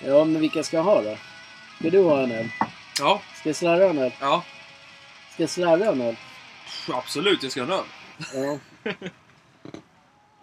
Ja, 0.04 0.24
men 0.24 0.40
vilka 0.40 0.62
ska 0.62 0.80
ha 0.80 1.02
då? 1.02 1.18
Ska 1.80 1.90
du 1.90 1.98
ha 2.02 2.22
en 2.22 2.32
öl? 2.32 2.48
Ja, 2.98 3.22
Ska 3.40 3.54
Slarre 3.54 3.82
ha 3.82 3.90
en 3.90 3.98
öl? 3.98 4.12
ja. 4.20 4.44
Ska 5.34 5.46
Slarre 5.46 5.84
ha 5.84 5.92
en 5.92 6.00
öl? 6.00 6.16
Absolut, 6.88 7.42
jag 7.42 7.52
ska 7.52 7.64
ha 7.64 7.66
en 7.66 7.78
öl. 7.78 7.84
Ja. 8.34 8.58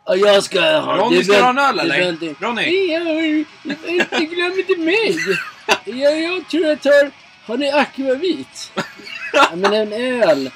Ja, 0.05 0.15
jag 0.15 0.43
ska 0.43 0.61
ha. 0.61 0.97
Ronny, 0.97 1.23
ska 1.23 1.33
du 1.33 1.41
ha 1.41 1.49
en 1.49 1.57
öl 1.57 1.79
eller? 1.79 2.35
Ronny? 2.39 2.93
Jag- 2.93 4.29
glöm 4.29 4.59
inte 4.59 4.77
mig. 4.77 5.17
Jag, 5.85 6.21
jag 6.21 6.49
tror 6.49 6.63
jag 6.65 6.81
tar... 6.81 7.11
Har 7.45 7.57
ni 7.57 7.71
akvavit? 7.71 8.71
Ja, 9.33 9.49
men 9.55 9.73
en 9.73 9.93
öl. 9.93 10.49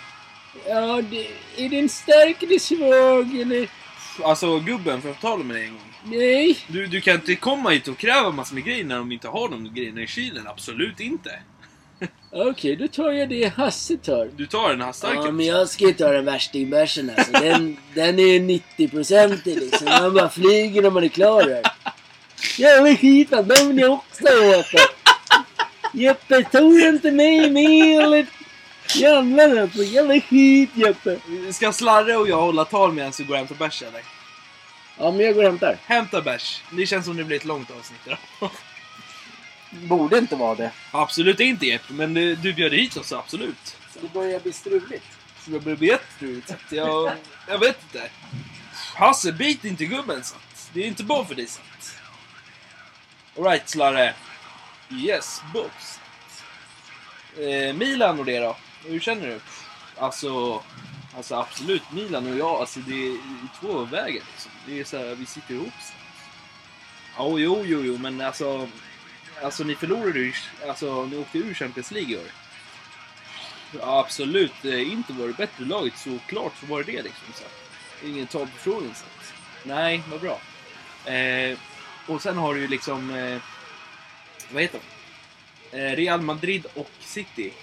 Ja, 0.68 1.02
det, 1.02 1.28
är 1.58 1.70
den 1.70 1.90
stark 1.90 2.44
eller 2.44 2.60
svag 2.60 3.42
eller... 3.42 3.70
Alltså 4.24 4.60
gubben, 4.60 5.02
får 5.02 5.12
jag 5.12 5.20
tala 5.20 5.44
med 5.44 5.56
dig 5.56 5.66
en 5.66 5.72
gång? 5.72 5.94
Nej. 6.04 6.58
Du, 6.68 6.88
du 6.88 7.02
kan 7.02 7.16
inte 7.16 7.36
komma 7.36 7.70
hit 7.70 7.88
och 7.88 7.98
kräva 7.98 8.32
massor 8.32 8.56
med 8.56 8.64
grejer 8.66 8.84
när 8.86 8.98
de 8.98 9.12
inte 9.12 9.28
har 9.28 9.50
de 9.50 9.74
grejerna 9.74 10.02
i 10.02 10.08
kylen. 10.08 10.48
Absolut 10.48 11.00
inte. 11.00 11.40
Okej, 12.32 12.76
då 12.76 12.88
tar 12.88 13.12
jag 13.12 13.30
det 13.30 13.54
Hasse 13.56 13.98
tar. 13.98 14.30
Du 14.36 14.46
tar 14.46 14.74
den 14.74 14.94
starka. 14.94 15.16
Ja, 15.16 15.32
men 15.32 15.46
jag 15.46 15.70
ska 15.70 15.86
ju 15.86 15.94
ta 15.94 16.12
den 16.12 16.26
värstingbärsen 16.26 17.12
alltså. 17.18 17.32
Den, 17.32 17.78
den 17.94 18.20
är 18.20 18.24
ju 18.24 18.40
90-procentig 18.40 19.60
liksom. 19.60 19.86
Man 19.86 20.14
bara 20.14 20.30
flyger 20.30 20.82
när 20.82 20.90
man 20.90 21.04
är 21.04 21.08
klar 21.08 21.42
här. 21.42 21.64
Jävla 22.58 22.96
skit, 22.96 23.30
den 23.30 23.68
vill 23.68 23.80
jag 23.80 23.92
också 23.92 24.28
äta. 24.28 24.78
Jeppe, 25.94 26.44
tog 26.44 26.80
inte 26.80 27.12
mig 27.12 27.52
med 27.52 28.04
eller? 28.04 28.26
Jävlar 28.96 29.58
alltså, 29.58 29.84
jävla 29.84 30.22
skit 30.22 30.70
Jeppe. 30.74 31.20
Ska 31.54 31.72
Slarre 31.72 32.18
och 32.18 32.30
jag 32.30 32.42
hålla 32.42 32.66
tal 32.66 32.94
medan 32.94 33.12
du 33.18 33.24
går 33.24 33.34
och 33.34 33.38
hämtar 33.38 33.56
bärs 33.56 33.82
eller? 33.82 34.02
Ja, 34.98 35.12
men 35.12 35.26
jag 35.26 35.36
går 35.36 35.44
och 35.44 35.50
hämtar. 35.50 35.78
Hämta 35.86 36.22
bärs. 36.22 36.64
Det 36.72 36.86
känns 36.86 37.06
som 37.06 37.18
det 37.18 37.24
blir 37.24 37.38
ett 37.38 37.46
långt 37.46 37.72
avsnitt 37.72 38.00
idag. 38.06 38.50
Borde 39.70 40.18
inte 40.18 40.36
vara 40.36 40.56
det. 40.56 40.72
Absolut 40.92 41.40
inte 41.40 41.66
Jeppe, 41.66 41.94
men 41.94 42.14
du, 42.14 42.36
du 42.36 42.54
bjöd 42.54 42.74
hit 42.74 42.98
oss, 42.98 43.12
absolut. 43.12 43.78
Det 44.02 44.14
börjar 44.14 44.40
bli 44.40 44.54
struligt. 44.54 45.06
Så 45.46 45.52
det 45.52 45.60
börjar 45.60 45.78
bli 45.78 45.88
jätteroligt. 45.88 46.54
Jag, 46.70 47.12
jag 47.48 47.60
vet 47.60 47.84
inte. 47.84 48.10
Hasse, 48.96 49.32
bit 49.32 49.66
inte 49.66 49.86
gubben 49.86 50.24
sant. 50.24 50.70
Det 50.74 50.84
är 50.84 50.88
inte 50.88 51.04
bra 51.04 51.26
för 51.26 51.36
dig 51.36 51.48
sant. 51.48 51.96
Alright 53.38 53.70
Slarre. 53.70 54.14
Yes, 54.92 55.42
box. 55.54 56.00
Eh, 57.38 57.74
Milan 57.76 58.20
och 58.20 58.26
det 58.26 58.40
då? 58.40 58.58
Hur 58.86 59.00
känner 59.00 59.28
du? 59.28 59.40
Alltså, 59.98 60.64
alltså 61.16 61.36
absolut, 61.36 61.92
Milan 61.92 62.28
och 62.28 62.38
jag, 62.38 62.56
alltså 62.56 62.80
det 62.80 62.94
är 62.94 63.14
i 63.14 63.48
två 63.60 63.86
vägar 63.86 64.24
liksom. 64.32 64.52
Det 64.66 64.80
är 64.80 64.84
så 64.84 64.98
här, 64.98 65.16
vi 65.16 65.26
sitter 65.26 65.54
ihop. 65.54 65.74
Så. 65.82 65.94
Ja, 67.18 67.40
jo, 67.40 67.64
jo, 67.66 67.82
jo, 67.84 67.98
men 67.98 68.22
alltså, 68.22 68.70
alltså 69.44 69.64
ni 69.64 69.76
förlorade 69.76 70.20
ju, 70.20 70.34
alltså 70.68 71.06
ni 71.06 71.18
åkte 71.18 71.38
ur 71.38 71.54
Champions 71.54 71.92
League 71.92 72.14
i 72.14 72.18
år. 72.18 72.32
Ja, 73.80 74.00
absolut 74.00 74.66
eh, 74.66 74.92
inte 74.92 75.14
var 75.14 75.28
det 75.28 75.34
bättre 75.34 75.66
laget, 75.66 75.98
såklart 75.98 76.54
så 76.60 76.66
var 76.66 76.84
det 76.84 76.92
det 76.92 77.02
liksom. 77.02 77.28
Så. 77.34 77.44
Ingen 78.08 78.28
tal 78.28 78.48
på 78.48 78.58
frågan. 78.58 78.96
Så. 78.96 79.06
Nej, 79.64 80.04
vad 80.10 80.22
bra. 80.22 80.40
Eh, 81.14 81.58
och 82.08 82.22
sen 82.22 82.38
har 82.38 82.54
du 82.54 82.62
ju 82.62 82.68
liksom, 82.68 83.10
eh, 83.10 83.42
vad 84.52 84.62
heter 84.62 84.80
de? 84.80 85.78
Eh, 85.78 85.96
Real 85.96 86.22
Madrid 86.22 86.66
och 86.74 86.92
City. 87.00 87.54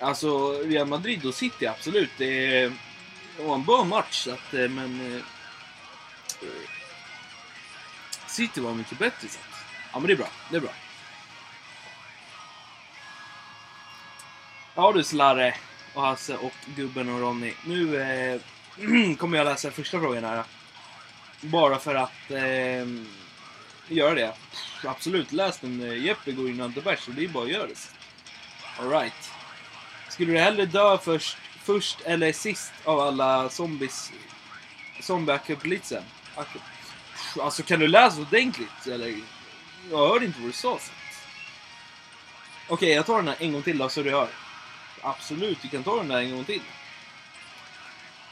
Alltså, 0.00 0.52
Real 0.62 0.86
Madrid 0.86 1.26
och 1.26 1.34
City, 1.34 1.66
absolut. 1.66 2.10
Det, 2.18 2.72
var 3.38 3.54
en 3.54 3.64
bra 3.64 3.84
match, 3.84 4.24
så 4.24 4.30
att, 4.30 4.54
eh, 4.54 4.68
men... 4.68 5.16
Eh, 5.16 5.22
City 8.26 8.60
var 8.60 8.74
mycket 8.74 8.98
bättre. 8.98 9.28
Så 9.28 9.38
ja, 9.92 9.98
men 9.98 10.06
det 10.06 10.12
är 10.12 10.16
bra. 10.16 10.28
Det 10.50 10.56
är 10.56 10.60
bra. 10.60 10.70
Ja 14.74 14.92
du 14.92 15.04
Slarre 15.04 15.54
och 15.94 16.02
Hasse 16.02 16.36
och 16.36 16.52
gubben 16.76 17.08
och 17.08 17.20
Ronny. 17.20 17.52
Nu 17.64 18.02
eh, 18.02 18.40
kommer 19.16 19.38
jag 19.38 19.44
läsa 19.44 19.70
första 19.70 20.00
frågan 20.00 20.24
här. 20.24 20.44
Bara 21.40 21.78
för 21.78 21.94
att 21.94 22.30
eh, 22.30 22.86
göra 23.88 24.14
det. 24.14 24.32
Absolut, 24.84 25.32
läs 25.32 25.58
den. 25.58 25.82
Eh, 25.82 26.04
Jeppe 26.04 26.32
går 26.32 26.48
in 26.48 26.60
under 26.60 26.82
bärs 26.82 27.08
och 27.08 27.14
det 27.14 27.24
är 27.24 27.28
bara 27.28 27.44
att 27.44 27.50
göra 27.50 27.66
det. 27.66 27.90
Alright. 28.78 29.32
Skulle 30.08 30.32
du 30.32 30.38
hellre 30.38 30.66
dö 30.66 30.98
först, 30.98 31.36
först 31.62 32.00
eller 32.00 32.32
sist 32.32 32.72
av 32.84 33.00
alla 33.00 33.48
zombies? 33.48 34.12
Zombie-apokalypsen? 35.00 36.02
Alltså 37.40 37.62
kan 37.62 37.80
du 37.80 37.88
läsa 37.88 38.20
ordentligt? 38.20 38.86
Eller? 38.86 39.20
Jag 39.90 40.08
hörde 40.08 40.26
inte 40.26 40.40
vad 40.40 40.48
du 40.48 40.52
sa. 40.52 40.78
så. 40.78 40.92
Okej, 42.68 42.88
jag 42.88 43.06
tar 43.06 43.16
den 43.16 43.28
här 43.28 43.36
en 43.38 43.52
gång 43.52 43.62
till 43.62 43.78
då 43.78 43.88
så 43.88 44.02
du 44.02 44.10
hör. 44.10 44.28
Absolut, 45.02 45.62
du 45.62 45.68
kan 45.68 45.84
ta 45.84 45.96
den 45.96 46.08
där 46.08 46.18
en 46.18 46.30
gång 46.30 46.44
till. 46.44 46.62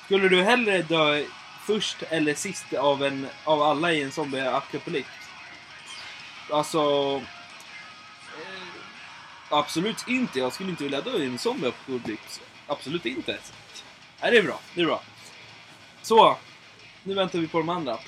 Skulle 0.05 0.29
du 0.29 0.43
hellre 0.43 0.83
dö 0.83 1.25
först 1.67 2.03
eller 2.03 2.35
sist 2.35 2.73
av, 2.73 3.05
en, 3.05 3.29
av 3.45 3.63
alla 3.63 3.93
i 3.93 4.03
en 4.03 4.11
zombie-apokalyps? 4.11 5.29
Alltså... 6.51 6.81
Eh, 8.39 8.67
absolut 9.49 10.09
inte. 10.09 10.39
Jag 10.39 10.53
skulle 10.53 10.71
inte 10.71 10.85
vilja 10.85 11.01
dö 11.01 11.19
i 11.19 11.27
en 11.27 11.39
zombie-apokalyps. 11.39 12.41
Absolut 12.67 13.07
inte. 13.07 13.39
Nej, 14.23 14.31
det 14.31 14.39
är 14.39 14.43
bra. 14.43 14.61
Det 14.75 14.81
är 14.81 14.87
bra. 14.87 15.03
Så, 16.03 16.37
nu 17.03 17.15
väntar 17.15 17.39
vi 17.39 17.49
på 17.49 17.59
de 17.59 17.69
andra. 17.69 17.99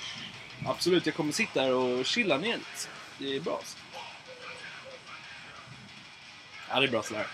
Absolut, 0.66 1.06
jag 1.06 1.14
kommer 1.14 1.32
sitta 1.32 1.60
här 1.60 1.72
och 1.72 2.06
chilla 2.06 2.38
ner 2.38 2.56
lite. 2.56 2.97
Det 3.18 3.36
är 3.36 3.40
bra. 3.40 3.60
Ja, 6.70 6.80
det 6.80 6.86
är 6.86 6.90
bra 6.90 7.02
sådär. 7.02 7.26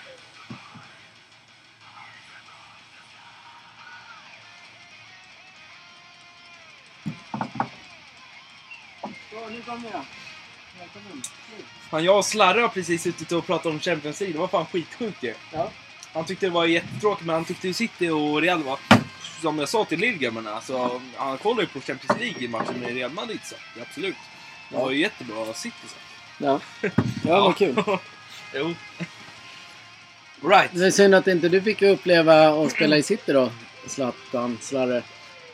Så, 9.31 9.49
nu 9.51 9.63
kommer 9.63 9.91
jag. 9.93 10.05
Fan, 11.91 12.05
jag 12.05 12.19
och 12.19 12.25
Slarre 12.25 12.61
har 12.61 12.69
precis 12.69 13.03
suttit 13.03 13.33
och 13.33 13.47
pratat 13.47 13.67
om 13.67 13.81
Champions 13.81 14.21
League. 14.21 14.33
Det 14.33 14.39
var 14.39 14.49
fan 14.49 14.67
skitsjukt 14.67 15.23
ju. 15.23 15.35
Ja. 15.53 15.71
Han 16.13 16.25
tyckte 16.25 16.47
det 16.47 16.51
var 16.51 16.67
jättetråkigt, 16.67 17.27
men 17.27 17.35
han 17.35 17.45
tyckte 17.45 17.69
ju 17.69 17.75
City 17.75 18.09
och 18.09 18.43
Real 18.43 18.63
var... 18.63 18.79
Som 19.41 19.59
jag 19.59 19.69
sa 19.69 19.85
till 19.85 20.01
Lillgrabbarna, 20.01 20.55
alltså, 20.55 21.01
han 21.17 21.39
kollar 21.39 21.61
ju 21.61 21.67
på 21.67 21.81
Champions 21.81 22.21
League 22.21 22.43
i 22.43 22.49
matchen 22.49 22.81
med 22.81 22.95
Real 22.95 23.11
Madrid 23.11 23.41
så 23.45 23.55
absolut. 23.83 24.17
Det 24.69 24.77
var 24.77 24.91
ju 24.91 24.99
jättebra 24.99 25.55
City 25.55 25.77
så. 25.87 25.97
Ja, 26.45 26.61
ja 27.25 27.41
vad 27.41 27.57
kul. 27.57 27.75
jo. 28.55 28.75
Right. 30.49 30.71
Det 30.73 30.87
är 30.87 30.91
synd 30.91 31.15
att 31.15 31.27
inte 31.27 31.49
du 31.49 31.63
fick 31.63 31.83
uppleva 31.83 32.49
att 32.49 32.73
spela 32.73 32.97
i 32.97 33.03
City 33.03 33.33
då. 33.33 33.51
Zlatan, 33.87 34.59
Slarre. 34.61 35.03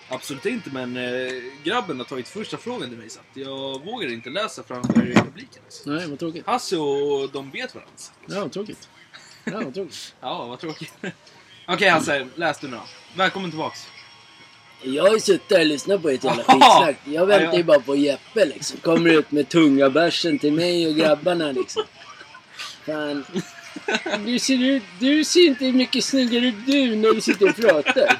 Absolut 0.08 0.46
inte, 0.46 0.70
men 0.70 0.96
eh, 0.96 1.32
grabben 1.62 1.98
har 1.98 2.04
tagit 2.04 2.28
första 2.28 2.56
frågan 2.56 2.88
till 2.88 2.98
mig 2.98 3.10
så 3.10 3.20
att 3.20 3.36
jag 3.36 3.84
vågar 3.84 4.12
inte 4.12 4.30
läsa 4.30 4.62
framför 4.62 4.92
publiken. 4.92 5.62
Alltså. 5.64 5.90
Nej, 5.90 6.06
vad 6.08 6.18
tråkigt. 6.18 6.46
Hasse 6.46 6.76
och 6.76 7.30
de 7.32 7.50
vet 7.50 7.74
varandra. 7.74 7.92
så. 7.96 8.12
Ja, 8.26 8.40
vad 8.40 8.52
tråkigt. 8.52 8.88
Ja, 9.44 9.60
vad 9.64 9.74
tråkigt. 9.74 10.14
Ja, 10.20 10.46
vad 10.46 10.60
tråkigt. 10.60 10.92
Okej 11.66 11.88
Hasse, 11.88 12.28
läs 12.34 12.58
du 12.58 12.68
nu 12.68 12.76
då. 12.76 12.82
Välkommen 13.16 13.50
tillbaks. 13.50 13.86
Jag 14.82 15.02
har 15.02 15.14
ju 15.14 15.20
suttit 15.20 15.48
där 15.48 15.60
och 15.60 15.66
lyssnat 15.66 16.02
på 16.02 16.08
ett 16.08 16.24
jävla 16.24 16.42
skitsnack. 16.42 16.96
Jag 17.04 17.26
väntar 17.26 17.56
ju 17.56 17.64
bara 17.64 17.80
på 17.80 17.96
Jeppe 17.96 18.44
liksom. 18.44 18.78
Kommer 18.80 19.10
ut 19.10 19.30
med 19.30 19.48
tunga 19.48 19.90
bärsen 19.90 20.38
till 20.38 20.52
mig 20.52 20.86
och 20.86 20.94
grabbarna 20.94 21.52
liksom. 21.52 21.82
Fan. 22.86 23.24
Du 24.26 24.38
ser, 24.38 24.64
ut, 24.64 24.82
du 24.98 25.24
ser 25.24 25.46
inte 25.46 25.72
mycket 25.72 26.04
snyggare 26.04 26.46
ut 26.46 26.66
du 26.66 26.96
när 26.96 27.12
du 27.12 27.20
sitter 27.20 27.48
och 27.48 27.56
pratar. 27.56 28.18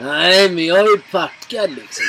Nej, 0.00 0.50
men 0.50 0.66
jag 0.66 0.78
är 0.78 1.10
packad 1.10 1.70
liksom. 1.70 2.04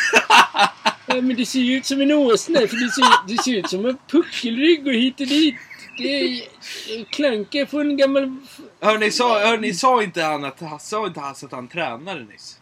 Ja, 1.06 1.22
men 1.22 1.36
du 1.36 1.46
ser 1.46 1.60
ju 1.60 1.78
ut 1.78 1.86
som 1.86 2.02
en 2.02 2.12
åsna. 2.12 2.60
För 2.60 2.76
du 2.76 2.90
ser, 2.90 3.28
du 3.28 3.38
ser 3.38 3.58
ut 3.58 3.70
som 3.70 3.86
en 3.86 3.98
puckelrygg 4.08 4.88
och 4.88 4.94
hit 4.94 5.20
och 5.20 5.28
dit. 5.28 5.56
Det 5.98 7.66
på 7.66 7.80
en 7.80 7.98
gammal... 7.98 8.38
Hörni, 8.82 9.12
sa, 9.12 9.40
hörni, 9.40 9.74
sa 9.74 10.04
inte 10.04 10.22
han 10.22 10.46
att, 10.46 10.82
sa 10.82 11.08
inte 11.08 11.20
Hasse 11.20 11.46
att 11.46 11.52
han 11.52 11.68
tränade 11.68 12.24
nyss? 12.24 12.61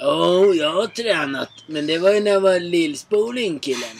Jo, 0.00 0.54
jag 0.54 0.72
har 0.72 0.86
tränat. 0.86 1.50
Men 1.66 1.86
det 1.86 1.98
var 1.98 2.10
ju 2.10 2.20
när 2.20 2.30
jag 2.30 2.40
var 2.40 2.60
lillspoling 2.60 3.58
killen. 3.58 3.98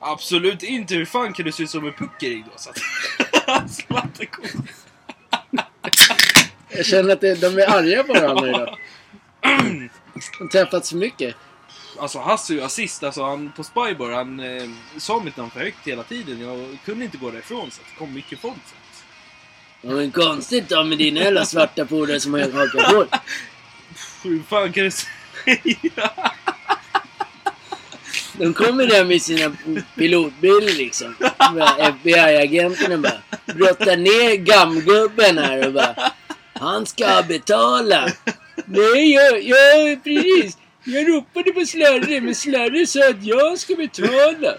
Absolut 0.00 0.62
inte. 0.62 0.94
Hur 0.94 1.04
fan 1.04 1.32
kan 1.32 1.46
du 1.46 1.52
se 1.52 1.62
ut 1.62 1.70
som 1.70 1.86
en 1.86 1.92
puckerig 1.92 2.44
då? 2.44 2.52
Så 2.56 2.70
att... 2.70 2.78
Jag 6.68 6.86
känner 6.86 7.12
att 7.12 7.20
det, 7.20 7.40
de 7.40 7.46
är 7.46 7.70
arga 7.70 8.04
på 8.04 8.12
varandra 8.12 8.48
idag. 8.48 8.78
De 10.38 10.48
träffats 10.52 10.90
för 10.90 10.96
mycket. 10.96 11.34
Alltså 11.98 12.18
Hasse 12.18 12.52
är 12.52 12.54
ju 12.54 12.62
assist. 12.62 13.02
Alltså 13.02 13.22
han 13.22 13.52
på 13.56 13.64
Spybar, 13.64 14.10
han 14.10 14.40
eh, 14.40 14.68
sa 14.98 15.20
mitt 15.20 15.36
namn 15.36 15.50
för 15.50 15.60
högt 15.60 15.86
hela 15.86 16.02
tiden. 16.02 16.40
Jag 16.40 16.78
kunde 16.84 17.04
inte 17.04 17.18
gå 17.18 17.30
därifrån 17.30 17.70
så 17.70 17.80
att 17.80 17.86
det 17.92 17.98
kom 17.98 18.14
mycket 18.14 18.38
folk. 18.38 18.54
Så 18.66 18.74
att... 18.74 19.04
Ja, 19.80 19.90
men 19.90 20.10
konstigt 20.10 20.68
då 20.68 20.84
med 20.84 20.98
dina 20.98 21.20
jävla 21.20 21.44
svarta 21.44 21.84
polare 21.84 22.20
som 22.20 22.34
har 22.34 22.40
hakat 22.40 22.92
på. 22.92 23.06
Hur 24.28 24.42
fan 24.42 24.72
kan 24.72 24.84
du 24.84 24.90
De 28.38 28.54
kommer 28.54 28.86
där 28.86 29.04
med 29.04 29.22
sina 29.22 29.56
pilotbilar 29.96 30.78
liksom. 30.78 31.14
FBI-agenterna 31.78 32.98
bara 32.98 33.22
brottar 33.54 33.96
ner 33.96 34.36
gamgubben 34.36 35.38
här 35.38 35.66
och 35.66 35.72
bara 35.72 36.12
Han 36.52 36.86
ska 36.86 37.22
betala. 37.28 38.08
Nej, 38.64 39.12
jag, 39.12 39.42
jag, 39.42 40.04
precis. 40.04 40.58
Jag 40.84 41.08
ropade 41.08 41.52
på 41.52 41.64
Slarre, 41.66 42.20
men 42.20 42.34
Slarre 42.34 42.86
sa 42.86 43.08
att 43.10 43.24
jag 43.24 43.58
ska 43.58 43.74
betala. 43.74 44.54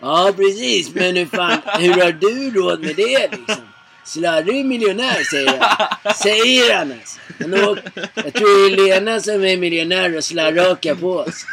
Ja 0.00 0.32
precis, 0.36 0.94
men 0.94 1.16
hur 1.16 1.26
fan, 1.26 1.58
hur 1.78 1.92
har 1.92 2.12
du 2.12 2.50
råd 2.50 2.80
med 2.80 2.96
det 2.96 3.30
liksom? 3.30 3.71
Slarre 4.04 4.52
är 4.52 4.64
miljonär 4.64 5.24
säger 5.30 5.58
han. 5.58 6.14
Säger 6.14 6.74
han 6.74 6.92
alltså. 6.92 7.20
Han 7.40 7.54
åker, 7.54 7.92
jag 8.14 8.32
tror 8.34 8.76
det 8.76 8.82
är 8.82 9.00
Lena 9.00 9.20
som 9.20 9.44
är 9.44 9.56
miljonär 9.56 10.16
och 10.16 10.24
Slarre 10.24 10.60
hakar 10.60 10.94
på 10.94 11.08
oss. 11.08 11.46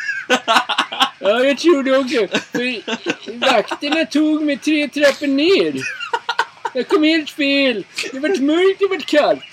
Ja, 1.19 1.43
jag 1.43 1.57
tror 1.57 1.83
det 1.83 1.97
också. 1.97 2.37
För 2.51 2.81
vakterna 3.39 4.05
tog 4.05 4.43
mig 4.43 4.57
tre 4.57 4.87
trappor 4.87 5.27
ner. 5.27 5.81
Jag 6.73 6.87
kom 6.87 7.03
helt 7.03 7.29
fel. 7.29 7.85
Det 8.11 8.19
vart 8.19 8.39
mörkt, 8.39 8.79
det 8.79 8.87
vart 8.87 9.05
kallt. 9.05 9.43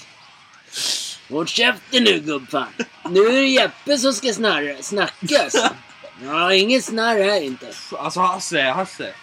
Håll 1.31 1.47
käften 1.47 2.05
nu 2.05 2.21
gubbfan. 2.21 2.67
Nu 3.11 3.21
är 3.21 3.33
det 3.33 3.47
Jeppe 3.47 3.99
som 3.99 4.13
ska 4.13 4.33
snarra, 4.33 4.83
snacka 4.83 5.43
alltså. 5.43 5.69
Ja, 6.25 6.55
inget 6.55 6.85
snarr 6.85 7.23
här 7.23 7.41
inte. 7.41 7.67
Alltså 7.99 8.21
Hasse, 8.21 8.63
Hasse. 8.63 9.15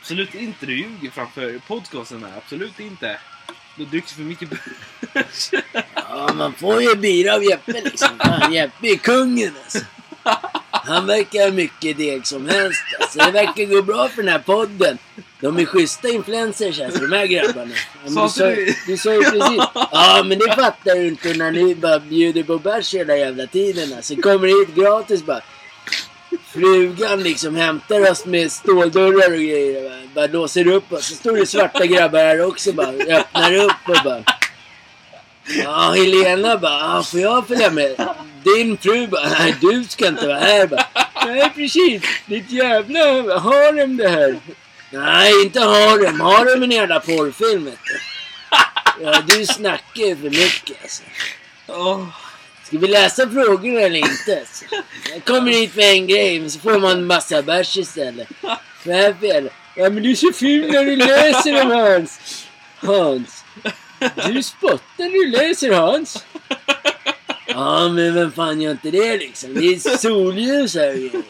Absolut 0.00 0.34
inte. 0.34 0.66
Du 0.66 0.76
ljuger 0.76 1.10
framför 1.10 1.60
podcasten 1.68 2.24
här. 2.24 2.38
Absolut 2.38 2.80
inte. 2.80 3.18
Du 3.76 3.84
dricks 3.84 4.12
för 4.12 4.22
mycket 4.22 4.48
bärs. 4.50 5.50
Ja, 5.94 6.30
man 6.34 6.52
får 6.52 6.82
ju 6.82 6.94
bira 6.94 7.34
av 7.34 7.44
Jeppe 7.44 7.72
liksom. 7.72 8.08
Fan, 8.18 8.52
Jeppe 8.52 8.86
är 8.88 8.96
kungen 8.96 9.52
alltså. 9.64 9.78
Han 10.70 11.06
verkar 11.06 11.44
ha 11.44 11.50
mycket 11.50 11.98
deg 11.98 12.26
som 12.26 12.48
helst. 12.48 12.82
Alltså, 13.00 13.18
det 13.18 13.30
verkar 13.30 13.64
gå 13.64 13.82
bra 13.82 14.08
för 14.08 14.22
den 14.22 14.32
här 14.32 14.38
podden. 14.38 14.98
De 15.40 15.58
är 15.58 15.64
schyssta 15.64 16.08
influencers 16.08 16.80
alltså, 16.80 17.00
de 17.06 17.16
här 17.16 17.26
grabbarna. 17.26 17.74
Men 18.04 18.14
du, 18.14 18.28
sa, 18.28 18.46
du 18.86 18.96
sa 18.96 19.14
ju 19.14 19.22
precis. 19.22 19.62
Ja, 19.74 20.22
men 20.26 20.38
det 20.38 20.54
fattar 20.54 20.94
du 20.94 21.06
inte 21.08 21.34
när 21.34 21.50
ni 21.50 21.74
bara 21.74 21.98
bjuder 21.98 22.42
på 22.42 22.58
bärs 22.58 22.94
hela 22.94 23.16
jävla 23.16 23.46
tiden. 23.46 23.92
Alltså, 23.96 24.16
kommer 24.16 24.48
hit 24.48 24.74
gratis 24.74 25.24
bara. 25.24 25.40
Frugan 26.52 27.22
liksom 27.22 27.56
hämtar 27.56 28.10
oss 28.10 28.26
med 28.26 28.52
ståldörrar 28.52 29.30
och 29.30 29.36
grejer. 29.36 29.82
Bara, 29.82 30.00
bara 30.14 30.26
låser 30.26 30.66
upp 30.66 30.92
oss. 30.92 31.06
Så 31.06 31.14
står 31.14 31.36
det 31.36 31.46
svarta 31.46 31.86
grabbar 31.86 32.18
här 32.18 32.46
också 32.46 32.72
bara. 32.72 32.88
Öppnar 32.88 33.54
upp 33.54 33.88
och 33.88 33.96
bara. 34.04 34.24
Ja, 35.64 35.94
Helena 35.96 36.58
bara, 36.58 36.98
ah, 36.98 37.02
får 37.02 37.20
jag 37.20 37.48
följa 37.48 37.70
med? 37.70 38.08
Din 38.44 38.76
fru 38.76 39.06
bara, 39.06 39.28
nej 39.28 39.56
du 39.60 39.84
ska 39.84 40.08
inte 40.08 40.26
vara 40.26 40.38
här 40.38 40.66
bara. 40.66 40.86
Nej, 41.26 41.52
precis. 41.54 42.02
Ditt 42.26 42.50
jävla 42.50 43.38
harem 43.38 43.96
det 43.96 44.08
här. 44.08 44.40
Nej, 44.90 45.42
inte 45.42 45.60
har 45.60 45.98
de. 45.98 46.20
Har 46.20 46.46
är 46.46 46.62
en 46.62 46.70
jävla 46.70 47.00
porrfilm 47.00 47.64
du. 47.64 48.00
Ja, 49.04 49.20
du 49.26 49.46
snackar 49.46 50.02
ju 50.02 50.16
för 50.16 50.30
mycket 50.30 50.82
alltså. 50.82 51.02
Oh. 51.66 52.06
Ska 52.70 52.78
vi 52.78 52.88
läsa 52.88 53.30
frågorna 53.30 53.80
eller 53.80 53.98
inte? 53.98 54.44
Jag 55.14 55.24
kommer 55.24 55.52
hit 55.52 55.72
för 55.72 55.80
en 55.80 56.06
grej, 56.06 56.40
men 56.40 56.50
så 56.50 56.58
får 56.58 56.78
man 56.78 56.90
en 56.90 57.06
massa 57.06 57.42
bärs 57.42 57.76
istället. 57.76 58.28
Vad 58.84 58.96
är 58.96 59.14
fel? 59.14 59.50
Ja, 59.76 59.90
men 59.90 60.02
du 60.02 60.10
är 60.10 60.14
så 60.14 60.32
ful 60.32 60.72
när 60.72 60.84
du 60.84 60.96
läser 60.96 61.52
dem 61.52 61.70
Hans. 61.70 62.44
Hans. 62.76 63.44
Du 64.26 64.42
spottar 64.42 64.82
när 64.98 65.24
du 65.24 65.30
läser 65.30 65.72
Hans. 65.72 66.24
Ja, 67.46 67.88
men 67.88 68.14
vem 68.14 68.32
fan 68.32 68.60
gör 68.60 68.70
inte 68.70 68.90
det 68.90 69.16
liksom? 69.16 69.54
Det 69.54 69.66
är 69.66 69.96
solljus 69.98 70.74
här 70.74 71.10
och. 71.14 71.22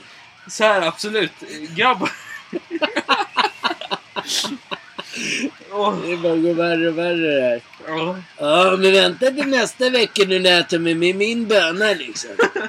Så 0.52 0.64
här, 0.64 0.82
absolut. 0.82 1.32
Grabbar. 1.76 2.10
Det 6.06 6.16
bara 6.16 6.36
går 6.36 6.54
värre 6.54 6.88
och 6.88 6.98
värre 6.98 7.34
det 7.34 7.42
här. 7.42 7.62
åh. 7.88 8.18
Ja, 8.38 8.76
men 8.78 8.92
vänta 8.92 9.30
till 9.30 9.46
nästa 9.46 9.90
vecka 9.90 10.22
nu 10.26 10.38
när 10.38 10.50
jag 10.50 10.68
tar 10.68 10.78
med 10.78 10.96
mig 10.96 11.12
min 11.12 11.48
böna 11.48 11.92
liksom. 11.92 12.30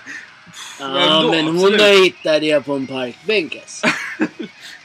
Ja, 0.80 1.30
men 1.32 1.46
hon 1.46 1.80
har 1.80 2.04
hittat 2.04 2.42
det 2.42 2.66
på 2.66 2.74
en 2.74 2.88
parkbänk 2.88 3.56
alltså. 3.56 3.88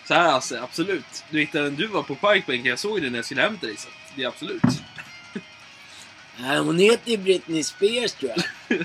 Så 0.08 0.14
här 0.14 0.32
alltså, 0.32 0.58
absolut. 0.62 1.24
Du 1.30 1.40
hittade 1.40 1.66
en 1.66 1.76
duva 1.76 2.02
på 2.02 2.14
parkbänken. 2.14 2.70
Jag 2.70 2.78
såg 2.78 3.02
det 3.02 3.10
när 3.10 3.18
jag 3.18 3.24
skulle 3.24 3.42
hämta 3.42 3.66
dig. 3.66 3.76
Så 3.76 3.88
det 4.16 4.22
är 4.22 4.28
absolut. 4.28 4.62
Ja, 6.38 6.58
hon 6.58 6.78
heter 6.78 7.10
ju 7.10 7.16
Britney 7.16 7.62
Spears 7.62 8.12
tror 8.12 8.32
jag. 8.36 8.78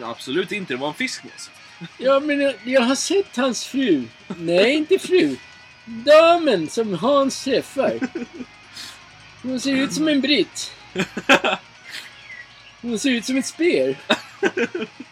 Ja, 0.00 0.10
absolut 0.10 0.52
inte. 0.52 0.74
Det 0.74 0.80
var 0.80 0.88
en 0.88 0.94
fiskmås. 0.94 1.50
Ja, 1.98 2.20
men 2.20 2.40
jag, 2.40 2.54
jag 2.64 2.80
har 2.80 2.94
sett 2.94 3.36
hans 3.36 3.64
fru. 3.66 4.04
Nej, 4.26 4.74
inte 4.74 4.98
fru. 4.98 5.36
Damen 5.84 6.68
som 6.68 6.94
Hans 6.94 7.44
träffar. 7.44 7.98
Hon 9.42 9.60
ser 9.60 9.72
ut 9.72 9.92
som 9.92 10.08
en 10.08 10.20
britt. 10.20 10.72
Hon 12.82 12.98
ser 12.98 13.10
ut 13.10 13.24
som 13.24 13.36
ett 13.36 13.46
spear. 13.46 13.96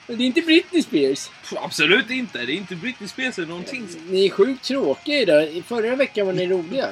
Men 0.07 0.17
det 0.19 0.25
är 0.25 0.27
inte 0.27 0.43
Britney 0.43 0.83
Spears. 0.83 1.31
Absolut 1.57 2.11
inte. 2.11 2.39
Det 2.39 2.53
är 2.53 2.57
inte 2.57 2.77
Britney 2.77 3.09
Spears 3.09 3.39
eller 3.39 3.49
någonting. 3.49 3.89
Ni 4.09 4.27
är 4.27 4.31
sjukt 4.31 4.65
tråkiga 4.65 5.19
idag. 5.19 5.63
Förra 5.67 5.97
veckan 5.97 6.27
var 6.27 6.33
ni 6.33 6.47
roliga. 6.47 6.89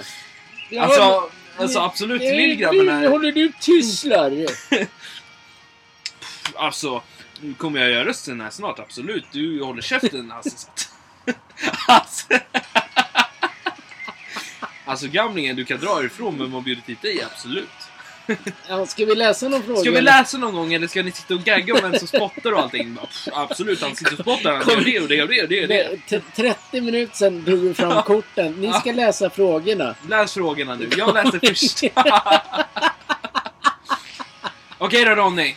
Ja, 0.71 0.83
Alltså, 0.83 1.31
alltså 1.57 1.79
absolut. 1.79 2.21
Nej, 2.21 2.37
Lillgrabben 2.37 2.87
nu 2.87 2.93
här. 2.93 3.09
håller 3.09 3.33
du 3.33 3.53
tyst 3.61 4.05
Larry. 4.05 4.47
Alltså, 6.55 7.03
nu 7.41 7.55
kommer 7.55 7.81
jag 7.81 7.91
göra 7.91 8.05
rösten 8.05 8.41
här 8.41 8.51
snart. 8.51 8.79
Absolut. 8.79 9.25
Du 9.33 9.63
håller 9.63 9.83
käften 9.83 10.31
Hasse. 10.31 10.51
så 10.59 10.69
att- 11.93 12.27
Alltså. 14.91 15.07
Gamlingen, 15.07 15.57
du 15.57 15.65
kan 15.65 15.81
dra 15.81 16.05
ifrån 16.05 16.37
men 16.39 16.51
man 16.51 16.63
bjuder 16.63 16.83
hit 16.87 17.03
dig, 17.03 17.23
absolut. 17.33 17.69
Ja, 18.69 18.87
ska 18.87 19.05
vi 19.05 19.15
läsa 19.15 19.49
någon 19.49 19.63
fråga? 19.63 19.81
Ska 19.81 19.91
vi 19.91 20.01
läsa 20.01 20.39
någon 20.39 20.55
gång 20.55 20.73
eller 20.73 20.87
ska 20.87 21.03
ni 21.03 21.13
sitta 21.13 21.35
och 21.35 21.41
gagga 21.41 21.75
om 21.75 21.81
vem 21.83 21.99
som 21.99 22.09
spottar 22.09 22.53
och 22.53 22.61
allting? 22.61 22.97
Pff, 22.97 23.29
absolut, 23.33 23.83
han 23.83 23.97
sitter 23.97 24.13
och 24.13 24.19
spottar. 24.21 24.53
Han 24.55 24.69
gör 24.69 24.81
det 24.85 25.01
och 25.01 25.09
det 25.09 25.23
och 25.23 25.29
det 25.29 25.43
och 25.43 25.49
det. 25.49 25.63
Och 25.63 25.69
det. 25.69 25.89
Det- 26.09 26.19
t- 26.21 26.25
30 26.37 26.81
minuter 26.81 27.17
sedan 27.17 27.45
tog 27.45 27.59
vi 27.59 27.75
fram 27.75 28.03
korten. 28.03 28.53
Ni 28.53 28.73
ska 28.73 28.93
läsa 28.93 29.31
frågorna. 29.31 29.95
Läs 30.09 30.35
frågorna 30.35 30.75
nu. 30.75 30.89
Jag 30.97 31.15
läser 31.15 31.39
först. 31.49 31.83
Okej 34.79 35.05
då 35.05 35.11
Ronny. 35.11 35.55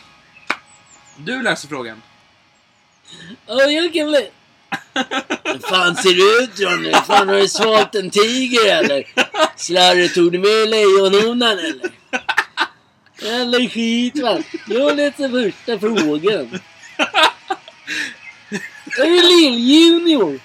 Du 1.16 1.42
läser 1.42 1.68
frågan. 1.68 2.02
Jag 3.46 3.92
kan 3.92 4.10
lä- 4.10 4.30
Hur 5.44 5.58
fan 5.58 5.96
ser 5.96 6.14
du 6.14 6.44
ut 6.44 6.60
Ronny? 6.60 6.92
Fan 6.92 7.28
har 7.28 7.36
du 7.36 7.48
svalt 7.48 7.94
en 7.94 8.10
tiger 8.10 8.66
eller? 8.66 9.04
Slarre, 9.56 10.08
tog 10.08 10.32
du 10.32 10.38
med 10.38 10.68
lejonhonan 10.70 11.58
eller? 11.58 11.90
Eller 13.22 13.68
skit 13.68 14.22
va. 14.22 14.38
Jag 14.66 14.96
läser 14.96 15.28
första 15.28 15.78
frågan. 15.78 16.60
Är 18.98 19.04
du 19.04 19.22
lill-junior? 19.22 20.40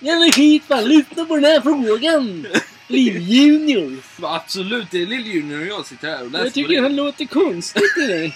Eller 0.00 0.32
skit 0.32 0.62
va. 0.68 0.80
Lyssna 0.80 1.24
på 1.24 1.34
den 1.34 1.44
här 1.44 1.60
frågan. 1.60 2.46
Lill-junior. 2.88 4.02
Absolut, 4.22 4.90
det 4.90 5.02
är 5.02 5.06
Lill-Junior 5.06 5.60
och 5.60 5.66
jag 5.66 5.86
sitter 5.86 6.08
här 6.08 6.24
och 6.24 6.30
läser 6.30 6.44
Jag 6.44 6.54
tycker 6.54 6.82
han 6.82 6.96
låter 6.96 7.24
konstigt 7.24 7.98
i 7.98 8.06
dig. 8.06 8.34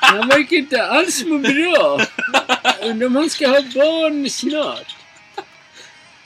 Han 0.00 0.28
verkar 0.28 0.56
inte 0.56 0.86
alls 0.86 1.24
må 1.24 1.38
bra. 1.38 2.00
Undrar 2.82 3.06
om 3.06 3.16
han 3.16 3.30
ska 3.30 3.48
ha 3.48 3.60
barn 3.62 4.30
snart. 4.30 4.96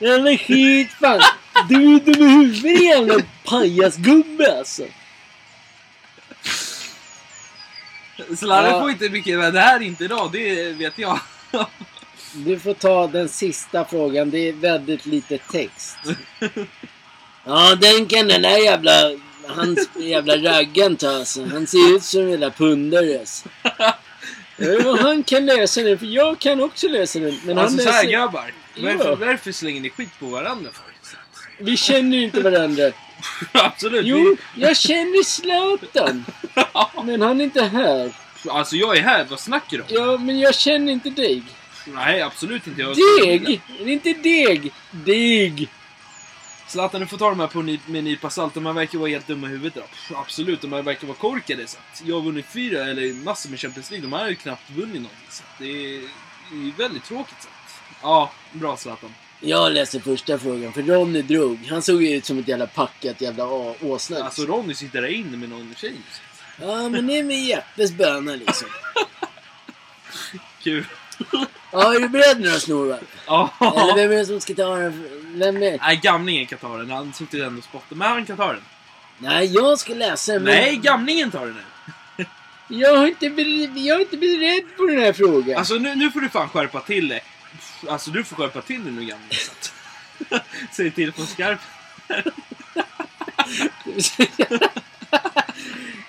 Eller 0.00 0.36
skit 0.36 0.90
fan. 1.00 1.20
Du 1.68 1.94
är 1.94 2.00
dum 2.00 2.22
i 2.22 2.30
huvudet 2.30 2.82
jävla 2.82 3.14
pajasgubbe 3.44 4.58
alltså. 4.58 4.82
Slarre 8.36 8.68
Ja. 8.68 8.80
får 8.80 8.90
inte 8.90 9.08
mycket, 9.08 9.38
men 9.38 9.52
det 9.54 9.60
här 9.60 9.76
är 9.76 9.82
inte 9.82 10.04
idag, 10.04 10.30
det 10.32 10.72
vet 10.72 10.98
jag. 10.98 11.20
Du 12.32 12.58
får 12.58 12.74
ta 12.74 13.06
den 13.06 13.28
sista 13.28 13.84
frågan. 13.84 14.30
Det 14.30 14.48
är 14.48 14.52
väldigt 14.52 15.06
lite 15.06 15.38
text. 15.38 15.96
Ja, 17.46 17.74
den 17.74 18.06
kan 18.06 18.28
den 18.28 18.42
där 18.42 18.58
jävla... 18.58 18.92
Hans 19.48 19.88
jävla 19.96 20.36
raggen 20.36 20.96
ta 20.96 21.16
alltså. 21.16 21.44
Han 21.44 21.66
ser 21.66 21.96
ut 21.96 22.02
som 22.02 22.20
en 22.20 22.30
jävla 22.30 22.50
pundare 22.50 23.18
alltså. 23.18 23.48
Ja, 24.56 24.96
han 25.00 25.22
kan 25.22 25.46
lösa 25.46 25.82
den, 25.82 25.98
för 25.98 26.06
jag 26.06 26.38
kan 26.38 26.60
också 26.60 26.88
lösa 26.88 27.18
den. 27.18 27.40
Men 27.44 27.56
han 27.56 27.66
alltså 27.66 27.82
så 27.82 27.90
här 27.90 28.02
löser... 28.04 28.12
grabbar, 28.12 28.52
varför, 28.76 29.16
varför 29.16 29.52
slänger 29.52 29.80
ni 29.80 29.90
skit 29.90 30.10
på 30.20 30.26
varandra 30.26 30.70
för? 30.72 30.84
Vi 31.58 31.76
känner 31.76 32.18
ju 32.18 32.24
inte 32.24 32.40
varandra. 32.40 32.92
Absolut. 33.52 34.06
Jo, 34.06 34.36
jag 34.56 34.76
känner 34.76 35.22
Zlatan. 35.22 36.24
Men 37.04 37.22
han 37.22 37.40
är 37.40 37.44
inte 37.44 37.64
här. 37.64 38.12
Alltså 38.48 38.76
jag 38.76 38.96
är 38.96 39.02
här, 39.02 39.26
vad 39.30 39.40
snackar 39.40 39.76
du 39.76 39.82
om? 39.82 39.88
Ja, 39.90 40.18
men 40.18 40.38
jag 40.38 40.54
känner 40.54 40.92
inte 40.92 41.10
dig. 41.10 41.42
Nej, 41.86 42.22
absolut 42.22 42.66
inte. 42.66 42.80
Jag 42.80 42.96
Deg! 42.96 43.60
Det 43.78 43.84
är 43.84 43.88
inte 43.88 44.12
deg. 44.12 44.72
Deg. 44.90 45.68
Zlatan, 46.68 47.00
du 47.00 47.06
får 47.06 47.16
ta 47.18 47.28
de 47.28 47.40
här 47.40 47.46
på 47.46 47.62
ny- 47.62 47.78
med 47.86 47.98
en 47.98 48.04
nypa 48.04 48.30
salt. 48.30 48.54
De 48.54 48.66
här 48.66 48.72
verkar 48.72 48.98
vara 48.98 49.08
helt 49.10 49.26
dumma 49.26 49.46
i 49.46 49.50
huvudet. 49.50 49.90
Pff, 49.90 50.12
Absolut, 50.16 50.60
de 50.60 50.72
här 50.72 50.82
verkar 50.82 51.06
vara 51.06 51.16
korkade. 51.16 51.66
Så 51.66 51.78
jag 52.04 52.14
har 52.14 52.22
vunnit 52.22 52.46
fyra, 52.46 52.84
eller 52.84 53.14
massor 53.24 53.50
med 53.50 53.60
Champions 53.60 53.90
League. 53.90 54.06
De 54.08 54.12
här 54.12 54.20
har 54.22 54.28
ju 54.28 54.34
knappt 54.36 54.70
vunnit 54.70 54.94
någonting. 55.02 55.26
Så 55.30 55.42
det, 55.58 55.64
är, 55.96 56.00
det 56.50 56.68
är 56.68 56.78
väldigt 56.78 57.04
tråkigt. 57.04 57.42
Så. 57.42 57.48
Ja, 58.02 58.30
bra 58.52 58.76
Zlatan. 58.76 59.14
Jag 59.40 59.72
läser 59.72 60.00
första 60.00 60.38
frågan, 60.38 60.72
för 60.72 60.82
Ronny 60.82 61.22
drog. 61.22 61.66
Han 61.70 61.82
såg 61.82 62.02
ju 62.02 62.10
ut 62.16 62.24
som 62.24 62.38
ett 62.38 62.48
jävla 62.48 62.66
packat 62.66 63.20
jävla 63.20 63.46
åsna. 63.80 64.24
Alltså 64.24 64.42
Ronny 64.42 64.74
sitter 64.74 65.02
där 65.02 65.08
inne 65.08 65.36
med 65.36 65.48
någon 65.48 65.74
tjej. 65.76 65.94
Ja, 66.60 66.88
men 66.88 67.06
det 67.06 67.18
är 67.18 67.22
med 67.22 67.44
Jeppes 67.44 67.92
böna 67.92 68.34
liksom. 68.34 68.68
Kul. 70.62 70.86
Ja, 71.72 71.94
är 71.94 72.00
du 72.00 72.08
beredd 72.08 72.40
nu 72.40 72.50
då 72.50 72.58
Snorvalp? 72.60 73.00
Eller 73.02 73.48
Ja. 73.60 73.92
vem 73.96 74.12
är 74.12 74.16
det 74.16 74.26
som 74.26 74.40
ska 74.40 74.54
ta 74.54 74.76
den? 74.76 74.92
Vem 75.34 75.56
är 75.56 75.78
Nej, 75.78 75.96
gamlingen 76.02 76.46
kan 76.46 76.58
ta 76.58 76.76
den. 76.76 76.90
Han 76.90 77.12
suttit 77.12 77.42
ändå 77.42 77.58
och 77.58 77.64
spottat. 77.64 77.98
Men 77.98 78.08
han 78.08 78.26
kan 78.26 78.36
ta 78.36 78.52
den. 78.52 78.62
Nej, 79.18 79.46
jag 79.54 79.78
ska 79.78 79.94
läsa 79.94 80.32
den. 80.32 80.42
men 80.42 80.54
Nej, 80.54 80.76
gamlingen 80.76 81.30
tar 81.30 81.46
den 81.46 81.54
nu. 81.54 81.62
Jag 82.68 82.96
har 82.96 83.06
inte 83.06 83.30
beredd, 83.30 83.76
jag 83.76 83.96
är 83.96 84.00
inte 84.00 84.16
beredd 84.16 84.76
på 84.76 84.86
den 84.86 84.98
här 84.98 85.12
frågan. 85.12 85.58
Alltså 85.58 85.74
nu, 85.74 85.94
nu 85.94 86.10
får 86.10 86.20
du 86.20 86.28
fan 86.28 86.48
skärpa 86.48 86.80
till 86.80 87.08
dig. 87.08 87.22
Alltså 87.88 88.10
du 88.10 88.24
får 88.24 88.36
skärpa 88.36 88.60
till 88.62 88.84
dig 88.84 88.92
nu 88.92 89.04
gamlingen. 89.04 89.44
Säg 90.72 90.90
till 90.90 91.12
på 91.12 91.22
skarp. 91.22 91.60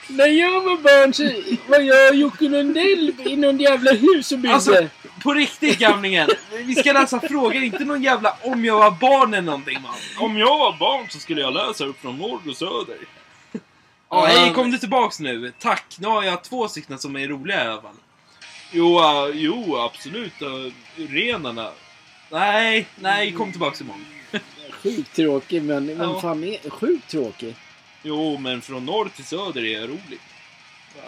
När 0.08 0.28
jag 0.28 0.62
var 0.62 0.78
barn 0.78 1.14
så 1.14 1.24
var 1.68 1.80
jag 1.80 2.10
och 2.10 2.16
Jocke 2.16 2.44
Lundell 2.50 3.14
i 3.26 3.36
någon 3.36 3.58
jävla 3.58 3.92
hus 3.92 4.32
och 4.32 4.40
byggde. 4.40 4.56
Alltså, 4.56 4.88
på 5.26 5.34
riktigt 5.34 5.80
gamlingen. 5.80 6.30
Vi 6.52 6.76
ska 6.76 6.94
läsa 6.94 7.20
frågor, 7.20 7.56
inte 7.56 7.86
någon 7.86 8.04
jävla 8.04 8.38
om 8.42 8.66
jag 8.66 8.78
var 8.80 8.92
barn 8.92 9.34
eller 9.34 9.46
någonting 9.46 9.82
man. 9.82 9.96
Om 10.20 10.38
jag 10.38 10.58
var 10.60 10.78
barn 10.80 11.08
så 11.10 11.20
skulle 11.20 11.42
jag 11.42 11.54
läsa 11.54 11.86
upp 11.86 12.02
från 12.02 12.18
norr 12.18 12.42
och 12.50 12.58
söder. 12.58 12.98
Ja, 14.10 14.26
hej, 14.26 14.54
kom 14.54 14.72
du 14.72 14.78
tillbaks 14.78 15.20
nu? 15.20 15.54
Tack, 15.60 15.96
nu 16.00 16.08
har 16.08 16.24
jag 16.24 16.44
två 16.44 16.68
stycken 16.68 17.00
som 17.00 17.16
är 17.16 17.28
roliga 17.28 17.66
i 17.66 17.68
alla 17.68 17.82
fall. 17.82 17.96
Jo, 18.72 19.00
uh, 19.00 19.30
jo 19.34 19.78
absolut. 19.78 20.42
Uh, 20.42 20.72
renarna. 21.08 21.72
Nej, 22.32 22.88
nej, 22.96 23.32
kom 23.32 23.52
tillbaks 23.52 23.82
imorgon. 23.82 24.06
Sjukt 24.84 25.16
tråkig 25.16 25.64
men 25.64 25.88
vem 25.88 26.10
Ja. 26.10 26.22
fan 26.22 26.44
är 26.44 26.70
sjukt 26.70 27.08
tråkig? 27.10 27.56
Jo, 28.04 28.38
men 28.38 28.62
från 28.62 28.86
norr 28.86 29.10
till 29.16 29.26
söder 29.26 29.66
är 29.66 29.80
jag 29.80 29.90
rolig. 29.90 30.20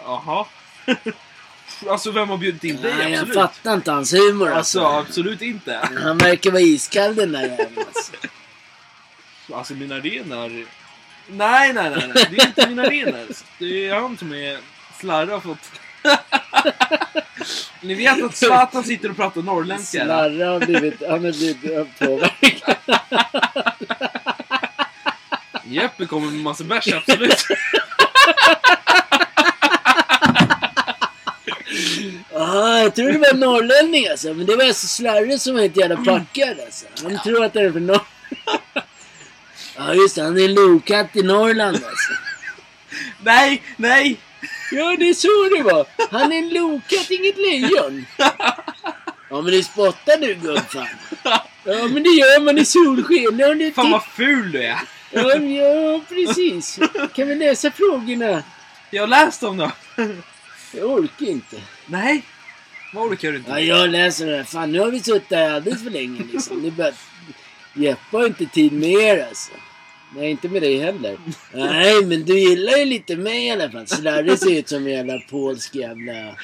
Jaha. 0.04 0.46
alltså, 1.86 2.10
vem 2.10 2.28
har 2.28 2.36
bjudit 2.38 2.64
in 2.64 2.82
dig? 2.82 2.94
Nej, 2.98 3.12
jag 3.12 3.34
fattar 3.34 3.74
inte 3.74 3.90
hans 3.90 4.12
humor 4.14 4.52
Alltså, 4.52 4.80
alltså. 4.80 5.00
absolut 5.10 5.42
inte. 5.42 5.78
Han 6.02 6.18
verkar 6.18 6.50
vara 6.50 6.62
iskall 6.62 7.14
den 7.14 7.32
där 7.32 7.42
jäveln 7.42 7.78
alltså. 7.86 8.12
Alltså 9.54 9.74
mina 9.74 9.98
renar... 9.98 10.48
Nej, 11.30 11.72
nej, 11.72 11.90
nej, 11.90 12.10
nej. 12.14 12.26
Det 12.30 12.36
är 12.38 12.46
inte 12.46 12.68
mina 12.68 12.82
renar. 12.82 13.26
Det 13.58 13.88
är 13.88 13.94
han 13.94 14.18
som 14.18 14.32
är... 14.34 14.58
Slarre 15.00 15.30
har 15.30 15.40
fått... 15.40 15.58
Ni 17.80 17.94
vet 17.94 18.22
att 18.24 18.36
Zlatan 18.36 18.84
sitter 18.84 19.10
och 19.10 19.16
pratar 19.16 19.42
norrländska? 19.42 20.04
Slarre 20.04 20.44
har 20.44 20.60
blivit, 20.60 21.02
han 21.08 21.24
har 21.24 21.32
blivit 21.32 21.98
påverkad. 21.98 22.76
Jeppe 25.64 26.06
kommer 26.06 26.30
med 26.30 26.40
massa 26.40 26.64
bärs, 26.64 26.88
absolut. 26.92 27.36
Ah, 32.40 32.78
jag 32.78 32.94
tror 32.94 33.12
det 33.12 33.18
var 33.18 33.34
norrlänning 33.34 34.08
alltså. 34.08 34.34
Men 34.34 34.46
det 34.46 34.56
var 34.56 34.64
alltså 34.64 34.86
Slarre 34.86 35.38
som 35.38 35.54
var 35.54 35.60
helt 35.60 35.76
jävla 35.76 35.96
packad 35.96 36.60
alltså. 36.66 36.86
Han 37.02 37.22
tror 37.22 37.44
att 37.44 37.52
det 37.52 37.60
är 37.60 37.72
från 37.72 37.86
norr. 37.86 38.00
Ja 39.76 39.94
just 39.94 40.14
det, 40.14 40.22
han 40.22 40.38
är 40.38 40.44
en 40.44 40.54
lokatt 40.54 41.16
i 41.16 41.22
Norrland 41.22 41.76
alltså. 41.76 42.12
nej, 43.22 43.62
nej! 43.76 44.16
Ja, 44.72 44.96
det 44.98 45.08
är 45.08 45.14
så 45.14 45.56
det 45.56 45.62
var. 45.62 45.86
Han 46.10 46.32
är 46.32 46.38
en 46.38 46.48
lokatt, 46.48 47.10
inget 47.10 47.36
lejon. 47.36 48.06
Ja, 49.30 49.40
men 49.42 49.52
du 49.52 49.62
spottar 49.62 50.16
du 50.16 50.34
gubbfan. 50.34 50.86
Ja, 51.64 51.88
men 51.88 52.02
det 52.02 52.08
gör 52.08 52.40
man 52.40 52.58
i 52.58 52.64
solsken. 52.64 53.38
Ja, 53.38 53.54
det 53.54 53.72
Fan 53.72 53.90
vad 53.90 54.04
ful 54.04 54.52
du 54.52 54.62
är. 54.62 54.78
ja, 55.10 55.36
ja, 55.36 56.00
precis. 56.08 56.78
Kan 57.14 57.28
vi 57.28 57.34
läsa 57.34 57.70
frågorna? 57.70 58.42
Jag 58.90 59.08
läst 59.08 59.40
dem 59.40 59.56
då. 59.56 59.70
Jag 60.72 60.90
orkar 60.90 61.26
inte. 61.26 61.56
Nej. 61.90 62.22
Vad 62.94 63.06
orkar 63.06 63.32
du 63.32 63.38
inte? 63.38 63.50
Ja, 63.50 63.60
jag 63.60 63.90
läser 63.90 64.26
det 64.26 64.36
här. 64.36 64.44
Fan, 64.44 64.72
nu 64.72 64.80
har 64.80 64.90
vi 64.90 65.00
suttit 65.00 65.30
här 65.30 65.50
alldeles 65.50 65.82
för 65.82 65.90
länge 65.90 66.24
liksom. 66.32 66.64
Är 66.64 66.70
bara... 66.70 66.92
Jeppe 67.74 68.16
har 68.16 68.26
inte 68.26 68.46
tid 68.46 68.72
med 68.72 68.90
er 68.90 69.26
alltså. 69.28 69.52
Nej, 70.16 70.30
inte 70.30 70.48
med 70.48 70.62
dig 70.62 70.78
heller. 70.78 71.18
Nej, 71.52 72.04
men 72.04 72.24
du 72.24 72.38
gillar 72.38 72.76
ju 72.78 72.84
lite 72.84 73.16
mig 73.16 73.46
i 73.46 73.50
alla 73.50 73.70
fall. 73.70 73.86
Slarre 73.86 74.36
ser 74.36 74.58
ut 74.58 74.68
som 74.68 74.86
en 74.86 74.92
jävla 74.92 75.20
polsk 75.30 75.74
jävla... 75.74 76.36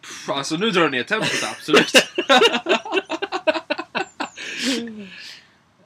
Pff, 0.00 0.30
Alltså 0.30 0.56
nu 0.56 0.70
drar 0.70 0.82
du 0.82 0.90
ner 0.90 1.02
tempot, 1.02 1.44
absolut. 1.56 1.92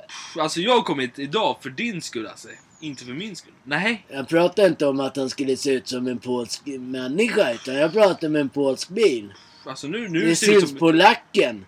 Pff, 0.07 0.37
alltså 0.39 0.61
jag 0.61 0.85
kom 0.85 0.99
hit 0.99 1.19
idag 1.19 1.59
för 1.63 1.71
din 1.71 2.03
skull 2.03 2.27
alltså. 2.27 2.49
Inte 2.81 3.05
för 3.05 3.13
min 3.13 3.37
skull. 3.37 3.53
Nej. 3.65 4.07
Jag 4.09 4.29
pratar 4.29 4.67
inte 4.67 4.87
om 4.87 5.01
att 5.01 5.17
han 5.17 5.31
skulle 5.31 5.57
se 5.57 5.71
ut 5.73 5.89
som 5.89 6.07
en 6.07 6.19
polsk 6.19 6.63
människa. 6.67 7.53
Utan 7.53 7.75
jag 7.75 7.93
pratar 7.93 8.29
om 8.29 8.37
en 8.37 8.49
polsk 8.49 8.89
bil. 8.89 9.33
Alltså 9.67 9.87
nu, 9.87 10.09
nu 10.09 10.21
Det 10.27 10.37
syns 10.37 10.69
som... 10.71 10.79
på 10.79 10.93
lacken. 10.93 11.67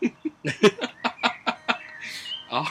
Ja. 2.50 2.66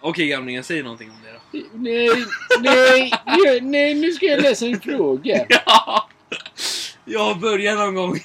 Okej 0.00 0.26
gamlingen, 0.26 0.64
säg 0.64 0.82
någonting 0.82 1.10
om 1.10 1.16
det 1.24 1.32
då. 1.32 1.66
Nej, 1.74 2.08
nej, 2.60 3.12
nej, 3.26 3.60
nej, 3.60 3.94
nu 3.94 4.12
ska 4.12 4.26
jag 4.26 4.42
läsa 4.42 4.66
en 4.66 4.80
fråga. 4.80 5.46
Ja! 5.66 6.08
Jag 7.04 7.38
börjar 7.38 7.76
någon 7.76 7.94
gång. 7.94 8.20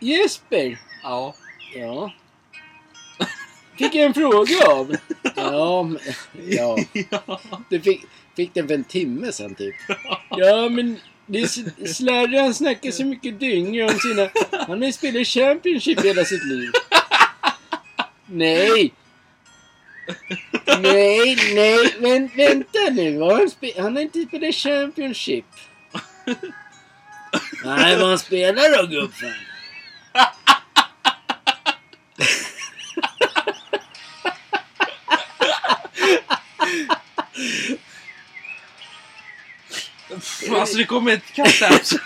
Jesper. 0.00 0.78
Ja. 1.02 1.34
Ja. 1.74 2.12
Fick 3.78 3.94
jag 3.94 4.04
en 4.06 4.14
fråga 4.14 4.66
av? 4.66 4.96
Ja, 5.36 5.82
men, 5.82 5.98
ja. 6.48 6.78
Du 7.68 7.80
fick, 7.80 8.00
fick 8.36 8.54
den 8.54 8.68
för 8.68 8.74
en 8.74 8.84
timme 8.84 9.32
sen 9.32 9.54
typ. 9.54 9.74
Ja, 10.30 10.68
men 10.68 10.98
det 11.26 11.38
är 11.40 11.44
s- 11.44 11.96
Slarre 11.96 12.38
han 12.38 12.54
snackar 12.54 12.90
så 12.90 13.04
mycket 13.04 13.40
dynga 13.40 13.84
om 13.86 13.98
sina... 13.98 14.30
Han 14.66 14.78
har 14.78 14.86
ju 14.86 14.92
spelat 14.92 15.26
Championship 15.26 16.04
hela 16.04 16.24
sitt 16.24 16.44
liv. 16.44 16.70
Nej! 18.26 18.92
Nej, 20.80 21.36
nej, 21.54 21.94
men 22.00 22.28
vänta 22.36 22.78
nu. 22.92 23.20
Han, 23.20 23.50
han 23.76 23.96
har 23.96 24.02
inte 24.02 24.22
spelat 24.28 24.54
Championship. 24.54 25.44
Nej, 27.64 27.96
vad 27.98 28.08
han 28.08 28.18
spelar 28.18 28.76
då 28.76 28.86
gubben? 28.86 29.32
Alltså 40.50 40.76
det 40.76 40.84
kommer 40.84 41.12
ett 41.12 41.32
katt 41.32 41.48
här. 41.48 41.72
alltså. 41.72 41.98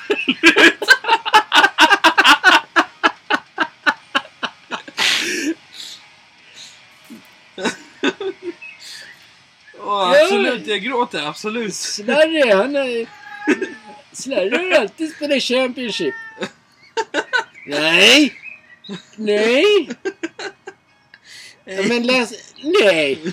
Åh, 9.79 10.11
absolut, 10.11 10.67
jag 10.67 10.81
gråter. 10.83 11.27
Absolut. 11.29 11.75
Slarre, 11.75 12.55
han 12.55 12.75
har... 12.75 13.07
Slarre 14.13 14.57
har 14.57 14.81
alltid 14.81 15.15
spelat 15.15 15.43
Championship. 15.43 16.15
Nej! 17.67 18.35
Nej! 19.17 19.89
Ja, 21.65 21.83
men 21.83 22.03
läs... 22.03 22.33
Nej! 22.83 23.33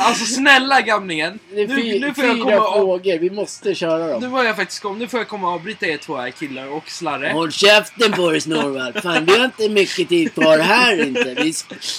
Alltså 0.00 0.24
snälla 0.24 0.80
gamlingen. 0.80 1.38
Det 1.54 1.62
är 1.62 1.66
Nu, 1.68 1.98
nu 1.98 2.14
får 2.14 2.24
jag 2.24 2.34
fyra 2.36 2.44
komma 2.44 2.68
och... 2.68 2.74
frågor. 2.74 3.18
Vi 3.18 3.30
måste 3.30 3.74
köra 3.74 4.06
Nu 4.06 4.20
dem. 4.20 4.30
var 4.30 4.44
jag 4.44 4.56
faktiskt 4.56 4.82
kom. 4.82 4.98
Nu 4.98 5.08
får 5.08 5.20
jag 5.20 5.28
komma 5.28 5.48
och 5.48 5.54
avbryta 5.54 5.86
er 5.86 5.96
två 5.96 6.16
här 6.16 6.30
killar 6.30 6.66
och 6.66 6.90
slarre. 6.90 7.28
Håll 7.32 7.52
käften 7.52 8.12
på 8.12 8.30
dig 8.30 8.40
Snorvall. 8.40 8.92
Fan, 9.02 9.24
vi 9.24 9.38
har 9.38 9.44
inte 9.44 9.68
mycket 9.68 10.08
tid 10.08 10.34
kvar 10.34 10.58
här 10.58 11.06
inte. 11.06 11.34
Vi 11.34 11.52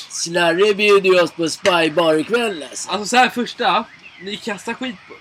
Slarre 0.10 0.74
bjuder 0.74 1.10
ju 1.10 1.22
oss 1.22 1.32
på 1.32 1.50
spybar 1.50 2.14
ikväll 2.20 2.66
alltså. 2.70 2.92
Alltså 2.92 3.08
så 3.08 3.18
här 3.18 3.30
första. 3.30 3.84
Ni 4.24 4.38
kastar 4.38 4.74
skit 4.74 4.96
på... 5.08 5.14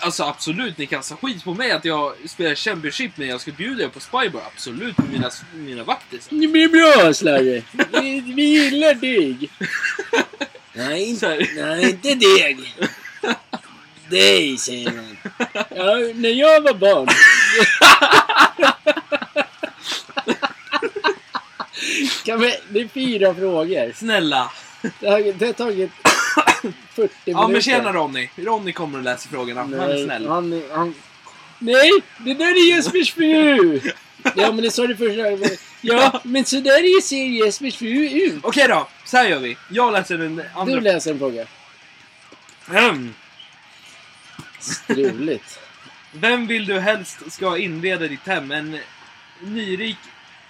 Alltså 0.00 0.22
absolut, 0.24 0.78
ni 0.78 0.86
kastar 0.86 1.16
skit 1.16 1.44
på 1.44 1.54
mig 1.54 1.70
att 1.70 1.84
jag 1.84 2.12
spelar 2.26 2.54
Championship 2.54 3.10
men 3.16 3.28
jag 3.28 3.40
ska 3.40 3.52
bjuda 3.52 3.84
er 3.84 3.88
på 3.88 4.00
Spybar. 4.00 4.42
Absolut, 4.54 4.98
med 4.98 5.10
mina, 5.12 5.30
mina 5.54 5.84
vaktisar. 5.84 6.36
Det 6.36 6.48
blir 6.48 6.68
bra 6.68 7.14
Slarre. 7.14 7.62
Vi, 8.00 8.20
vi 8.20 8.42
gillar 8.42 8.94
dig. 8.94 9.48
Nej, 10.76 11.18
nej, 11.56 11.90
inte 11.90 12.14
deg. 12.14 12.74
Dig 14.10 14.58
säger 14.58 14.92
man. 14.92 15.16
Ja, 15.52 15.94
när 16.14 16.28
jag 16.28 16.60
var 16.60 16.74
barn. 16.74 17.08
Kan 22.24 22.40
vi, 22.40 22.54
det 22.68 22.80
är 22.80 22.88
fyra 22.88 23.34
frågor. 23.34 23.92
Snälla. 23.96 24.52
Det 25.00 25.08
har, 25.08 25.32
det 25.38 25.46
har 25.46 25.52
tagit 25.52 25.90
40 25.94 26.72
minuter. 26.94 27.10
Ja 27.24 27.48
men 27.48 27.62
tjena 27.62 27.92
Ronny. 27.92 28.28
Ronny 28.36 28.72
kommer 28.72 28.98
och 28.98 29.04
läser 29.04 29.28
frågorna. 29.28 29.60
Han 29.60 29.74
är 29.74 29.88
Nej, 29.88 30.04
snäll. 30.04 30.28
Han, 30.28 30.62
han... 30.72 30.94
Nej, 31.58 31.90
det 32.18 32.34
där 32.34 32.46
är 32.46 32.68
Jespers 32.68 33.14
fru! 33.14 33.80
Ja, 34.36 34.52
men 34.52 34.56
det 34.56 34.70
sa 34.70 34.86
du 34.86 34.96
första 34.96 35.22
gången. 35.30 35.50
Ja, 35.80 36.20
men 36.24 36.44
så 36.44 36.60
där 36.60 36.96
är 36.96 37.00
ser 37.00 37.24
Jespers 37.24 37.76
fru 37.76 38.08
ut. 38.08 38.40
Okej 38.42 38.68
då, 38.68 38.88
så 39.04 39.16
här 39.16 39.28
gör 39.28 39.38
vi. 39.38 39.56
Jag 39.70 39.92
läser 39.92 40.18
den 40.18 40.42
andra. 40.54 40.74
Du 40.74 40.80
läser 40.80 41.10
en 41.10 41.18
fråga. 41.18 41.46
Ahem. 42.68 43.14
Struligt. 44.60 45.60
Vem 46.12 46.46
vill 46.46 46.66
du 46.66 46.80
helst 46.80 47.32
ska 47.32 47.58
inreda 47.58 48.08
ditt 48.08 48.26
hem? 48.26 48.50
En 48.50 48.78
nyrik 49.40 49.96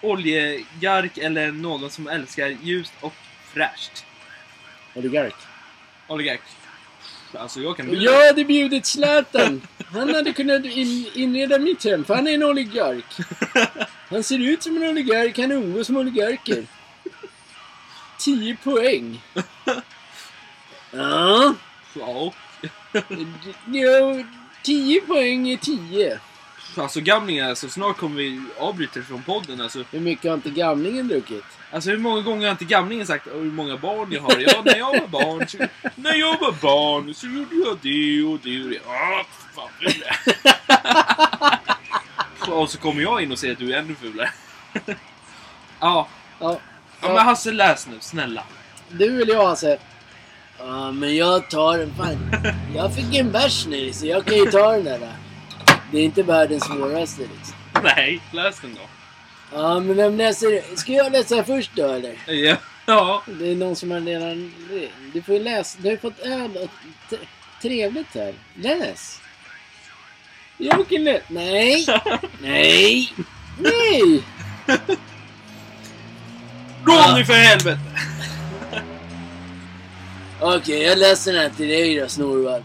oljegark 0.01 1.18
eller 1.18 1.52
någon 1.52 1.90
som 1.90 2.09
älskar 2.09 2.56
ljust 2.62 2.92
och 3.01 3.14
fräscht? 3.52 4.05
Oligark. 4.94 5.34
Oligark. 6.09 6.40
Alltså 7.32 7.60
jag 7.60 7.76
kan 7.76 7.86
bjuda. 7.86 8.05
Jag 8.05 8.26
hade 8.26 8.44
bjudit 8.44 8.86
Zlatan. 8.86 9.62
Han 9.94 10.14
hade 10.14 10.32
kunnat 10.32 10.64
in, 10.64 11.06
inreda 11.14 11.58
mitt 11.58 11.84
hem, 11.84 12.04
för 12.04 12.14
han 12.14 12.26
är 12.26 12.34
en 12.34 12.42
oligark. 12.42 13.04
Han 14.10 14.22
ser 14.22 14.38
ut 14.38 14.62
som 14.62 14.76
en 14.76 14.90
oligark, 14.90 15.38
han 15.38 15.52
umgås 15.52 15.88
med 15.90 16.00
oligarker. 16.00 16.66
10 18.18 18.56
poäng. 18.56 19.22
Ja, 20.90 21.54
Ja. 21.94 22.32
Ja, 23.66 24.24
10 24.62 25.00
poäng 25.00 25.48
är 25.48 25.56
10. 25.56 26.20
Alltså 26.78 27.01
gamlingar, 27.01 27.48
alltså, 27.48 27.68
snart 27.68 27.96
kommer 27.96 28.16
vi 28.16 28.42
avbryta 28.59 29.02
från 29.02 29.22
podden. 29.22 29.60
Alltså, 29.60 29.84
Hur 29.90 30.01
mycket 30.01 30.30
har 30.30 30.34
inte 30.34 30.51
gamlingen 30.51 31.09
druckit? 31.09 31.44
alltså 31.70 31.90
hur 31.90 31.98
många 31.98 32.20
gånger 32.20 32.46
har 32.46 32.51
inte 32.52 32.64
gamlingen 32.64 33.06
sagt 33.06 33.26
hur 33.26 33.44
många 33.51 33.76
barn 33.76 34.12
jag 34.12 34.20
har? 34.22 34.36
Ja, 34.38 34.62
när 34.64 34.76
jag 34.76 35.01
var 35.01 35.06
barn 35.09 35.48
så, 35.48 35.59
när 35.94 36.14
jag 36.14 36.40
var 36.40 36.52
barn 36.62 37.14
så 37.14 37.26
gjorde 37.26 37.56
jag 37.56 37.78
det 37.82 38.22
och 38.22 38.38
det 38.42 38.62
och 38.64 38.70
det. 38.70 38.80
Ah, 38.86 39.24
fan 39.55 39.68
Och 42.60 42.70
så 42.70 42.78
kommer 42.78 43.02
jag 43.02 43.22
in 43.22 43.32
och 43.32 43.38
säger 43.38 43.52
att 43.52 43.59
du 43.59 43.72
är 43.74 43.78
ännu 43.78 43.94
fulare. 43.94 44.30
ja. 45.80 46.09
Ja. 46.40 46.59
ja, 47.01 47.09
men 47.09 47.18
Hasse 47.18 47.52
läs 47.52 47.86
nu, 47.86 47.96
snälla. 48.01 48.44
Du 48.88 49.22
eller 49.22 49.34
jag 49.34 49.46
Hasse? 49.46 49.78
ja 50.59 50.92
men 50.92 51.16
jag 51.16 51.51
tar 51.51 51.78
den. 51.78 51.94
Fan, 51.94 52.36
jag 52.76 52.94
fick 52.94 53.14
en 53.14 53.32
bärs 53.32 53.66
nu 53.66 53.92
så 53.92 54.06
jag 54.06 54.24
kan 54.24 54.34
ju 54.34 54.46
ta 54.51 54.72
den 54.72 54.84
där. 54.84 55.12
Det 55.93 55.98
är 55.98 56.05
inte 56.05 56.23
världens 56.23 56.65
svåraste 56.65 57.23
liksom. 57.23 57.56
Nej, 57.82 58.20
läs 58.32 58.61
den 58.61 58.74
då. 58.74 58.81
Ja, 59.52 59.81
men 59.81 59.97
vem 59.97 60.16
läser? 60.16 60.77
Ska 60.77 60.93
jag 60.93 61.12
läsa 61.12 61.44
först 61.44 61.70
då 61.74 61.89
eller? 61.89 62.15
Ja. 62.27 62.56
ja. 62.86 63.23
Det 63.27 63.51
är 63.51 63.55
någon 63.55 63.77
som 63.77 63.90
har 63.90 64.01
redan... 64.01 64.55
Du 65.12 65.23
får 65.23 65.35
ju 65.35 65.43
läsa. 65.43 65.78
Du 65.81 65.89
har 65.89 65.93
ju 65.93 65.98
fått 65.98 66.20
öl 66.20 66.56
och 66.56 66.70
trevligt 67.62 68.15
här. 68.15 68.35
Läs! 68.55 69.20
Kan 70.89 71.05
läsa. 71.05 71.24
Nej! 71.28 71.86
Nej! 72.40 73.15
Nej! 73.59 74.23
Ronny 76.85 77.24
för 77.24 77.32
helvete! 77.32 77.81
Okej, 80.40 80.82
jag 80.82 80.98
läser 80.98 81.32
den 81.32 81.43
här 81.43 81.51
till 81.56 81.69
dig 81.69 82.01
då 82.01 82.09
Snorvalp. 82.09 82.65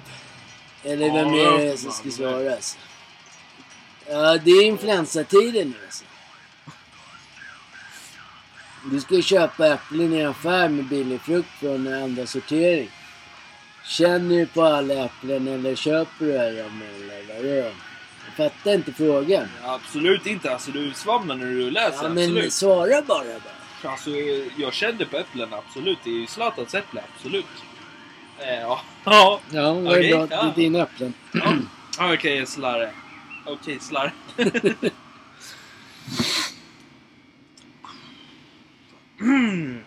Eller 0.84 1.14
vem 1.14 1.28
är 1.28 1.66
det 1.66 1.78
som 1.78 1.92
ska 1.92 2.10
svara? 2.10 2.56
Ja, 4.10 4.38
det 4.38 4.52
är 4.52 4.66
influensatider 4.66 5.66
nu 5.66 5.74
alltså. 5.86 6.04
Du 8.92 9.00
ska 9.00 9.22
köpa 9.22 9.68
äpplen 9.68 10.14
i 10.14 10.26
affär 10.26 10.70
med 10.70 10.86
billig 10.86 11.22
frukt 11.22 11.50
från 11.60 11.94
andra 11.94 12.26
sortering. 12.26 12.90
Känner 13.86 14.38
du 14.38 14.46
på 14.46 14.64
alla 14.64 14.94
äpplen 14.94 15.48
eller 15.48 15.76
köper 15.76 16.26
du 16.26 16.32
dem 16.34 16.82
eller 16.96 17.36
vadå? 17.36 17.72
Jag 18.26 18.52
fattar 18.52 18.74
inte 18.74 18.94
frågan. 18.94 19.48
Absolut 19.64 20.26
inte, 20.26 20.54
alltså 20.54 20.72
du 20.72 20.94
svamlar 20.94 21.36
när 21.36 21.46
du 21.46 21.72
läser. 21.72 22.04
Ja, 22.04 22.10
men 22.10 22.24
absolut. 22.24 22.54
svara 22.54 23.02
bara 23.02 23.24
då. 23.24 23.90
Alltså, 23.90 24.10
jag 24.58 24.74
kände 24.74 25.06
på 25.06 25.18
äpplen, 25.18 25.54
absolut. 25.54 25.98
Det 26.04 26.10
är 26.10 26.14
ju 26.14 26.28
Zlatans 26.28 26.76
äpple, 26.76 27.02
absolut. 27.16 27.46
Eh, 28.40 28.60
ja. 28.62 28.82
Ja, 29.04 29.40
det 29.50 29.62
var 29.62 29.92
Okej, 29.92 30.14
bra. 30.14 30.26
Det 30.26 30.36
är 30.36 30.54
dina 30.56 30.80
äpplen. 30.80 31.14
ja. 31.32 32.14
okej 32.14 32.46
slarre. 32.46 32.92
Okej 33.50 33.80
slarre. 33.80 34.12
Mm. 39.22 39.80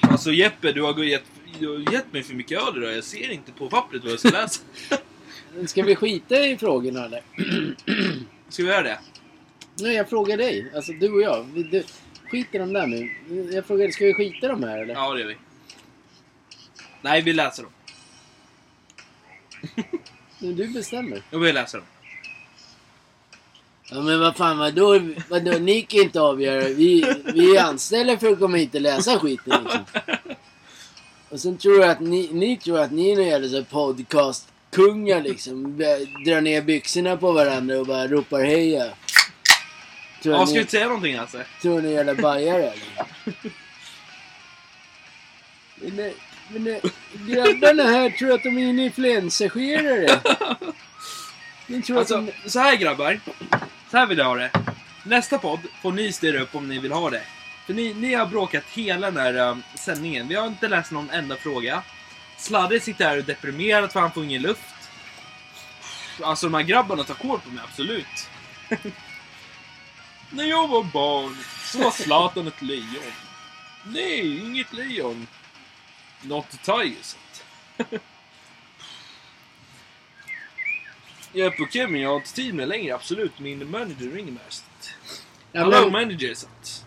Alltså 0.00 0.32
Jeppe, 0.32 0.72
du 0.72 0.82
har 0.82 1.04
gett, 1.04 1.24
du 1.58 1.68
har 1.68 1.92
gett 1.92 2.12
mig 2.12 2.22
för 2.22 2.34
mycket 2.34 2.62
öl 2.62 2.76
idag. 2.76 2.96
Jag 2.96 3.04
ser 3.04 3.30
inte 3.30 3.52
på 3.52 3.68
pappret 3.68 4.02
vad 4.02 4.12
jag 4.12 4.18
ska 4.18 4.28
läsa. 4.28 4.62
Ska 5.66 5.82
vi 5.82 5.96
skita 5.96 6.46
i 6.46 6.56
frågorna 6.56 7.04
eller? 7.04 7.22
Ska 8.48 8.62
vi 8.62 8.68
göra 8.68 8.82
det? 8.82 8.98
Nej, 9.80 9.94
jag 9.94 10.08
frågar 10.08 10.36
dig. 10.36 10.72
Alltså 10.74 10.92
du 10.92 11.12
och 11.12 11.22
jag. 11.22 11.46
Vi, 11.54 11.62
du, 11.62 11.84
skit 12.30 12.46
i 12.52 12.58
dem 12.58 12.72
där 12.72 12.86
nu. 12.86 13.10
Jag 13.52 13.66
frågar, 13.66 13.90
ska 13.90 14.04
vi 14.04 14.14
skita 14.14 14.46
i 14.46 14.48
dem 14.48 14.62
här 14.62 14.78
eller? 14.78 14.94
Ja, 14.94 15.14
det 15.14 15.20
gör 15.20 15.28
vi. 15.28 15.36
Nej, 17.02 17.22
vi 17.22 17.32
läser 17.32 17.62
dem. 17.62 17.72
Men 20.38 20.56
Du 20.56 20.68
bestämmer. 20.68 21.22
Jag 21.30 21.38
vill 21.38 21.54
läsa 21.54 21.76
dem. 21.76 21.86
Ja 23.90 24.00
men 24.00 24.20
vad 24.20 24.36
fan 24.36 24.58
vadå? 24.58 25.00
vadå? 25.28 25.58
Ni 25.58 25.82
kan 25.82 26.00
inte 26.00 26.20
avgöra. 26.20 26.64
Vi, 26.68 27.14
vi 27.34 27.56
är 27.56 27.64
anställda 27.64 28.18
för 28.18 28.32
att 28.32 28.38
komma 28.38 28.56
hit 28.56 28.74
och 28.74 28.80
läsa 28.80 29.18
skiten 29.18 29.62
liksom. 29.62 29.84
Och 31.28 31.40
sen 31.40 31.58
tror 31.58 31.80
jag 31.80 31.90
att 31.90 32.00
ni, 32.00 32.28
ni 32.32 32.56
tror 32.56 32.80
att 32.80 32.92
ni 32.92 33.10
är 33.10 33.16
någon 33.16 33.26
jävla 33.26 33.62
podcastkungar 33.62 35.22
liksom. 35.22 35.78
Drar 36.26 36.40
ner 36.40 36.62
byxorna 36.62 37.16
på 37.16 37.32
varandra 37.32 37.78
och 37.78 37.86
bara 37.86 38.06
ropar 38.08 38.40
heja. 38.44 38.84
Tror 40.22 40.34
Ja, 40.34 40.46
ska 40.46 40.54
ni, 40.54 40.60
inte 40.60 40.70
säga 40.70 40.86
någonting 40.86 41.16
alltså? 41.16 41.38
tror 41.62 41.80
ni 41.82 41.88
är 41.88 41.92
jävla 41.92 42.14
bajare 42.14 42.62
eller? 42.62 42.94
Men, 46.48 46.64
nej, 46.64 46.80
grabbarna 47.12 47.82
här 47.82 48.10
tror 48.10 48.32
att 48.32 48.42
de 48.42 48.58
är 48.58 48.70
en 48.70 48.78
influencerskerare. 48.78 50.20
De 51.66 51.82
tror 51.82 51.96
att 51.96 52.10
Alltså, 52.12 52.32
de... 52.44 52.50
så 52.50 52.60
här 52.60 52.76
grabbar. 52.76 53.20
Så 53.90 53.96
här 53.96 54.06
vill 54.06 54.18
jag 54.18 54.24
ha 54.24 54.34
det. 54.34 54.50
Nästa 55.04 55.38
podd 55.38 55.60
får 55.82 55.92
ni 55.92 56.12
styra 56.12 56.40
upp 56.40 56.54
om 56.54 56.68
ni 56.68 56.78
vill 56.78 56.92
ha 56.92 57.10
det. 57.10 57.22
För 57.66 57.74
ni, 57.74 57.94
ni 57.94 58.14
har 58.14 58.26
bråkat 58.26 58.64
hela 58.64 59.10
den 59.10 59.20
här 59.20 59.50
um, 59.50 59.62
sändningen. 59.74 60.28
Vi 60.28 60.34
har 60.34 60.46
inte 60.46 60.68
läst 60.68 60.90
någon 60.90 61.10
enda 61.10 61.36
fråga. 61.36 61.82
Sladde 62.36 62.80
sitter 62.80 63.04
här 63.04 63.12
och 63.12 63.18
är 63.18 63.22
deprimerad 63.22 63.92
för 63.92 64.00
han 64.00 64.12
får 64.12 64.24
ingen 64.24 64.42
luft. 64.42 64.74
Alltså 66.22 66.46
de 66.46 66.54
här 66.54 66.62
grabbarna 66.62 67.04
tar 67.04 67.14
kål 67.14 67.40
på 67.40 67.50
mig, 67.50 67.64
absolut. 67.64 68.28
När 70.30 70.44
jag 70.44 70.68
var 70.68 70.82
barn 70.82 71.36
så 71.64 71.78
var 71.78 71.90
Zlatan 71.90 72.46
ett 72.46 72.62
lejon. 72.62 73.12
Nej, 73.84 74.38
inget 74.38 74.72
lejon. 74.72 75.26
Not 76.22 76.46
sant. 77.02 77.44
Jag 81.32 81.46
är 81.46 81.50
på 81.50 81.66
Kevin, 81.72 82.00
jag 82.02 82.08
har 82.08 82.16
inte 82.16 82.32
tid 82.34 82.54
med 82.54 82.68
längre, 82.68 82.94
absolut. 82.94 83.38
Min 83.38 83.70
manager 83.70 84.10
ringer 84.10 84.32
mig. 84.32 84.42
Ja, 85.52 85.60
Hello 85.60 85.70
men, 85.90 85.92
manager, 85.92 86.34
så 86.34 86.46
att- 86.46 86.84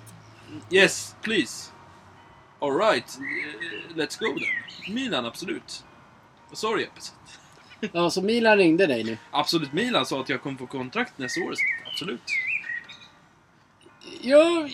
Yes, 0.72 1.16
please. 1.22 1.72
Alright, 2.60 3.18
eh, 3.18 3.96
let's 3.96 4.20
go 4.20 4.26
then. 4.40 4.94
Milan, 4.96 5.26
absolut. 5.26 5.84
Sorry 6.54 6.86
att- 6.96 7.14
ja, 7.94 8.10
så 8.10 8.22
Milan 8.22 8.58
ringde 8.58 8.88
dig 8.88 9.04
nu. 9.04 9.18
Absolut, 9.32 9.74
Milan 9.74 10.06
sa 10.06 10.22
att 10.22 10.30
jag 10.30 10.42
kommer 10.42 10.58
få 10.58 10.68
kontrakt 10.68 11.18
nästa 11.18 11.42
år. 11.42 11.54
så 11.56 11.64
Absolut. 11.92 12.22
Ja, 14.24 14.68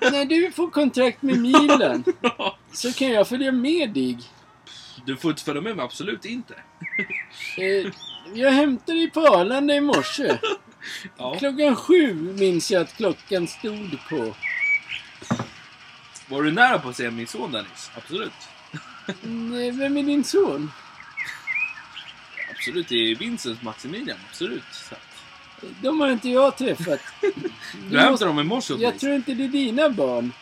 när 0.00 0.24
du 0.24 0.52
får 0.52 0.70
kontrakt 0.70 1.22
med 1.22 1.38
Milan 1.38 2.04
så 2.72 2.92
kan 2.92 3.08
jag 3.08 3.28
följa 3.28 3.52
med 3.52 3.90
dig. 3.90 4.18
Du 5.06 5.16
får 5.16 5.30
inte 5.30 5.42
följa 5.42 5.62
med 5.62 5.76
mig, 5.76 5.84
absolut 5.84 6.24
inte. 6.24 6.54
Eh, 7.58 7.92
jag 8.34 8.50
hämtade 8.52 8.98
dig 8.98 9.10
på 9.10 9.20
Arlanda 9.20 9.74
i 9.74 9.80
morse. 9.80 10.38
Ja. 11.18 11.34
Klockan 11.38 11.76
sju 11.76 12.14
minns 12.14 12.70
jag 12.70 12.82
att 12.82 12.96
klockan 12.96 13.46
stod 13.46 13.98
på. 14.08 14.34
Var 16.28 16.42
du 16.42 16.52
nära 16.52 16.78
på 16.78 16.88
att 16.88 16.96
se 16.96 17.10
min 17.10 17.26
son 17.26 17.50
nyss? 17.52 17.90
Absolut. 17.96 18.32
Nej, 19.22 19.70
Vem 19.70 19.96
är 19.96 20.02
din 20.02 20.24
son? 20.24 20.72
Absolut, 22.50 22.88
det 22.88 22.94
är 22.94 23.14
Vincent 23.14 23.62
Maximilian. 23.62 24.18
Absolut. 24.28 24.64
Så 24.72 24.94
De 25.82 26.00
har 26.00 26.10
inte 26.10 26.28
jag 26.28 26.56
träffat. 26.56 27.00
Du 27.90 27.98
hämtade 27.98 28.30
dem 28.30 28.40
i 28.40 28.44
morse 28.44 28.74
åt 28.74 28.80
Jag 28.80 28.98
tror 28.98 29.14
inte 29.14 29.34
det 29.34 29.44
är 29.44 29.48
dina 29.48 29.90
barn. 29.90 30.32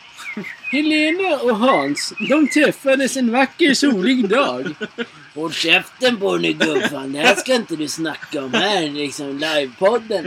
Helena 0.71 1.37
och 1.37 1.57
Hans, 1.57 2.13
de 2.29 2.47
träffades 2.47 3.17
en 3.17 3.31
vacker 3.31 3.73
solig 3.73 4.29
dag. 4.29 4.75
Håll 5.35 5.53
käften 5.53 6.17
på 6.17 6.37
nu 6.37 6.53
gubbfan. 6.53 7.13
Det 7.13 7.19
här 7.19 7.35
ska 7.35 7.55
inte 7.55 7.75
du 7.75 7.87
snacka 7.87 8.43
om 8.43 8.53
här 8.53 8.89
liksom 8.89 9.37
livepodden. 9.37 10.23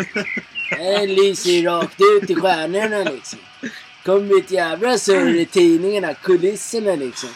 Det 0.70 0.82
här 0.82 1.06
lyser 1.06 1.51
ju 1.51 1.62
rakt 1.62 2.01
ut 2.01 2.31
i 2.31 2.35
stjärnorna 2.35 3.10
liksom. 3.10 3.39
Kommer 4.05 4.39
ett 4.39 4.51
jävla 4.51 4.98
surr 4.98 5.35
i 5.35 5.47
tidningarna, 5.47 6.15
kulisserna 6.15 6.94
liksom. 6.94 7.31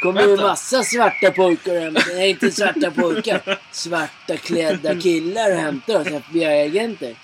Kommer 0.00 0.22
ju 0.22 0.36
massa 0.36 0.82
svarta 0.82 1.30
pojkar 1.30 1.76
och 1.76 1.82
hämtar, 1.82 2.14
nej 2.14 2.30
inte 2.30 2.50
svarta 2.50 2.90
pojkar. 2.90 3.60
Svarta 3.72 4.36
klädda 4.36 5.00
killar 5.00 5.50
och 5.50 5.60
hämtar 5.60 6.00
oss, 6.00 6.06
FBI-agenter. 6.06 7.16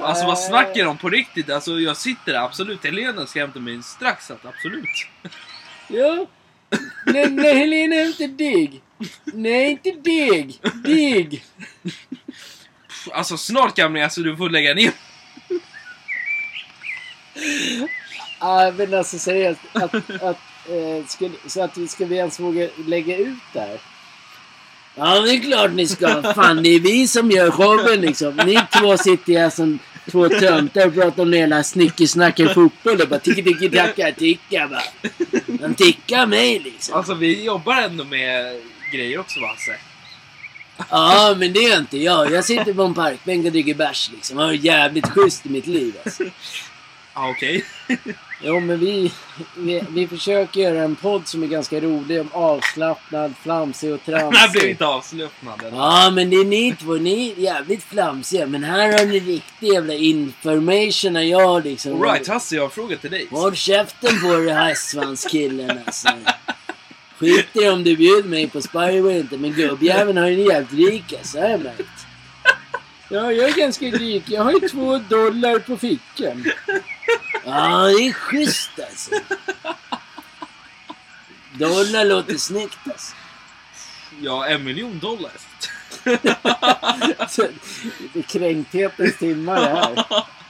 Alltså 0.00 0.26
vad 0.26 0.38
snackar 0.38 0.84
de 0.84 0.98
på 0.98 1.08
riktigt? 1.08 1.50
Alltså 1.50 1.80
jag 1.80 1.96
sitter 1.96 2.32
där, 2.32 2.40
absolut. 2.40 2.84
Helena 2.84 3.26
ska 3.26 3.40
hämta 3.40 3.60
mig 3.60 3.82
strax. 3.82 4.30
absolut. 4.30 5.08
Ja. 5.88 6.26
När, 7.06 7.30
när 7.30 7.54
Helena 7.54 7.94
hämtar 7.94 8.28
deg. 8.28 8.82
Nej, 9.24 9.70
inte 9.70 9.92
deg. 9.92 10.60
Deg. 10.84 11.44
Alltså 13.12 13.36
snart 13.36 13.76
Camry, 13.76 14.02
alltså 14.02 14.20
du 14.20 14.36
får 14.36 14.50
lägga 14.50 14.74
ner. 14.74 14.92
Ja, 18.40 18.72
men 18.76 18.94
alltså 18.94 19.18
seriöst. 19.18 19.60
Att, 19.72 19.94
att, 20.22 20.38
eh, 20.68 21.06
skulle, 21.06 21.34
så 21.46 21.62
att 21.62 21.76
vi 21.76 21.88
ska 21.88 22.04
vi 22.04 22.16
ens 22.16 22.40
våga 22.40 22.68
lägga 22.86 23.16
ut 23.16 23.38
det 23.52 23.60
här. 23.60 23.78
Ja, 24.94 25.20
det 25.20 25.30
är 25.30 25.40
klart 25.40 25.72
ni 25.72 25.86
ska. 25.86 26.34
Fan, 26.34 26.62
det 26.62 26.68
är 26.68 26.80
vi 26.80 27.08
som 27.08 27.30
gör 27.30 27.50
showen 27.50 28.00
liksom. 28.00 28.36
Ni 28.46 28.58
två 28.80 28.96
sitter 28.96 29.32
här 29.32 29.50
som 29.50 29.78
två 30.10 30.28
töntar 30.28 30.86
och 30.86 30.94
pratar 30.94 31.22
om 31.22 31.32
hela 31.32 31.62
snickesnackar 31.62 32.54
fotboll 32.54 33.00
och 33.00 33.08
bara 33.08 33.20
ticka 33.20 33.42
ticka 33.42 33.86
tacka 33.86 34.12
ticka 34.12 34.68
bara. 34.68 34.82
De 35.46 35.74
tickar 35.74 36.26
mig 36.26 36.58
liksom. 36.58 36.94
Alltså 36.96 37.14
vi 37.14 37.44
jobbar 37.44 37.76
ändå 37.76 38.04
med 38.04 38.60
grejer 38.92 39.18
också 39.18 39.40
va 39.40 39.46
Hasse? 39.46 39.76
Ja, 40.90 41.34
men 41.38 41.52
det 41.52 41.58
är 41.64 41.78
inte 41.78 41.98
jag. 41.98 42.32
Jag 42.32 42.44
sitter 42.44 42.74
på 42.74 42.82
en 42.82 42.94
parkbänk 42.94 43.46
och 43.46 43.52
dricker 43.52 43.74
bärs 43.74 44.10
liksom. 44.14 44.38
Jag 44.38 44.46
har 44.46 44.52
jävligt 44.52 45.08
schysst 45.08 45.46
i 45.46 45.48
mitt 45.48 45.66
liv 45.66 45.94
alltså. 46.04 46.24
Ja 47.14 47.30
okej. 47.30 47.64
Jo, 48.42 48.60
men 48.60 48.78
vi, 48.78 49.12
vi, 49.56 49.82
vi 49.90 50.08
försöker 50.08 50.60
göra 50.60 50.82
en 50.84 50.96
podd 50.96 51.28
som 51.28 51.42
är 51.42 51.46
ganska 51.46 51.80
rolig. 51.80 52.20
Om 52.20 52.28
avslappnad, 52.32 53.34
flamsig 53.42 53.92
och 53.92 54.00
Den 54.04 54.14
här 54.14 54.28
blev 54.30 54.38
tramsig. 54.40 54.70
inte 54.70 54.86
avslappnad. 54.86 55.72
Ja, 55.72 56.10
men 56.10 56.30
det 56.30 56.36
är 56.36 56.44
ni 56.44 56.76
två. 56.80 56.92
Ni 56.94 57.30
är 57.30 57.40
jävligt 57.40 57.82
flamsiga. 57.84 58.46
Men 58.46 58.64
här 58.64 58.98
har 58.98 59.06
ni 59.06 59.20
riktig 59.20 59.66
jävla 59.72 59.94
information 59.94 61.12
när 61.12 61.22
jag 61.22 61.64
liksom... 61.64 62.02
Alright 62.02 62.28
Hasse, 62.28 62.54
jag 62.54 62.62
har 62.62 62.66
en 62.66 62.70
fråga 62.70 62.96
till 62.96 63.10
dig. 63.10 63.26
Håll 63.30 63.54
käften 63.56 64.20
på 64.22 64.36
dig 64.36 64.50
hästsvanskillen 64.54 65.78
alltså. 65.86 66.08
Skit 67.18 67.56
i 67.56 67.68
om 67.68 67.84
du 67.84 67.96
bjöd 67.96 68.26
mig 68.26 68.50
på 68.50 68.62
Spyro 68.62 69.10
inte, 69.10 69.38
men 69.38 69.52
gubbjäveln 69.52 70.18
har 70.18 70.26
ju 70.26 70.34
en 70.34 70.48
jävligt 70.48 70.90
rik 70.90 71.12
alltså, 71.12 71.40
har 71.40 71.48
jag 71.48 71.60
märkt. 71.60 72.06
Ja, 73.08 73.32
jag 73.32 73.48
är 73.48 73.54
ganska 73.54 73.86
rik. 73.86 74.30
Jag 74.30 74.44
har 74.44 74.52
ju 74.52 74.68
två 74.68 74.98
dollar 74.98 75.58
på 75.58 75.76
fickan. 75.76 76.44
Ja, 77.44 77.86
det 77.86 78.06
är 78.06 78.12
schysst 78.12 78.70
alltså. 78.90 79.10
Dollar 81.52 82.04
låter 82.04 82.36
snyggt 82.36 82.78
alltså. 82.84 83.14
Ja, 84.20 84.46
en 84.46 84.64
miljon 84.64 84.98
dollar. 84.98 85.32
Så, 87.28 87.42
det 88.12 88.18
är 88.18 88.22
kränkthetens 88.22 89.18
timmar 89.18 89.60
det 89.60 89.68
här. 89.68 90.04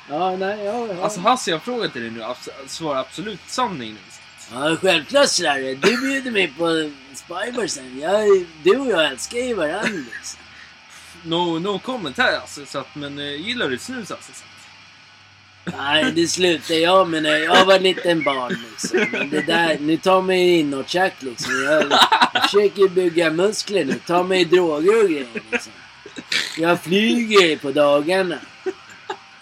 Ja, 0.09 0.37
nej, 0.37 0.65
ja, 0.65 0.87
ja. 0.87 1.05
Alltså 1.05 1.21
Hasse, 1.21 1.51
jag 1.51 1.57
har 1.57 1.61
en 1.61 1.65
fråga 1.65 1.89
till 1.89 2.03
dig 2.03 2.11
nu. 2.11 2.25
Svara 2.67 3.01
absolut 3.01 3.41
sanning 3.47 3.93
nu. 3.93 4.16
Ja, 4.53 4.77
självklart 4.77 5.29
Slarre. 5.29 5.75
Du 5.75 5.97
bjuder 5.97 6.31
mig 6.31 6.53
på 6.59 6.91
Spybar 7.15 7.67
sen. 7.67 8.01
Jag, 8.01 8.47
du 8.63 8.77
och 8.77 8.87
jag 8.87 9.07
älskar 9.07 9.39
ju 9.39 9.55
varandra 9.55 9.89
liksom. 9.89 10.41
No, 11.23 11.59
no 11.59 11.79
comment 11.79 12.19
här 12.19 12.39
alltså. 12.41 12.67
Så 12.67 12.79
att, 12.79 12.95
men 12.95 13.19
uh, 13.19 13.47
gillar 13.47 13.69
du 13.69 13.79
snus 13.79 14.11
alltså? 14.11 14.33
Så 14.33 14.45
att, 14.45 14.57
Nej, 15.79 16.13
det 16.13 16.27
slutar 16.27 16.75
jag 16.75 17.09
med 17.09 17.23
när 17.23 17.39
jag 17.39 17.65
var 17.65 17.79
liten 17.79 18.23
barn 18.25 18.57
liksom. 18.71 19.07
Men 19.13 19.31
det 19.31 19.41
där, 19.41 19.79
nu 19.81 19.97
tar 19.97 20.23
mig 20.23 20.59
inåtjack 20.59 21.23
liksom. 21.23 21.65
Jag, 21.65 21.85
jag 22.33 22.43
försöker 22.43 22.89
bygga 22.89 23.31
muskler 23.31 23.85
nu. 23.85 23.95
Ta 24.07 24.23
mig 24.23 24.45
droger 24.45 25.03
och 25.03 25.09
grejer 25.09 25.27
liksom. 25.51 25.73
Jag 26.59 26.81
flyger 26.81 27.57
på 27.57 27.73
dagarna. 27.73 28.39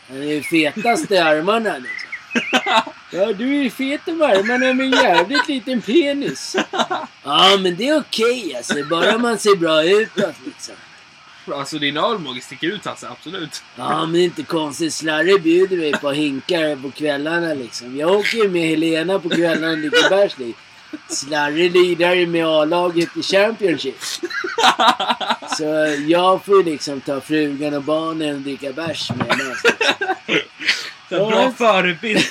Jag 0.09 0.25
är 0.25 0.43
fetast 0.43 1.11
i 1.11 1.19
armarna 1.19 1.79
liksom. 1.79 2.93
Ja, 3.15 3.33
du 3.33 3.67
är 3.67 3.71
fet 3.71 4.09
om 4.09 4.23
armarna 4.23 4.75
med 4.75 4.87
en 4.87 4.93
jävligt 4.93 5.49
liten 5.49 5.83
penis. 5.83 6.57
Ja, 7.25 7.59
men 7.61 7.77
det 7.77 7.89
är 7.89 7.99
okej 7.99 8.55
alltså. 8.57 8.75
Bara 8.91 9.19
man 9.19 9.39
ser 9.39 9.57
bra 9.57 9.85
utåt 9.85 10.35
liksom. 10.45 10.75
Alltså 11.53 11.79
din 11.79 11.97
ölmage 11.97 12.43
sticker 12.43 12.67
ut 12.67 12.85
Hasse, 12.85 13.09
absolut. 13.09 13.63
Ja, 13.77 14.01
men 14.01 14.13
det 14.13 14.19
är 14.19 14.25
inte 14.25 14.43
konstigt. 14.43 14.95
Slarre 14.95 15.39
bjuder 15.39 15.77
mig 15.77 15.93
på 15.93 16.11
hinkar 16.11 16.83
på 16.83 16.91
kvällarna 16.91 17.55
liksom. 17.55 17.97
Jag 17.97 18.11
åker 18.11 18.37
ju 18.37 18.49
med 18.49 18.69
Helena 18.69 19.19
på 19.19 19.29
kvällarna 19.29 19.73
och 19.73 19.79
dricker 19.79 20.11
bärs. 20.11 20.33
Slarre 21.09 21.69
lirar 21.69 22.27
med 22.27 22.47
A-laget 22.47 23.17
i 23.17 23.23
Championship. 23.23 23.97
Så 25.59 25.97
jag 26.07 26.45
får 26.45 26.57
ju 26.57 26.63
liksom 26.63 27.01
ta 27.01 27.21
frugan 27.21 27.75
och 27.75 27.83
barnen 27.83 28.35
och 28.35 28.41
dricka 28.41 28.73
bärs 28.73 29.11
med 29.11 29.29
dem. 29.29 29.55
Så 31.09 31.27
bra 31.27 31.53
förebild. 31.53 32.25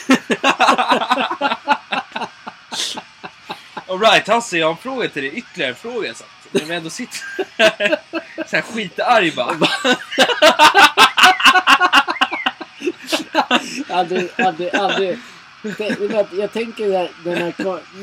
Alright 3.88 4.28
Hasse, 4.28 4.58
jag 4.58 4.68
har 4.68 4.72
en 4.72 4.78
fråga 4.78 5.10
till 5.10 5.24
dig. 5.24 5.32
Ytterligare 5.38 5.72
en 5.72 5.76
fråga. 5.76 6.14
Så 6.14 6.24
att, 6.24 6.54
när 6.54 6.66
vi 6.66 6.76
ändå 6.76 6.90
sitter 6.90 7.20
så 8.50 8.56
här 8.56 8.62
skitarg 8.62 9.32
bara. 9.32 9.56
Aldrig, 13.90 14.30
aldrig, 14.38 14.76
aldrig. 14.76 15.20
Jag 16.32 16.52
tänker 16.54 16.88
där, 16.88 17.12
den 17.24 17.38
här, 17.38 17.54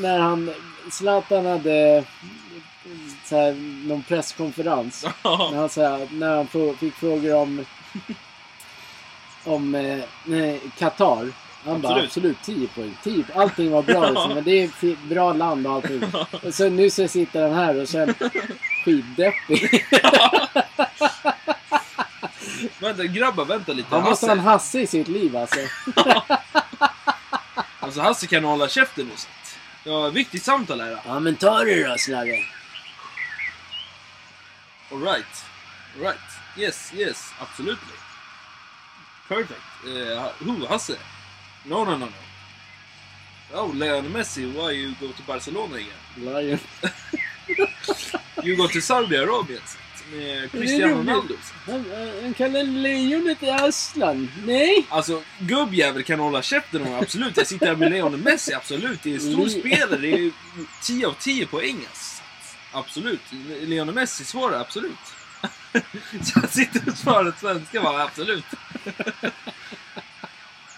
när 0.01 0.19
han, 0.19 0.55
Zlatan 0.91 1.47
hade 1.47 2.05
så 3.25 3.37
här, 3.37 3.53
någon 3.89 4.03
presskonferens. 4.03 5.07
När 5.25 5.57
han, 5.57 5.69
så 5.69 5.83
här, 5.83 6.09
när 6.11 6.37
han 6.37 6.77
fick 6.77 6.95
frågor 6.95 7.35
om 7.35 7.67
om 9.45 9.75
eh, 9.75 10.57
Qatar. 10.79 11.29
Han 11.65 11.81
bara 11.81 11.93
Absolut. 11.93 12.05
absolut 12.09 12.43
10 12.43 12.69
poäng. 12.69 12.97
10, 13.03 13.25
allting 13.35 13.71
var 13.71 13.83
bra 13.83 14.11
liksom, 14.11 14.33
men 14.35 14.45
det 14.45 14.51
är 14.63 14.69
fi- 14.69 14.97
bra 15.09 15.33
land 15.33 15.67
och 15.67 15.73
allting. 15.73 16.03
Och 16.47 16.55
så 16.55 16.69
nu 16.71 16.91
så 16.91 17.09
sitter 17.09 17.43
han 17.43 17.53
här 17.55 17.81
och 17.83 17.89
sen 17.89 18.15
skitdeppig. 18.85 19.85
Vänta 22.79 23.05
grabbar, 23.05 23.45
vänta 23.45 23.73
lite. 23.73 23.89
Han 23.95 24.03
måste 24.05 24.27
ha 24.27 24.33
en 24.33 24.39
Hasse, 24.39 24.81
i 24.81 24.87
sitt 24.87 25.09
liv 25.09 25.37
alltså. 25.37 25.59
alltså 27.81 28.01
Hasse 28.01 28.27
kan 28.27 28.45
hålla 28.45 28.69
käften 28.69 29.07
nu. 29.07 29.13
så 29.17 29.29
Ja, 29.85 30.09
viktigt 30.09 30.43
samtal 30.45 30.81
här. 30.81 30.99
Ja 31.07 31.21
men 31.21 31.37
ta 31.37 31.65
det 31.65 31.89
då 31.89 31.95
Slarre. 31.99 32.37
Alright. 34.93 35.45
Alright. 35.97 36.21
Yes, 36.59 36.93
yes, 36.97 37.33
absolutely. 37.41 37.95
Perfect. 39.31 39.61
Uh, 39.87 40.29
who, 40.45 40.67
Hasse? 40.67 40.97
No, 41.65 41.85
no, 41.85 41.97
no, 41.97 42.07
no. 42.07 42.13
Oh, 43.55 43.67
Lionel 43.67 44.11
Messi, 44.11 44.45
why 44.53 44.73
you 44.73 44.95
go 45.01 45.13
to 45.13 45.23
Barcelona 45.23 45.77
again? 45.77 46.01
Lion. 46.17 46.61
You 48.43 48.57
go 48.57 48.69
to 48.69 48.81
Saudi 48.81 49.17
Arabien 49.17 49.61
med 50.13 50.51
Cristiano. 50.51 50.99
Ronaldo. 50.99 51.35
Han, 52.23 52.35
kallar 52.35 52.63
lejonet 52.63 53.43
Aslan. 53.43 54.31
Nej! 54.47 54.87
Alltså, 54.89 55.23
gubbjävel 55.39 56.03
kan 56.03 56.21
hålla 56.21 56.43
käften 56.43 56.83
om 56.83 56.95
absolut. 56.95 57.37
Jag 57.37 57.47
sitter 57.47 57.67
här 57.67 57.77
med 57.77 57.93
Lionel 57.93 58.21
Messi, 58.21 58.55
absolut. 58.55 59.03
Det 59.03 59.15
är 59.15 59.19
stor 59.19 59.49
spelare. 59.49 60.01
Det 60.01 60.13
är 60.13 60.33
10 60.83 61.07
av 61.07 61.13
10 61.13 61.47
poäng. 61.47 61.87
Absolut. 62.73 63.21
Lionel 63.61 63.95
Messi 63.95 64.25
svarar 64.25 64.61
absolut. 64.61 64.99
Så 66.23 66.41
jag 66.43 66.51
sitter 66.51 66.89
och 66.91 66.99
svarar 66.99 67.33
svenska 67.41 67.83
bara, 67.83 68.03
absolut. 68.03 68.45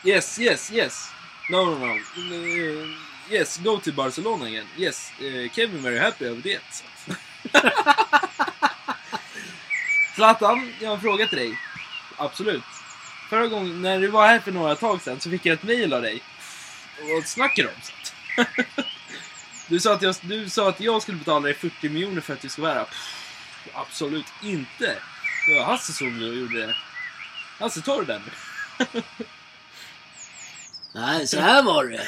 Yes, 0.04 0.38
yes, 0.38 0.72
yes. 0.72 1.10
No, 1.50 1.56
no, 1.56 1.78
no. 1.78 2.34
Eh, 2.34 2.88
yes, 3.30 3.58
go 3.58 3.78
to 3.78 3.92
Barcelona 3.92 4.44
again. 4.44 4.66
Yes, 4.76 5.12
uh, 5.20 5.48
Kevin 5.52 5.82
very 5.82 5.98
happy 5.98 6.28
over 6.28 6.42
det. 6.42 6.60
Zlatan, 10.14 10.72
jag 10.80 10.88
har 10.88 10.94
en 10.94 11.00
fråga 11.00 11.26
till 11.26 11.38
dig. 11.38 11.58
Absolut. 12.16 12.64
Förra 13.30 13.46
gången, 13.46 13.82
när 13.82 14.00
du 14.00 14.06
var 14.06 14.26
här 14.26 14.38
för 14.38 14.52
några 14.52 14.74
tag 14.74 15.02
sedan, 15.02 15.20
så 15.20 15.30
fick 15.30 15.46
jag 15.46 15.54
ett 15.54 15.62
mail 15.62 15.92
av 15.92 16.02
dig. 16.02 16.22
Vad 17.14 17.26
snackar 17.26 17.62
du 17.62 17.68
om? 17.68 18.44
Du 19.68 19.80
sa, 19.80 19.94
att 19.94 20.02
jag, 20.02 20.14
du 20.20 20.48
sa 20.48 20.68
att 20.68 20.80
jag 20.80 21.02
skulle 21.02 21.18
betala 21.18 21.40
dig 21.40 21.54
40 21.54 21.88
miljoner 21.88 22.20
för 22.20 22.32
att 22.32 22.40
du 22.40 22.48
ska 22.48 22.62
vara 22.62 22.74
här. 22.74 22.86
Absolut 23.74 24.26
inte. 24.42 24.96
Det 25.46 25.54
var 25.58 25.64
Hasse 25.64 25.92
som 25.92 26.20
gjorde 26.20 26.66
det. 26.66 26.74
Hasse, 27.58 27.80
tar 27.80 28.00
du 28.00 28.04
den? 28.04 28.22
Nej, 30.94 31.26
så 31.26 31.40
här 31.40 31.62
var 31.62 31.84
det. 31.84 32.06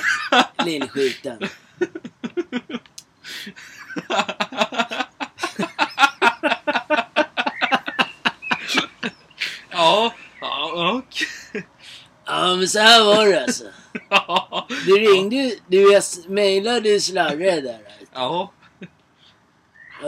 Lillskiten. 0.65 1.39
Ja, 9.71 10.15
ja, 10.41 10.93
okej. 10.95 11.67
Ja 12.27 12.57
men 12.57 12.69
så 12.69 12.79
här 12.79 13.05
var 13.05 13.27
det 13.27 13.43
alltså. 13.43 13.65
Du 14.87 14.93
ringde 14.93 15.37
ju, 15.37 15.59
du 15.67 16.01
mejlade 16.29 16.89
ju 16.89 17.01
Slarre 17.01 17.61
där. 17.61 17.79
Ja, 18.15 18.53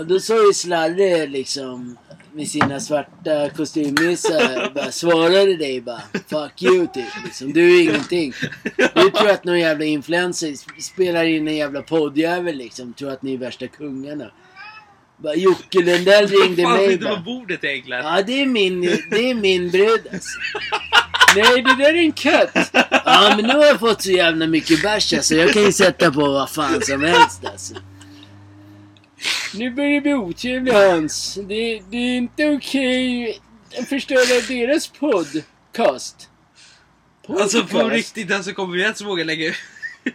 Då 0.05 0.21
sa 0.21 0.47
ju 0.47 0.53
Slarre 0.55 1.27
liksom 1.27 1.99
med 2.33 2.49
sina 2.49 2.81
svarta 2.81 3.51
kostymmissar 3.57 4.71
bara 4.75 4.93
svarade 4.93 5.57
dig 5.57 5.81
bara 5.81 6.01
Fuck 6.13 6.63
you 6.63 6.87
typ. 6.95 7.05
Liksom, 7.25 7.53
du 7.53 7.77
är 7.79 7.83
ingenting. 7.83 8.33
Du 8.95 9.11
tror 9.11 9.31
att 9.31 9.45
någon 9.45 9.59
jävla 9.61 9.85
influencer 9.85 10.47
sp- 10.47 10.81
spelar 10.81 11.25
in 11.25 11.49
en 11.49 11.57
jävla 11.57 11.83
poddjävel 11.83 12.57
liksom. 12.57 12.93
Tror 12.93 13.11
att 13.11 13.23
ni 13.23 13.35
är 13.35 13.39
värsta 13.39 13.67
kungarna. 13.67 14.31
Bara 15.19 15.35
Jocke 15.35 15.79
Lundell 15.79 16.27
ringde 16.29 16.63
fan 16.63 16.73
mig 16.73 16.99
bara. 16.99 17.17
bordet 17.21 17.65
egentligen? 17.65 18.05
Ja 18.05 18.23
det 18.27 18.43
är 18.43 18.47
min, 18.47 18.81
det 19.11 19.31
är 19.31 19.35
min 19.35 19.71
brud 19.71 20.01
alltså. 20.13 20.39
Nej 21.37 21.63
det 21.63 21.77
där 21.85 21.95
är 21.95 21.99
en 21.99 22.13
katt. 22.13 22.71
Ja 23.05 23.33
men 23.37 23.45
nu 23.47 23.55
har 23.55 23.65
jag 23.67 23.81
fått 23.81 24.03
så 24.03 24.11
jävla 24.11 24.47
mycket 24.47 24.83
bärs 24.83 25.13
alltså. 25.13 25.35
Jag 25.35 25.53
kan 25.53 25.63
ju 25.63 25.73
sätta 25.73 26.11
på 26.13 26.21
vad 26.21 26.51
fan 26.51 26.83
som 26.83 27.03
helst 27.03 27.45
alltså. 27.53 27.75
Nu 29.55 29.71
börjar 29.71 29.91
det 29.91 30.01
bli 30.01 30.15
otrevligt 30.15 30.75
Hans. 30.75 31.35
Det, 31.35 31.83
det 31.91 31.97
är 31.97 32.17
inte 32.17 32.51
okej 32.51 33.41
att 33.79 33.89
förstöra 33.89 34.41
deras 34.49 34.89
podcast. 34.89 36.29
Alltså 37.29 37.65
på 37.65 37.89
riktigt, 37.89 38.33
alltså 38.33 38.53
kommer 38.53 38.77
vi 38.77 38.83
ens 38.83 39.03
våga 39.03 39.25
lägga 39.25 39.47
ut? 39.47 39.57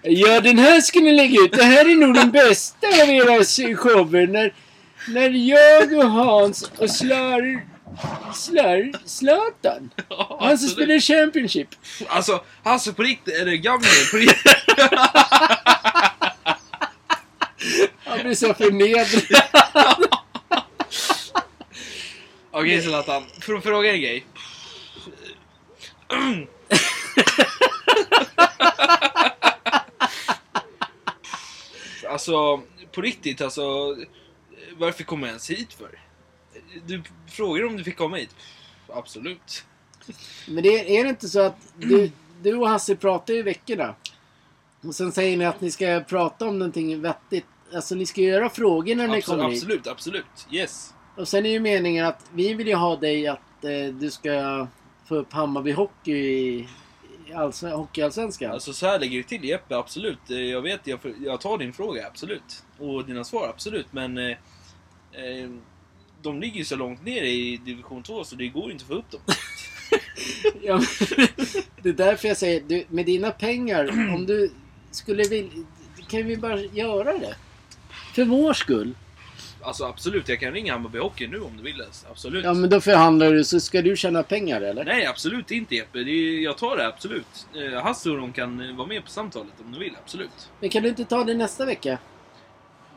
Ja, 0.04 0.42
den 0.42 0.58
här 0.60 0.82
ska 0.82 1.00
ni 1.00 1.12
lägga 1.12 1.42
ut. 1.42 1.52
Det 1.52 1.64
här 1.64 1.90
är 1.90 1.96
nog 1.96 2.14
den 2.14 2.32
bästa 2.32 2.88
av 2.88 3.10
era 3.10 3.44
shower. 3.76 4.28
När, 4.28 4.54
när 5.08 5.30
jag 5.30 5.94
och 5.94 6.12
Hans 6.12 6.72
och 6.78 6.90
Slar... 6.90 7.66
Slar... 8.34 8.92
Zlatan. 9.06 9.90
Han 10.40 10.58
som 10.58 10.70
spelar 10.70 11.00
Championship. 11.00 11.68
Alltså, 12.08 12.44
Hasse 12.64 12.94
på 12.94 13.04
riktigt, 13.04 13.34
eller 13.34 13.54
gamle 13.54 13.88
på 14.12 14.18
riktigt. 14.18 14.56
Han 18.12 18.24
blir 18.24 18.36
så 18.36 18.54
förnedrad. 18.54 19.08
Okej 22.52 22.82
Zlatan, 22.82 23.24
får 23.42 23.54
jag 23.54 23.64
fråga 23.64 23.94
en 23.94 24.02
grej? 24.02 24.26
alltså, 32.10 32.62
på 32.92 33.02
riktigt 33.02 33.42
alltså. 33.42 33.96
Varför 34.78 35.04
kom 35.04 35.22
jag 35.22 35.30
ens 35.30 35.50
hit 35.50 35.74
för? 35.74 36.00
Du 36.86 37.04
frågar 37.28 37.66
om 37.66 37.78
du 37.78 37.84
fick 37.84 37.98
komma 37.98 38.18
hit? 38.18 38.36
Absolut. 38.88 39.66
Men 40.48 40.64
det, 40.64 40.98
är 40.98 41.04
det 41.04 41.10
inte 41.10 41.30
så 41.30 41.40
att 41.40 41.74
du, 41.78 42.12
du 42.42 42.56
och 42.56 42.70
Hasse 42.70 42.96
pratar 42.96 43.34
i 43.34 43.42
veckorna? 43.42 43.96
Och 44.82 44.96
sen 44.96 45.12
säger 45.12 45.38
ni 45.38 45.46
att 45.46 45.62
ni 45.62 45.72
ska 45.72 46.04
prata 46.08 46.48
om 46.48 46.60
någonting 46.60 47.02
vettigt. 47.02 47.46
Alltså 47.76 47.96
ni 47.96 48.06
ska 48.06 48.22
göra 48.22 48.50
frågor 48.50 48.96
när 48.96 49.08
ni 49.08 49.18
Absolut, 49.18 49.26
kommer 49.40 49.50
hit. 49.54 49.62
absolut, 49.64 49.88
absolut. 49.88 50.48
Yes. 50.52 50.94
Och 51.18 51.28
sen 51.28 51.46
är 51.46 51.50
ju 51.50 51.60
meningen 51.60 52.06
att 52.06 52.26
vi 52.34 52.54
vill 52.54 52.68
ju 52.68 52.76
ha 52.76 52.96
dig 52.96 53.28
att 53.28 53.64
eh, 53.64 53.94
du 54.00 54.12
ska 54.12 54.68
få 55.06 55.16
upp 55.16 55.34
Hammarby 55.34 55.72
Hockey 55.72 56.12
i, 56.14 56.68
i 57.28 57.34
allsven- 57.34 57.72
Hockeyallsvenskan. 57.72 58.52
Alltså 58.52 58.74
så 58.74 58.86
här 58.86 59.00
ligger 59.00 59.18
det 59.18 59.24
till 59.28 59.44
Jeppe, 59.44 59.76
absolut. 59.78 60.30
Eh, 60.30 60.38
Jag 60.38 60.62
vet, 60.62 60.88
jag, 60.88 61.00
jag 61.26 61.42
tar 61.42 61.58
din 61.58 61.74
fråga, 61.74 62.08
absolut. 62.08 62.64
Och 62.80 63.06
dina 63.06 63.24
svar, 63.24 63.48
absolut. 63.48 63.88
Men 63.92 64.18
eh, 64.18 64.30
eh, 65.12 65.50
de 66.22 66.40
ligger 66.42 66.58
ju 66.58 66.66
så 66.66 66.76
långt 66.76 67.06
ner 67.06 67.24
i 67.24 67.58
division 67.66 68.04
2 68.04 68.24
så 68.24 68.36
det 68.36 68.48
går 68.48 68.72
inte 68.72 68.82
att 68.84 68.88
få 68.88 68.94
upp 68.94 69.12
dem. 69.12 69.22
Ja, 70.62 70.82
men, 71.18 71.28
det 71.84 71.90
är 71.90 71.94
därför 71.94 72.28
jag 72.28 72.38
säger, 72.38 72.62
du, 72.68 72.84
med 72.90 73.06
dina 73.06 73.32
pengar, 73.32 73.90
om 74.16 74.26
du 74.26 74.52
skulle 74.92 75.24
vilja... 75.24 75.52
Kan 76.08 76.26
vi 76.28 76.38
bara 76.38 76.60
göra 76.62 77.18
det? 77.18 77.36
För 78.14 78.26
vår 78.26 78.54
skull. 78.54 78.96
Alltså 79.64 79.86
absolut, 79.86 80.30
jag 80.30 80.40
kan 80.40 80.54
ringa 80.54 80.74
Hammarby 80.74 81.00
Hockey 81.00 81.28
nu 81.28 81.40
om 81.40 81.58
du 81.58 81.64
vill. 81.64 81.84
Absolut. 82.10 82.46
Ja 82.46 82.54
men 82.54 82.70
då 82.70 82.82
förhandlar 82.82 83.32
du 83.32 83.44
så 83.44 83.60
ska 83.60 83.82
du 83.82 83.96
tjäna 83.98 84.24
pengar 84.24 84.62
eller? 84.62 84.86
Nej, 84.86 85.06
absolut 85.06 85.52
inte 85.52 85.76
Jeppe. 85.76 86.00
Det 86.00 86.12
är, 86.12 86.44
jag 86.44 86.58
tar 86.58 86.78
det 86.78 86.88
absolut. 86.88 87.48
Eh, 87.56 87.84
Hasse 87.84 88.10
och 88.10 88.18
de 88.18 88.34
kan 88.34 88.70
eh, 88.70 88.76
vara 88.76 88.88
med 88.88 89.04
på 89.04 89.12
samtalet 89.12 89.54
om 89.66 89.72
de 89.72 89.80
vill, 89.80 89.96
absolut. 90.04 90.50
Men 90.60 90.70
kan 90.70 90.84
du 90.84 90.90
inte 90.90 91.06
ta 91.06 91.24
det 91.24 91.34
nästa 91.34 91.66
vecka? 91.66 91.98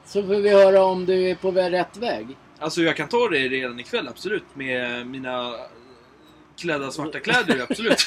Så 0.04 0.22
får 0.22 0.34
vi 0.34 0.50
höra 0.50 0.84
om 0.84 1.06
du 1.06 1.30
är 1.30 1.34
på 1.34 1.50
rätt 1.50 1.96
väg. 1.96 2.26
Alltså 2.58 2.82
jag 2.82 2.96
kan 2.96 3.08
ta 3.08 3.28
det 3.28 3.48
redan 3.48 3.80
ikväll, 3.80 4.08
absolut. 4.08 4.44
Med 4.54 5.06
mina 5.06 5.54
klädda 6.56 6.90
svarta 6.90 7.20
kläder, 7.20 7.66
absolut. 7.70 7.98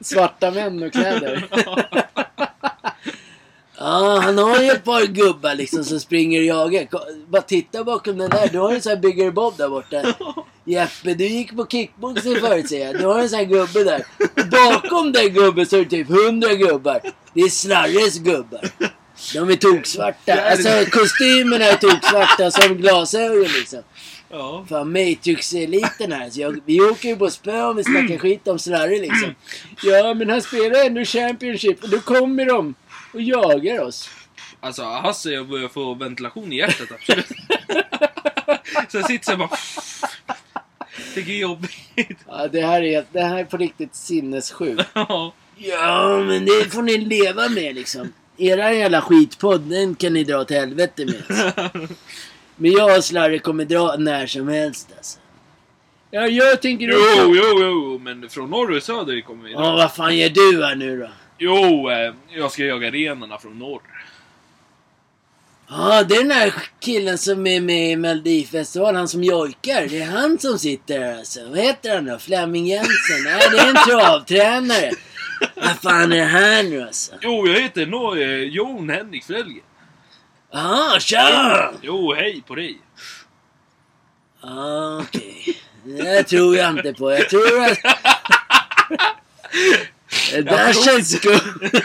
Svarta 0.00 0.50
män 0.50 0.82
och 0.82 0.92
kläder. 0.92 1.48
Ja, 3.78 4.20
han 4.22 4.38
har 4.38 4.62
ju 4.62 4.70
ett 4.70 4.84
par 4.84 5.06
gubbar 5.06 5.54
liksom 5.54 5.84
som 5.84 6.00
springer 6.00 6.40
och 6.40 6.46
jagar. 6.46 6.88
Bara 7.28 7.42
titta 7.42 7.84
bakom 7.84 8.18
den 8.18 8.30
där. 8.30 8.48
Du 8.48 8.58
har 8.58 8.72
en 8.72 8.82
sån 8.82 8.90
här 8.90 8.96
Bigger 8.96 9.30
Bob 9.30 9.56
där 9.56 9.68
borta. 9.68 10.14
Jeppe, 10.64 11.14
du 11.14 11.26
gick 11.26 11.56
på 11.56 11.66
kickboxing 11.66 12.36
förut 12.40 12.68
säger 12.68 12.86
jag. 12.86 12.98
Du 12.98 13.06
har 13.06 13.18
en 13.18 13.28
sån 13.28 13.38
här 13.38 13.46
gubbe 13.46 13.84
där. 13.84 14.06
Bakom 14.50 15.12
den 15.12 15.32
gubben 15.34 15.66
så 15.66 15.76
är 15.76 15.84
det 15.84 15.90
typ 15.90 16.08
hundra 16.08 16.54
gubbar. 16.54 17.00
Det 17.34 17.40
är 17.40 17.48
Slarres 17.48 18.18
gubbar. 18.18 18.60
De 19.34 19.50
är 19.50 19.56
toksvarta. 19.56 20.34
Alltså 20.50 20.68
kostymerna 20.90 21.64
är 21.64 21.76
toksvarta 21.76 22.50
som 22.50 22.76
glasögon 22.76 23.48
liksom. 23.58 23.82
ja. 24.30 24.66
Fan 24.68 24.92
Matrix-eliten 24.92 26.12
här. 26.12 26.30
Så 26.30 26.40
jag, 26.40 26.60
vi 26.66 26.80
åker 26.80 27.08
ju 27.08 27.16
på 27.16 27.30
spö 27.30 27.64
om 27.64 27.76
vi 27.76 27.84
snackar 27.84 28.18
skit 28.18 28.48
om 28.48 28.58
Slarre 28.58 28.98
liksom. 28.98 29.34
Ja 29.82 30.14
men 30.14 30.30
han 30.30 30.42
spelar 30.42 30.86
ändå 30.86 31.04
Championship 31.04 31.82
och 31.82 31.90
då 31.90 32.00
kommer 32.00 32.46
de 32.46 32.74
och 33.16 33.22
jagar 33.22 33.82
oss. 33.82 34.10
Alltså 34.60 34.82
Hasse, 34.82 35.30
jag 35.30 35.48
börjar 35.48 35.68
få 35.68 35.94
ventilation 35.94 36.52
i 36.52 36.56
hjärtat, 36.56 36.88
absolut. 36.90 37.26
Så 38.88 38.96
jag 38.96 39.06
sitter 39.06 39.32
så 39.32 39.36
bara... 39.36 39.50
Tycker 41.14 41.32
det 41.32 41.36
är 41.36 41.40
jobbigt. 41.40 42.18
Ja, 42.26 42.48
det, 42.48 42.60
här 42.60 42.82
är, 42.82 43.04
det 43.12 43.20
här 43.20 43.38
är 43.38 43.44
på 43.44 43.56
riktigt 43.56 43.94
sinnessjukt. 43.94 44.82
Ja. 44.94 45.32
Ja, 45.58 46.18
men 46.18 46.46
det 46.46 46.72
får 46.72 46.82
ni 46.82 46.98
leva 46.98 47.48
med 47.48 47.74
liksom. 47.74 48.12
Era 48.36 48.72
jävla 48.72 49.00
skitpodd, 49.00 49.60
den 49.60 49.94
kan 49.94 50.12
ni 50.12 50.24
dra 50.24 50.44
till 50.44 50.56
helvete 50.56 51.06
med. 51.06 51.88
Men 52.56 52.72
jag 52.72 52.98
och 52.98 53.04
Slarre 53.04 53.38
kommer 53.38 53.64
dra 53.64 53.96
när 53.98 54.26
som 54.26 54.48
helst 54.48 54.88
alltså. 54.96 55.18
Ja, 56.10 56.26
jag 56.26 56.62
tänker 56.62 56.86
Jo, 56.86 57.34
jo, 57.36 57.58
jo, 57.60 57.98
men 58.02 58.28
från 58.28 58.50
norr 58.50 58.76
och 58.76 58.82
söder 58.82 59.20
kommer 59.20 59.44
vi. 59.44 59.52
Ja, 59.52 59.76
vad 59.76 59.94
fan 59.94 60.16
gör 60.16 60.28
du 60.28 60.64
här 60.64 60.74
nu 60.74 61.00
då? 61.00 61.08
Jo, 61.38 61.90
eh, 61.90 62.14
jag 62.28 62.52
ska 62.52 62.64
jaga 62.64 62.90
renarna 62.90 63.38
från 63.38 63.58
norr. 63.58 63.82
Ja, 65.68 66.02
det 66.02 66.14
är 66.14 66.22
den 66.22 66.30
här 66.30 66.54
killen 66.80 67.18
som 67.18 67.46
är 67.46 67.60
med 67.60 67.92
i 67.92 67.96
Melodifestivalen, 67.96 68.96
han 68.96 69.08
som 69.08 69.24
jojkar. 69.24 69.86
Det 69.88 70.00
är 70.00 70.10
han 70.10 70.38
som 70.38 70.58
sitter 70.58 71.00
här 71.00 71.18
alltså. 71.18 71.48
Vad 71.48 71.58
heter 71.58 71.94
han 71.94 72.04
då? 72.04 72.18
Flemming 72.18 72.66
Jensen? 72.66 73.22
Nej, 73.24 73.42
det 73.50 73.58
är 73.58 73.68
en 73.68 73.74
travtränare. 73.74 74.90
Vad 75.54 75.76
fan 75.82 76.12
är 76.12 76.16
det 76.16 76.24
här 76.24 76.62
nu 76.62 76.82
alltså? 76.82 77.12
Jo, 77.20 77.48
jag 77.48 77.60
heter 77.60 77.86
no, 77.86 78.16
eh, 78.16 78.42
Jon 78.42 78.90
Henrik 78.90 79.24
Frelge. 79.24 79.60
Ja, 80.52 80.96
tja! 81.00 81.72
Jo, 81.82 82.14
hej 82.14 82.42
på 82.46 82.54
dig. 82.54 82.78
Ja, 84.42 85.02
okej. 85.02 85.56
Det 85.84 86.22
tror 86.22 86.56
jag 86.56 86.70
inte 86.70 86.92
på. 86.92 87.12
Jag 87.12 87.28
tror 87.28 87.64
att... 87.64 87.78
Det 90.32 90.42
där 90.42 90.72
känns 90.72 91.12
skumt. 91.16 91.70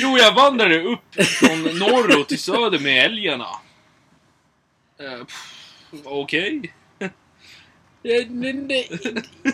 Jo, 0.00 0.18
jag 0.18 0.34
vandrade 0.34 0.82
upp 0.82 1.14
från 1.26 1.62
norr 1.62 2.20
och 2.20 2.28
till 2.28 2.38
söder 2.38 2.78
med 2.78 3.04
älgarna. 3.04 3.46
Eh, 5.00 5.24
pff, 5.24 6.00
Okej. 6.04 6.72
Men 8.28 8.68
det- 8.68 8.88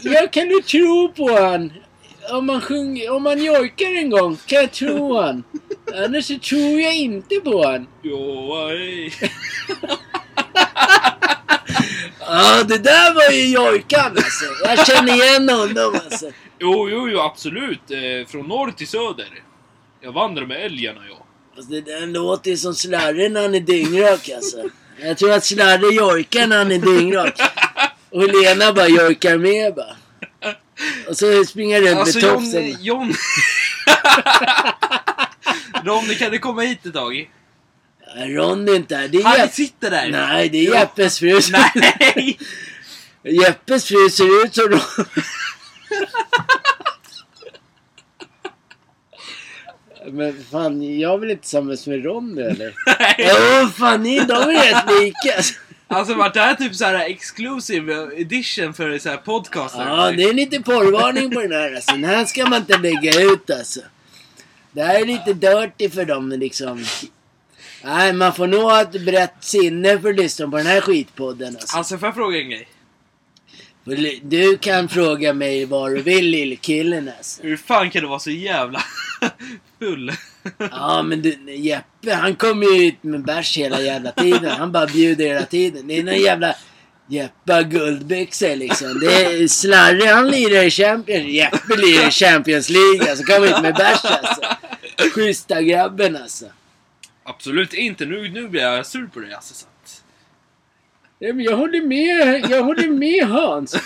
Jag 0.03 0.33
kan 0.33 0.49
du 0.49 0.63
tro 0.63 1.13
på 1.13 1.33
han. 1.41 1.73
Om 2.31 2.47
man, 2.47 2.61
sjunger, 2.61 3.11
om 3.11 3.23
man 3.23 3.45
jojkar 3.45 3.97
en 3.99 4.11
gång 4.11 4.37
kan 4.47 4.59
jag 4.61 4.73
tro 4.73 5.21
han. 5.21 5.43
Annars 5.95 6.25
så 6.25 6.39
tror 6.39 6.81
jag 6.81 6.95
inte 6.97 7.35
på 7.45 7.67
han. 7.67 7.87
Jo, 8.03 8.55
hej. 8.69 9.13
Ja, 12.35 12.63
det 12.69 12.79
där 12.79 13.15
var 13.15 13.31
ju 13.31 13.47
jojkan 13.47 14.13
alltså. 14.17 14.45
Jag 14.65 14.87
känner 14.87 15.13
igen 15.15 15.49
honom 15.49 15.95
alltså. 16.05 16.31
Jo, 16.61 16.89
jo, 16.91 17.09
jo, 17.09 17.21
absolut. 17.21 17.91
Eh, 17.91 18.29
från 18.29 18.49
norr 18.49 18.71
till 18.71 18.89
söder. 18.89 19.29
Jag 20.01 20.13
vandrar 20.13 20.47
med 20.47 20.65
älgarna, 20.65 21.01
ja. 21.11 21.27
Alltså, 21.57 21.73
det 21.73 21.81
där 21.81 22.07
låter 22.07 22.51
ju 22.51 22.57
som 22.57 22.75
Slarre 22.75 23.29
när 23.29 23.43
han 23.43 23.55
är 23.55 23.61
dyngrak 23.61 24.31
alltså. 24.37 24.57
Jag 25.01 25.19
tror 25.19 25.33
att 25.33 25.45
Slarre 25.45 25.95
jojkar 25.95 26.47
när 26.47 26.59
han 26.59 26.73
är 26.73 26.79
dyngrak. 26.79 27.41
Och 28.11 28.29
Lena 28.29 28.73
bara 28.73 28.89
jojkar 28.89 29.39
med 29.39 29.75
bara. 29.75 29.97
Och 31.09 31.17
så 31.17 31.45
springer 31.45 31.81
runt 31.81 31.99
Alltså, 31.99 32.19
med 32.19 32.25
John... 32.25 32.43
tofsen. 32.45 32.77
John... 32.81 33.15
Ronny, 35.85 36.15
kan 36.19 36.31
du 36.31 36.39
komma 36.39 36.63
hit 36.63 36.87
ett 36.87 36.95
tag? 36.95 37.31
Ja, 38.17 38.27
Ronny 38.27 38.73
är 38.73 38.77
inte 38.77 38.97
här. 38.97 39.09
Det 39.09 39.19
är 39.19 39.25
Han 39.25 39.39
Jeppe. 39.39 39.53
sitter 39.53 39.91
där! 39.91 40.11
Nej, 40.11 40.49
det 40.49 40.59
är 40.67 40.75
Jeppes 40.75 41.19
fru. 41.19 41.41
Nej! 41.75 42.39
Jeppes 43.23 43.85
fru 43.85 44.11
ser 44.11 44.45
ut 44.45 44.55
som 44.55 44.65
Ronny. 44.65 44.81
Men 50.11 50.45
fan, 50.51 50.99
jag 50.99 51.19
vill 51.19 51.31
inte 51.31 51.43
tillsammans 51.43 51.87
med 51.87 52.05
Ronny 52.05 52.43
eller? 52.43 52.75
Ja, 53.19 53.71
fan 53.77 54.03
ni, 54.03 54.19
de 54.21 54.33
är 54.33 54.75
rätt 54.75 55.01
lika. 55.01 55.37
alltså. 55.37 55.55
Alltså 55.89 56.15
vart 56.15 56.35
det 56.35 56.41
här 56.41 56.55
typ 56.55 56.75
så 56.75 56.85
här 56.85 56.95
exclusive 57.11 58.09
edition 58.17 58.75
för 58.75 58.99
så 58.99 59.09
här 59.09 59.17
podcaster? 59.17 59.87
Ja, 59.89 60.13
det 60.13 60.23
är 60.23 60.33
lite 60.33 60.61
porrvarning 60.61 61.31
på 61.31 61.41
den 61.41 61.53
här 61.53 61.75
alltså. 61.75 61.93
Den 61.93 62.05
här 62.05 62.25
ska 62.25 62.47
man 62.47 62.59
inte 62.59 62.79
lägga 62.79 63.21
ut 63.21 63.51
alltså. 63.51 63.81
Det 64.73 64.83
här 64.83 65.01
är 65.01 65.05
lite 65.05 65.33
dirty 65.33 65.91
för 65.91 66.05
dem 66.05 66.29
liksom. 66.31 66.85
Nej, 67.85 68.13
man 68.13 68.35
får 68.35 68.47
nog 68.47 68.63
ha 68.63 68.83
ett 68.83 69.05
brett 69.05 69.35
sinne 69.41 69.99
för 69.99 70.11
att 70.11 70.17
lyssna 70.17 70.49
på 70.49 70.57
den 70.57 70.67
här 70.67 70.81
skitpodden 70.81 71.57
alltså. 71.57 71.77
Alltså 71.77 71.99
får 71.99 72.07
jag 72.09 72.15
fråga 72.15 72.39
en 72.39 72.51
grej? 72.51 72.69
Du 74.23 74.59
kan 74.59 74.89
fråga 74.89 75.33
mig 75.33 75.65
vad 75.65 75.95
du 75.95 76.03
vill 76.03 76.27
lillkillen 76.27 77.11
alltså. 77.19 77.43
Hur 77.43 77.57
fan 77.57 77.91
kan 77.91 78.03
du 78.03 78.09
vara 78.09 78.19
så 78.19 78.31
jävla 78.31 78.83
full? 79.79 80.13
Ja 80.71 81.03
men 81.03 81.23
du, 81.23 81.55
Jeppe 81.55 82.15
han 82.15 82.35
kommer 82.37 82.67
ju 82.67 82.87
ut 82.87 83.03
med 83.03 83.25
bärs 83.25 83.57
hela 83.57 83.81
jävla 83.81 84.11
tiden. 84.11 84.51
Han 84.51 84.73
bara 84.73 84.87
bjuder 84.87 85.27
hela 85.27 85.47
tiden. 85.47 85.87
Det 85.89 85.99
är 85.99 86.03
någon 86.03 86.21
jävla 86.21 86.55
Jeppe 87.09 87.63
guldbyxor 87.63 88.57
liksom. 88.57 89.01
Det 89.01 89.25
är 89.25 89.49
Slarre 89.49 90.09
han 90.09 90.31
lirar 90.31 90.63
i 90.63 90.71
Champions 90.71 91.27
Jeppe 91.29 91.77
lirar 91.77 92.09
i 92.09 92.11
Champions 92.11 92.69
League 92.69 93.11
alltså. 93.11 93.25
Kommer 93.25 93.47
ut 93.47 93.63
med 93.63 93.75
bärs 93.75 94.05
alltså. 94.05 94.41
Schyssta 95.15 95.63
grabben 95.63 96.17
alltså. 96.17 96.47
Absolut 97.25 97.75
inte. 97.75 98.07
Nu, 98.07 98.29
nu 98.29 98.49
blir 98.49 98.63
jag 98.63 98.87
sur 98.87 99.07
på 99.07 99.21
dig 99.21 99.35
alltså. 99.35 99.55
Så 99.55 99.67
att... 99.67 100.05
Ja, 101.19 101.33
men 101.33 101.45
jag 101.45 101.57
håller 101.57 101.83
med, 101.83 102.51
jag 102.51 102.63
håller 102.63 102.89
med 102.89 103.27
Hans. 103.27 103.77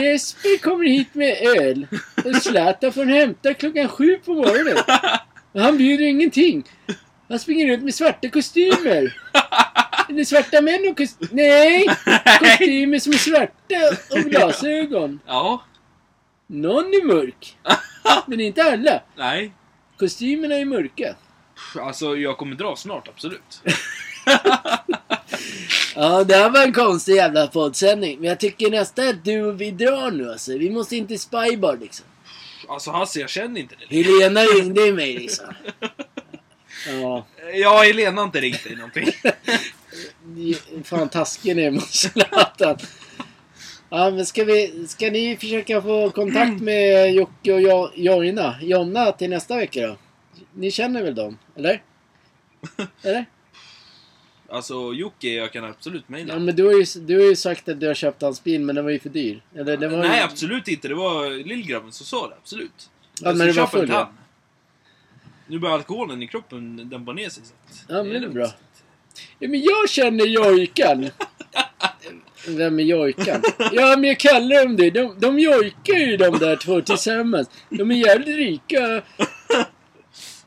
Jesper 0.00 0.58
kommer 0.62 0.84
hit 0.84 1.14
med 1.14 1.36
öl. 1.58 1.86
Och 2.24 2.36
Zlatan 2.42 2.92
får 2.92 3.04
hämta 3.04 3.54
klockan 3.54 3.88
sju 3.88 4.18
på 4.24 4.34
morgonen. 4.34 4.76
Och 5.52 5.60
han 5.60 5.76
bjuder 5.76 6.04
ingenting. 6.04 6.64
Han 7.28 7.38
springer 7.38 7.68
runt 7.68 7.84
med 7.84 7.94
svarta 7.94 8.28
kostymer. 8.28 9.20
Eller 10.08 10.24
svarta 10.24 10.60
män 10.60 10.88
och 10.90 10.96
kostymer. 10.96 11.34
Nej! 11.34 11.86
Kostymer 12.38 12.98
som 12.98 13.12
är 13.12 13.16
svarta 13.16 13.96
och 14.10 14.18
glasögon. 14.18 15.20
Ja. 15.26 15.64
Någon 16.46 16.84
är 16.84 17.04
mörk. 17.04 17.56
Men 18.26 18.40
inte 18.40 18.62
alla. 18.62 19.02
Nej. 19.16 19.52
Kostymerna 19.98 20.54
är 20.54 20.64
mörka. 20.64 21.14
Alltså 21.80 22.16
jag 22.16 22.36
kommer 22.38 22.56
dra 22.56 22.76
snart, 22.76 23.08
absolut. 23.08 23.62
Ja 25.94 26.24
det 26.24 26.34
här 26.34 26.50
var 26.50 26.62
en 26.62 26.72
konstig 26.72 27.14
jävla 27.14 27.46
poddsändning. 27.46 28.18
Men 28.20 28.28
jag 28.28 28.40
tycker 28.40 28.70
nästa 28.70 29.04
är 29.04 29.10
att 29.10 29.24
du 29.24 29.42
och 29.42 29.60
vi 29.60 29.70
drar 29.70 30.10
nu 30.10 30.30
alltså. 30.30 30.58
Vi 30.58 30.70
måste 30.70 30.96
inte 30.96 31.18
spybar 31.18 31.76
liksom. 31.80 32.06
Alltså 32.68 32.90
Hasse, 32.90 33.20
jag 33.20 33.30
känner 33.30 33.60
inte 33.60 33.74
dig. 33.88 34.02
Helena 34.02 34.40
ringde 34.40 34.80
ju 34.86 34.92
mig 34.92 35.12
liksom. 35.18 35.46
Ja. 37.02 37.26
Ja, 37.54 37.82
Helena 37.82 38.20
har 38.20 38.26
inte 38.26 38.40
ringt 38.40 38.64
dig 38.64 38.76
någonting. 38.76 39.08
Fan 40.84 41.08
taskig 41.12 41.56
ni 41.56 41.62
är 41.62 41.70
mot 41.70 41.90
Zlatan. 41.90 42.78
Ja 43.90 44.10
men 44.10 44.26
ska 44.26 44.44
vi, 44.44 44.86
ska 44.88 45.10
ni 45.10 45.36
försöka 45.36 45.82
få 45.82 46.10
kontakt 46.10 46.60
med 46.60 47.12
Jocke 47.14 47.52
och 47.52 47.60
Jo- 47.60 47.90
Jonna 48.60 49.12
till 49.12 49.30
nästa 49.30 49.56
vecka 49.56 49.86
då? 49.86 49.96
Ni 50.56 50.70
känner 50.70 51.02
väl 51.02 51.14
dem? 51.14 51.38
Eller? 51.56 51.82
Eller? 53.02 53.26
Alltså 54.48 54.92
Jocke, 54.92 55.28
jag 55.28 55.52
kan 55.52 55.64
absolut 55.64 56.02
Ja 56.06 56.12
mejla. 56.12 56.38
men 56.38 56.56
du 56.56 56.64
har, 56.64 56.72
ju, 56.72 56.84
du 57.00 57.18
har 57.20 57.26
ju 57.26 57.36
sagt 57.36 57.68
att 57.68 57.80
du 57.80 57.86
har 57.86 57.94
köpt 57.94 58.22
hans 58.22 58.44
bil 58.44 58.60
men 58.60 58.74
den 58.74 58.84
var 58.84 58.92
ju 58.92 58.98
för 58.98 59.08
dyr. 59.08 59.42
Eller 59.54 59.76
det 59.76 59.88
var 59.88 59.98
Nej, 59.98 60.18
ju... 60.18 60.24
absolut 60.24 60.68
inte. 60.68 60.88
Det 60.88 60.94
var 60.94 61.44
lillgrabben 61.44 61.92
som 61.92 62.06
sa 62.06 62.28
det, 62.28 62.34
absolut. 62.34 62.90
Ja, 63.22 63.32
men 63.34 63.46
det 63.46 63.52
var 63.52 63.66
full, 63.66 63.88
ja. 63.88 64.10
Nu 65.46 65.58
börjar 65.58 65.74
alkoholen 65.74 66.22
i 66.22 66.26
kroppen 66.26 66.88
dämpa 66.88 67.12
ner 67.12 67.28
sig. 67.28 67.42
Så 67.44 67.52
Ja, 67.88 68.02
men 68.02 68.08
det 68.20 68.26
är 68.26 68.30
bra. 68.30 68.50
Ja, 69.38 69.48
men 69.48 69.62
jag 69.62 69.90
känner 69.90 70.24
jojkan. 70.26 71.10
Vem 72.48 72.78
är 72.80 72.84
jojkan? 72.84 73.42
Ja, 73.72 73.96
men 73.96 74.04
jag 74.04 74.18
kallar 74.18 74.64
dem 74.64 74.76
det. 74.76 74.90
De, 74.90 75.14
de 75.18 75.38
jojkar 75.38 75.94
ju 75.94 76.16
de 76.16 76.38
där 76.38 76.56
två 76.56 76.80
tillsammans. 76.80 77.50
De 77.70 77.90
är 77.90 77.94
jävligt 77.94 78.36
rika. 78.36 79.02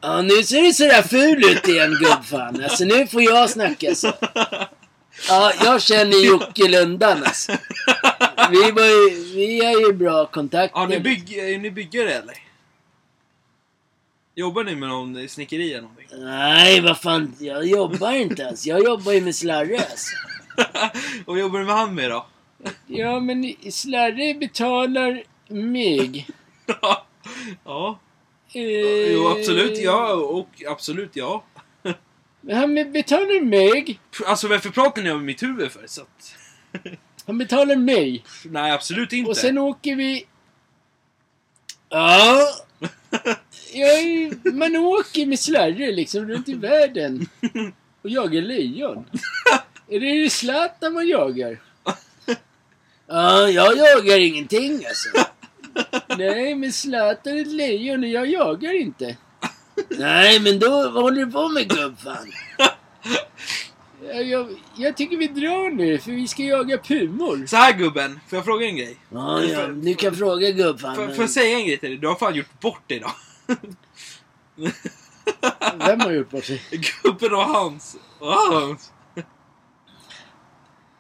Ja, 0.01 0.21
nu 0.21 0.43
ser 0.43 0.61
du 0.61 0.73
sådär 0.73 1.01
ful 1.01 1.43
ut 1.51 1.67
igen 1.67 1.91
gubbfan. 2.01 2.63
Alltså 2.63 2.85
nu 2.85 3.07
får 3.07 3.21
jag 3.21 3.49
snacka 3.49 3.95
så. 3.95 4.13
Ja, 5.29 5.51
jag 5.63 5.81
känner 5.81 6.25
Jocke 6.25 6.67
Lundan 6.67 7.23
alltså. 7.23 7.51
Vi, 8.51 8.71
var 8.71 8.85
ju, 8.85 9.23
vi 9.35 9.65
har 9.65 9.79
ju 9.87 9.93
bra 9.93 10.25
kontakt. 10.25 10.71
Ja, 10.75 10.85
ni 10.85 10.99
bygg, 10.99 11.33
är 11.33 11.57
ni 11.57 11.71
byggare 11.71 12.13
eller? 12.13 12.35
Jobbar 14.35 14.63
ni 14.63 14.75
med 14.75 14.89
någon 14.89 15.29
snickeri 15.29 15.73
eller 15.73 15.81
någonting? 15.81 16.07
Nej, 16.19 16.81
vad 16.81 16.99
fan. 17.01 17.35
Jag 17.39 17.65
jobbar 17.65 18.11
inte 18.11 18.41
ens. 18.41 18.65
Jag 18.65 18.83
jobbar 18.83 19.11
ju 19.11 19.21
med 19.21 19.35
slarre 19.35 19.77
alltså. 19.77 20.15
Och 21.25 21.25
vad 21.25 21.39
jobbar 21.39 21.59
du 21.59 21.65
med 21.65 21.75
han 21.75 21.95
med 21.95 22.11
då? 22.11 22.25
Ja, 22.87 23.19
men 23.19 23.53
Slarre 23.71 24.33
betalar 24.33 25.23
mig. 25.47 26.27
ja. 27.65 27.99
Eh, 28.53 28.61
Jo, 29.13 29.27
absolut 29.27 29.77
ja. 29.77 30.13
Och 30.13 30.49
absolut 30.67 31.15
ja. 31.15 31.43
Han 32.51 32.75
betalar 32.91 33.41
mig. 33.45 33.99
Alltså 34.25 34.47
varför 34.47 34.69
pratar 34.69 35.01
ni 35.01 35.11
om 35.11 35.25
mitt 35.25 35.43
huvud 35.43 35.71
för? 35.71 35.87
Så 35.87 36.01
att, 36.01 36.35
Han 37.27 37.37
betalar 37.37 37.75
mig. 37.75 38.23
nej, 38.45 38.71
absolut 38.71 39.13
inte. 39.13 39.29
Och 39.29 39.37
sen 39.37 39.57
åker 39.57 39.95
vi... 39.95 40.25
Ja. 41.89 42.37
Jag 43.73 43.89
är, 43.99 44.51
man 44.51 44.75
åker 44.75 45.25
med 45.25 45.39
Slarre 45.39 45.91
liksom 45.91 46.29
runt 46.29 46.49
i 46.49 46.53
världen. 46.53 47.27
Och 48.01 48.09
jagar 48.09 48.41
lejon. 48.41 49.05
Är 49.89 49.99
det 49.99 50.29
Zlatan 50.29 50.93
man 50.93 51.07
jagar? 51.07 51.61
Ja, 53.07 53.49
jag 53.49 53.77
jagar 53.77 54.19
ingenting 54.19 54.85
alltså. 54.85 55.09
Nej, 56.17 56.55
men 56.55 56.73
Zlatan 56.73 57.37
är 57.37 57.41
ett 57.41 57.47
lejon 57.47 58.03
och 58.03 58.09
jag 58.09 58.27
jagar 58.27 58.81
inte. 58.81 59.17
Nej, 59.89 60.39
men 60.39 60.59
då 60.59 60.69
vad 60.69 61.03
håller 61.03 61.25
du 61.25 61.31
på 61.31 61.49
med 61.49 61.69
gubbfan? 61.69 62.31
Jag, 64.07 64.23
jag, 64.23 64.47
jag 64.75 64.97
tycker 64.97 65.17
vi 65.17 65.27
drar 65.27 65.69
nu, 65.69 65.97
för 65.97 66.11
vi 66.11 66.27
ska 66.27 66.43
jaga 66.43 66.77
pumor. 66.77 67.45
Så 67.47 67.55
här 67.55 67.73
gubben, 67.73 68.19
får 68.27 68.37
jag 68.37 68.45
fråga 68.45 68.65
en 68.65 68.75
grej? 68.75 68.97
Ja, 69.09 69.43
ja, 69.43 69.67
du 69.67 69.95
kan 69.95 70.15
fråga 70.15 70.51
gubbfan. 70.51 70.95
Får, 70.95 71.07
får 71.07 71.23
jag 71.23 71.29
säga 71.29 71.59
en 71.59 71.65
grej 71.65 71.77
till 71.77 71.89
dig? 71.89 71.97
Du 71.97 72.07
har 72.07 72.15
fan 72.15 72.35
gjort 72.35 72.59
bort 72.59 72.87
dig 72.87 72.97
idag. 72.97 73.11
Vem 75.87 75.99
har 75.99 76.11
gjort 76.11 76.29
bort 76.29 76.45
sig? 76.45 76.61
Gubben 77.03 77.33
och 77.33 77.43
hans. 77.43 77.97
Och 78.19 78.27
hans. 78.27 78.91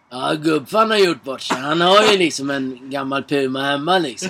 Ja, 0.09 0.33
gubbfan 0.33 0.91
har 0.91 0.97
gjort 0.97 1.23
bort 1.23 1.41
sig. 1.41 1.57
Han 1.57 1.81
har 1.81 2.03
ju 2.11 2.17
liksom 2.17 2.49
en 2.49 2.89
gammal 2.89 3.23
puma 3.23 3.63
hemma 3.63 3.97
liksom. 3.97 4.29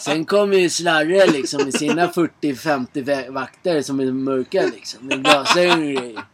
Sen 0.00 0.24
kommer 0.24 0.56
ju 0.56 0.70
Slarre 0.70 1.26
liksom 1.26 1.64
med 1.64 1.74
sina 1.74 2.06
40-50 2.06 3.30
vakter 3.30 3.82
som 3.82 4.00
är 4.00 4.12
mörka 4.12 4.62
liksom. 4.74 5.06
Med 5.06 5.24
glasögon 5.24 5.78
och 5.78 5.84
grejer. 5.84 6.24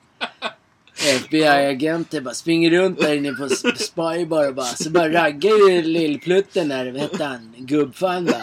FBI-agenter 1.18 2.20
bara 2.20 2.34
springer 2.34 2.70
runt 2.70 3.00
där 3.00 3.14
inne 3.14 3.32
på 3.32 3.48
Spy 3.76 4.26
bara 4.26 4.48
och 4.48 4.54
bara. 4.54 4.64
Så 4.64 4.90
bara 4.90 5.12
raggar 5.12 5.70
ju 5.70 5.82
lillplutten 5.82 6.68
där, 6.68 6.92
vad 6.92 7.00
hette 7.00 7.24
han? 7.24 7.54
Gubbfan 7.58 8.26
va? 8.26 8.42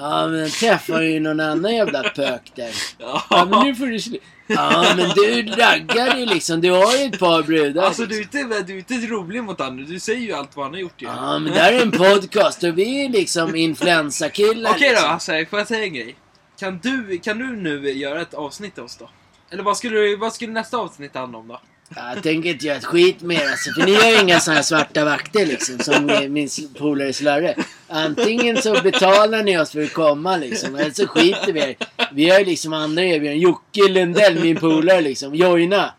Ja 0.00 0.28
men 0.28 0.50
träffar 0.50 1.00
ju 1.02 1.20
någon 1.20 1.40
annan 1.40 1.74
jävla 1.74 2.02
pök 2.02 2.52
där. 2.54 2.70
Ja 2.98 3.46
men 3.50 3.66
nu 3.66 3.74
får 3.74 3.86
du 3.86 3.96
slu- 3.96 4.18
Ja 4.46 4.84
men 4.96 5.08
du 5.08 5.42
raggar 5.42 6.18
ju 6.18 6.26
liksom. 6.26 6.60
Du 6.60 6.70
har 6.70 6.96
ju 6.96 7.04
ett 7.04 7.18
par 7.18 7.42
brudar. 7.42 7.82
Alltså 7.82 8.02
liksom. 8.04 8.28
du 8.32 8.38
är, 8.38 8.44
inte, 8.44 8.62
du 8.62 8.72
är 8.74 8.78
inte 8.78 8.94
rolig 9.14 9.44
mot 9.44 9.58
honom. 9.58 9.84
Du 9.86 10.00
säger 10.00 10.20
ju 10.20 10.32
allt 10.32 10.56
vad 10.56 10.64
han 10.66 10.74
har 10.74 10.80
gjort 10.80 11.02
ju. 11.02 11.06
Ja, 11.06 11.38
men 11.38 11.52
det 11.52 11.58
här 11.60 11.72
är 11.72 11.82
en 11.82 11.90
podcast 11.90 12.62
och 12.64 12.78
vi 12.78 13.04
är 13.04 13.08
liksom 13.08 13.56
influensakillar. 13.56 14.70
Okej 14.70 14.88
då, 14.88 14.92
liksom. 14.94 15.10
alltså, 15.10 15.32
får 15.50 15.58
jag 15.58 15.68
säga 15.68 15.84
en 15.84 15.94
grej? 15.94 16.16
Kan 16.60 16.78
du, 16.82 17.18
kan 17.18 17.38
du 17.38 17.56
nu 17.56 17.90
göra 17.92 18.20
ett 18.22 18.34
avsnitt 18.34 18.74
till 18.74 18.82
oss 18.82 18.96
då? 18.96 19.10
Eller 19.50 19.62
vad 19.62 19.76
skulle, 19.76 19.98
du- 20.00 20.16
vad 20.16 20.32
skulle 20.32 20.52
nästa 20.52 20.76
avsnitt 20.78 21.14
handla 21.14 21.38
om 21.38 21.48
då? 21.48 21.60
Jag 21.96 22.22
tänker 22.22 22.50
inte 22.50 22.66
göra 22.66 22.76
ett 22.76 22.84
skit 22.84 23.22
med 23.22 23.36
er 23.36 23.50
alltså, 23.50 23.70
för 23.72 23.86
ni 23.86 23.94
har 23.94 24.10
ju 24.10 24.20
inga 24.20 24.38
här 24.38 24.62
svarta 24.62 25.04
vakter 25.04 25.46
liksom, 25.46 25.78
som 25.78 26.06
min 26.28 26.48
polare 26.78 27.12
Slarre. 27.12 27.54
Antingen 27.88 28.62
så 28.62 28.82
betalar 28.82 29.42
ni 29.42 29.58
oss 29.58 29.70
för 29.70 29.82
att 29.82 29.92
komma 29.92 30.36
liksom, 30.36 30.74
eller 30.74 30.90
så 30.90 31.06
skiter 31.06 31.52
vi 31.52 31.60
er. 31.60 31.76
Vi 32.12 32.30
har 32.30 32.38
ju 32.38 32.44
liksom 32.44 32.72
andra 32.72 33.02
erbjudanden. 33.02 33.40
Jocke 33.40 33.88
Lundell, 33.88 34.40
min 34.40 34.56
polare 34.56 35.00
liksom. 35.00 35.34
Joina. 35.34 35.94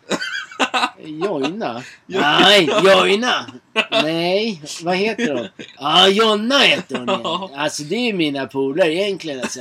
Joina? 1.06 1.84
Nej, 2.06 2.70
Joina. 2.84 3.46
Nej, 3.92 4.62
vad 4.84 4.96
heter 4.96 5.34
hon? 5.34 5.48
Ja, 5.80 6.08
Jonna 6.08 6.60
heter 6.60 6.98
hon. 6.98 7.08
Ja. 7.08 7.52
Alltså 7.56 7.84
det 7.84 7.96
är 7.96 8.14
mina 8.14 8.46
polare 8.46 8.94
egentligen 8.94 9.40
alltså. 9.40 9.60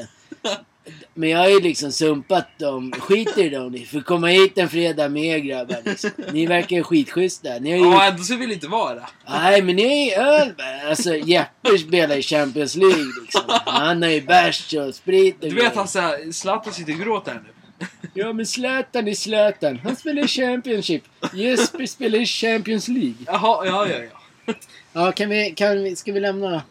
Men 1.15 1.29
jag 1.29 1.39
har 1.39 1.49
ju 1.49 1.61
liksom 1.61 1.93
sumpat 1.93 2.59
dem. 2.59 2.93
Skiter 2.99 3.45
i 3.45 3.49
dem. 3.49 3.73
Ni 3.73 3.87
får 3.87 4.01
komma 4.01 4.27
hit 4.27 4.59
en 4.59 4.69
fredag 4.69 5.09
med 5.09 5.25
er 5.25 5.39
grabbar. 5.39 5.79
Liksom. 5.85 6.11
Ni 6.33 6.47
verkar 6.47 6.77
ju 6.77 6.83
skitschyssta. 6.83 7.49
Ni 7.61 7.71
har 7.71 7.79
ju... 7.79 7.85
Ja, 7.85 8.05
ändå 8.05 8.23
så 8.23 8.37
vill 8.37 8.53
inte 8.53 8.69
vara. 8.69 9.09
Nej 9.29 9.62
men 9.62 9.77
ni 9.77 10.15
har 10.15 10.25
ju 10.25 10.29
öl 10.29 10.53
bara. 10.59 10.91
Alltså 10.91 11.17
Jeppe 11.17 11.79
spelar 11.79 12.17
i 12.17 12.23
Champions 12.23 12.77
League 12.77 13.07
liksom. 13.23 13.43
Han 13.67 14.03
har 14.03 14.11
ju 14.11 14.21
bärs 14.21 14.75
och 14.75 14.95
sprit 14.95 15.45
och 15.45 15.49
Du 15.49 15.55
vet 15.55 15.75
han 15.75 15.89
såhär, 15.89 16.33
Zlatan 16.33 16.73
sitter 16.73 16.93
och 16.93 17.01
gråter 17.01 17.33
här 17.33 17.41
nu. 17.41 17.87
Ja 18.15 18.33
men 18.33 18.47
Zlatan 18.47 19.09
är 19.09 19.15
Zlatan. 19.15 19.81
Han 19.85 19.97
spelar 19.97 20.25
i 20.25 20.29
Championship. 20.29 21.03
Jesper 21.35 21.87
spelar 21.87 22.19
i 22.19 22.27
Champions 22.27 22.89
League. 22.89 23.15
Jaha, 23.27 23.67
ja, 23.67 23.87
ja, 23.89 23.97
ja. 23.99 24.55
Ja 24.93 25.12
kan 25.12 25.29
vi, 25.29 25.51
kan 25.51 25.83
vi, 25.83 25.97
ska 25.97 26.12
vi 26.12 26.21
lämna? 26.21 26.62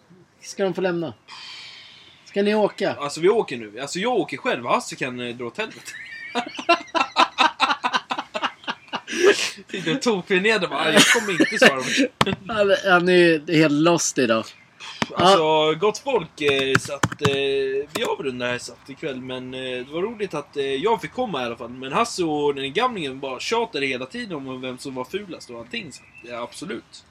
Ska 0.41 0.64
de 0.64 0.74
få 0.74 0.82
lämna? 0.82 1.14
Ska 2.30 2.43
ni 2.43 2.56
åka? 2.56 2.95
Alltså 2.99 3.22
vi 3.22 3.30
åker 3.30 3.57
nu. 3.57 3.80
Alltså 3.81 3.99
jag 3.99 4.14
åker 4.14 4.38
själv. 4.38 4.65
Hasse 4.65 4.95
kan 4.95 5.19
eh, 5.19 5.35
dra 5.35 5.45
åt 5.45 5.57
helvete. 5.57 5.91
Sitter 9.72 9.95
och 9.95 10.01
tokförnedrar 10.01 10.68
bara. 10.69 10.93
Jag 10.93 11.01
kommer 11.01 11.31
inte 11.31 11.57
svara. 11.65 11.81
Han, 12.47 12.76
han 12.91 13.10
är 13.10 13.14
ju 13.14 13.56
helt 13.57 13.73
lost 13.73 14.18
idag. 14.18 14.45
Alltså, 15.15 15.73
gott 15.80 15.97
folk. 15.97 16.41
eh, 16.41 16.77
Så 16.80 16.93
att, 16.93 17.22
eh, 17.22 17.27
vi 17.95 18.03
avrundar 18.10 18.47
här 18.47 18.57
så 18.57 18.72
att 18.73 18.89
ikväll. 18.89 19.22
Men 19.22 19.53
eh, 19.53 19.60
det 19.60 19.88
var 19.91 20.01
roligt 20.01 20.34
att 20.34 20.57
eh, 20.57 20.64
jag 20.65 21.01
fick 21.01 21.14
komma 21.14 21.41
i 21.41 21.45
alla 21.45 21.56
fall. 21.56 21.69
Men 21.69 21.93
Hasse 21.93 22.23
och 22.23 22.56
den 22.56 22.73
gamlingen 22.73 23.19
bara 23.19 23.39
tjatade 23.39 23.85
hela 23.85 24.06
tiden 24.06 24.38
om 24.47 24.61
vem 24.61 24.77
som 24.77 24.95
var 24.95 25.03
fulast 25.06 25.49
och 25.49 25.60
allting. 25.60 25.91
Så 25.91 26.01
att, 26.03 26.30
ja, 26.30 26.41
absolut. 26.41 27.03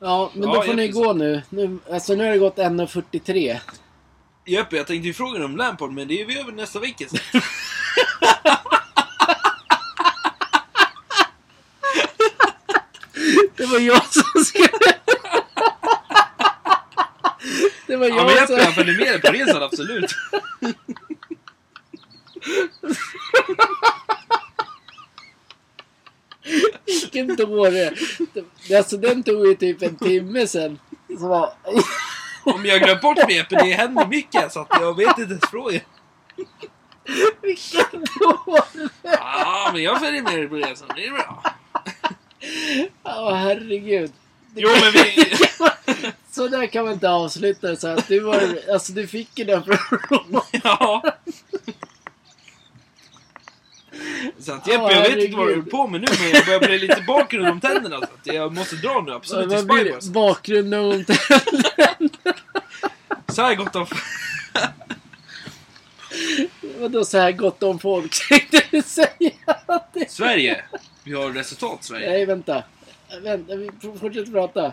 Ja 0.00 0.30
men 0.34 0.48
Ja, 0.48 0.54
då 0.54 0.62
får 0.62 0.74
ni 0.74 0.82
jätteså. 0.82 1.02
gå 1.04 1.12
nu. 1.12 1.42
nu. 1.48 1.78
Alltså 1.90 2.14
nu 2.14 2.24
har 2.24 2.30
det 2.30 2.38
gått 2.38 2.56
1.43. 2.56 3.58
Jeppe, 4.46 4.76
jag 4.76 4.86
tänkte 4.86 5.06
ju 5.06 5.14
fråga 5.14 5.44
om 5.44 5.56
Lampard, 5.56 5.92
men 5.92 6.08
det 6.08 6.20
är 6.20 6.26
vi 6.26 6.38
över 6.38 6.52
nästa 6.52 6.80
vecka. 6.80 7.04
Det 13.56 13.66
var 13.66 13.78
jag 13.78 14.04
som 14.06 14.44
skulle... 14.44 14.68
Det 17.86 17.96
var 17.96 18.08
Ja, 18.08 18.24
men 18.24 18.36
jag 18.36 18.50
jag 18.50 18.64
som... 18.64 18.72
följer 18.72 18.98
med 18.98 19.06
dig 19.06 19.20
på 19.20 19.32
resan, 19.32 19.62
absolut. 19.62 20.14
Vilken 26.86 27.36
dåre. 27.36 27.94
Alltså 28.76 28.96
den 28.96 29.22
tog 29.22 29.46
ju 29.46 29.54
typ 29.54 29.82
en 29.82 29.96
timme 29.96 30.46
sen. 30.46 30.78
Så 31.18 31.28
var... 31.28 31.52
Om 32.44 32.64
jag 32.64 32.82
glömt 32.82 33.00
bort 33.00 33.30
Jeppe, 33.30 33.64
det 33.64 33.72
händer 33.72 34.06
mycket 34.06 34.52
så 34.52 34.60
att 34.60 34.68
jag 34.80 34.96
vet 34.96 35.18
inte 35.18 35.32
ens 35.32 35.50
fråga. 35.50 35.80
Vilken 37.42 37.84
dåre! 38.20 38.88
Ja, 39.02 39.70
men 39.72 39.82
jag 39.82 40.00
följer 40.00 40.22
med 40.22 40.34
dig 40.34 40.48
på 40.48 40.54
resan, 40.54 40.88
det 40.96 41.06
är 41.06 41.10
bra. 41.10 41.42
Ja, 43.02 43.34
herregud. 43.34 44.12
Jo, 44.54 44.68
men 44.82 44.92
vi... 44.92 45.26
Så 46.30 46.48
där 46.48 46.66
kan 46.66 46.84
man 46.84 46.92
inte 46.92 47.10
avsluta 47.10 47.76
så 47.76 47.88
att 47.88 48.08
du 48.08 48.20
var... 48.20 48.58
Alltså 48.72 48.92
du 48.92 49.06
fick 49.06 49.38
ju 49.38 49.44
den 49.44 49.64
från 49.64 49.78
Ja. 50.62 51.02
Så 54.38 54.52
att 54.52 54.68
Jeppe, 54.68 54.92
jag 54.92 55.02
vet 55.02 55.18
inte 55.18 55.36
vad 55.36 55.46
du 55.46 55.54
håller 55.54 55.70
på 55.70 55.86
med 55.86 56.00
nu, 56.00 56.06
men 56.20 56.30
jag 56.30 56.46
börjar 56.46 56.60
bli 56.60 56.78
lite 56.78 57.04
bakgrund 57.06 57.48
om 57.48 57.60
tänderna. 57.60 57.96
Så 57.96 58.04
att 58.04 58.34
jag 58.34 58.54
måste 58.54 58.76
dra 58.76 59.02
nu, 59.06 59.12
absolut, 59.12 59.48
till 59.48 59.56
Vad 59.56 59.66
blir 59.66 59.84
det? 59.84 60.02
Så 63.34 63.42
här 63.42 63.54
gott 63.54 63.76
om... 63.76 63.86
Vadå 66.80 67.04
så 67.04 67.18
här 67.18 67.32
gott 67.32 67.62
om 67.62 67.78
folk 67.78 68.28
tänkte 68.28 68.62
du 68.70 68.82
säga? 68.82 69.08
Det- 69.92 70.10
Sverige. 70.10 70.64
Vi 71.04 71.12
har 71.12 71.30
resultat, 71.32 71.84
Sverige. 71.84 72.10
Nej, 72.10 72.26
vänta. 72.26 72.64
Vänta, 73.22 73.56
vi 73.56 73.70
fortsätter 74.00 74.32
prata. 74.32 74.72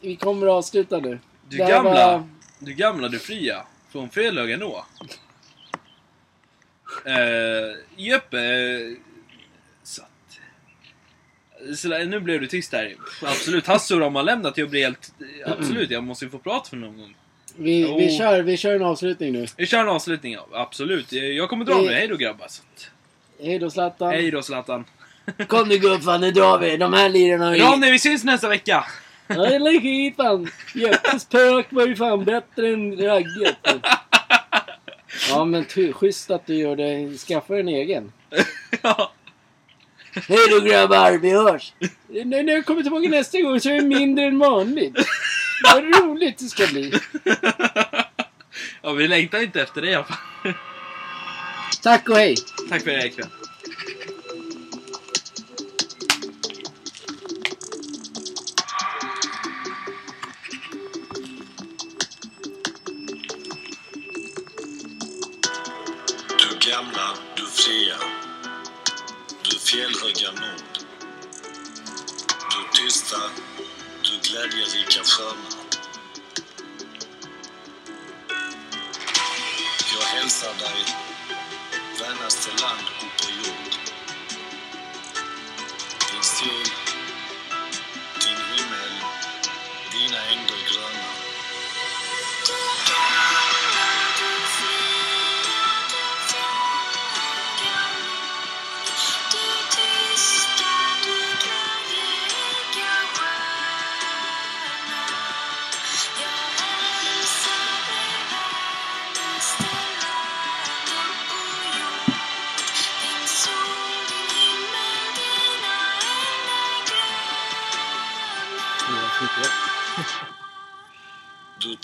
Vi 0.00 0.16
kommer 0.16 0.46
att 0.46 0.52
avsluta 0.52 0.98
nu. 0.98 1.18
Du 1.48 1.56
Det 1.56 1.64
här 1.64 1.70
gamla, 1.70 1.90
var- 2.18 2.28
du 2.58 2.72
gamla, 2.74 3.08
du 3.08 3.18
fria. 3.18 3.66
Från 3.92 4.10
Frölunda 4.10 4.56
nå. 4.56 4.86
Uh, 7.06 7.76
Jöp, 7.96 8.34
eh, 8.34 8.40
så 9.82 10.02
att... 10.02 10.38
Så, 11.78 11.88
där, 11.88 12.04
nu 12.06 12.20
blev 12.20 12.40
du 12.40 12.46
tyst 12.46 12.72
här. 12.72 12.96
Absolut, 13.22 13.66
Hasse 13.66 13.94
och 13.94 14.00
de 14.00 14.14
har 14.14 14.22
lämnat. 14.22 14.58
Jag 14.58 14.70
blir 14.70 14.82
helt... 14.82 15.14
Absolut, 15.46 15.90
jag 15.90 16.04
måste 16.04 16.24
ju 16.24 16.30
få 16.30 16.38
prata 16.38 16.70
för 16.70 16.76
någon 16.76 16.98
gång. 16.98 17.16
Vi, 17.56 17.80
Jo. 17.80 17.96
vi, 17.98 18.18
kör, 18.18 18.42
vi 18.42 18.56
kör 18.56 18.74
en 18.74 18.82
avslutning 18.82 19.32
nu. 19.32 19.46
Vi 19.56 19.66
kör 19.66 19.78
en 19.80 19.88
avslutning. 19.88 20.36
Absolut. 20.52 21.12
Jag 21.12 21.48
kommer 21.48 21.64
dra 21.64 21.78
Vi- 21.78 21.86
nu. 21.86 21.92
Hej 21.92 22.08
då 22.08 22.16
grabbar. 22.16 22.46
Så 22.48 22.62
att, 22.74 22.90
Hej 23.46 23.58
då 23.58 23.70
Zlatan. 23.70 24.10
Hej 24.12 24.30
då 24.30 24.42
Zlatan. 24.42 24.84
Kom 25.48 25.68
nu 25.68 25.78
gubbfan, 25.78 26.20
nu 26.20 26.30
drar 26.30 26.58
vi. 26.58 26.76
De 26.76 26.92
här 26.92 27.08
lirarna 27.08 27.44
har 27.46 27.54
ju... 27.54 27.62
Ronny, 27.62 27.90
vi 27.90 27.98
syns 27.98 28.24
nästa 28.24 28.48
vecka! 28.48 28.84
Ja, 29.28 29.46
Eller 29.46 29.80
hit 29.80 30.16
fan. 30.16 30.50
Jeppes 30.74 31.24
pök 31.24 31.66
var 31.70 31.86
ju 31.86 31.96
fan 31.96 32.24
bättre 32.24 32.68
än 32.68 32.96
Ragge. 32.96 33.54
Ja 35.28 35.44
men 35.44 35.64
schysst 35.92 36.30
att 36.30 36.46
du 36.46 36.54
gör 36.54 36.76
det. 36.76 37.18
Skaffa 37.18 37.58
en 37.58 37.68
egen. 37.68 38.12
ja. 38.82 39.12
Hej 40.28 40.38
då 40.50 40.60
grabbar, 40.60 41.12
vi 41.18 41.30
hörs! 41.30 41.72
När 42.24 42.42
jag 42.52 42.66
kommer 42.66 42.82
tillbaka 42.82 43.08
nästa 43.08 43.40
gång 43.40 43.60
så 43.60 43.68
är 43.70 43.74
det 43.74 43.82
mindre 43.82 44.24
än 44.24 44.38
vanligt. 44.38 44.96
Vad 45.62 45.84
roligt 45.84 46.38
det 46.38 46.44
ska 46.44 46.66
bli. 46.66 46.92
ja, 48.82 48.92
vi 48.92 49.08
längtar 49.08 49.42
inte 49.42 49.62
efter 49.62 49.82
det 49.82 49.90
i 49.90 49.94
alla 49.94 50.04
fall. 50.04 50.52
Tack 51.82 52.08
och 52.08 52.16
hej. 52.16 52.36
Tack 52.68 52.82
för 52.82 52.90
er 52.90 53.06
ikväll. 53.06 53.28
Du 66.38 66.70
gamla, 66.70 67.14
du 67.36 67.46
fria. 67.46 67.96
Du 69.42 69.58
fjällhöga 69.58 70.30
nord. 70.40 70.78
Du 72.50 72.82
tysta, 72.82 73.16
glädje 74.22 74.48
glädjerika 74.48 75.04
förnamn. 75.04 75.68
Jag 79.94 80.06
hälsar 80.06 80.54
dig, 80.58 80.84
vänaste 82.00 82.50
land 82.50 82.86
och 83.00 83.12
på 83.24 83.30
jord. 83.38 83.72
Din 86.12 86.22
sol, 86.22 86.66
din 88.20 88.40
himmel, 88.52 88.94
dina 89.92 90.18
ängder 90.32 90.51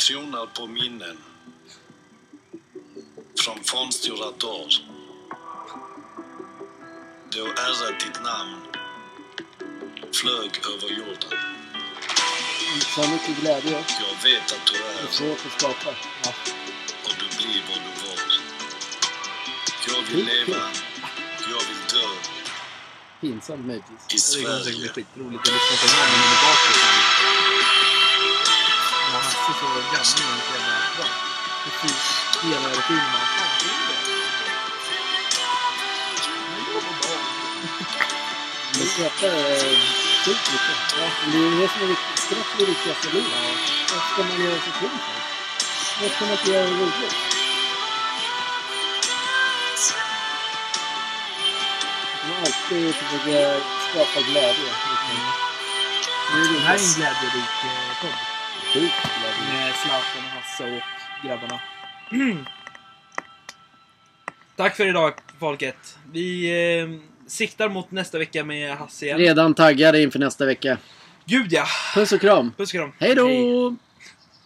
Tronar 0.08 0.46
på 0.46 0.66
minnen 0.66 1.18
från 3.44 3.64
fornstora 3.64 4.30
dagar. 4.30 4.82
Då 7.30 7.46
ärret 7.46 8.00
ditt 8.00 8.22
namn 8.24 8.60
flög 10.12 10.50
över 10.74 10.88
jorden. 10.98 11.38
Så 12.94 13.00
mycket 13.10 13.40
glädje. 13.40 13.70
Jag 13.72 14.30
vet 14.30 14.42
att 14.42 14.66
du 14.66 14.78
Det 14.78 15.02
är 15.02 15.06
är 15.06 15.10
svårt 15.10 15.46
att 15.46 15.60
skapa. 15.60 15.96
Ja. 16.24 16.32
och 17.04 17.14
du 17.20 17.36
blir 17.36 17.62
vad 17.68 17.78
du 17.78 18.08
var. 18.08 18.18
Jag 19.88 20.02
vill 20.02 20.26
leva, 20.26 20.62
jag 21.40 21.62
vill 21.68 21.82
dö 21.92 22.08
Pinsamt 23.20 23.66
möjligtvis. 23.66 24.36
i 24.36 24.38
Det 24.38 24.44
kommer 24.44 24.58
säkert 24.58 24.78
bli 24.78 24.88
Sverige. 24.88 24.92
skitroligt 24.92 25.40
att 25.40 25.54
lyssna 25.54 25.76
på 25.80 25.86
honom 25.86 26.10
när 26.10 26.18
han 26.18 26.32
är 26.32 26.42
bakåt. 26.44 27.97
Ja, 29.48 29.54
så 29.54 29.66
gammal 29.66 30.38
och 30.38 30.44
så 30.44 30.54
jävla 30.54 30.78
bra. 30.96 31.06
Precis. 31.64 32.00
Hela 32.42 32.68
året 32.68 32.84
Fan, 32.84 32.96
det 33.60 33.68
det. 33.88 33.98
Men 38.78 38.86
skrattar 38.86 39.28
är 39.28 39.58
sjukt 40.24 40.52
mycket. 40.52 40.78
Ja, 40.98 41.06
det 41.32 41.38
är 41.38 41.50
det 41.60 41.68
som 41.68 41.82
är 41.82 41.86
viktigt. 41.86 42.18
Skratt 42.18 42.54
är 42.54 42.58
det 42.58 42.64
viktigaste 42.64 43.08
i 43.08 43.12
livet. 43.12 43.32
Vad 43.92 44.02
ska 44.12 44.22
man 44.22 44.44
göra 44.44 44.60
sig 44.60 44.72
kul 44.80 44.90
för? 45.04 45.18
Vad 46.02 46.10
ska 46.10 46.24
man 46.24 46.32
inte 46.32 46.50
göra 46.50 46.66
roligt? 46.66 47.14
Man 52.24 52.36
alltid 52.38 52.94
försöka 52.94 53.60
skapa 53.90 54.20
glädje. 54.20 54.70
Mm. 56.32 56.54
Det 56.54 56.60
här 56.60 56.74
är 56.74 56.78
en 56.78 56.94
glädjerik 56.94 57.50
podd 58.00 58.37
sjukt. 58.74 58.94
Med 59.52 59.74
Zlatan 59.74 60.24
och 60.24 60.30
Hasse 60.30 60.64
och 60.64 61.26
grabbarna. 61.28 61.60
Tack 64.56 64.76
för 64.76 64.86
idag 64.86 65.12
folket. 65.40 65.98
Vi 66.12 66.50
eh, 66.80 66.88
siktar 67.26 67.68
mot 67.68 67.90
nästa 67.90 68.18
vecka 68.18 68.44
med 68.44 68.76
Hasse 68.76 69.06
igen. 69.06 69.18
Redan 69.18 69.54
taggade 69.54 70.02
inför 70.02 70.18
nästa 70.18 70.46
vecka. 70.46 70.78
Gud 71.24 71.52
ja! 71.52 71.66
Puss 71.94 72.12
och 72.12 72.20
kram. 72.20 72.52
Puss 72.56 72.68
och 72.68 72.80
kram. 72.80 72.92
Hej 72.98 73.14
då! 73.14 73.76